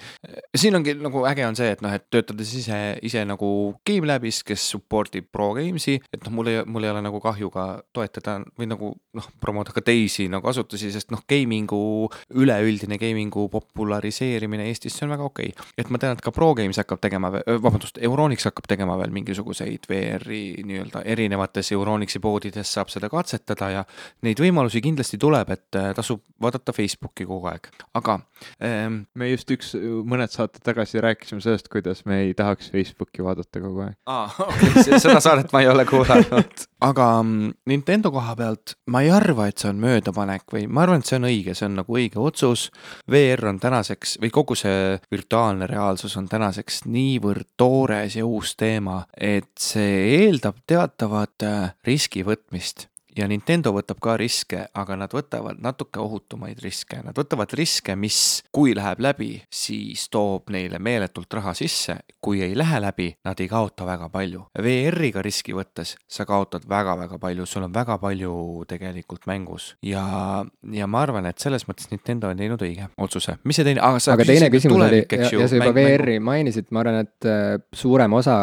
siin 0.56 0.76
ongi 0.76 0.96
nagu 1.00 1.26
äge 1.30 1.46
on 1.48 1.58
see, 1.58 1.72
et 1.76 1.82
noh, 1.84 1.94
et 1.94 2.06
töötades 2.12 2.54
ise, 2.60 2.80
ise 3.06 3.26
nagu 3.28 3.50
GameLabis, 3.88 4.44
kes 4.48 4.70
support 4.76 5.16
ib 5.16 5.30
Pro 5.32 5.52
Games'i, 5.58 5.98
et 6.14 6.24
noh, 6.26 6.34
mul 6.38 6.52
ei, 6.52 6.62
mul 6.66 6.88
ei 6.88 6.94
ole 6.94 7.04
nagu 7.06 7.22
kahju 7.24 7.52
ka 7.54 7.66
toetada 7.96 8.38
või 8.60 8.70
nagu 8.72 8.92
noh, 9.18 9.30
promoda 9.42 9.74
ka 9.76 9.84
teisi 9.86 10.28
nagu 10.32 10.50
asutusi, 10.52 10.92
sest 10.94 11.12
noh, 11.14 11.24
gaming'u, 11.30 12.10
üleüldine 12.36 13.00
gaming'u 13.02 13.48
populariseerimine 13.54 14.70
Eestis, 14.70 14.96
see 14.98 15.08
on 15.08 15.16
väga 15.16 15.28
okei 15.28 15.52
okay.. 15.54 15.74
et 15.78 15.92
ma 15.94 16.02
tean, 16.02 16.18
et 16.18 16.24
ka 16.24 16.34
Pro 16.36 16.54
Games 16.58 16.80
hakkab 16.82 17.02
tegema, 17.04 17.32
vabandust, 17.34 18.00
Euronix 18.04 18.48
hakkab 18.48 18.70
tegema 18.70 18.98
veel 19.02 19.14
mingisuguseid 19.16 19.90
VR-i 19.90 20.44
nii-öelda 20.66 21.04
erinevates 21.16 21.72
Euronixi 21.76 22.22
poodides 22.24 22.74
saab 22.78 22.92
seda 22.94 23.10
katsetada 23.12 23.72
ja 23.74 23.84
neid 24.26 24.40
võimalusi 24.42 24.82
kindlasti 24.84 25.20
tuleb, 25.22 25.55
et 25.56 25.80
äh, 25.80 25.92
tasub 25.98 26.22
vaadata 26.42 26.74
Facebooki 26.76 27.26
kogu 27.28 27.50
aeg, 27.50 27.70
aga 27.96 28.20
ähm,. 28.64 29.04
me 29.16 29.30
just 29.32 29.52
üks, 29.56 29.74
mõned 30.08 30.32
saated 30.34 30.64
tagasi 30.66 31.02
rääkisime 31.04 31.44
sellest, 31.44 31.70
kuidas 31.72 32.04
me 32.10 32.22
ei 32.26 32.34
tahaks 32.38 32.72
Facebooki 32.74 33.24
vaadata 33.26 33.62
kogu 33.64 33.86
aeg. 33.88 33.98
aa, 34.12 34.28
okei 34.48 34.72
okay,, 34.72 35.00
seda 35.00 35.22
saadet 35.24 35.54
ma 35.56 35.64
ei 35.64 35.70
ole 35.72 35.86
kuulanud. 35.90 36.66
aga 36.90 37.08
mm, 37.24 37.54
Nintendo 37.72 38.12
koha 38.14 38.36
pealt 38.40 38.76
ma 38.92 39.02
ei 39.06 39.12
arva, 39.16 39.48
et 39.50 39.62
see 39.62 39.72
on 39.72 39.80
möödapanek 39.84 40.56
või 40.56 40.66
ma 40.68 40.86
arvan, 40.86 41.04
et 41.04 41.10
see 41.10 41.20
on 41.20 41.30
õige, 41.30 41.56
see 41.58 41.70
on 41.70 41.80
nagu 41.80 42.00
õige 42.00 42.22
otsus. 42.22 42.68
VR 43.12 43.50
on 43.54 43.62
tänaseks 43.64 44.18
või 44.24 44.34
kogu 44.36 44.58
see 44.60 44.98
virtuaalne 45.12 45.70
reaalsus 45.72 46.18
on 46.20 46.28
tänaseks 46.32 46.84
niivõrd 46.90 47.48
toores 47.58 48.20
ja 48.20 48.26
uus 48.28 48.56
teema, 48.60 49.04
et 49.18 49.52
see 49.60 50.20
eeldab 50.20 50.60
teatavat 50.68 51.48
äh, 51.48 51.72
riski 51.88 52.26
võtmist 52.28 52.90
ja 53.18 53.28
Nintendo 53.30 53.72
võtab 53.76 54.00
ka 54.04 54.16
riske, 54.20 54.66
aga 54.76 54.98
nad 55.00 55.14
võtavad 55.16 55.60
natuke 55.64 56.02
ohutumaid 56.04 56.60
riske, 56.64 57.00
nad 57.06 57.16
võtavad 57.18 57.52
riske, 57.58 57.96
mis, 58.00 58.20
kui 58.56 58.76
läheb 58.76 59.02
läbi, 59.04 59.30
siis 59.52 60.08
toob 60.14 60.52
neile 60.54 60.80
meeletult 60.84 61.32
raha 61.40 61.56
sisse, 61.58 61.98
kui 62.24 62.42
ei 62.44 62.56
lähe 62.58 62.82
läbi, 62.84 63.10
nad 63.26 63.40
ei 63.40 63.48
kaota 63.52 63.88
väga 63.88 64.10
palju. 64.14 64.46
VR-iga 64.66 65.24
riski 65.26 65.56
võttes 65.56 65.96
sa 66.08 66.26
kaotad 66.28 66.68
väga-väga 66.70 67.20
palju, 67.22 67.48
sul 67.50 67.68
on 67.68 67.74
väga 67.76 67.98
palju 68.02 68.66
tegelikult 68.70 69.28
mängus. 69.32 69.72
Ja, 69.86 70.44
ja 70.72 70.88
ma 70.88 71.06
arvan, 71.06 71.30
et 71.30 71.40
selles 71.44 71.68
mõttes 71.70 71.90
Nintendo 71.94 72.32
on 72.32 72.40
teinud 72.40 72.62
õige 72.66 72.90
otsuse. 73.02 73.38
mis 73.44 73.60
see 73.60 73.68
teine, 73.68 73.84
aga 73.86 74.02
sa 74.04 74.16
aga 74.16 74.28
teine 74.28 74.52
küsimus 74.54 74.80
tulevik, 74.80 75.16
oli, 75.16 75.30
ja, 75.30 75.44
ja 75.46 75.50
sa 75.50 75.60
juba 75.60 75.72
VR-i 75.76 76.20
mainisid, 76.24 76.70
ma 76.76 76.84
arvan, 76.84 77.02
et 77.06 77.30
äh, 77.30 77.56
suurem 77.76 78.14
osa 78.18 78.38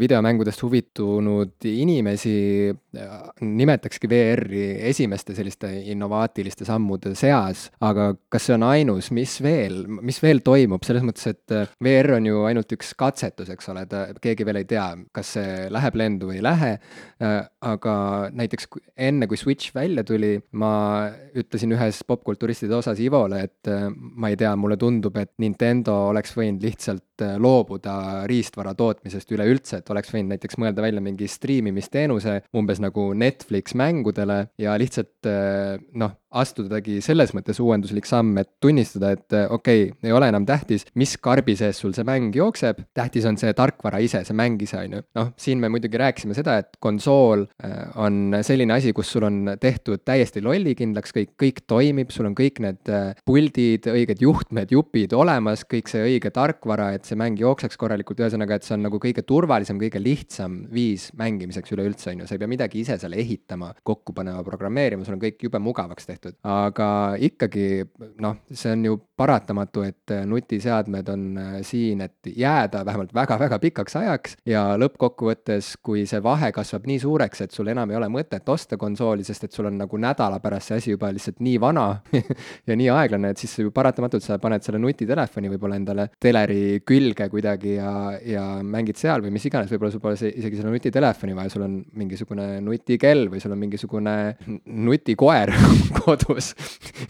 videomängudest 0.00 0.62
huvitunud 0.64 1.70
inimesi 1.70 2.36
äh, 2.70 3.16
nimetaks 3.40 3.99
olekski 4.00 4.08
VR-i 4.08 4.88
esimeste 4.88 5.34
selliste 5.34 5.68
innovaatiliste 5.92 6.64
sammude 6.64 7.14
seas, 7.14 7.70
aga 7.80 8.14
kas 8.30 8.46
see 8.46 8.54
on 8.54 8.62
ainus, 8.64 9.10
mis 9.10 9.40
veel, 9.42 9.84
mis 10.00 10.20
veel 10.22 10.40
toimub, 10.40 10.82
selles 10.84 11.04
mõttes, 11.04 11.26
et 11.28 11.52
äh, 11.52 11.68
VR 11.82 12.16
on 12.16 12.26
ju 12.26 12.44
ainult 12.48 12.72
üks 12.72 12.94
katsetus, 12.96 13.50
eks 13.50 13.68
ole, 13.68 13.86
ta, 13.86 14.06
keegi 14.20 14.46
veel 14.46 14.62
ei 14.62 14.68
tea, 14.68 14.86
kas 15.12 15.34
see 15.36 15.68
läheb 15.70 15.96
lendu 15.96 16.30
või 16.30 16.38
ei 16.38 16.44
lähe, 16.44 16.72
äh, 17.20 17.36
aga 17.60 18.30
näiteks 18.32 18.68
enne, 18.96 19.28
kui 19.28 19.36
Switch 19.36 19.74
välja 19.74 20.04
tuli, 20.04 20.38
ma 20.52 21.10
ütlesin 21.34 21.72
ühes 21.76 22.02
popkulturistide 22.06 22.74
osas 22.76 23.00
Ivole, 23.00 23.44
et 23.50 23.68
äh, 23.70 23.88
ma 23.90 24.32
ei 24.32 24.38
tea, 24.40 24.54
mulle 24.56 24.78
tundub, 24.80 25.16
et 25.20 25.34
Nintendo 25.42 26.06
oleks 26.10 26.34
võinud 26.36 26.64
lihtsalt 26.64 27.04
loobuda 27.20 28.24
riistvara 28.30 28.72
tootmisest 28.72 29.32
üleüldse, 29.34 29.80
et 29.80 29.90
oleks 29.92 30.08
võinud 30.14 30.32
näiteks 30.32 30.56
mõelda 30.60 30.80
välja 30.80 31.02
mingi 31.04 31.28
striimimisteenuse, 31.28 32.38
umbes 32.56 32.80
nagu 32.80 33.10
Netflix 33.12 33.74
mäng, 33.76 33.89
mängudele 33.90 34.40
ja 34.58 34.76
lihtsalt 34.78 35.26
eh, 35.26 35.76
noh, 35.98 36.16
astudagi 36.30 37.00
selles 37.04 37.32
mõttes 37.34 37.58
uuenduslik 37.62 38.06
samm, 38.08 38.38
et 38.42 38.50
tunnistada, 38.62 39.12
et 39.16 39.36
eh, 39.36 39.46
okei 39.50 39.88
okay,, 39.88 39.96
ei 40.06 40.14
ole 40.14 40.28
enam 40.30 40.46
tähtis, 40.46 40.86
mis 40.98 41.16
karbi 41.22 41.56
sees 41.58 41.80
sul 41.82 41.94
see 41.96 42.06
mäng 42.06 42.34
jookseb, 42.36 42.84
tähtis 42.96 43.26
on 43.28 43.38
see 43.40 43.52
tarkvara 43.56 44.00
ise, 44.02 44.22
see 44.26 44.36
mäng 44.38 44.60
ise, 44.62 44.78
on 44.84 44.98
ju. 44.98 45.02
noh, 45.18 45.32
siin 45.40 45.60
me 45.62 45.70
muidugi 45.72 45.98
rääkisime 46.00 46.36
seda, 46.36 46.60
et 46.62 46.78
konsool 46.82 47.46
eh, 47.64 47.82
on 48.00 48.38
selline 48.46 48.76
asi, 48.76 48.94
kus 48.96 49.10
sul 49.10 49.26
on 49.26 49.54
tehtud 49.60 50.04
täiesti 50.06 50.42
lollikindlaks 50.44 51.14
kõik, 51.16 51.34
kõik 51.40 51.64
toimib, 51.70 52.14
sul 52.14 52.30
on 52.30 52.36
kõik 52.38 52.62
need 52.62 52.92
puldid, 53.26 53.90
õiged 53.90 54.22
juhtmed, 54.22 54.70
jupid 54.74 55.14
olemas, 55.18 55.64
kõik 55.68 55.90
see 55.90 56.04
õige 56.06 56.32
tarkvara, 56.34 56.92
et 56.96 57.08
see 57.08 57.18
mäng 57.18 57.40
jookseks 57.40 57.78
korralikult, 57.80 58.22
ühesõnaga, 58.22 58.58
et 58.58 58.66
see 58.66 58.76
on 58.76 58.86
nagu 58.86 59.02
kõige 59.02 59.24
turvalisem, 59.26 59.80
kõige 59.82 60.02
lihtsam 60.02 60.60
viis 60.70 61.08
mängimiseks 61.18 61.74
üleüldse, 61.74 62.12
on 62.12 62.22
ju, 62.22 62.30
sa 62.30 62.36
ei 62.36 62.42
pea 62.42 62.50
midagi 62.50 62.84
ise 62.84 62.98
seal 63.00 63.18
ehitama 63.18 63.72
kokku 63.86 64.14
panema, 64.16 64.44
programmeerima, 64.46 65.06
sul 65.06 65.18
on 65.18 65.22
kõik 65.22 65.42
jube 65.48 65.60
mugavaks 65.62 66.06
tehtud. 66.06 66.19
Aga 66.42 67.16
ikkagi 67.18 67.84
noh, 68.18 68.36
see 68.52 68.72
on 68.72 68.84
ju 68.84 68.98
paratamatu, 69.20 69.84
et 69.88 70.14
nutiseadmed 70.26 71.08
on 71.12 71.24
äh, 71.40 71.56
siin, 71.66 72.04
et 72.06 72.30
jääda 72.36 72.84
vähemalt 72.86 73.14
väga-väga 73.16 73.58
pikaks 73.62 73.96
ajaks 74.00 74.36
ja 74.48 74.62
lõppkokkuvõttes, 74.80 75.74
kui 75.84 76.06
see 76.08 76.22
vahe 76.24 76.52
kasvab 76.56 76.86
nii 76.88 77.00
suureks, 77.02 77.44
et 77.44 77.56
sul 77.56 77.70
enam 77.72 77.90
ei 77.92 77.98
ole 77.98 78.10
mõtet 78.12 78.48
osta 78.52 78.78
konsooli, 78.80 79.26
sest 79.26 79.48
et 79.48 79.56
sul 79.56 79.70
on 79.70 79.80
nagu 79.80 80.00
nädala 80.00 80.40
pärast 80.42 80.70
see 80.70 80.80
asi 80.80 80.94
juba 80.94 81.10
lihtsalt 81.14 81.42
nii 81.44 81.58
vana 81.60 81.86
ja 82.68 82.76
nii 82.78 82.90
aeglane, 82.94 83.32
et 83.34 83.42
siis 83.42 83.56
ju 83.60 83.74
paratamatult 83.74 84.24
sa 84.24 84.38
paned 84.42 84.64
selle 84.64 84.80
nutitelefoni 84.82 85.52
võib-olla 85.54 85.80
endale 85.80 86.08
teleri 86.20 86.80
külge 86.86 87.28
kuidagi 87.32 87.76
ja, 87.76 87.94
ja 88.24 88.46
mängid 88.62 89.00
seal 89.00 89.24
või 89.24 89.34
mis 89.34 89.48
iganes, 89.50 89.72
võib-olla 89.72 89.92
sul 89.94 90.04
pole 90.04 90.16
isegi 90.20 90.60
seda 90.60 90.70
nutitelefoni 90.70 91.36
vaja, 91.36 91.52
sul 91.56 91.66
on 91.66 91.80
mingisugune 92.00 92.52
nutikell 92.64 93.28
või 93.32 93.42
sul 93.42 93.56
on 93.56 93.60
mingi 93.60 93.70
mingisugune 93.70 94.36
nutikoer 94.66 95.52
kodus, 96.00 96.52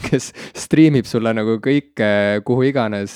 kes 0.09 0.31
striimib 0.55 1.09
sulle 1.09 1.32
nagu 1.35 1.57
kõike, 2.01 2.43
kuhu 2.47 2.64
iganes, 2.68 3.14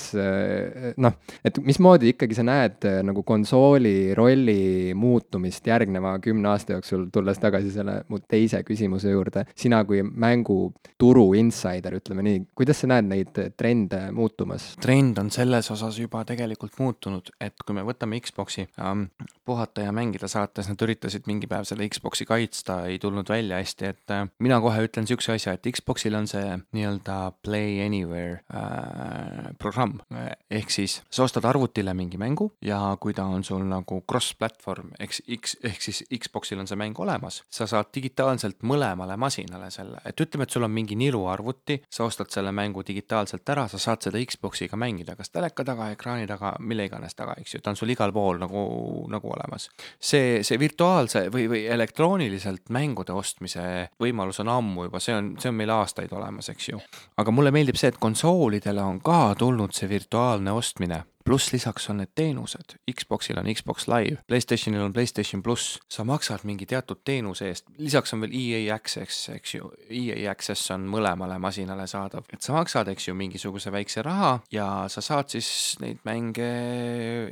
noh, 1.01 1.17
et 1.45 1.57
mismoodi 1.63 2.13
ikkagi 2.13 2.37
sa 2.37 2.45
näed 2.45 2.85
nagu 3.05 3.23
konsooli 3.25 4.13
rolli 4.17 4.93
muutumist 4.97 5.65
järgneva 5.67 6.15
kümne 6.23 6.51
aasta 6.51 6.75
jooksul, 6.75 7.07
tulles 7.13 7.39
tagasi 7.41 7.71
selle 7.73 7.97
mu 8.09 8.19
teise 8.19 8.61
küsimuse 8.67 9.11
juurde, 9.13 9.45
sina 9.57 9.83
kui 9.87 10.03
mänguturu 10.03 11.27
insider, 11.39 11.97
ütleme 11.99 12.25
nii, 12.25 12.43
kuidas 12.57 12.83
sa 12.83 12.91
näed 12.91 13.09
neid 13.09 13.41
trende 13.57 14.05
muutumas? 14.15 14.73
trend 14.81 15.17
on 15.21 15.31
selles 15.33 15.69
osas 15.71 15.99
juba 15.99 16.23
tegelikult 16.27 16.77
muutunud, 16.79 17.31
et 17.41 17.65
kui 17.65 17.77
me 17.77 17.85
võtame 17.87 18.19
Xbox'i 18.23 18.67
ähm, 18.81 19.07
puhata 19.45 19.85
ja 19.85 19.93
mängida 19.95 20.29
saates, 20.31 20.69
nad 20.69 20.81
üritasid 20.81 21.29
mingi 21.29 21.49
päev 21.49 21.67
selle 21.69 21.87
Xbox'i 21.89 22.27
kaitsta, 22.29 22.83
ei 22.89 22.99
tulnud 23.01 23.29
välja 23.29 23.59
hästi, 23.61 23.91
et 23.93 24.13
äh, 24.13 24.27
mina 24.43 24.59
kohe 24.63 24.85
ütlen 24.87 25.07
niisuguse 25.07 25.37
asja, 25.37 25.55
et 25.55 25.69
Xboxil 25.75 26.15
on 26.17 26.29
see 26.29 26.59
nii-öelda 26.75 27.19
play 27.45 27.79
anywhere 27.85 28.41
äh, 28.53 28.74
programm. 29.59 29.99
ehk 30.51 30.69
siis 30.71 31.01
sa 31.09 31.23
ostad 31.23 31.45
arvutile 31.45 31.93
mingi 31.93 32.17
mängu 32.17 32.51
ja 32.61 32.79
kui 32.99 33.13
ta 33.13 33.25
on 33.25 33.43
sul 33.43 33.63
nagu 33.67 34.01
cross-platvorm, 34.09 34.93
eks 34.99 35.21
X, 35.37 35.57
ehk 35.63 35.81
siis 35.81 36.03
Xboxil 36.09 36.59
on 36.59 36.67
see 36.67 36.79
mäng 36.79 36.97
olemas, 36.99 37.41
sa 37.49 37.67
saad 37.69 37.91
digitaalselt 37.95 38.63
mõlemale 38.67 39.17
masinale 39.17 39.69
selle, 39.73 40.01
et 40.05 40.21
ütleme, 40.21 40.45
et 40.45 40.55
sul 40.55 40.65
on 40.67 40.73
mingi 40.73 40.97
niruarvuti, 40.99 41.81
sa 41.89 42.05
ostad 42.07 42.31
selle 42.33 42.51
mängu 42.55 42.83
digitaalselt 42.87 43.49
ära, 43.49 43.67
sa 43.71 43.79
saad 43.81 44.05
seda 44.05 44.21
Xboxiga 44.21 44.77
mängida, 44.79 45.15
kas 45.17 45.31
teleka 45.33 45.65
taga, 45.67 45.89
ekraani 45.95 46.27
taga, 46.29 46.55
mille 46.59 46.87
iganes 46.89 47.17
taga, 47.17 47.35
eks 47.41 47.57
ju, 47.57 47.63
ta 47.63 47.73
on 47.73 47.79
sul 47.79 47.93
igal 47.93 48.13
pool 48.15 48.39
nagu, 48.41 48.65
nagu 49.11 49.33
olemas. 49.33 49.69
see, 49.99 50.41
see 50.43 50.59
virtuaalse 50.59 51.27
või, 51.33 51.47
või 51.51 51.65
elektrooniliselt 51.71 52.69
mängude 52.75 53.15
ostmise 53.15 53.89
võimalus 54.01 54.41
on 54.43 54.51
ammu 54.53 54.89
juba, 54.89 55.01
see 55.03 55.15
on, 55.15 55.33
see 55.41 55.51
on 55.51 55.59
meil 55.59 55.73
aastaid 55.75 56.13
olemas, 56.15 56.49
eks 56.53 56.69
ju. 56.69 56.81
aga 57.17 57.35
mulle 57.35 57.53
meeldib 57.55 57.79
see, 57.79 57.93
et 57.93 58.01
konsoolidele 58.65 58.81
on 58.81 58.99
ka 58.99 59.35
tulnud 59.37 59.73
see 59.73 59.89
virtuaalne 59.89 60.51
ostmine 60.51 61.03
pluss 61.25 61.51
lisaks 61.53 61.89
on 61.89 61.97
need 61.97 62.11
teenused, 62.15 62.75
Xboxil 62.91 63.39
on 63.39 63.47
Xbox 63.49 63.87
Live, 63.89 64.17
Playstationil 64.27 64.81
on 64.81 64.93
Playstation 64.93 65.41
pluss, 65.43 65.79
sa 65.89 66.03
maksad 66.05 66.45
mingi 66.45 66.67
teatud 66.69 67.01
teenuse 67.03 67.47
eest, 67.49 67.71
lisaks 67.81 68.13
on 68.13 68.21
veel 68.21 68.35
EA 68.37 68.75
Access, 68.75 69.29
eks 69.33 69.55
ju, 69.55 69.71
EA 69.89 70.19
Access 70.31 70.69
on 70.75 70.85
mõlemale 70.89 71.39
masinale 71.41 71.87
saadav, 71.89 72.27
et 72.33 72.45
sa 72.45 72.53
maksad, 72.53 72.91
eks 72.93 73.09
ju, 73.09 73.15
mingisuguse 73.17 73.73
väikse 73.73 74.03
raha 74.05 74.35
ja 74.53 74.67
sa 74.91 75.01
saad 75.01 75.33
siis 75.33 75.49
neid 75.81 76.03
mänge 76.05 76.49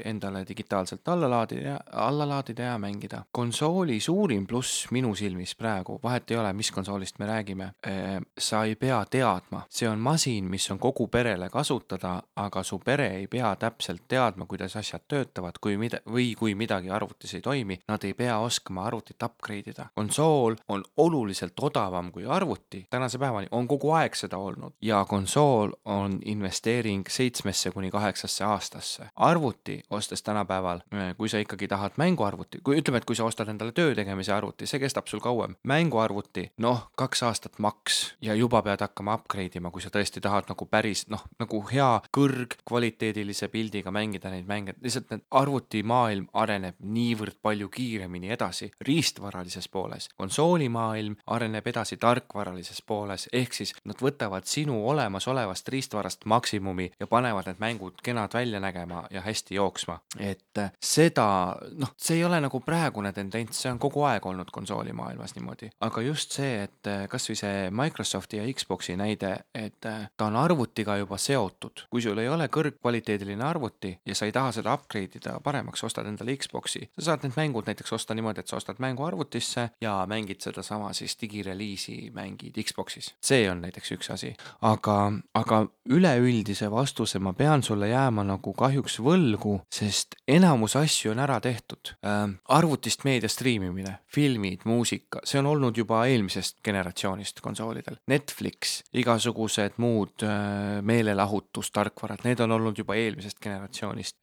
endale 0.10 0.42
digitaalselt 0.50 1.14
alla 1.14 1.30
laadida, 1.30 1.78
alla 1.92 2.28
laadida 2.30 2.72
ja 2.72 2.82
mängida. 2.82 3.24
konsooli 3.32 4.00
suurim 4.00 4.48
pluss 4.50 4.88
minu 4.92 5.14
silmis 5.16 5.54
praegu, 5.56 6.00
vahet 6.04 6.32
ei 6.32 6.42
ole, 6.42 6.54
mis 6.54 6.72
konsoolist 6.74 7.22
me 7.22 7.30
räägime, 7.30 7.70
eh, 7.86 8.18
sa 8.38 8.64
ei 8.66 8.76
pea 8.76 9.04
teadma, 9.06 9.68
see 9.70 9.90
on 9.90 10.00
masin, 10.00 10.50
mis 10.50 10.66
on 10.72 10.80
kogu 10.80 11.08
perele 11.08 11.50
kasutada, 11.50 12.18
aga 12.36 12.64
su 12.64 12.80
pere 12.80 13.12
ei 13.22 13.28
pea 13.28 13.56
täpselt 13.56 13.83
täpselt 13.84 14.08
teadma, 14.08 14.46
kuidas 14.46 14.76
asjad 14.80 15.02
töötavad, 15.08 15.58
kui 15.62 15.76
mida, 15.78 16.00
või 16.08 16.30
kui 16.40 16.54
midagi 16.56 16.88
arvutis 16.90 17.34
ei 17.36 17.42
toimi, 17.44 17.76
nad 17.88 18.04
ei 18.08 18.14
pea 18.16 18.38
oskama 18.40 18.86
arvutit 18.88 19.24
upgrade 19.24 19.74
ida. 19.74 19.90
konsool 19.96 20.56
on 20.70 20.84
oluliselt 20.98 21.60
odavam 21.60 22.12
kui 22.12 22.26
arvuti, 22.26 22.86
tänase 22.90 23.20
päevani 23.20 23.48
on 23.52 23.68
kogu 23.68 23.92
aeg 23.92 24.16
seda 24.16 24.38
olnud 24.38 24.74
ja 24.82 25.04
konsool 25.10 25.74
on 25.86 26.20
investeering 26.26 27.04
seitsmesse 27.10 27.72
kuni 27.72 27.92
kaheksasse 27.92 28.44
aastasse. 28.44 29.10
arvuti, 29.16 29.84
ostes 29.90 30.24
tänapäeval, 30.24 30.80
kui 31.18 31.30
sa 31.30 31.38
ikkagi 31.38 31.68
tahad 31.68 31.92
mänguarvuti, 31.98 32.62
kui 32.64 32.80
ütleme, 32.80 32.98
et 32.98 33.06
kui 33.06 33.16
sa 33.16 33.26
ostad 33.26 33.50
endale 33.50 33.72
töö 33.72 33.96
tegemise 33.96 34.34
arvuti, 34.34 34.68
see 34.68 34.80
kestab 34.80 35.08
sul 35.08 35.20
kauem. 35.20 35.56
mänguarvuti, 35.64 36.52
noh, 36.58 36.88
kaks 36.96 37.24
aastat 37.24 37.60
maks 37.60 38.16
ja 38.22 38.34
juba 38.34 38.62
pead 38.62 38.80
hakkama 38.80 39.14
upgrade 39.14 39.60
ima, 39.60 39.72
kui 39.72 39.82
sa 39.82 39.90
tõesti 39.90 40.22
tahad 40.22 40.48
nagu 40.48 40.66
päris 40.66 41.08
noh, 41.10 41.28
nagu 41.40 41.66
hea 41.72 42.02
kõrgkvaliteedilise 42.16 43.48
pildi 43.48 43.73
pildiga 43.74 43.92
mängida 43.92 44.30
neid 44.30 44.46
mänge, 44.48 44.76
lihtsalt 44.82 45.10
need 45.10 45.24
arvutimaailm 45.34 46.28
areneb 46.38 46.78
niivõrd 46.80 47.40
palju 47.42 47.70
kiiremini 47.74 48.30
edasi 48.34 48.70
riistvaralises 48.86 49.68
pooles. 49.70 50.10
konsoolimaailm 50.18 51.16
areneb 51.28 51.68
edasi 51.68 51.98
tarkvaralises 51.98 52.82
pooles, 52.86 53.28
ehk 53.34 53.54
siis 53.54 53.74
nad 53.86 53.98
võtavad 53.98 54.46
sinu 54.46 54.78
olemasolevast 54.90 55.70
riistvarast 55.70 56.26
maksimumi 56.26 56.92
ja 57.00 57.08
panevad 57.08 57.50
need 57.50 57.60
mängud 57.60 58.02
kenad 58.04 58.34
välja 58.34 58.60
nägema 58.60 59.08
ja 59.12 59.22
hästi 59.22 59.56
jooksma. 59.56 60.00
et 60.20 60.62
seda, 60.80 61.56
noh, 61.78 61.94
see 61.98 62.18
ei 62.18 62.26
ole 62.26 62.42
nagu 62.42 62.60
praegune 62.60 63.14
tendents, 63.14 63.62
see 63.62 63.72
on 63.72 63.80
kogu 63.80 64.04
aeg 64.04 64.26
olnud 64.26 64.52
konsoolimaailmas 64.52 65.36
niimoodi, 65.36 65.70
aga 65.82 66.02
just 66.02 66.32
see, 66.32 66.64
et 66.64 66.92
kasvõi 67.10 67.36
see 67.36 67.70
Microsofti 67.72 68.38
ja 68.38 68.46
Xbox'i 68.54 68.98
näide, 68.98 69.38
et 69.56 69.80
ta 69.82 70.26
on 70.26 70.36
arvutiga 70.36 70.98
juba 70.98 71.18
seotud, 71.18 71.88
kui 71.90 72.02
sul 72.02 72.18
ei 72.18 72.30
ole 72.30 72.48
kõrgkvaliteediline 72.48 73.44
arvuti 73.44 73.63
ja 74.06 74.16
sa 74.16 74.26
ei 74.26 74.32
taha 74.36 74.52
seda 74.52 74.74
upgrade 74.74 75.20
ida 75.20 75.40
paremaks, 75.44 75.84
ostad 75.84 76.08
endale 76.10 76.36
Xbox'i. 76.38 76.88
sa 77.00 77.06
saad 77.06 77.24
need 77.24 77.38
mängud 77.38 77.70
näiteks 77.70 77.94
osta 77.94 78.16
niimoodi, 78.16 78.44
et 78.44 78.48
sa 78.48 78.58
ostad 78.58 78.80
mängu 78.80 79.06
arvutisse 79.06 79.70
ja 79.82 79.96
mängid 80.10 80.42
sedasama 80.42 80.94
siis 80.94 81.18
digireliisi 81.22 82.12
mängid 82.14 82.58
Xbox'is. 82.64 83.14
see 83.22 83.50
on 83.52 83.62
näiteks 83.62 83.92
üks 83.98 84.12
asi, 84.14 84.34
aga, 84.62 85.14
aga 85.34 85.66
üleüldise 85.90 86.72
vastuse 86.72 87.20
ma 87.20 87.34
pean 87.34 87.64
sulle 87.64 87.88
jääma 87.90 88.24
nagu 88.24 88.54
kahjuks 88.54 89.00
võlgu, 89.00 89.60
sest 89.72 90.16
enamus 90.28 90.76
asju 90.76 91.12
on 91.12 91.20
ära 91.20 91.40
tehtud 91.44 91.96
äh,. 92.06 92.28
arvutist 92.50 93.04
meedia 93.04 93.30
striimimine, 93.30 93.98
filmid, 94.08 94.66
muusika, 94.66 95.22
see 95.24 95.40
on 95.40 95.52
olnud 95.52 95.78
juba 95.78 96.04
eelmisest 96.08 96.60
generatsioonist 96.66 97.42
konsoolidel. 97.44 97.98
Netflix, 98.08 98.82
igasugused 98.94 99.80
muud 99.84 100.26
äh, 100.26 100.82
meelelahutustarkvarad, 100.82 102.24
need 102.28 102.44
on 102.44 102.58
olnud 102.58 102.78
juba 102.78 102.98
eelmisest 103.00 103.40
generatsioonist. 103.40 103.53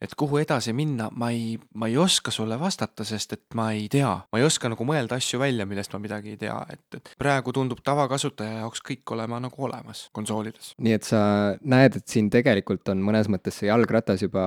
Et 0.00 0.14
kuhu 0.18 0.40
edasi 0.40 0.72
minna, 0.76 1.08
ma 1.12 1.30
ei, 1.34 1.54
ma 1.74 1.88
ei 1.90 1.96
oska 2.00 2.32
sulle 2.34 2.58
vastata, 2.60 3.04
sest 3.06 3.36
et 3.36 3.56
ma 3.58 3.70
ei 3.76 3.88
tea. 3.92 4.12
ma 4.32 4.40
ei 4.40 4.46
oska 4.46 4.70
nagu 4.72 4.86
mõelda 4.86 5.18
asju 5.20 5.40
välja, 5.40 5.66
millest 5.68 5.92
ma 5.94 6.02
midagi 6.02 6.34
ei 6.34 6.40
tea, 6.40 6.56
et, 6.72 6.84
et 6.98 7.12
praegu 7.20 7.54
tundub 7.56 7.82
tavakasutaja 7.84 8.60
jaoks 8.62 8.82
kõik 8.86 9.14
olema 9.14 9.40
nagu 9.42 9.66
olemas 9.66 10.06
konsoolides. 10.16 10.74
nii 10.78 10.96
et 10.96 11.06
sa 11.06 11.22
näed, 11.60 12.00
et 12.00 12.08
siin 12.08 12.30
tegelikult 12.32 12.88
on 12.92 13.02
mõnes 13.04 13.30
mõttes 13.32 13.60
see 13.60 13.70
jalgratas 13.70 14.24
juba 14.24 14.44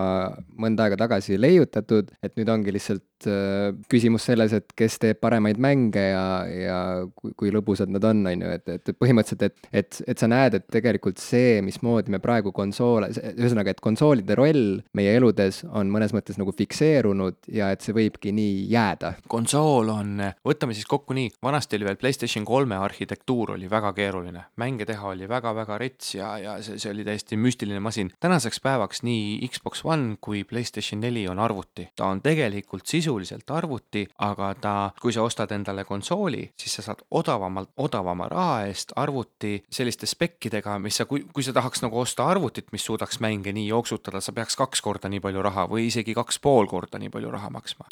mõnda 0.59 0.87
aega 0.87 0.99
tagasi 1.05 1.39
leiutatud, 1.39 2.11
et 2.23 2.37
nüüd 2.39 2.51
ongi 2.53 2.73
lihtsalt 2.75 3.29
äh, 3.29 3.71
küsimus 3.91 4.27
selles, 4.29 4.55
et 4.57 4.75
kes 4.77 4.99
teeb 5.01 5.21
paremaid 5.23 5.59
mänge 5.61 6.03
ja, 6.13 6.25
ja 6.47 6.79
kui, 7.15 7.33
kui 7.39 7.53
lõbusad 7.53 7.91
nad 7.93 8.03
on, 8.07 8.25
on 8.29 8.45
ju, 8.45 8.53
et, 8.57 8.73
et 8.77 8.93
põhimõtteliselt, 8.99 9.47
et, 9.47 9.69
et, 9.83 10.01
et 10.13 10.23
sa 10.23 10.29
näed, 10.31 10.59
et 10.59 10.67
tegelikult 10.73 11.21
see, 11.21 11.59
mismoodi 11.65 12.13
me 12.13 12.21
praegu 12.23 12.53
konsoole, 12.55 13.11
ühesõnaga, 13.33 13.73
et 13.73 13.83
konsoolide 13.83 14.37
roll 14.39 14.72
roll 14.73 14.81
meie 14.97 15.13
eludes 15.17 15.63
on 15.69 15.89
mõnes 15.91 16.13
mõttes 16.15 16.37
nagu 16.39 16.53
fikseerunud 16.55 17.49
ja 17.53 17.71
et 17.73 17.81
see 17.81 17.95
võibki 17.95 18.33
nii 18.33 18.65
jääda. 18.71 19.13
konsool 19.27 19.89
on, 19.93 20.21
võtame 20.45 20.73
siis 20.73 20.87
kokku 20.89 21.13
nii, 21.13 21.31
vanasti 21.43 21.77
oli 21.77 21.87
veel 21.87 21.99
PlayStation 22.01 22.45
kolme 22.45 22.77
arhitektuur 22.77 23.55
oli 23.55 23.69
väga 23.69 23.93
keeruline, 23.93 24.45
mänge 24.57 24.85
teha 24.85 25.13
oli 25.13 25.27
väga-väga 25.29 25.77
rets 25.77 26.15
ja, 26.15 26.37
ja 26.37 26.57
see, 26.63 26.79
see 26.79 26.91
oli 26.91 27.05
täiesti 27.05 27.37
müstiline 27.37 27.79
masin. 27.79 28.11
tänaseks 28.19 28.61
päevaks 28.63 29.03
nii 29.03 29.47
Xbox 29.49 29.83
One 29.85 30.17
kui 30.21 30.43
PlayStation 30.43 31.01
neli 31.01 31.27
on 31.27 31.39
arvuti, 31.39 31.89
ta 31.95 32.09
on 32.11 32.21
tegelikult 32.21 32.87
sisuliselt 32.87 33.49
arvuti, 33.51 34.05
aga 34.23 34.53
ta, 34.59 34.75
kui 35.01 35.13
sa 35.13 35.23
ostad 35.23 35.51
endale 35.51 35.83
konsooli, 35.85 36.49
siis 36.57 36.77
sa 36.79 36.87
saad 36.89 37.03
odavamalt, 37.11 37.73
odavama 37.77 38.29
raha 38.31 38.63
eest 38.67 38.93
arvuti 38.95 39.57
selliste 39.71 40.07
spekkidega, 40.09 40.77
mis 40.79 40.97
sa, 41.01 41.07
kui, 41.09 41.25
kui 41.33 41.43
sa 41.43 41.53
tahaks 41.55 41.83
nagu 41.83 41.99
osta 41.99 42.27
arvutit, 42.27 42.71
mis 42.73 42.85
suudaks 42.85 43.19
mänge 43.23 43.53
nii 43.53 43.67
jooksutada, 43.67 44.21
sa 44.21 44.33
peaks 44.35 44.52
kaks 44.59 44.81
korda 44.81 45.09
nii 45.09 45.23
palju 45.23 45.41
raha 45.45 45.67
või 45.71 45.87
isegi 45.89 46.15
kaks 46.17 46.39
pool 46.39 46.67
korda 46.71 46.99
nii 47.01 47.11
palju 47.13 47.31
raha 47.31 47.49
maksma 47.53 47.89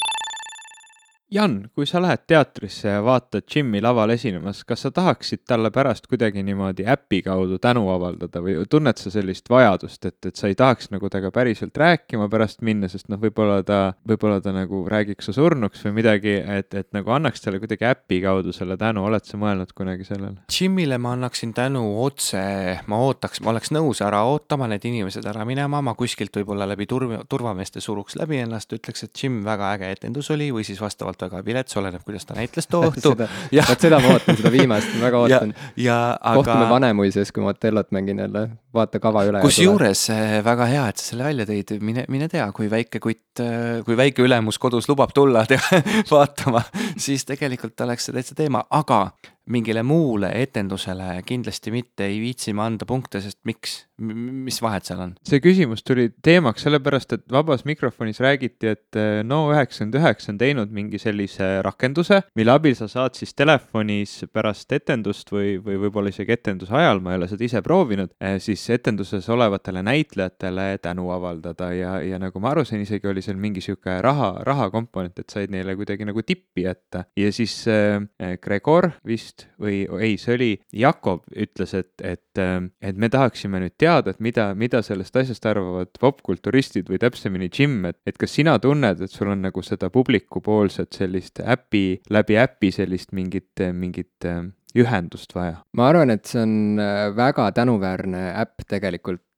Jan, 1.32 1.70
kui 1.72 1.86
sa 1.88 2.02
lähed 2.03 2.26
teatrisse 2.28 2.90
ja 2.90 2.99
vaatad 3.06 3.45
Jimmy 3.56 3.80
laval 3.80 4.12
esinemas, 4.12 4.66
kas 4.68 4.82
sa 4.84 4.90
tahaksid 4.91 5.45
talle 5.48 5.70
pärast 5.72 6.10
kuidagi 6.12 6.41
niimoodi 6.44 6.84
äpi 6.84 7.22
kaudu 7.24 7.56
tänu 7.64 7.86
avaldada 7.88 8.41
või 8.44 8.58
tunned 8.68 8.99
sa 8.99 9.08
sellist 9.14 9.48
vajadust, 9.49 10.10
et, 10.10 10.18
et 10.28 10.36
sa 10.36 10.49
ei 10.52 10.58
tahaks 10.60 10.91
nagu 10.91 11.08
temaga 11.08 11.32
päriselt 11.32 11.78
rääkima 11.80 12.28
pärast 12.28 12.60
minna, 12.68 12.90
sest 12.91 13.08
noh, 13.08 13.22
võib-olla 13.22 13.62
ta, 13.64 13.78
võib-olla 14.12 14.41
ta 14.44 14.52
nagu 14.52 14.82
räägiks 14.91 15.30
su 15.30 15.36
surnuks 15.38 15.86
või 15.86 15.94
midagi, 16.02 16.34
et, 16.36 16.76
et 16.76 16.90
nagu 16.91 17.16
annaks 17.16 17.45
talle 17.45 17.64
kuidagi 17.64 17.88
äpi 17.88 18.20
kaudu 18.26 18.52
selle 18.52 18.76
tänu, 18.76 19.06
oled 19.08 19.24
sa 19.24 19.40
mõelnud 19.40 19.72
kunagi 19.72 20.10
sellele? 20.10 20.44
Jimmyle 20.52 20.99
ma 20.99 21.16
annaksin 21.16 21.56
tänu 21.56 21.86
otse, 22.03 22.44
ma 22.91 22.99
ootaks, 23.06 23.40
ma 23.40 23.53
oleks 23.56 23.72
nõus 23.72 24.03
ära 24.03 24.26
ootama 24.28 24.68
need 24.74 24.90
inimesed 24.91 25.32
ära 25.32 25.48
minema, 25.48 25.80
ma 25.80 25.95
kuskilt 25.95 26.36
võib-olla 26.41 26.68
läbi 26.74 26.91
turv-, 26.91 27.24
turvameeste 27.32 27.80
suruks 27.80 28.20
läbi 28.20 28.44
ennast, 28.44 28.76
ütleks, 28.76 29.08
et 29.08 29.24
Jim, 29.24 29.40
väga 29.48 29.72
äge 29.78 29.95
etendus 29.95 30.28
oli 30.36 30.52
või 30.52 30.68
siis 30.68 30.84
vastavalt 30.84 31.20
väga 31.22 31.41
vilets, 31.45 31.77
oleneb, 31.80 32.03
kuidas 32.06 32.27
ta 32.27 32.38
näitles 32.38 32.68
too 32.72 32.84
õhtu. 32.89 33.14
vot 33.15 33.85
seda 33.85 33.99
ma 34.03 34.15
ootan, 34.15 34.38
seda 34.39 34.52
viimast 34.53 34.91
ma 34.95 35.06
väga 35.07 35.22
ootan. 35.26 35.53
Aga... 35.81 36.35
kohtume 36.39 36.69
Vanemuises, 36.69 37.31
kui 37.31 37.43
ma 37.43 37.53
Otellot 37.56 37.91
mängin 37.95 38.22
jälle, 38.23 38.45
vaata 38.73 39.02
kava 39.03 39.26
üle. 39.30 39.41
kusjuures 39.43 40.06
eh, 40.14 40.38
väga 40.45 40.69
hea, 40.72 40.88
et 40.91 41.02
sa 41.02 41.11
selle 41.11 41.27
välja 41.27 41.48
tõid, 41.49 41.76
mine, 41.84 42.06
mine 42.11 42.30
tea, 42.31 42.48
kui 42.56 42.69
väike 42.72 43.02
kutt, 43.03 43.43
eh, 43.43 43.81
kui 43.88 43.98
väike 43.99 44.26
ülemus 44.26 44.60
kodus 44.61 44.89
lubab 44.91 45.14
tulla 45.15 45.45
vaatama, 46.11 46.64
siis 46.98 47.27
tegelikult 47.27 47.80
oleks 47.88 48.10
see 48.10 48.18
täitsa 48.18 48.38
teema, 48.38 48.65
aga 48.69 49.07
mingile 49.52 49.84
muule 49.84 50.32
etendusele 50.41 51.22
kindlasti 51.28 51.73
mitte 51.73 52.07
ei 52.07 52.19
viitsi 52.22 52.53
ma 52.56 52.68
anda 52.69 52.88
punkte, 52.88 53.22
sest 53.23 53.40
miks, 53.48 53.76
mis 54.02 54.61
vahet 54.64 54.88
seal 54.88 55.03
on? 55.03 55.14
see 55.28 55.41
küsimus 55.44 55.84
tuli 55.88 56.07
teemaks 56.23 56.65
sellepärast, 56.65 57.15
et 57.18 57.26
vabas 57.32 57.65
mikrofonis 57.68 58.22
räägiti, 58.23 58.72
et 58.72 58.99
eh, 58.99 59.22
No99 59.28 60.32
on 60.34 60.40
teinud 60.41 60.73
mingi 60.76 60.99
sellise 61.02 61.49
rakenduse, 61.65 62.22
mille 62.40 62.56
abil 62.56 62.76
sa 62.78 62.88
saad 62.91 63.18
siis 63.19 63.36
telefonis 63.38 64.18
pärast 64.32 64.72
etendust 64.76 65.32
või, 65.34 65.56
või 65.64 65.80
võib-olla 65.86 66.14
isegi 66.14 66.36
etenduse 66.36 66.76
ajal, 66.78 67.03
ma 67.03 67.15
ei 67.15 67.22
ole 67.22 67.30
seda 67.32 67.48
ise 67.48 67.64
proovinud, 67.65 68.14
eh, 68.22 68.38
siis 68.44 68.64
etenduses 68.73 69.28
olevatele 69.32 69.84
näitlejatele 69.86 70.68
tänu 70.84 71.10
avaldada. 71.14 71.72
Ja, 71.76 71.98
ja 72.06 72.19
nagu 72.22 72.40
ma 72.44 72.53
aru 72.56 72.65
sain, 72.68 72.84
isegi 72.86 73.10
oli 73.10 73.23
seal 73.26 73.40
mingi 73.41 73.64
sihuke 73.64 73.99
raha, 74.03 74.34
rahakomponent, 74.48 75.19
et 75.22 75.34
said 75.34 75.53
neile 75.53 75.76
kuidagi 75.80 76.07
nagu 76.07 76.23
tippi 76.26 76.65
jätta. 76.68 77.06
Ja 77.19 77.32
siis 77.36 77.56
äh, 77.69 78.02
Gregor 78.41 78.91
vist 79.07 79.40
või 79.61 79.84
ei, 80.01 80.18
see 80.22 80.35
oli 80.35 80.51
Jakob 80.76 81.26
ütles, 81.31 81.73
et, 81.77 81.93
et, 82.03 82.39
äh, 82.41 82.57
et 82.81 82.99
me 82.99 83.09
tahaksime 83.11 83.61
nüüd 83.63 83.76
teada, 83.81 84.13
et 84.13 84.22
mida, 84.23 84.51
mida 84.57 84.84
sellest 84.85 85.18
asjast 85.22 85.45
arvavad 85.49 85.93
popkulturistid 86.01 86.91
või 86.91 87.01
täpsemini 87.01 87.51
Jim, 87.51 87.81
et, 87.89 87.99
et 88.07 88.18
kas 88.22 88.38
sina 88.39 88.57
tunned, 88.61 89.01
et 89.01 89.11
sul 89.11 89.31
on 89.34 89.45
nagu 89.47 89.65
seda 89.65 89.91
publikupoolset 89.93 91.01
sellist 91.01 91.43
äpi, 91.43 92.01
läbi 92.13 92.39
äpi 92.41 92.72
sellist 92.76 93.15
mingit, 93.18 93.63
mingit 93.73 94.30
äh, 94.30 94.43
ühendust 94.77 95.35
vaja? 95.35 95.61
ma 95.77 95.89
arvan, 95.91 96.13
et 96.13 96.30
see 96.30 96.41
on 96.43 96.80
väga 97.18 97.49
tänuväärne 97.57 98.30
äpp 98.39 98.68
tegelikult 98.69 99.31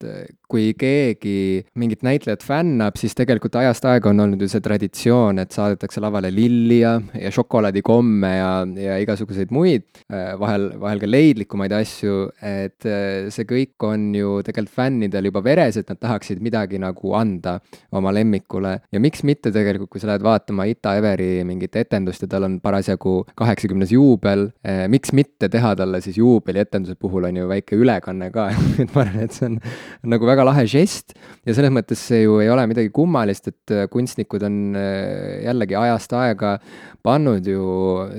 kui 0.54 0.74
keegi 0.78 1.64
mingit 1.82 2.04
näitlejat 2.06 2.44
fännab, 2.46 2.98
siis 3.00 3.16
tegelikult 3.18 3.56
ajast 3.58 3.86
aega 3.90 4.12
on 4.12 4.22
olnud 4.26 4.42
ju 4.44 4.50
see 4.52 4.62
traditsioon, 4.64 5.42
et 5.42 5.56
saadetakse 5.56 6.02
lavale 6.04 6.30
lilli 6.34 6.80
ja, 6.84 6.94
ja 7.18 7.32
šokolaadikomme 7.34 8.32
ja, 8.36 8.52
ja 8.78 8.98
igasuguseid 9.02 9.54
muid, 9.56 9.88
äh, 10.14 10.34
vahel, 10.40 10.70
vahel 10.82 11.02
ka 11.02 11.10
leidlikumaid 11.10 11.74
asju, 11.80 12.28
et 12.46 12.86
äh, 12.90 13.32
see 13.34 13.48
kõik 13.50 13.88
on 13.88 14.12
ju 14.18 14.36
tegelikult 14.46 14.78
fännidel 14.78 15.30
juba 15.30 15.42
veres, 15.46 15.80
et 15.80 15.90
nad 15.90 16.00
tahaksid 16.02 16.44
midagi 16.44 16.80
nagu 16.82 17.16
anda 17.18 17.58
oma 17.94 18.14
lemmikule. 18.14 18.76
Ja 18.94 19.02
miks 19.02 19.26
mitte 19.26 19.52
tegelikult, 19.54 19.92
kui 19.94 20.04
sa 20.04 20.12
lähed 20.12 20.26
vaatama 20.26 20.68
Ita 20.70 20.96
Everi 21.00 21.42
mingit 21.48 21.76
etendust 21.82 22.24
ja 22.26 22.30
tal 22.30 22.48
on 22.48 22.60
parasjagu 22.64 23.24
kaheksakümnes 23.40 23.94
juubel, 23.94 24.48
miks 24.92 25.14
mitte 25.18 25.50
teha 25.52 25.74
talle 25.80 26.02
siis 26.04 26.18
juubelietenduse 26.22 26.96
puhul 27.00 27.28
on 27.30 27.42
ju 27.42 27.50
väike 27.50 27.78
ülekanne 27.80 28.30
ka. 28.34 28.50
Et 28.84 28.96
ma 28.96 29.04
arvan, 29.04 29.26
et 29.26 29.36
see 29.36 29.48
on 29.48 29.60
nagu 30.08 30.28
väga 30.28 30.46
lahe 30.48 30.66
žest 30.70 31.16
ja 31.46 31.56
selles 31.56 31.74
mõttes 31.74 32.02
see 32.10 32.24
ju 32.24 32.40
ei 32.44 32.50
ole 32.52 32.66
midagi 32.70 32.92
kummalist, 32.96 33.50
et 33.52 33.74
äh, 33.74 33.86
kunstnikud 33.92 34.46
on 34.48 34.58
äh, 34.80 35.44
jällegi 35.46 35.78
ajast 35.80 36.16
aega 36.18 36.56
pannud 37.04 37.48
ju 37.48 37.64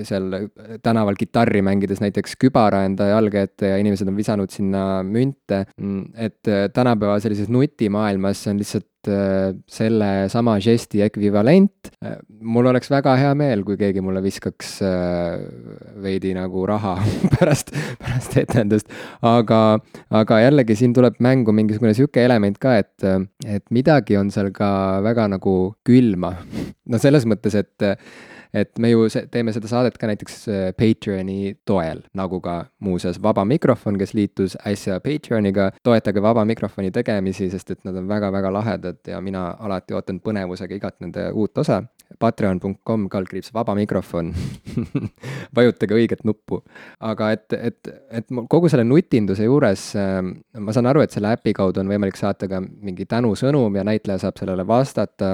seal 0.06 0.48
tänaval 0.84 1.18
kitarri 1.18 1.62
mängides 1.64 2.02
näiteks 2.04 2.36
kübara 2.40 2.84
enda 2.88 3.08
jalge 3.12 3.46
ette 3.48 3.72
ja 3.72 3.78
inimesed 3.80 4.08
on 4.10 4.18
visanud 4.18 4.52
sinna 4.52 5.02
münte. 5.06 5.64
Mm, 5.80 6.10
et 6.14 6.50
äh, 6.50 6.66
tänapäeva 6.74 7.18
sellises 7.24 7.50
nutimaailmas 7.52 8.46
on 8.52 8.60
lihtsalt 8.60 8.88
sellesama 9.06 10.56
žesti 10.62 11.02
ekvivalent. 11.04 11.90
mul 12.40 12.66
oleks 12.70 12.90
väga 12.90 13.14
hea 13.20 13.32
meel, 13.38 13.64
kui 13.64 13.76
keegi 13.80 14.02
mulle 14.04 14.22
viskaks 14.24 14.76
veidi 16.02 16.34
nagu 16.36 16.66
raha 16.68 16.96
pärast, 17.36 17.72
pärast 18.00 18.36
etendust, 18.40 18.90
aga, 19.22 19.78
aga 20.10 20.40
jällegi 20.44 20.76
siin 20.78 20.94
tuleb 20.96 21.20
mängu 21.24 21.52
mingisugune 21.56 21.94
sihuke 21.96 22.24
element 22.24 22.58
ka, 22.62 22.76
et, 22.82 23.08
et 23.46 23.64
midagi 23.74 24.18
on 24.20 24.30
seal 24.34 24.52
ka 24.54 25.00
väga 25.04 25.28
nagu 25.36 25.56
külma. 25.86 26.34
no 26.90 27.00
selles 27.02 27.28
mõttes, 27.28 27.56
et 27.60 27.90
et 28.54 28.78
me 28.78 28.90
ju 28.90 29.06
teeme 29.30 29.52
seda 29.52 29.68
saadet 29.70 29.98
ka 29.98 30.08
näiteks 30.10 30.36
äh, 30.48 30.66
Patreoni 30.78 31.56
toel, 31.66 32.04
nagu 32.14 32.40
ka 32.40 32.64
muuseas 32.78 33.22
Vaba 33.22 33.44
Mikrofon, 33.44 33.98
kes 33.98 34.14
liitus 34.14 34.56
äsja 34.66 35.00
Patreoniga. 35.00 35.70
toetage 35.82 36.22
Vaba 36.22 36.44
Mikrofoni 36.44 36.90
tegemisi, 36.90 37.50
sest 37.50 37.70
et 37.70 37.84
nad 37.84 37.96
on 37.96 38.08
väga-väga 38.08 38.52
lahedad 38.52 38.98
ja 39.08 39.20
mina 39.20 39.46
alati 39.58 39.94
ootan 39.94 40.20
põnevusega 40.20 40.78
igat 40.78 41.00
nende 41.00 41.30
uut 41.32 41.58
osa 41.58 41.82
patreon.com 42.20 43.08
kaldkriips 43.12 43.52
vaba 43.54 43.74
mikrofon 43.78 44.32
vajutage 45.56 45.96
õiget 45.96 46.24
nuppu. 46.24 46.62
aga 47.00 47.30
et, 47.36 47.52
et, 47.52 47.92
et 48.10 48.40
kogu 48.50 48.70
selle 48.72 48.86
nutinduse 48.88 49.46
juures 49.46 49.86
äh, 49.98 50.20
ma 50.58 50.74
saan 50.74 50.88
aru, 50.90 51.04
et 51.04 51.14
selle 51.14 51.32
äpi 51.34 51.54
kaudu 51.56 51.82
on 51.82 51.90
võimalik 51.90 52.18
saata 52.18 52.48
ka 52.50 52.60
mingi 52.62 53.06
tänusõnum 53.10 53.74
ja 53.78 53.84
näitleja 53.86 54.22
saab 54.24 54.38
sellele 54.40 54.66
vastata, 54.68 55.28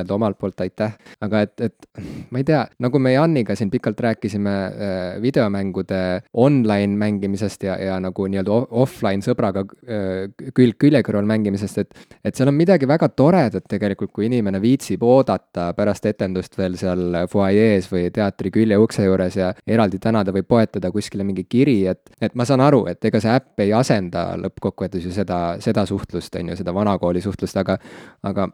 öelda 0.00 0.16
omalt 0.16 0.38
poolt 0.40 0.60
aitäh. 0.64 0.96
aga 1.20 1.42
et, 1.46 1.54
et 1.60 2.02
ma 2.30 2.40
ei 2.40 2.46
tea, 2.46 2.62
nagu 2.82 3.00
me 3.02 3.14
Janiga 3.14 3.56
siin 3.58 3.70
pikalt 3.72 4.00
rääkisime 4.00 4.54
äh, 4.54 5.22
videomängude 5.22 6.22
online 6.32 6.96
mängimisest 6.96 7.64
ja, 7.66 7.76
ja 7.80 7.98
nagu 8.02 8.26
nii-öelda 8.30 8.60
offline 8.82 9.24
sõbraga 9.26 9.64
äh, 9.66 10.30
külg 10.56 10.78
külje 10.80 11.02
kõrval 11.06 11.28
mängimisest, 11.28 11.82
et, 11.82 12.18
et 12.24 12.36
seal 12.36 12.50
on 12.50 12.56
midagi 12.58 12.88
väga 12.88 13.10
toredat 13.16 13.66
tegelikult, 13.70 14.12
kui 14.14 14.28
inimene 14.30 14.60
viitsib 14.62 15.02
oodata 15.06 15.70
pärast 15.76 16.06
etendust 16.20 16.56
veel 16.58 16.76
seal 16.80 17.16
fuajees 17.32 17.88
või 17.90 18.10
teatri 18.14 18.52
küljeukse 18.54 19.06
juures 19.06 19.38
ja 19.38 19.50
eraldi 19.66 20.00
tänada 20.02 20.34
või 20.36 20.44
poetada 20.44 20.92
kuskile 20.92 21.24
mingi 21.24 21.46
kiri, 21.48 21.78
et, 21.90 22.12
et 22.20 22.36
ma 22.36 22.44
saan 22.48 22.62
aru, 22.64 22.84
et 22.92 23.04
ega 23.08 23.22
see 23.22 23.32
äpp 23.32 23.64
ei 23.64 23.72
asenda 23.76 24.26
lõppkokkuvõttes 24.40 25.08
ju 25.08 25.14
seda, 25.14 25.40
seda 25.64 25.86
suhtlust, 25.88 26.36
on 26.36 26.52
ju, 26.52 26.60
seda 26.60 26.74
vanakooli 26.76 27.22
suhtlust, 27.24 27.56
aga, 27.60 27.78
aga 28.26 28.50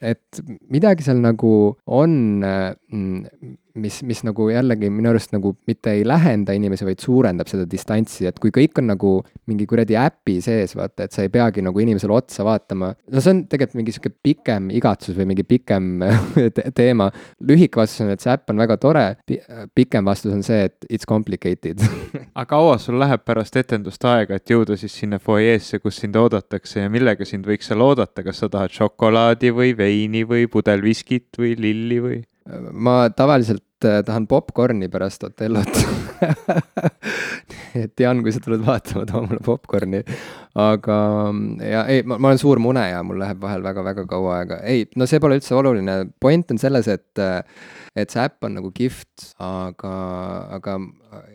et 0.00 0.42
midagi 0.72 1.06
seal 1.06 1.22
nagu 1.22 1.54
on 1.86 2.18
mm, 2.42 3.56
mis, 3.80 4.00
mis 4.06 4.22
nagu 4.26 4.48
jällegi 4.52 4.90
minu 4.92 5.12
arust 5.12 5.32
nagu 5.34 5.54
mitte 5.68 5.94
ei 5.96 6.04
lähenda 6.06 6.54
inimesi, 6.56 6.86
vaid 6.88 7.02
suurendab 7.02 7.50
seda 7.50 7.66
distantsi, 7.70 8.26
et 8.28 8.38
kui 8.42 8.52
kõik 8.54 8.80
on 8.82 8.90
nagu 8.92 9.12
mingi 9.50 9.66
kuradi 9.68 9.96
äpi 9.98 10.38
sees, 10.44 10.74
vaata, 10.78 11.06
et 11.06 11.16
sa 11.16 11.24
ei 11.24 11.32
peagi 11.32 11.64
nagu 11.64 11.82
inimesele 11.82 12.14
otsa 12.14 12.46
vaatama. 12.46 12.92
no 13.12 13.24
see 13.24 13.34
on 13.34 13.44
tegelikult 13.50 13.80
mingi 13.80 13.94
sihuke 13.96 14.14
pikem 14.24 14.70
igatsus 14.74 15.16
või 15.18 15.30
mingi 15.32 15.46
pikem 15.48 16.04
te 16.56 16.68
teema. 16.76 17.10
lühike 17.40 17.80
vastus 17.80 18.04
on, 18.04 18.12
et 18.14 18.24
see 18.24 18.32
äpp 18.34 18.52
on 18.52 18.64
väga 18.64 18.78
tore, 18.82 19.06
pikem 19.74 20.08
vastus 20.08 20.34
on 20.34 20.44
see, 20.46 20.68
et 20.68 20.88
it's 20.90 21.08
complicated 21.08 21.82
aga 22.38 22.46
kaua 22.48 22.78
sul 22.82 22.98
läheb 23.00 23.24
pärast 23.26 23.56
etendust 23.60 24.04
aega, 24.08 24.38
et 24.38 24.50
jõuda 24.50 24.76
siis 24.78 24.94
sinna 25.00 25.18
fuajeesse, 25.22 25.80
kus 25.82 26.00
sind 26.02 26.16
oodatakse 26.18 26.84
ja 26.84 26.92
millega 26.92 27.26
sind 27.28 27.46
võiks 27.48 27.70
seal 27.70 27.82
oodata, 27.84 28.24
kas 28.26 28.42
sa 28.42 28.50
tahad 28.52 28.74
šokolaadi 28.74 29.52
või 29.54 29.74
veini 29.78 30.24
või 30.28 30.48
pudel 30.50 30.82
viskit 30.84 31.38
või 31.38 31.54
lilli 31.58 32.02
või? 32.04 32.18
Ma 32.72 33.00
tavaliselt 33.10 33.84
äh, 33.84 34.00
tahan 34.06 34.26
popkorni 34.30 34.88
pärast 34.88 35.24
Otellot 35.28 35.80
et 37.82 38.00
Jan, 38.00 38.22
kui 38.24 38.32
sa 38.34 38.40
tuled 38.42 38.62
vaatama, 38.66 39.04
too 39.08 39.22
mulle 39.24 39.42
popkorni. 39.44 40.02
Aga 40.58 40.98
ja 41.62 41.84
ei, 41.90 42.02
ma, 42.02 42.18
olen 42.18 42.40
suur 42.40 42.60
muneja, 42.62 43.02
mul 43.06 43.20
läheb 43.22 43.40
vahel 43.42 43.62
väga-väga 43.66 44.06
kaua 44.10 44.38
aega, 44.40 44.62
ei, 44.66 44.86
no 44.98 45.06
see 45.06 45.20
pole 45.22 45.38
üldse 45.38 45.54
oluline, 45.58 46.00
point 46.20 46.54
on 46.54 46.60
selles, 46.60 46.90
et 46.90 47.26
et 47.98 48.12
see 48.12 48.22
äpp 48.22 48.46
on 48.46 48.54
nagu 48.58 48.70
kihvt, 48.74 49.32
aga, 49.42 49.92
aga 50.58 50.74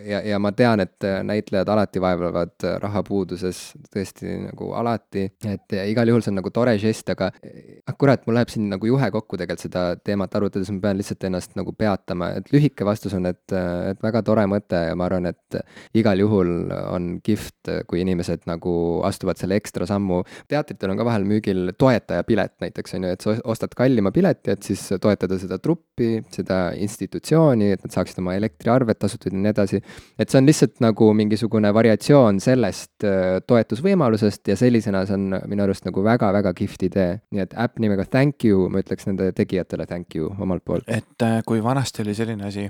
ja, 0.06 0.22
ja 0.24 0.40
ma 0.42 0.54
tean, 0.56 0.84
et 0.84 1.06
näitlejad 1.28 1.70
alati 1.74 2.02
vaevlevad 2.04 2.66
rahapuuduses, 2.84 3.60
tõesti 3.94 4.38
nagu 4.46 4.70
alati, 4.78 5.26
et 5.50 5.76
igal 5.90 6.12
juhul 6.12 6.24
see 6.24 6.32
on 6.34 6.40
nagu 6.40 6.54
tore 6.56 6.76
žest, 6.82 7.10
aga 7.14 7.32
ah 7.34 7.98
kurat, 8.00 8.24
mul 8.28 8.38
läheb 8.38 8.54
siin 8.54 8.70
nagu 8.72 8.88
juhe 8.88 9.10
kokku 9.12 9.40
tegelikult 9.40 9.66
seda 9.66 9.84
teemat 10.00 10.36
arutades, 10.40 10.72
ma 10.74 10.86
pean 10.88 11.02
lihtsalt 11.02 11.28
ennast 11.28 11.58
nagu 11.60 11.74
peatama, 11.78 12.32
et 12.40 12.52
lühike 12.54 12.88
vastus 12.88 13.16
on, 13.18 13.28
et, 13.30 13.44
et 13.90 14.04
väga 14.04 14.24
tore 14.26 14.46
mõte 14.50 14.86
ja 14.88 14.96
ma 15.00 15.10
arvan, 15.10 15.28
et 15.34 15.60
igal 16.00 16.22
juhul 16.24 16.72
on 16.94 17.18
kihvt, 17.26 17.74
kui 17.90 18.04
inimesed 18.06 18.48
nagu 18.50 18.76
astuvad 19.04 19.13
selle 19.20 19.58
ekstra 19.60 19.86
sammu. 19.90 20.24
teatritel 20.48 20.94
on 20.94 20.98
ka 20.98 21.06
vahel 21.06 21.28
müügil 21.28 21.74
toetajapilet 21.78 22.56
näiteks 22.62 22.96
on 22.96 23.04
ju, 23.04 23.14
et 23.18 23.22
sa 23.22 23.36
ostad 23.44 23.74
kallima 23.76 24.12
pileti, 24.12 24.52
et 24.52 24.64
siis 24.64 24.82
toetada 25.02 25.38
seda 25.40 25.58
truppi, 25.60 26.22
seda 26.32 26.54
seda 26.54 26.60
institutsiooni, 26.78 27.72
et 27.74 27.84
nad 27.84 27.94
saaksid 27.94 28.20
oma 28.22 28.36
elektriarved 28.38 29.00
tasutud 29.00 29.34
ja 29.34 29.40
nii 29.40 29.52
edasi. 29.52 29.82
et 30.20 30.30
see 30.30 30.40
on 30.40 30.48
lihtsalt 30.48 30.82
nagu 30.84 31.10
mingisugune 31.18 31.72
variatsioon 31.74 32.40
sellest 32.44 33.06
äh, 33.08 33.40
toetusvõimalusest 33.48 34.52
ja 34.52 34.58
sellisena 34.60 35.06
see 35.08 35.18
on 35.18 35.40
minu 35.50 35.66
arust 35.66 35.88
nagu 35.88 36.04
väga-väga 36.06 36.54
kihvt 36.58 36.88
idee. 36.90 37.20
nii 37.32 37.46
et 37.46 37.56
äpp 37.66 37.80
nimega 37.80 38.06
Thank 38.14 38.46
you, 38.46 38.68
ma 38.70 38.84
ütleks 38.84 39.08
nende 39.08 39.32
tegijatele 39.34 39.88
thank 39.90 40.16
you 40.16 40.34
omalt 40.40 40.66
poolt. 40.66 40.88
et 40.88 41.26
äh, 41.26 41.40
kui 41.46 41.64
vanasti 41.64 42.04
oli 42.04 42.16
selline 42.16 42.48
asi, 42.48 42.68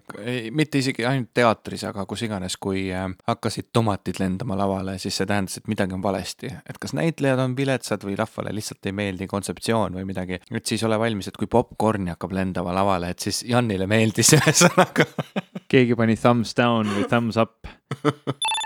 mitte 0.52 0.80
isegi 0.80 1.06
ainult 1.06 1.34
teatris, 1.34 1.84
aga 1.90 2.06
kus 2.06 2.26
iganes, 2.28 2.58
kui 2.58 2.88
äh, 2.94 3.10
hakkasid 3.28 3.72
tomatid 3.74 4.22
lendama 4.22 4.58
lavale, 4.58 4.98
siis 5.02 5.18
see 5.18 5.30
tähendas, 5.30 5.58
et 5.60 5.68
midagi 5.72 5.98
on 5.98 6.04
valesti. 6.04 6.23
Et 6.70 6.80
kas 6.80 6.94
näitlejad 6.94 7.42
on 7.42 7.58
viletsad 7.58 8.06
või 8.06 8.16
rahvale 8.20 8.54
lihtsalt 8.56 8.86
ei 8.86 8.96
meeldi 8.96 9.28
kontseptsioon 9.28 9.98
või 9.98 10.06
midagi, 10.08 10.40
et 10.52 10.66
siis 10.66 10.84
ole 10.88 11.00
valmis, 11.00 11.28
et 11.28 11.38
kui 11.40 11.50
popkorni 11.52 12.14
hakkab 12.14 12.38
lendama 12.38 12.76
lavale, 12.76 13.12
et 13.14 13.28
siis 13.28 13.44
Jan 13.44 13.64
Janile 13.64 13.88
meeldis 13.88 14.34
ühesõnaga. 14.38 15.08
Keegi 15.72 15.96
pani 15.98 16.18
thumbs 16.20 16.54
down 16.58 16.92
või 16.94 17.08
thumbs 17.10 17.40
up 17.42 17.72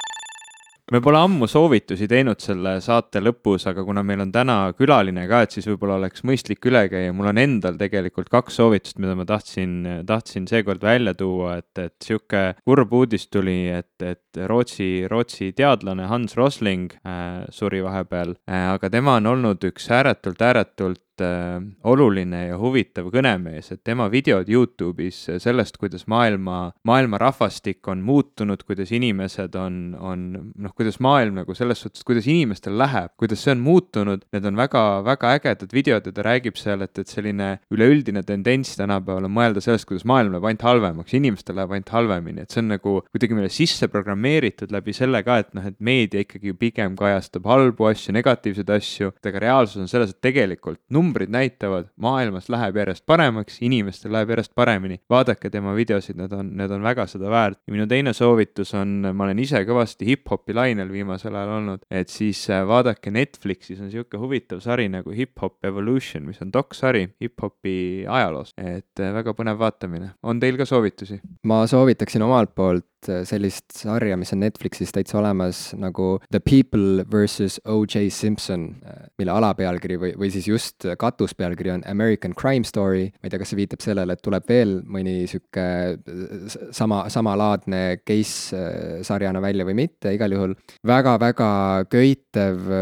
me 0.91 1.01
pole 1.03 1.19
ammu 1.19 1.47
soovitusi 1.51 2.07
teinud 2.07 2.39
selle 2.39 2.77
saate 2.83 3.19
lõpus, 3.23 3.65
aga 3.67 3.83
kuna 3.83 4.03
meil 4.07 4.21
on 4.23 4.31
täna 4.31 4.57
külaline 4.77 5.25
ka, 5.27 5.41
et 5.43 5.55
siis 5.55 5.67
võib-olla 5.67 5.97
oleks 5.99 6.23
mõistlik 6.27 6.63
üle 6.69 6.85
käia. 6.91 7.13
mul 7.15 7.31
on 7.33 7.41
endal 7.41 7.79
tegelikult 7.79 8.29
kaks 8.31 8.59
soovitust, 8.61 9.01
mida 9.03 9.15
ma 9.17 9.25
tahtsin, 9.27 10.05
tahtsin 10.07 10.47
seekord 10.47 10.83
välja 10.83 11.13
tuua, 11.17 11.57
et, 11.59 11.71
et 11.83 11.95
sihuke 12.03 12.43
kurb 12.63 12.93
uudis 12.93 13.27
tuli, 13.27 13.59
et, 13.73 13.95
et 13.99 14.41
Rootsi, 14.47 15.07
Rootsi 15.11 15.51
teadlane 15.57 16.07
Hans 16.07 16.37
Rosling 16.39 16.95
äh, 17.03 17.43
suri 17.51 17.83
vahepeal 17.83 18.37
äh,, 18.47 18.71
aga 18.77 18.91
tema 18.93 19.17
on 19.19 19.33
olnud 19.33 19.67
üks 19.67 19.91
ääretult, 19.91 20.41
ääretult 20.41 21.03
oluline 21.23 22.43
ja 22.47 22.57
huvitav 22.59 23.09
kõnemees, 23.13 23.71
et 23.73 23.81
tema 23.85 24.07
videod 24.11 24.49
Youtube'is 24.51 25.19
sellest, 25.41 25.77
kuidas 25.81 26.07
maailma, 26.09 26.71
maailma 26.87 27.19
rahvastik 27.21 27.87
on 27.91 28.03
muutunud, 28.05 28.63
kuidas 28.67 28.91
inimesed 28.95 29.55
on, 29.59 29.95
on 29.99 30.25
noh, 30.55 30.73
kuidas 30.77 30.99
maailm 31.03 31.41
nagu 31.41 31.55
selles 31.57 31.81
suhtes, 31.83 32.05
kuidas 32.07 32.27
inimestel 32.29 32.77
läheb, 32.79 33.13
kuidas 33.19 33.43
see 33.43 33.55
on 33.55 33.63
muutunud, 33.65 34.25
need 34.35 34.47
on 34.47 34.59
väga-väga 34.59 35.33
ägedad 35.37 35.73
videod 35.75 36.09
ja 36.09 36.15
ta 36.15 36.25
räägib 36.27 36.59
seal, 36.59 36.83
et, 36.85 36.93
et 36.99 37.11
selline 37.11 37.49
üleüldine 37.73 38.23
tendents 38.27 38.75
tänapäeval 38.79 39.27
on 39.29 39.35
mõelda 39.37 39.63
sellest, 39.63 39.87
kuidas 39.89 40.07
maailm 40.09 40.35
läheb 40.35 40.47
ainult 40.49 40.67
halvemaks, 40.67 41.15
inimestel 41.17 41.57
läheb 41.59 41.75
ainult 41.75 41.93
halvemini, 41.93 42.45
et 42.45 42.53
see 42.53 42.63
on 42.63 42.71
nagu 42.75 42.97
kuidagi 43.11 43.37
meile 43.37 43.51
sisse 43.53 43.89
programmeeritud 43.91 44.73
läbi 44.73 44.95
selle 44.95 45.23
ka, 45.25 45.39
et 45.43 45.53
noh, 45.57 45.67
et 45.67 45.77
meedia 45.83 46.23
ikkagi 46.25 46.55
pigem 46.57 46.97
kajastab 46.99 47.47
halbu 47.49 47.89
asju, 47.91 48.15
negatiivseid 48.17 48.71
asju, 48.77 49.13
aga 49.27 49.43
reaalsus 49.43 49.81
on 49.83 49.91
selles, 49.91 50.13
et 50.13 50.21
tegelikult 50.23 50.79
numbrid 51.07 51.31
näitavad, 51.31 51.87
maailmas 52.01 52.49
läheb 52.51 52.77
järjest 52.81 53.05
paremaks, 53.07 53.61
inimestel 53.63 54.11
läheb 54.11 54.33
järjest 54.33 54.53
paremini. 54.55 54.99
vaadake 55.09 55.49
tema 55.49 55.73
videosid, 55.75 56.17
need 56.19 56.33
on, 56.35 56.51
need 56.59 56.71
on 56.71 56.83
väga 56.83 57.07
seda 57.07 57.31
väärt. 57.31 57.59
ja 57.67 57.73
minu 57.73 57.87
teine 57.87 58.13
soovitus 58.13 58.73
on, 58.77 59.07
ma 59.13 59.27
olen 59.27 59.39
ise 59.39 59.63
kõvasti 59.67 60.07
hip-hopi 60.11 60.55
lainel 60.55 60.91
viimasel 60.91 61.35
ajal 61.35 61.53
olnud, 61.59 61.85
et 61.91 62.11
siis 62.11 62.43
äh, 62.49 62.65
vaadake 62.67 63.11
Netflixis 63.13 63.79
on 63.79 63.87
niisugune 63.87 64.23
huvitav 64.23 64.61
sari 64.63 64.89
nagu 64.91 65.13
Hip 65.15 65.39
Hop 65.41 65.65
Evolution, 65.65 66.27
mis 66.27 66.41
on 66.43 66.51
doksari 66.53 67.07
hip-hopi 67.23 67.77
ajaloost, 68.03 68.57
et 68.57 69.03
äh, 69.03 69.13
väga 69.15 69.35
põnev 69.37 69.59
vaatamine. 69.61 70.13
on 70.23 70.39
teil 70.43 70.59
ka 70.59 70.65
soovitusi? 70.65 71.21
ma 71.47 71.63
soovitaksin 71.67 72.25
omalt 72.27 72.55
poolt 72.55 72.85
sellist 73.05 73.75
sarja, 73.75 74.17
mis 74.17 74.33
on 74.33 74.41
Netflixis 74.41 74.93
täitsa 74.95 75.19
olemas 75.19 75.71
nagu 75.77 76.17
The 76.31 76.39
People 76.43 77.05
versus 77.11 77.59
O.J. 77.65 78.09
Simpson, 78.13 78.69
äh, 78.85 79.07
mille 79.19 79.33
alapealkiri 79.33 79.99
või, 80.01 80.13
või 80.17 80.31
siis 80.33 80.47
just 80.49 80.87
katuspealkiri 80.99 81.75
on 81.75 81.83
American 81.89 82.33
Crime 82.37 82.65
Story. 82.67 83.11
ma 83.21 83.27
ei 83.27 83.33
tea, 83.33 83.41
kas 83.41 83.53
see 83.53 83.59
viitab 83.59 83.83
sellele, 83.85 84.17
et 84.17 84.23
tuleb 84.25 84.47
veel 84.49 84.79
mõni 84.87 85.27
sihuke 85.29 85.67
äh, 85.97 86.57
sama, 86.75 87.03
samalaadne 87.13 87.99
case 88.07 88.63
sarjana 89.07 89.41
välja 89.43 89.67
või 89.67 89.77
mitte, 89.83 90.15
igal 90.15 90.33
juhul 90.33 90.57
väga-väga 90.87 91.51
köitev 91.91 92.73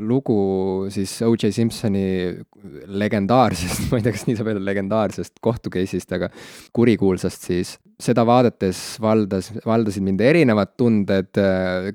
lugu 0.00 0.40
siis 0.92 1.18
O.J. 1.26 1.52
Simpsoni 1.54 2.08
legendaarsest, 2.86 3.86
ma 3.90 4.00
ei 4.00 4.06
tea, 4.06 4.16
kas 4.16 4.26
nii 4.28 4.38
saab 4.38 4.52
öelda, 4.52 4.64
legendaarsest 4.64 5.38
kohtu 5.44 5.72
case'ist, 5.72 6.12
aga 6.16 6.30
kurikuulsast 6.76 7.48
siis 7.50 7.76
seda 8.04 8.24
vaadates 8.28 8.80
valdas, 9.02 9.50
valdasid 9.66 10.04
mind 10.04 10.20
erinevad 10.24 10.74
tunded, 10.78 11.40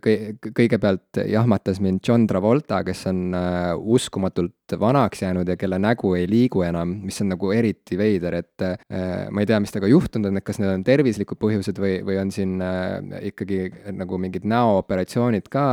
kõigepealt 0.02 1.22
jahmatas 1.30 1.82
mind 1.84 2.04
John 2.06 2.28
Travolta, 2.30 2.82
kes 2.86 3.06
on 3.12 3.22
äh, 3.38 3.74
uskumatult 3.76 4.65
vanaks 4.80 5.22
jäänud 5.22 5.48
ja 5.48 5.56
kelle 5.58 5.78
nägu 5.80 6.14
ei 6.18 6.26
liigu 6.30 6.64
enam, 6.66 6.96
mis 7.06 7.22
on 7.22 7.30
nagu 7.34 7.52
eriti 7.54 7.98
veider, 8.00 8.40
et 8.42 8.64
äh, 8.66 9.28
ma 9.30 9.44
ei 9.44 9.50
tea, 9.50 9.60
mis 9.62 9.74
temaga 9.74 9.90
juhtunud 9.92 10.32
on, 10.32 10.40
et 10.40 10.46
kas 10.46 10.60
need 10.62 10.72
on 10.72 10.84
tervislikud 10.86 11.40
põhjused 11.42 11.80
või, 11.82 12.00
või 12.08 12.18
on 12.22 12.32
siin 12.34 12.58
äh, 12.64 12.98
ikkagi 13.30 13.60
nagu 13.96 14.20
mingid 14.22 14.48
näooperatsioonid 14.50 15.50
ka 15.54 15.66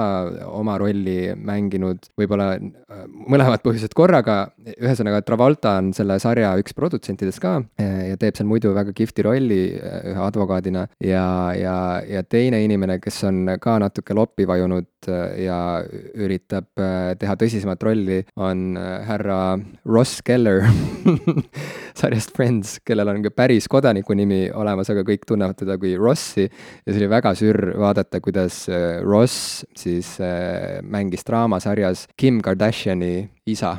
oma 0.51 0.77
rolli 0.83 1.33
mänginud, 1.37 2.11
võib-olla 2.21 2.53
äh, 2.59 3.05
mõlemad 3.09 3.65
põhjused 3.65 3.97
korraga, 3.97 4.53
ühesõnaga 4.77 5.23
Travolta 5.27 5.77
on 5.81 5.93
selle 5.97 6.19
sarja 6.23 6.53
üks 6.61 6.77
produtsentidest 6.77 7.41
ka 7.43 7.55
ja 7.81 8.19
teeb 8.21 8.37
seal 8.37 8.49
muidu 8.51 8.73
väga 8.77 8.93
kihvti 8.97 9.25
rolli 9.25 9.61
ühe 9.73 10.21
advokaadina. 10.23 10.85
Ja, 11.03 11.25
ja, 11.57 11.77
ja 12.07 12.23
teine 12.27 12.63
inimene, 12.65 12.99
kes 13.03 13.23
on 13.29 13.45
ka 13.63 13.79
natuke 13.83 14.15
loppi 14.17 14.47
vajunud 14.49 15.09
ja 15.41 15.59
üritab 16.15 16.69
teha 17.19 17.37
tõsisemat 17.39 17.83
rolli, 17.87 18.21
on 18.37 18.77
härra 19.07 19.59
Ross 19.89 20.23
Keller 20.25 20.65
sarjast 21.99 22.33
Friends, 22.37 22.79
kellel 22.87 23.11
on 23.13 23.23
ka 23.25 23.33
päris 23.35 23.69
kodaniku 23.71 24.17
nimi 24.19 24.47
olemas, 24.55 24.91
aga 24.93 25.05
kõik 25.07 25.27
tunnevad 25.29 25.59
teda 25.61 25.77
kui 25.81 25.95
Rossi. 25.99 26.49
ja 26.49 26.93
see 26.93 27.01
oli 27.03 27.11
väga 27.13 27.35
sürr 27.39 27.73
vaadata, 27.81 28.21
kuidas 28.25 28.65
äh, 28.71 29.01
Ross 29.05 29.65
siis 29.79 30.15
äh, 30.21 30.81
mängis 30.83 31.27
draamasarjas 31.29 32.07
Kim 32.17 32.41
Kardashiani 32.45 33.29
isa. 33.51 33.73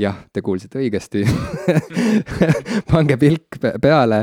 jah, 0.00 0.16
te 0.32 0.40
kuulsite 0.40 0.80
õigesti 0.80 1.20
pange 2.90 3.18
pilk 3.20 3.58
peale, 3.82 4.22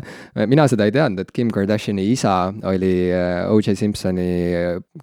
mina 0.50 0.66
seda 0.72 0.88
ei 0.90 0.94
teadnud, 0.96 1.22
et 1.22 1.34
Kim 1.36 1.52
Kardashiani 1.54 2.08
isa 2.10 2.50
oli 2.68 2.94
äh, 3.14 3.46
O.J. 3.54 3.76
Simpsoni 3.78 4.26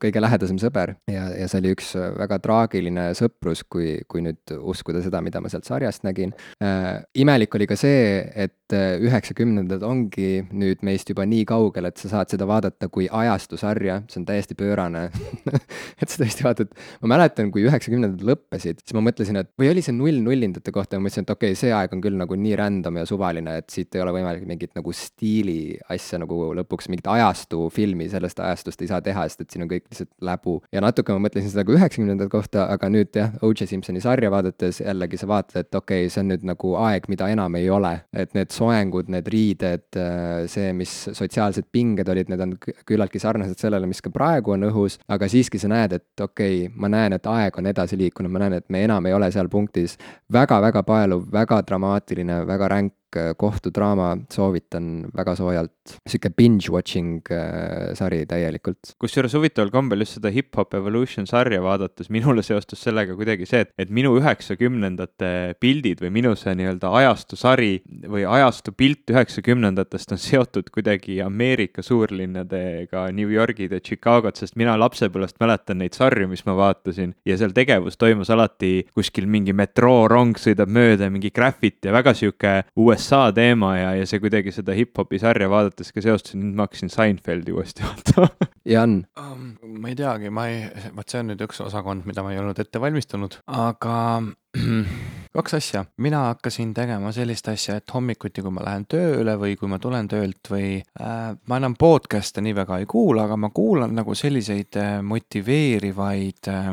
kõige 0.03 0.23
lähedasem 0.23 0.59
sõber 0.59 0.97
ja, 1.11 1.29
ja 1.39 1.47
see 1.47 1.63
oli 1.63 1.75
üks 1.77 1.93
väga 2.19 2.41
traagiline 2.43 3.09
sõprus, 3.19 3.63
kui, 3.63 4.01
kui 4.11 4.25
nüüd 4.27 4.57
uskuda 4.59 5.05
seda, 5.05 5.23
mida 5.25 5.43
ma 5.43 5.53
sealt 5.53 5.69
sarjast 5.69 6.07
nägin 6.07 6.35
äh,. 6.63 7.05
imelik 7.23 7.55
oli 7.55 7.71
ka 7.71 7.79
see, 7.79 8.25
et 8.35 8.75
äh, 8.75 8.99
üheksakümnendad 9.07 9.87
ongi 9.87 10.43
nüüd 10.51 10.83
meist 10.87 11.15
juba 11.15 11.29
nii 11.31 11.47
kaugel, 11.47 11.93
et 11.93 12.03
sa 12.03 12.11
saad 12.17 12.35
seda 12.35 12.49
vaadata 12.49 12.91
kui 12.91 13.07
ajastusarja, 13.07 14.01
see 14.11 14.23
on 14.23 14.27
täiesti 14.29 14.59
pöörane 14.59 15.07
et 16.03 16.11
sa 16.11 16.25
tõesti 16.25 16.47
vaatad, 16.47 16.75
ma 17.05 17.15
mäletan, 17.15 17.55
kui 17.55 17.65
üheksakümnendad 17.71 18.27
lõppesid, 18.27 18.83
siis 18.83 18.99
ma 18.99 19.05
mõtlesin, 19.07 19.39
et 19.45 19.55
või 19.61 19.71
oli 19.71 19.76
see 19.85 19.95
null 19.97 20.21
nullindate 20.25 20.73
kohta, 20.75 20.99
ma 20.99 21.07
mõtlesin, 21.07 21.27
et 21.27 21.33
okei 21.35 21.53
okay,, 21.53 21.59
see 21.59 21.73
aeg 21.75 21.93
on 21.95 22.03
küll 22.05 22.17
nagu 22.19 22.37
nii 22.39 22.57
random 22.59 23.01
ja 23.01 23.07
suvaline, 23.09 23.59
et 23.61 23.71
siit 23.73 23.95
ei 23.97 24.03
ole 24.05 24.15
võimalik 24.17 24.47
mingit 24.49 24.73
nagu 24.77 24.93
stiili 24.97 25.77
asja 25.93 26.21
nagu 26.23 26.53
lõpuks 26.57 26.91
mingit 26.93 27.09
ajastu 27.11 27.67
filmi 27.73 28.09
sellest 28.13 28.41
ajastust 28.43 28.83
ei 28.83 28.91
saa 28.91 29.03
teha, 29.05 29.27
sest 29.29 29.45
et 29.45 29.55
siin 29.55 29.67
on 29.67 29.71
kõik 29.71 29.87
lihtsalt 29.91 30.13
läbu. 30.25 30.57
ja 30.73 30.83
natuke 30.85 31.15
ma 31.15 31.23
mõtlesin 31.27 31.53
seda 31.53 31.65
ka 31.67 31.75
üheksakümnendate 31.77 32.33
kohta, 32.33 32.67
aga 32.73 32.91
nüüd 32.93 33.17
jah, 33.17 33.35
O.J. 33.47 33.69
Simpsoni 33.71 34.03
sarja 34.05 34.31
vaadates 34.33 34.81
jällegi 34.83 35.21
sa 35.21 35.31
vaatad, 35.31 35.61
et 35.65 35.75
okei 35.75 36.07
okay,, 36.07 36.13
see 36.13 36.23
on 36.25 36.31
nüüd 36.33 36.47
nagu 36.49 36.75
aeg, 36.87 37.09
mida 37.13 37.29
enam 37.33 37.59
ei 37.59 37.71
ole. 37.71 37.95
et 38.17 38.33
need 38.35 38.51
soengud, 38.55 39.11
need 39.13 39.29
riided, 39.31 39.99
see, 40.51 40.73
mis 40.77 40.93
sotsiaalsed 41.15 41.69
pinged 41.73 42.09
olid, 42.09 42.31
need 42.33 42.43
on 42.43 42.55
küllaltki 42.59 43.21
sarnased 43.23 43.61
sellele, 43.61 43.89
mis 43.89 44.01
ka 44.03 44.11
praegu 44.15 44.55
on 44.57 44.67
õhus, 44.71 44.99
aga 45.13 45.29
siiski 45.31 45.61
sa 45.61 45.71
näed, 45.71 45.97
et 45.99 46.25
okei 46.25 46.67
okay,, 46.67 46.75
ma 46.75 46.91
näen, 46.93 47.17
et 47.17 47.27
aeg 47.31 47.59
on 47.61 47.69
edasi 47.71 47.99
liikunud, 48.01 48.33
ma 48.33 48.45
näen, 48.45 48.59
et 48.61 48.69
me 48.73 48.83
enam 48.87 49.07
ei 49.07 49.17
ole 49.17 49.31
seal 49.35 49.51
punktis 49.53 49.66
väga,. 49.73 49.99
väga-väga 50.33 50.83
paeluv, 50.83 51.31
väga 51.33 51.63
dramaatiline, 51.63 52.45
väga 52.47 52.69
ränk 52.69 52.93
kohtudraama, 53.37 54.17
soovitan 54.33 55.07
väga 55.17 55.37
soojalt. 55.37 55.73
sihuke 56.09 56.33
binge 56.35 56.67
watching 56.71 57.23
äh, 57.31 57.95
sari 57.95 58.25
täielikult. 58.27 58.97
kusjuures 58.99 59.35
huvitaval 59.35 59.71
kombel 59.71 60.03
just 60.03 60.17
seda 60.19 60.33
Hip 60.35 60.57
Hop 60.57 60.75
Evolution 60.75 61.27
sarja 61.27 61.61
vaadates 61.63 62.11
minule 62.11 62.43
seostus 62.43 62.83
sellega 62.83 63.15
kuidagi 63.15 63.47
see, 63.47 63.61
et, 63.63 63.71
et 63.79 63.91
minu 63.91 64.17
üheksakümnendate 64.19 65.55
pildid 65.63 66.03
või 66.03 66.11
minu 66.19 66.35
see 66.37 66.57
nii-öelda 66.59 66.91
ajastusari 67.01 67.71
või 68.11 68.25
ajastu 68.27 68.75
pilt 68.75 69.15
üheksakümnendatest 69.15 70.17
on 70.17 70.23
seotud 70.23 70.73
kuidagi 70.75 71.21
Ameerika 71.23 71.83
suurlinnadega, 71.87 73.07
New 73.15 73.31
Yorgid 73.31 73.73
ja 73.73 73.81
Chicagod, 73.81 74.35
sest 74.37 74.59
mina 74.59 74.75
lapsepõlvest 74.81 75.39
mäletan 75.41 75.79
neid 75.83 75.95
sarju, 75.95 76.27
mis 76.31 76.43
ma 76.49 76.57
vaatasin 76.59 77.15
ja 77.27 77.39
seal 77.39 77.55
tegevus 77.55 77.97
toimus 78.01 78.33
alati 78.35 78.89
kuskil 78.97 79.31
mingi 79.31 79.55
metroorong 79.55 80.35
sõidab 80.41 80.73
mööda, 80.73 81.11
mingi 81.13 81.31
graffiti 81.31 81.87
ja 81.87 81.95
väga 81.95 82.17
sihuke 82.17 82.57
USA 82.75 82.96
USA 82.97 83.33
teema 83.37 83.75
ja, 83.77 83.91
ja 83.99 84.07
see 84.09 84.21
kuidagi 84.23 84.53
seda 84.55 84.75
hip-hopi 84.77 85.19
sarja 85.21 85.51
vaadates 85.53 85.93
ka 85.93 86.01
seostus, 86.05 86.37
nüüd 86.39 86.57
ma 86.57 86.65
hakkasin 86.65 86.93
Seinfeldi 86.93 87.53
uuesti 87.53 87.85
vaatama 87.85 88.31
Jan 88.75 89.03
um,? 89.21 89.53
ma 89.83 89.93
ei 89.93 89.99
teagi, 89.99 90.31
ma 90.33 90.47
ei, 90.49 90.65
vot 90.97 91.13
see 91.13 91.21
on 91.21 91.31
nüüd 91.31 91.45
üks 91.45 91.61
osakond, 91.63 92.07
mida 92.09 92.25
ma 92.25 92.33
ei 92.33 92.41
olnud 92.41 92.59
ette 92.63 92.81
valmistunud, 92.81 93.37
aga 93.53 93.99
kaks 95.37 95.57
asja, 95.59 95.83
mina 96.01 96.23
hakkasin 96.31 96.73
tegema 96.75 97.13
sellist 97.13 97.49
asja, 97.53 97.77
et 97.77 97.93
hommikuti, 97.95 98.41
kui 98.43 98.55
ma 98.57 98.65
lähen 98.65 98.87
tööle 98.89 99.37
või 99.41 99.59
kui 99.61 99.69
ma 99.71 99.79
tulen 99.83 100.09
töölt 100.09 100.49
või 100.51 100.71
äh, 100.81 101.37
ma 101.37 101.61
enam 101.61 101.77
podcast'e 101.79 102.43
nii 102.45 102.57
väga 102.57 102.81
ei 102.81 102.89
kuula, 102.91 103.27
aga 103.29 103.37
ma 103.37 103.53
kuulan 103.55 103.93
nagu 103.97 104.17
selliseid 104.17 104.81
äh, 104.81 104.97
motiveerivaid 105.05 106.51
äh,, 106.53 106.73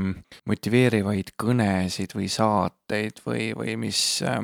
motiveerivaid 0.50 1.36
kõnesid 1.44 2.16
või 2.16 2.32
saateid 2.94 3.22
või, 3.26 3.52
või 3.58 3.76
mis 3.78 4.22
äh, 4.24 4.40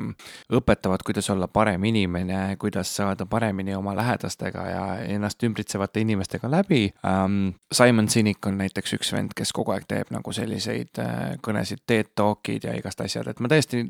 õpetavad, 0.54 1.04
kuidas 1.06 1.30
olla 1.30 1.48
parem 1.48 1.84
inimene, 1.86 2.58
kuidas 2.60 2.92
saada 2.96 3.26
paremini 3.26 3.76
oma 3.76 3.96
lähedastega 3.96 4.66
ja 4.70 4.84
ennast 5.06 5.44
ümbritsevate 5.44 6.02
inimestega 6.02 6.50
läbi 6.50 6.94
ähm,. 7.06 7.56
Simon 7.72 8.10
Sinek 8.10 8.46
on 8.50 8.58
näiteks 8.58 8.96
üks 8.98 9.12
vend, 9.14 9.36
kes 9.38 9.52
kogu 9.54 9.72
aeg 9.76 9.86
teeb 9.88 10.10
nagu 10.12 10.32
selliseid 10.34 11.00
äh, 11.00 11.36
kõnesid, 11.46 11.84
TED 11.86 12.14
Talk'id 12.18 12.66
ja 12.66 12.74
igast 12.78 13.02
asjad, 13.02 13.28
et 13.30 13.40
ma 13.40 13.50
täiesti 13.52 13.84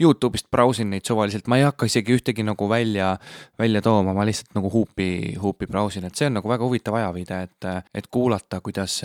Youtube'ist 0.00 0.50
brausin 0.52 0.90
neid 0.92 1.08
suvaliselt, 1.08 1.48
ma 1.48 1.56
ei 1.58 1.64
hakka 1.64 1.88
isegi 1.88 2.12
ühtegi 2.18 2.44
nagu 2.44 2.68
välja, 2.68 3.14
välja 3.58 3.82
tooma, 3.82 4.12
ma 4.12 4.26
lihtsalt 4.28 4.52
nagu 4.58 4.70
huupi, 4.72 5.08
huupi 5.40 5.66
brausin, 5.70 6.04
et 6.08 6.18
see 6.18 6.28
on 6.28 6.36
nagu 6.40 6.52
väga 6.52 6.68
huvitav 6.68 6.98
ajaviide, 7.00 7.40
et, 7.48 7.68
et 7.94 8.10
kuulata, 8.12 8.60
kuidas, 8.60 8.98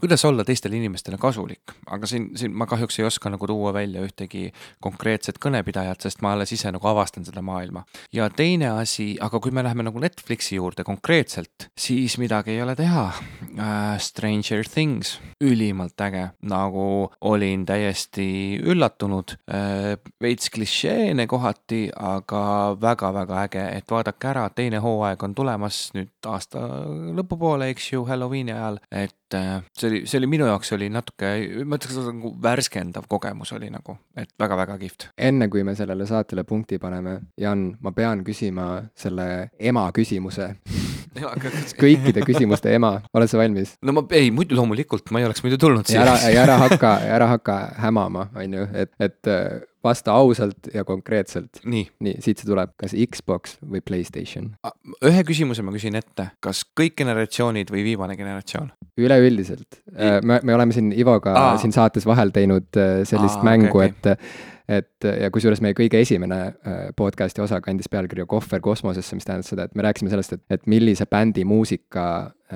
kuidas 0.00 0.24
olla 0.24 0.46
teistele 0.48 0.80
inimestele 0.80 1.20
kasulik. 1.20 1.76
aga 1.92 2.08
siin, 2.08 2.30
siin 2.38 2.56
ma 2.56 2.66
kahjuks 2.70 2.98
ei 2.98 3.08
oska 3.10 3.30
nagu 3.30 3.46
tuua 3.46 3.74
välja 3.76 4.00
ühtegi 4.04 4.48
konkreetset 4.84 5.38
kõnepidajat, 5.42 6.06
sest 6.06 6.22
ma 6.24 6.34
alles 6.34 6.52
ise 6.54 6.72
nagu 6.74 6.88
avastan 6.88 7.26
seda 7.26 7.42
maailma. 7.42 7.84
ja 8.12 8.28
teine 8.30 8.70
asi, 8.80 9.14
aga 9.20 9.40
kui 9.40 9.52
me 9.54 9.64
läheme 9.64 9.86
nagu 9.86 10.00
Netflixi 10.00 10.56
juurde 10.56 10.84
konkreetselt, 10.84 11.68
siis 11.78 12.18
midagi 12.18 12.56
ei 12.56 12.62
ole 12.62 12.76
teha 12.76 13.06
uh,. 13.10 13.72
Stranger 13.98 14.64
Things, 14.66 15.18
ülimalt 15.40 16.00
äge, 16.00 16.24
nagu 16.50 17.10
olin 17.20 17.64
täiesti 17.66 18.26
üllatunud 18.62 19.36
uh,, 19.36 19.94
veits 20.22 20.50
klišeene 20.50 21.26
kohati, 21.30 21.88
aga 21.94 22.44
väga-väga 22.80 23.42
äge, 23.44 23.66
et 23.78 23.90
vaadake 23.90 24.30
ära, 24.30 24.48
teine 24.54 24.80
hooaeg 24.84 25.22
on 25.22 25.34
tulemas 25.34 25.86
nüüd 25.94 26.12
aasta 26.28 26.62
lõpupoole, 27.14 27.70
eks 27.74 27.92
ju, 27.92 28.04
Halloweeni 28.08 28.54
ajal, 28.54 28.80
et 28.90 29.16
äh, 29.34 29.62
see 29.72 29.88
oli, 29.88 30.00
see 30.10 30.18
oli 30.20 30.28
minu 30.30 30.48
jaoks 30.48 30.74
oli 30.76 30.90
natuke, 30.92 31.30
ma 31.64 31.78
ütleks 31.80 31.96
nagu 32.10 32.32
värskendav 32.44 33.08
kogemus 33.10 33.54
oli 33.56 33.70
nagu, 33.72 33.96
et 34.16 34.30
väga-väga 34.40 34.76
kihvt. 34.82 35.08
enne 35.16 35.48
kui 35.52 35.64
me 35.64 35.76
sellele 35.78 36.06
saatele 36.06 36.44
punkti 36.44 36.78
paneme, 36.82 37.20
Jan, 37.40 37.70
ma 37.80 37.94
pean 37.96 38.24
küsima 38.26 38.68
selle 38.98 39.50
ema 39.58 39.86
küsimuse 39.96 40.50
kõikide 41.82 42.24
küsimuste 42.26 42.74
ema, 42.74 42.96
oled 43.14 43.30
sa 43.30 43.40
valmis? 43.40 43.76
no 43.82 43.96
ma, 43.96 44.06
ei 44.14 44.32
muidu 44.34 44.58
loomulikult, 44.58 45.08
ma 45.14 45.22
ei 45.22 45.28
oleks 45.28 45.44
muidu 45.46 45.60
tulnud 45.60 45.88
siia. 45.88 46.02
ära, 46.04 46.18
ära 46.44 46.58
hakka, 46.66 46.96
ära 47.16 47.30
hakka 47.36 47.60
hämama, 47.86 48.28
on 48.36 48.58
ju, 48.60 48.66
et, 48.74 48.92
et 49.02 49.32
vasta 49.84 50.14
ausalt 50.16 50.70
ja 50.74 50.84
konkreetselt. 50.84 51.60
nii, 51.64 51.84
nii, 52.04 52.16
siit 52.24 52.40
see 52.40 52.48
tuleb, 52.48 52.72
kas 52.80 52.94
Xbox 52.94 53.58
või 53.60 53.82
Playstation? 53.84 54.52
ühe 55.04 55.26
küsimuse 55.26 55.64
ma 55.66 55.74
küsin 55.74 55.98
ette, 55.98 56.30
kas 56.44 56.64
kõik 56.78 56.96
generatsioonid 57.02 57.72
või 57.74 57.84
viimane 57.86 58.16
generatsioon? 58.20 58.72
üleüldiselt, 59.00 59.82
äh, 59.94 60.20
me, 60.22 60.40
me 60.42 60.54
oleme 60.54 60.74
siin 60.76 60.92
Ivoga 60.94 61.34
Aa. 61.34 61.54
siin 61.62 61.74
saates 61.74 62.06
vahel 62.06 62.32
teinud 62.34 62.68
äh, 62.78 63.02
sellist 63.08 63.40
Aa, 63.42 63.48
mängu 63.50 63.72
okay,, 63.74 63.94
okay. 63.94 64.12
et 64.12 64.53
et 64.68 65.08
ja 65.20 65.30
kusjuures 65.32 65.60
meie 65.64 65.76
kõige 65.76 66.00
esimene 66.00 66.40
äh, 66.46 66.78
podcast'i 66.96 67.42
osa 67.44 67.60
kandis 67.64 67.90
pealkirja 67.92 68.26
Kohver 68.26 68.62
kosmosesse, 68.64 69.16
mis 69.18 69.28
tähendas 69.28 69.52
seda, 69.52 69.68
et 69.68 69.74
me 69.74 69.84
rääkisime 69.84 70.12
sellest, 70.12 70.38
et, 70.38 70.44
et 70.56 70.66
millise 70.70 71.06
bändi 71.10 71.44
muusika 71.48 72.06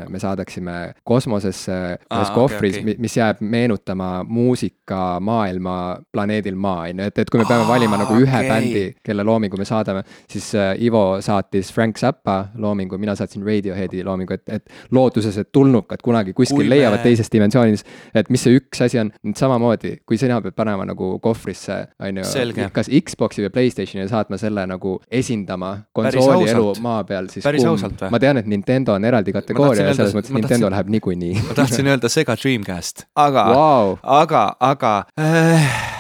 me 0.09 0.19
saadaksime 0.19 0.95
kosmosesse 1.05 1.73
ühes 1.97 2.31
kohvris 2.35 2.77
okay,, 2.77 2.93
okay. 2.93 3.03
mis 3.03 3.17
jääb 3.17 3.41
meenutama 3.41 4.25
muusikamaailma 4.29 5.77
planeedil 6.13 6.57
Maa, 6.57 6.83
on 6.91 7.01
ju, 7.01 7.09
et, 7.09 7.19
et 7.19 7.31
kui 7.31 7.41
me 7.41 7.47
peame 7.49 7.65
Aa, 7.65 7.69
valima 7.69 7.99
nagu 8.01 8.19
ühe 8.19 8.29
okay. 8.29 8.49
bändi, 8.49 8.85
kelle 9.05 9.25
loomingu 9.25 9.59
me 9.59 9.65
saadame, 9.69 10.03
siis 10.31 10.51
äh, 10.59 10.75
Ivo 10.85 11.21
saatis 11.25 11.73
Frank 11.75 11.99
Zappa 11.99 12.37
loomingu, 12.55 12.99
mina 12.99 13.15
saatsin 13.19 13.47
Radioheadi 13.47 14.05
loomingu, 14.05 14.37
et, 14.37 14.45
et 14.59 14.93
lootuses, 14.95 15.39
et 15.41 15.53
tulnukad 15.53 16.05
kunagi 16.05 16.37
kuskil 16.37 16.63
kui 16.63 16.71
leiavad 16.71 17.01
me... 17.01 17.09
teises 17.09 17.33
dimensioonis, 17.33 17.85
et 18.15 18.31
mis 18.31 18.45
see 18.45 18.61
üks 18.61 18.85
asi 18.85 19.01
on, 19.01 19.13
samamoodi, 19.37 19.99
kui 20.07 20.21
sina 20.21 20.41
pead 20.45 20.57
panema 20.59 20.87
nagu 20.89 21.15
kohvrisse, 21.25 21.81
on 22.01 22.21
ju, 22.21 22.69
kas 22.75 22.91
Xbox'i 22.91 23.45
või 23.47 23.53
Playstationi 23.55 24.05
ja 24.05 24.11
saatma 24.13 24.39
selle 24.41 24.65
nagu 24.71 24.97
esindama 25.11 25.75
konsooli 25.97 26.51
elu 26.53 26.73
maa 26.85 27.03
peal, 27.09 27.31
siis 27.33 27.47
Päris 27.47 27.67
kumb, 27.67 28.07
ma 28.15 28.23
tean, 28.23 28.41
et 28.41 28.51
Nintendo 28.51 28.95
on 28.95 29.09
eraldi 29.09 29.35
kategooria 29.35 29.91
ja 29.91 29.99
selles 29.99 30.17
mõttes 30.17 30.35
Nintendo 30.35 30.69
tahtsin, 30.69 30.77
läheb 30.77 30.97
niikuinii. 30.97 31.35
ma 31.51 31.59
tahtsin 31.59 31.91
öelda 31.91 32.13
Sega 32.13 32.39
Dreamcast, 32.39 33.09
aga 33.19 33.47
wow., 33.55 33.97
aga, 34.23 34.45
aga 34.73 34.99
äh, 35.19 35.98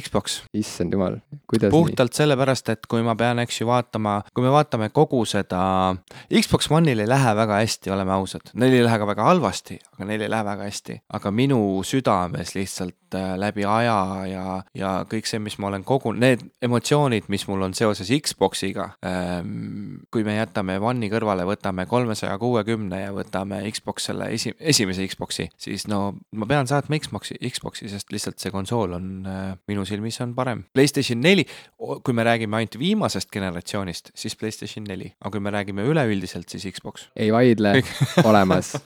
Xbox. 0.00 0.40
issand 0.56 0.94
jumal, 0.94 1.18
kuidas 1.48 1.70
puhtalt 1.74 2.12
nii? 2.12 2.20
sellepärast, 2.20 2.68
et 2.74 2.86
kui 2.90 3.04
ma 3.06 3.16
pean, 3.18 3.40
eks 3.42 3.60
ju, 3.60 3.68
vaatama, 3.70 4.18
kui 4.34 4.44
me 4.44 4.52
vaatame 4.54 4.90
kogu 4.94 5.22
seda, 5.28 5.94
Xbox 6.30 6.70
One'il 6.72 7.02
ei 7.02 7.08
lähe 7.08 7.34
väga 7.38 7.60
hästi, 7.62 7.92
oleme 7.94 8.14
ausad, 8.16 8.52
neil 8.54 8.76
ei 8.76 8.84
lähe 8.84 8.98
ka 9.00 9.08
väga 9.08 9.26
halvasti, 9.30 9.78
aga 9.94 10.08
neil 10.10 10.26
ei 10.26 10.30
lähe 10.32 10.46
väga 10.46 10.68
hästi, 10.68 10.98
aga 11.18 11.32
minu 11.34 11.60
südames 11.86 12.54
lihtsalt 12.56 13.16
äh, 13.16 13.34
läbi 13.40 13.64
aja 13.68 13.98
ja, 14.30 14.44
ja 14.76 14.92
kõik 15.08 15.28
see, 15.30 15.40
mis 15.42 15.58
ma 15.62 15.70
olen 15.70 15.86
kogunud, 15.86 16.20
need 16.22 16.44
emotsioonid, 16.64 17.30
mis 17.32 17.46
mul 17.50 17.64
on 17.68 17.76
seoses 17.76 18.10
Xbox'iga 18.12 18.90
ähm,. 19.06 20.02
kui 20.12 20.24
me 20.26 20.36
jätame 20.36 20.78
One'i 20.80 21.10
kõrvale, 21.12 21.46
võtame 21.48 21.86
kolmesaja 21.88 22.36
kuuekümne 22.42 23.00
ja 23.06 23.14
võtame 23.16 23.62
Xbox 23.72 24.10
selle 24.10 24.30
esi-, 24.34 24.54
esimese 24.60 25.06
Xbox'i, 25.08 25.48
siis 25.60 25.86
no 25.90 26.18
ma 26.36 26.48
pean 26.50 26.68
saatma 26.68 26.98
Xbox'i, 27.02 27.38
Xbox'i, 27.40 27.90
sest 27.92 28.12
lihtsalt 28.12 28.42
see 28.42 28.54
konsool 28.54 28.98
on 28.98 29.10
äh, 29.26 29.54
minu 29.70 29.85
silmis 29.88 30.20
on 30.24 30.34
parem. 30.36 30.64
PlayStation 30.74 31.20
neli, 31.22 31.46
kui 31.76 32.14
me 32.14 32.24
räägime 32.26 32.60
ainult 32.60 32.78
viimasest 32.78 33.30
generatsioonist, 33.34 34.12
siis 34.14 34.36
PlayStation 34.38 34.86
neli, 34.88 35.12
aga 35.20 35.34
kui 35.36 35.42
me 35.42 35.54
räägime 35.54 35.86
üleüldiselt, 35.90 36.48
siis 36.52 36.68
Xbox. 36.76 37.08
ei 37.16 37.32
vaidle 37.34 37.74
olemas, 38.30 38.76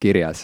kirjas 0.00 0.40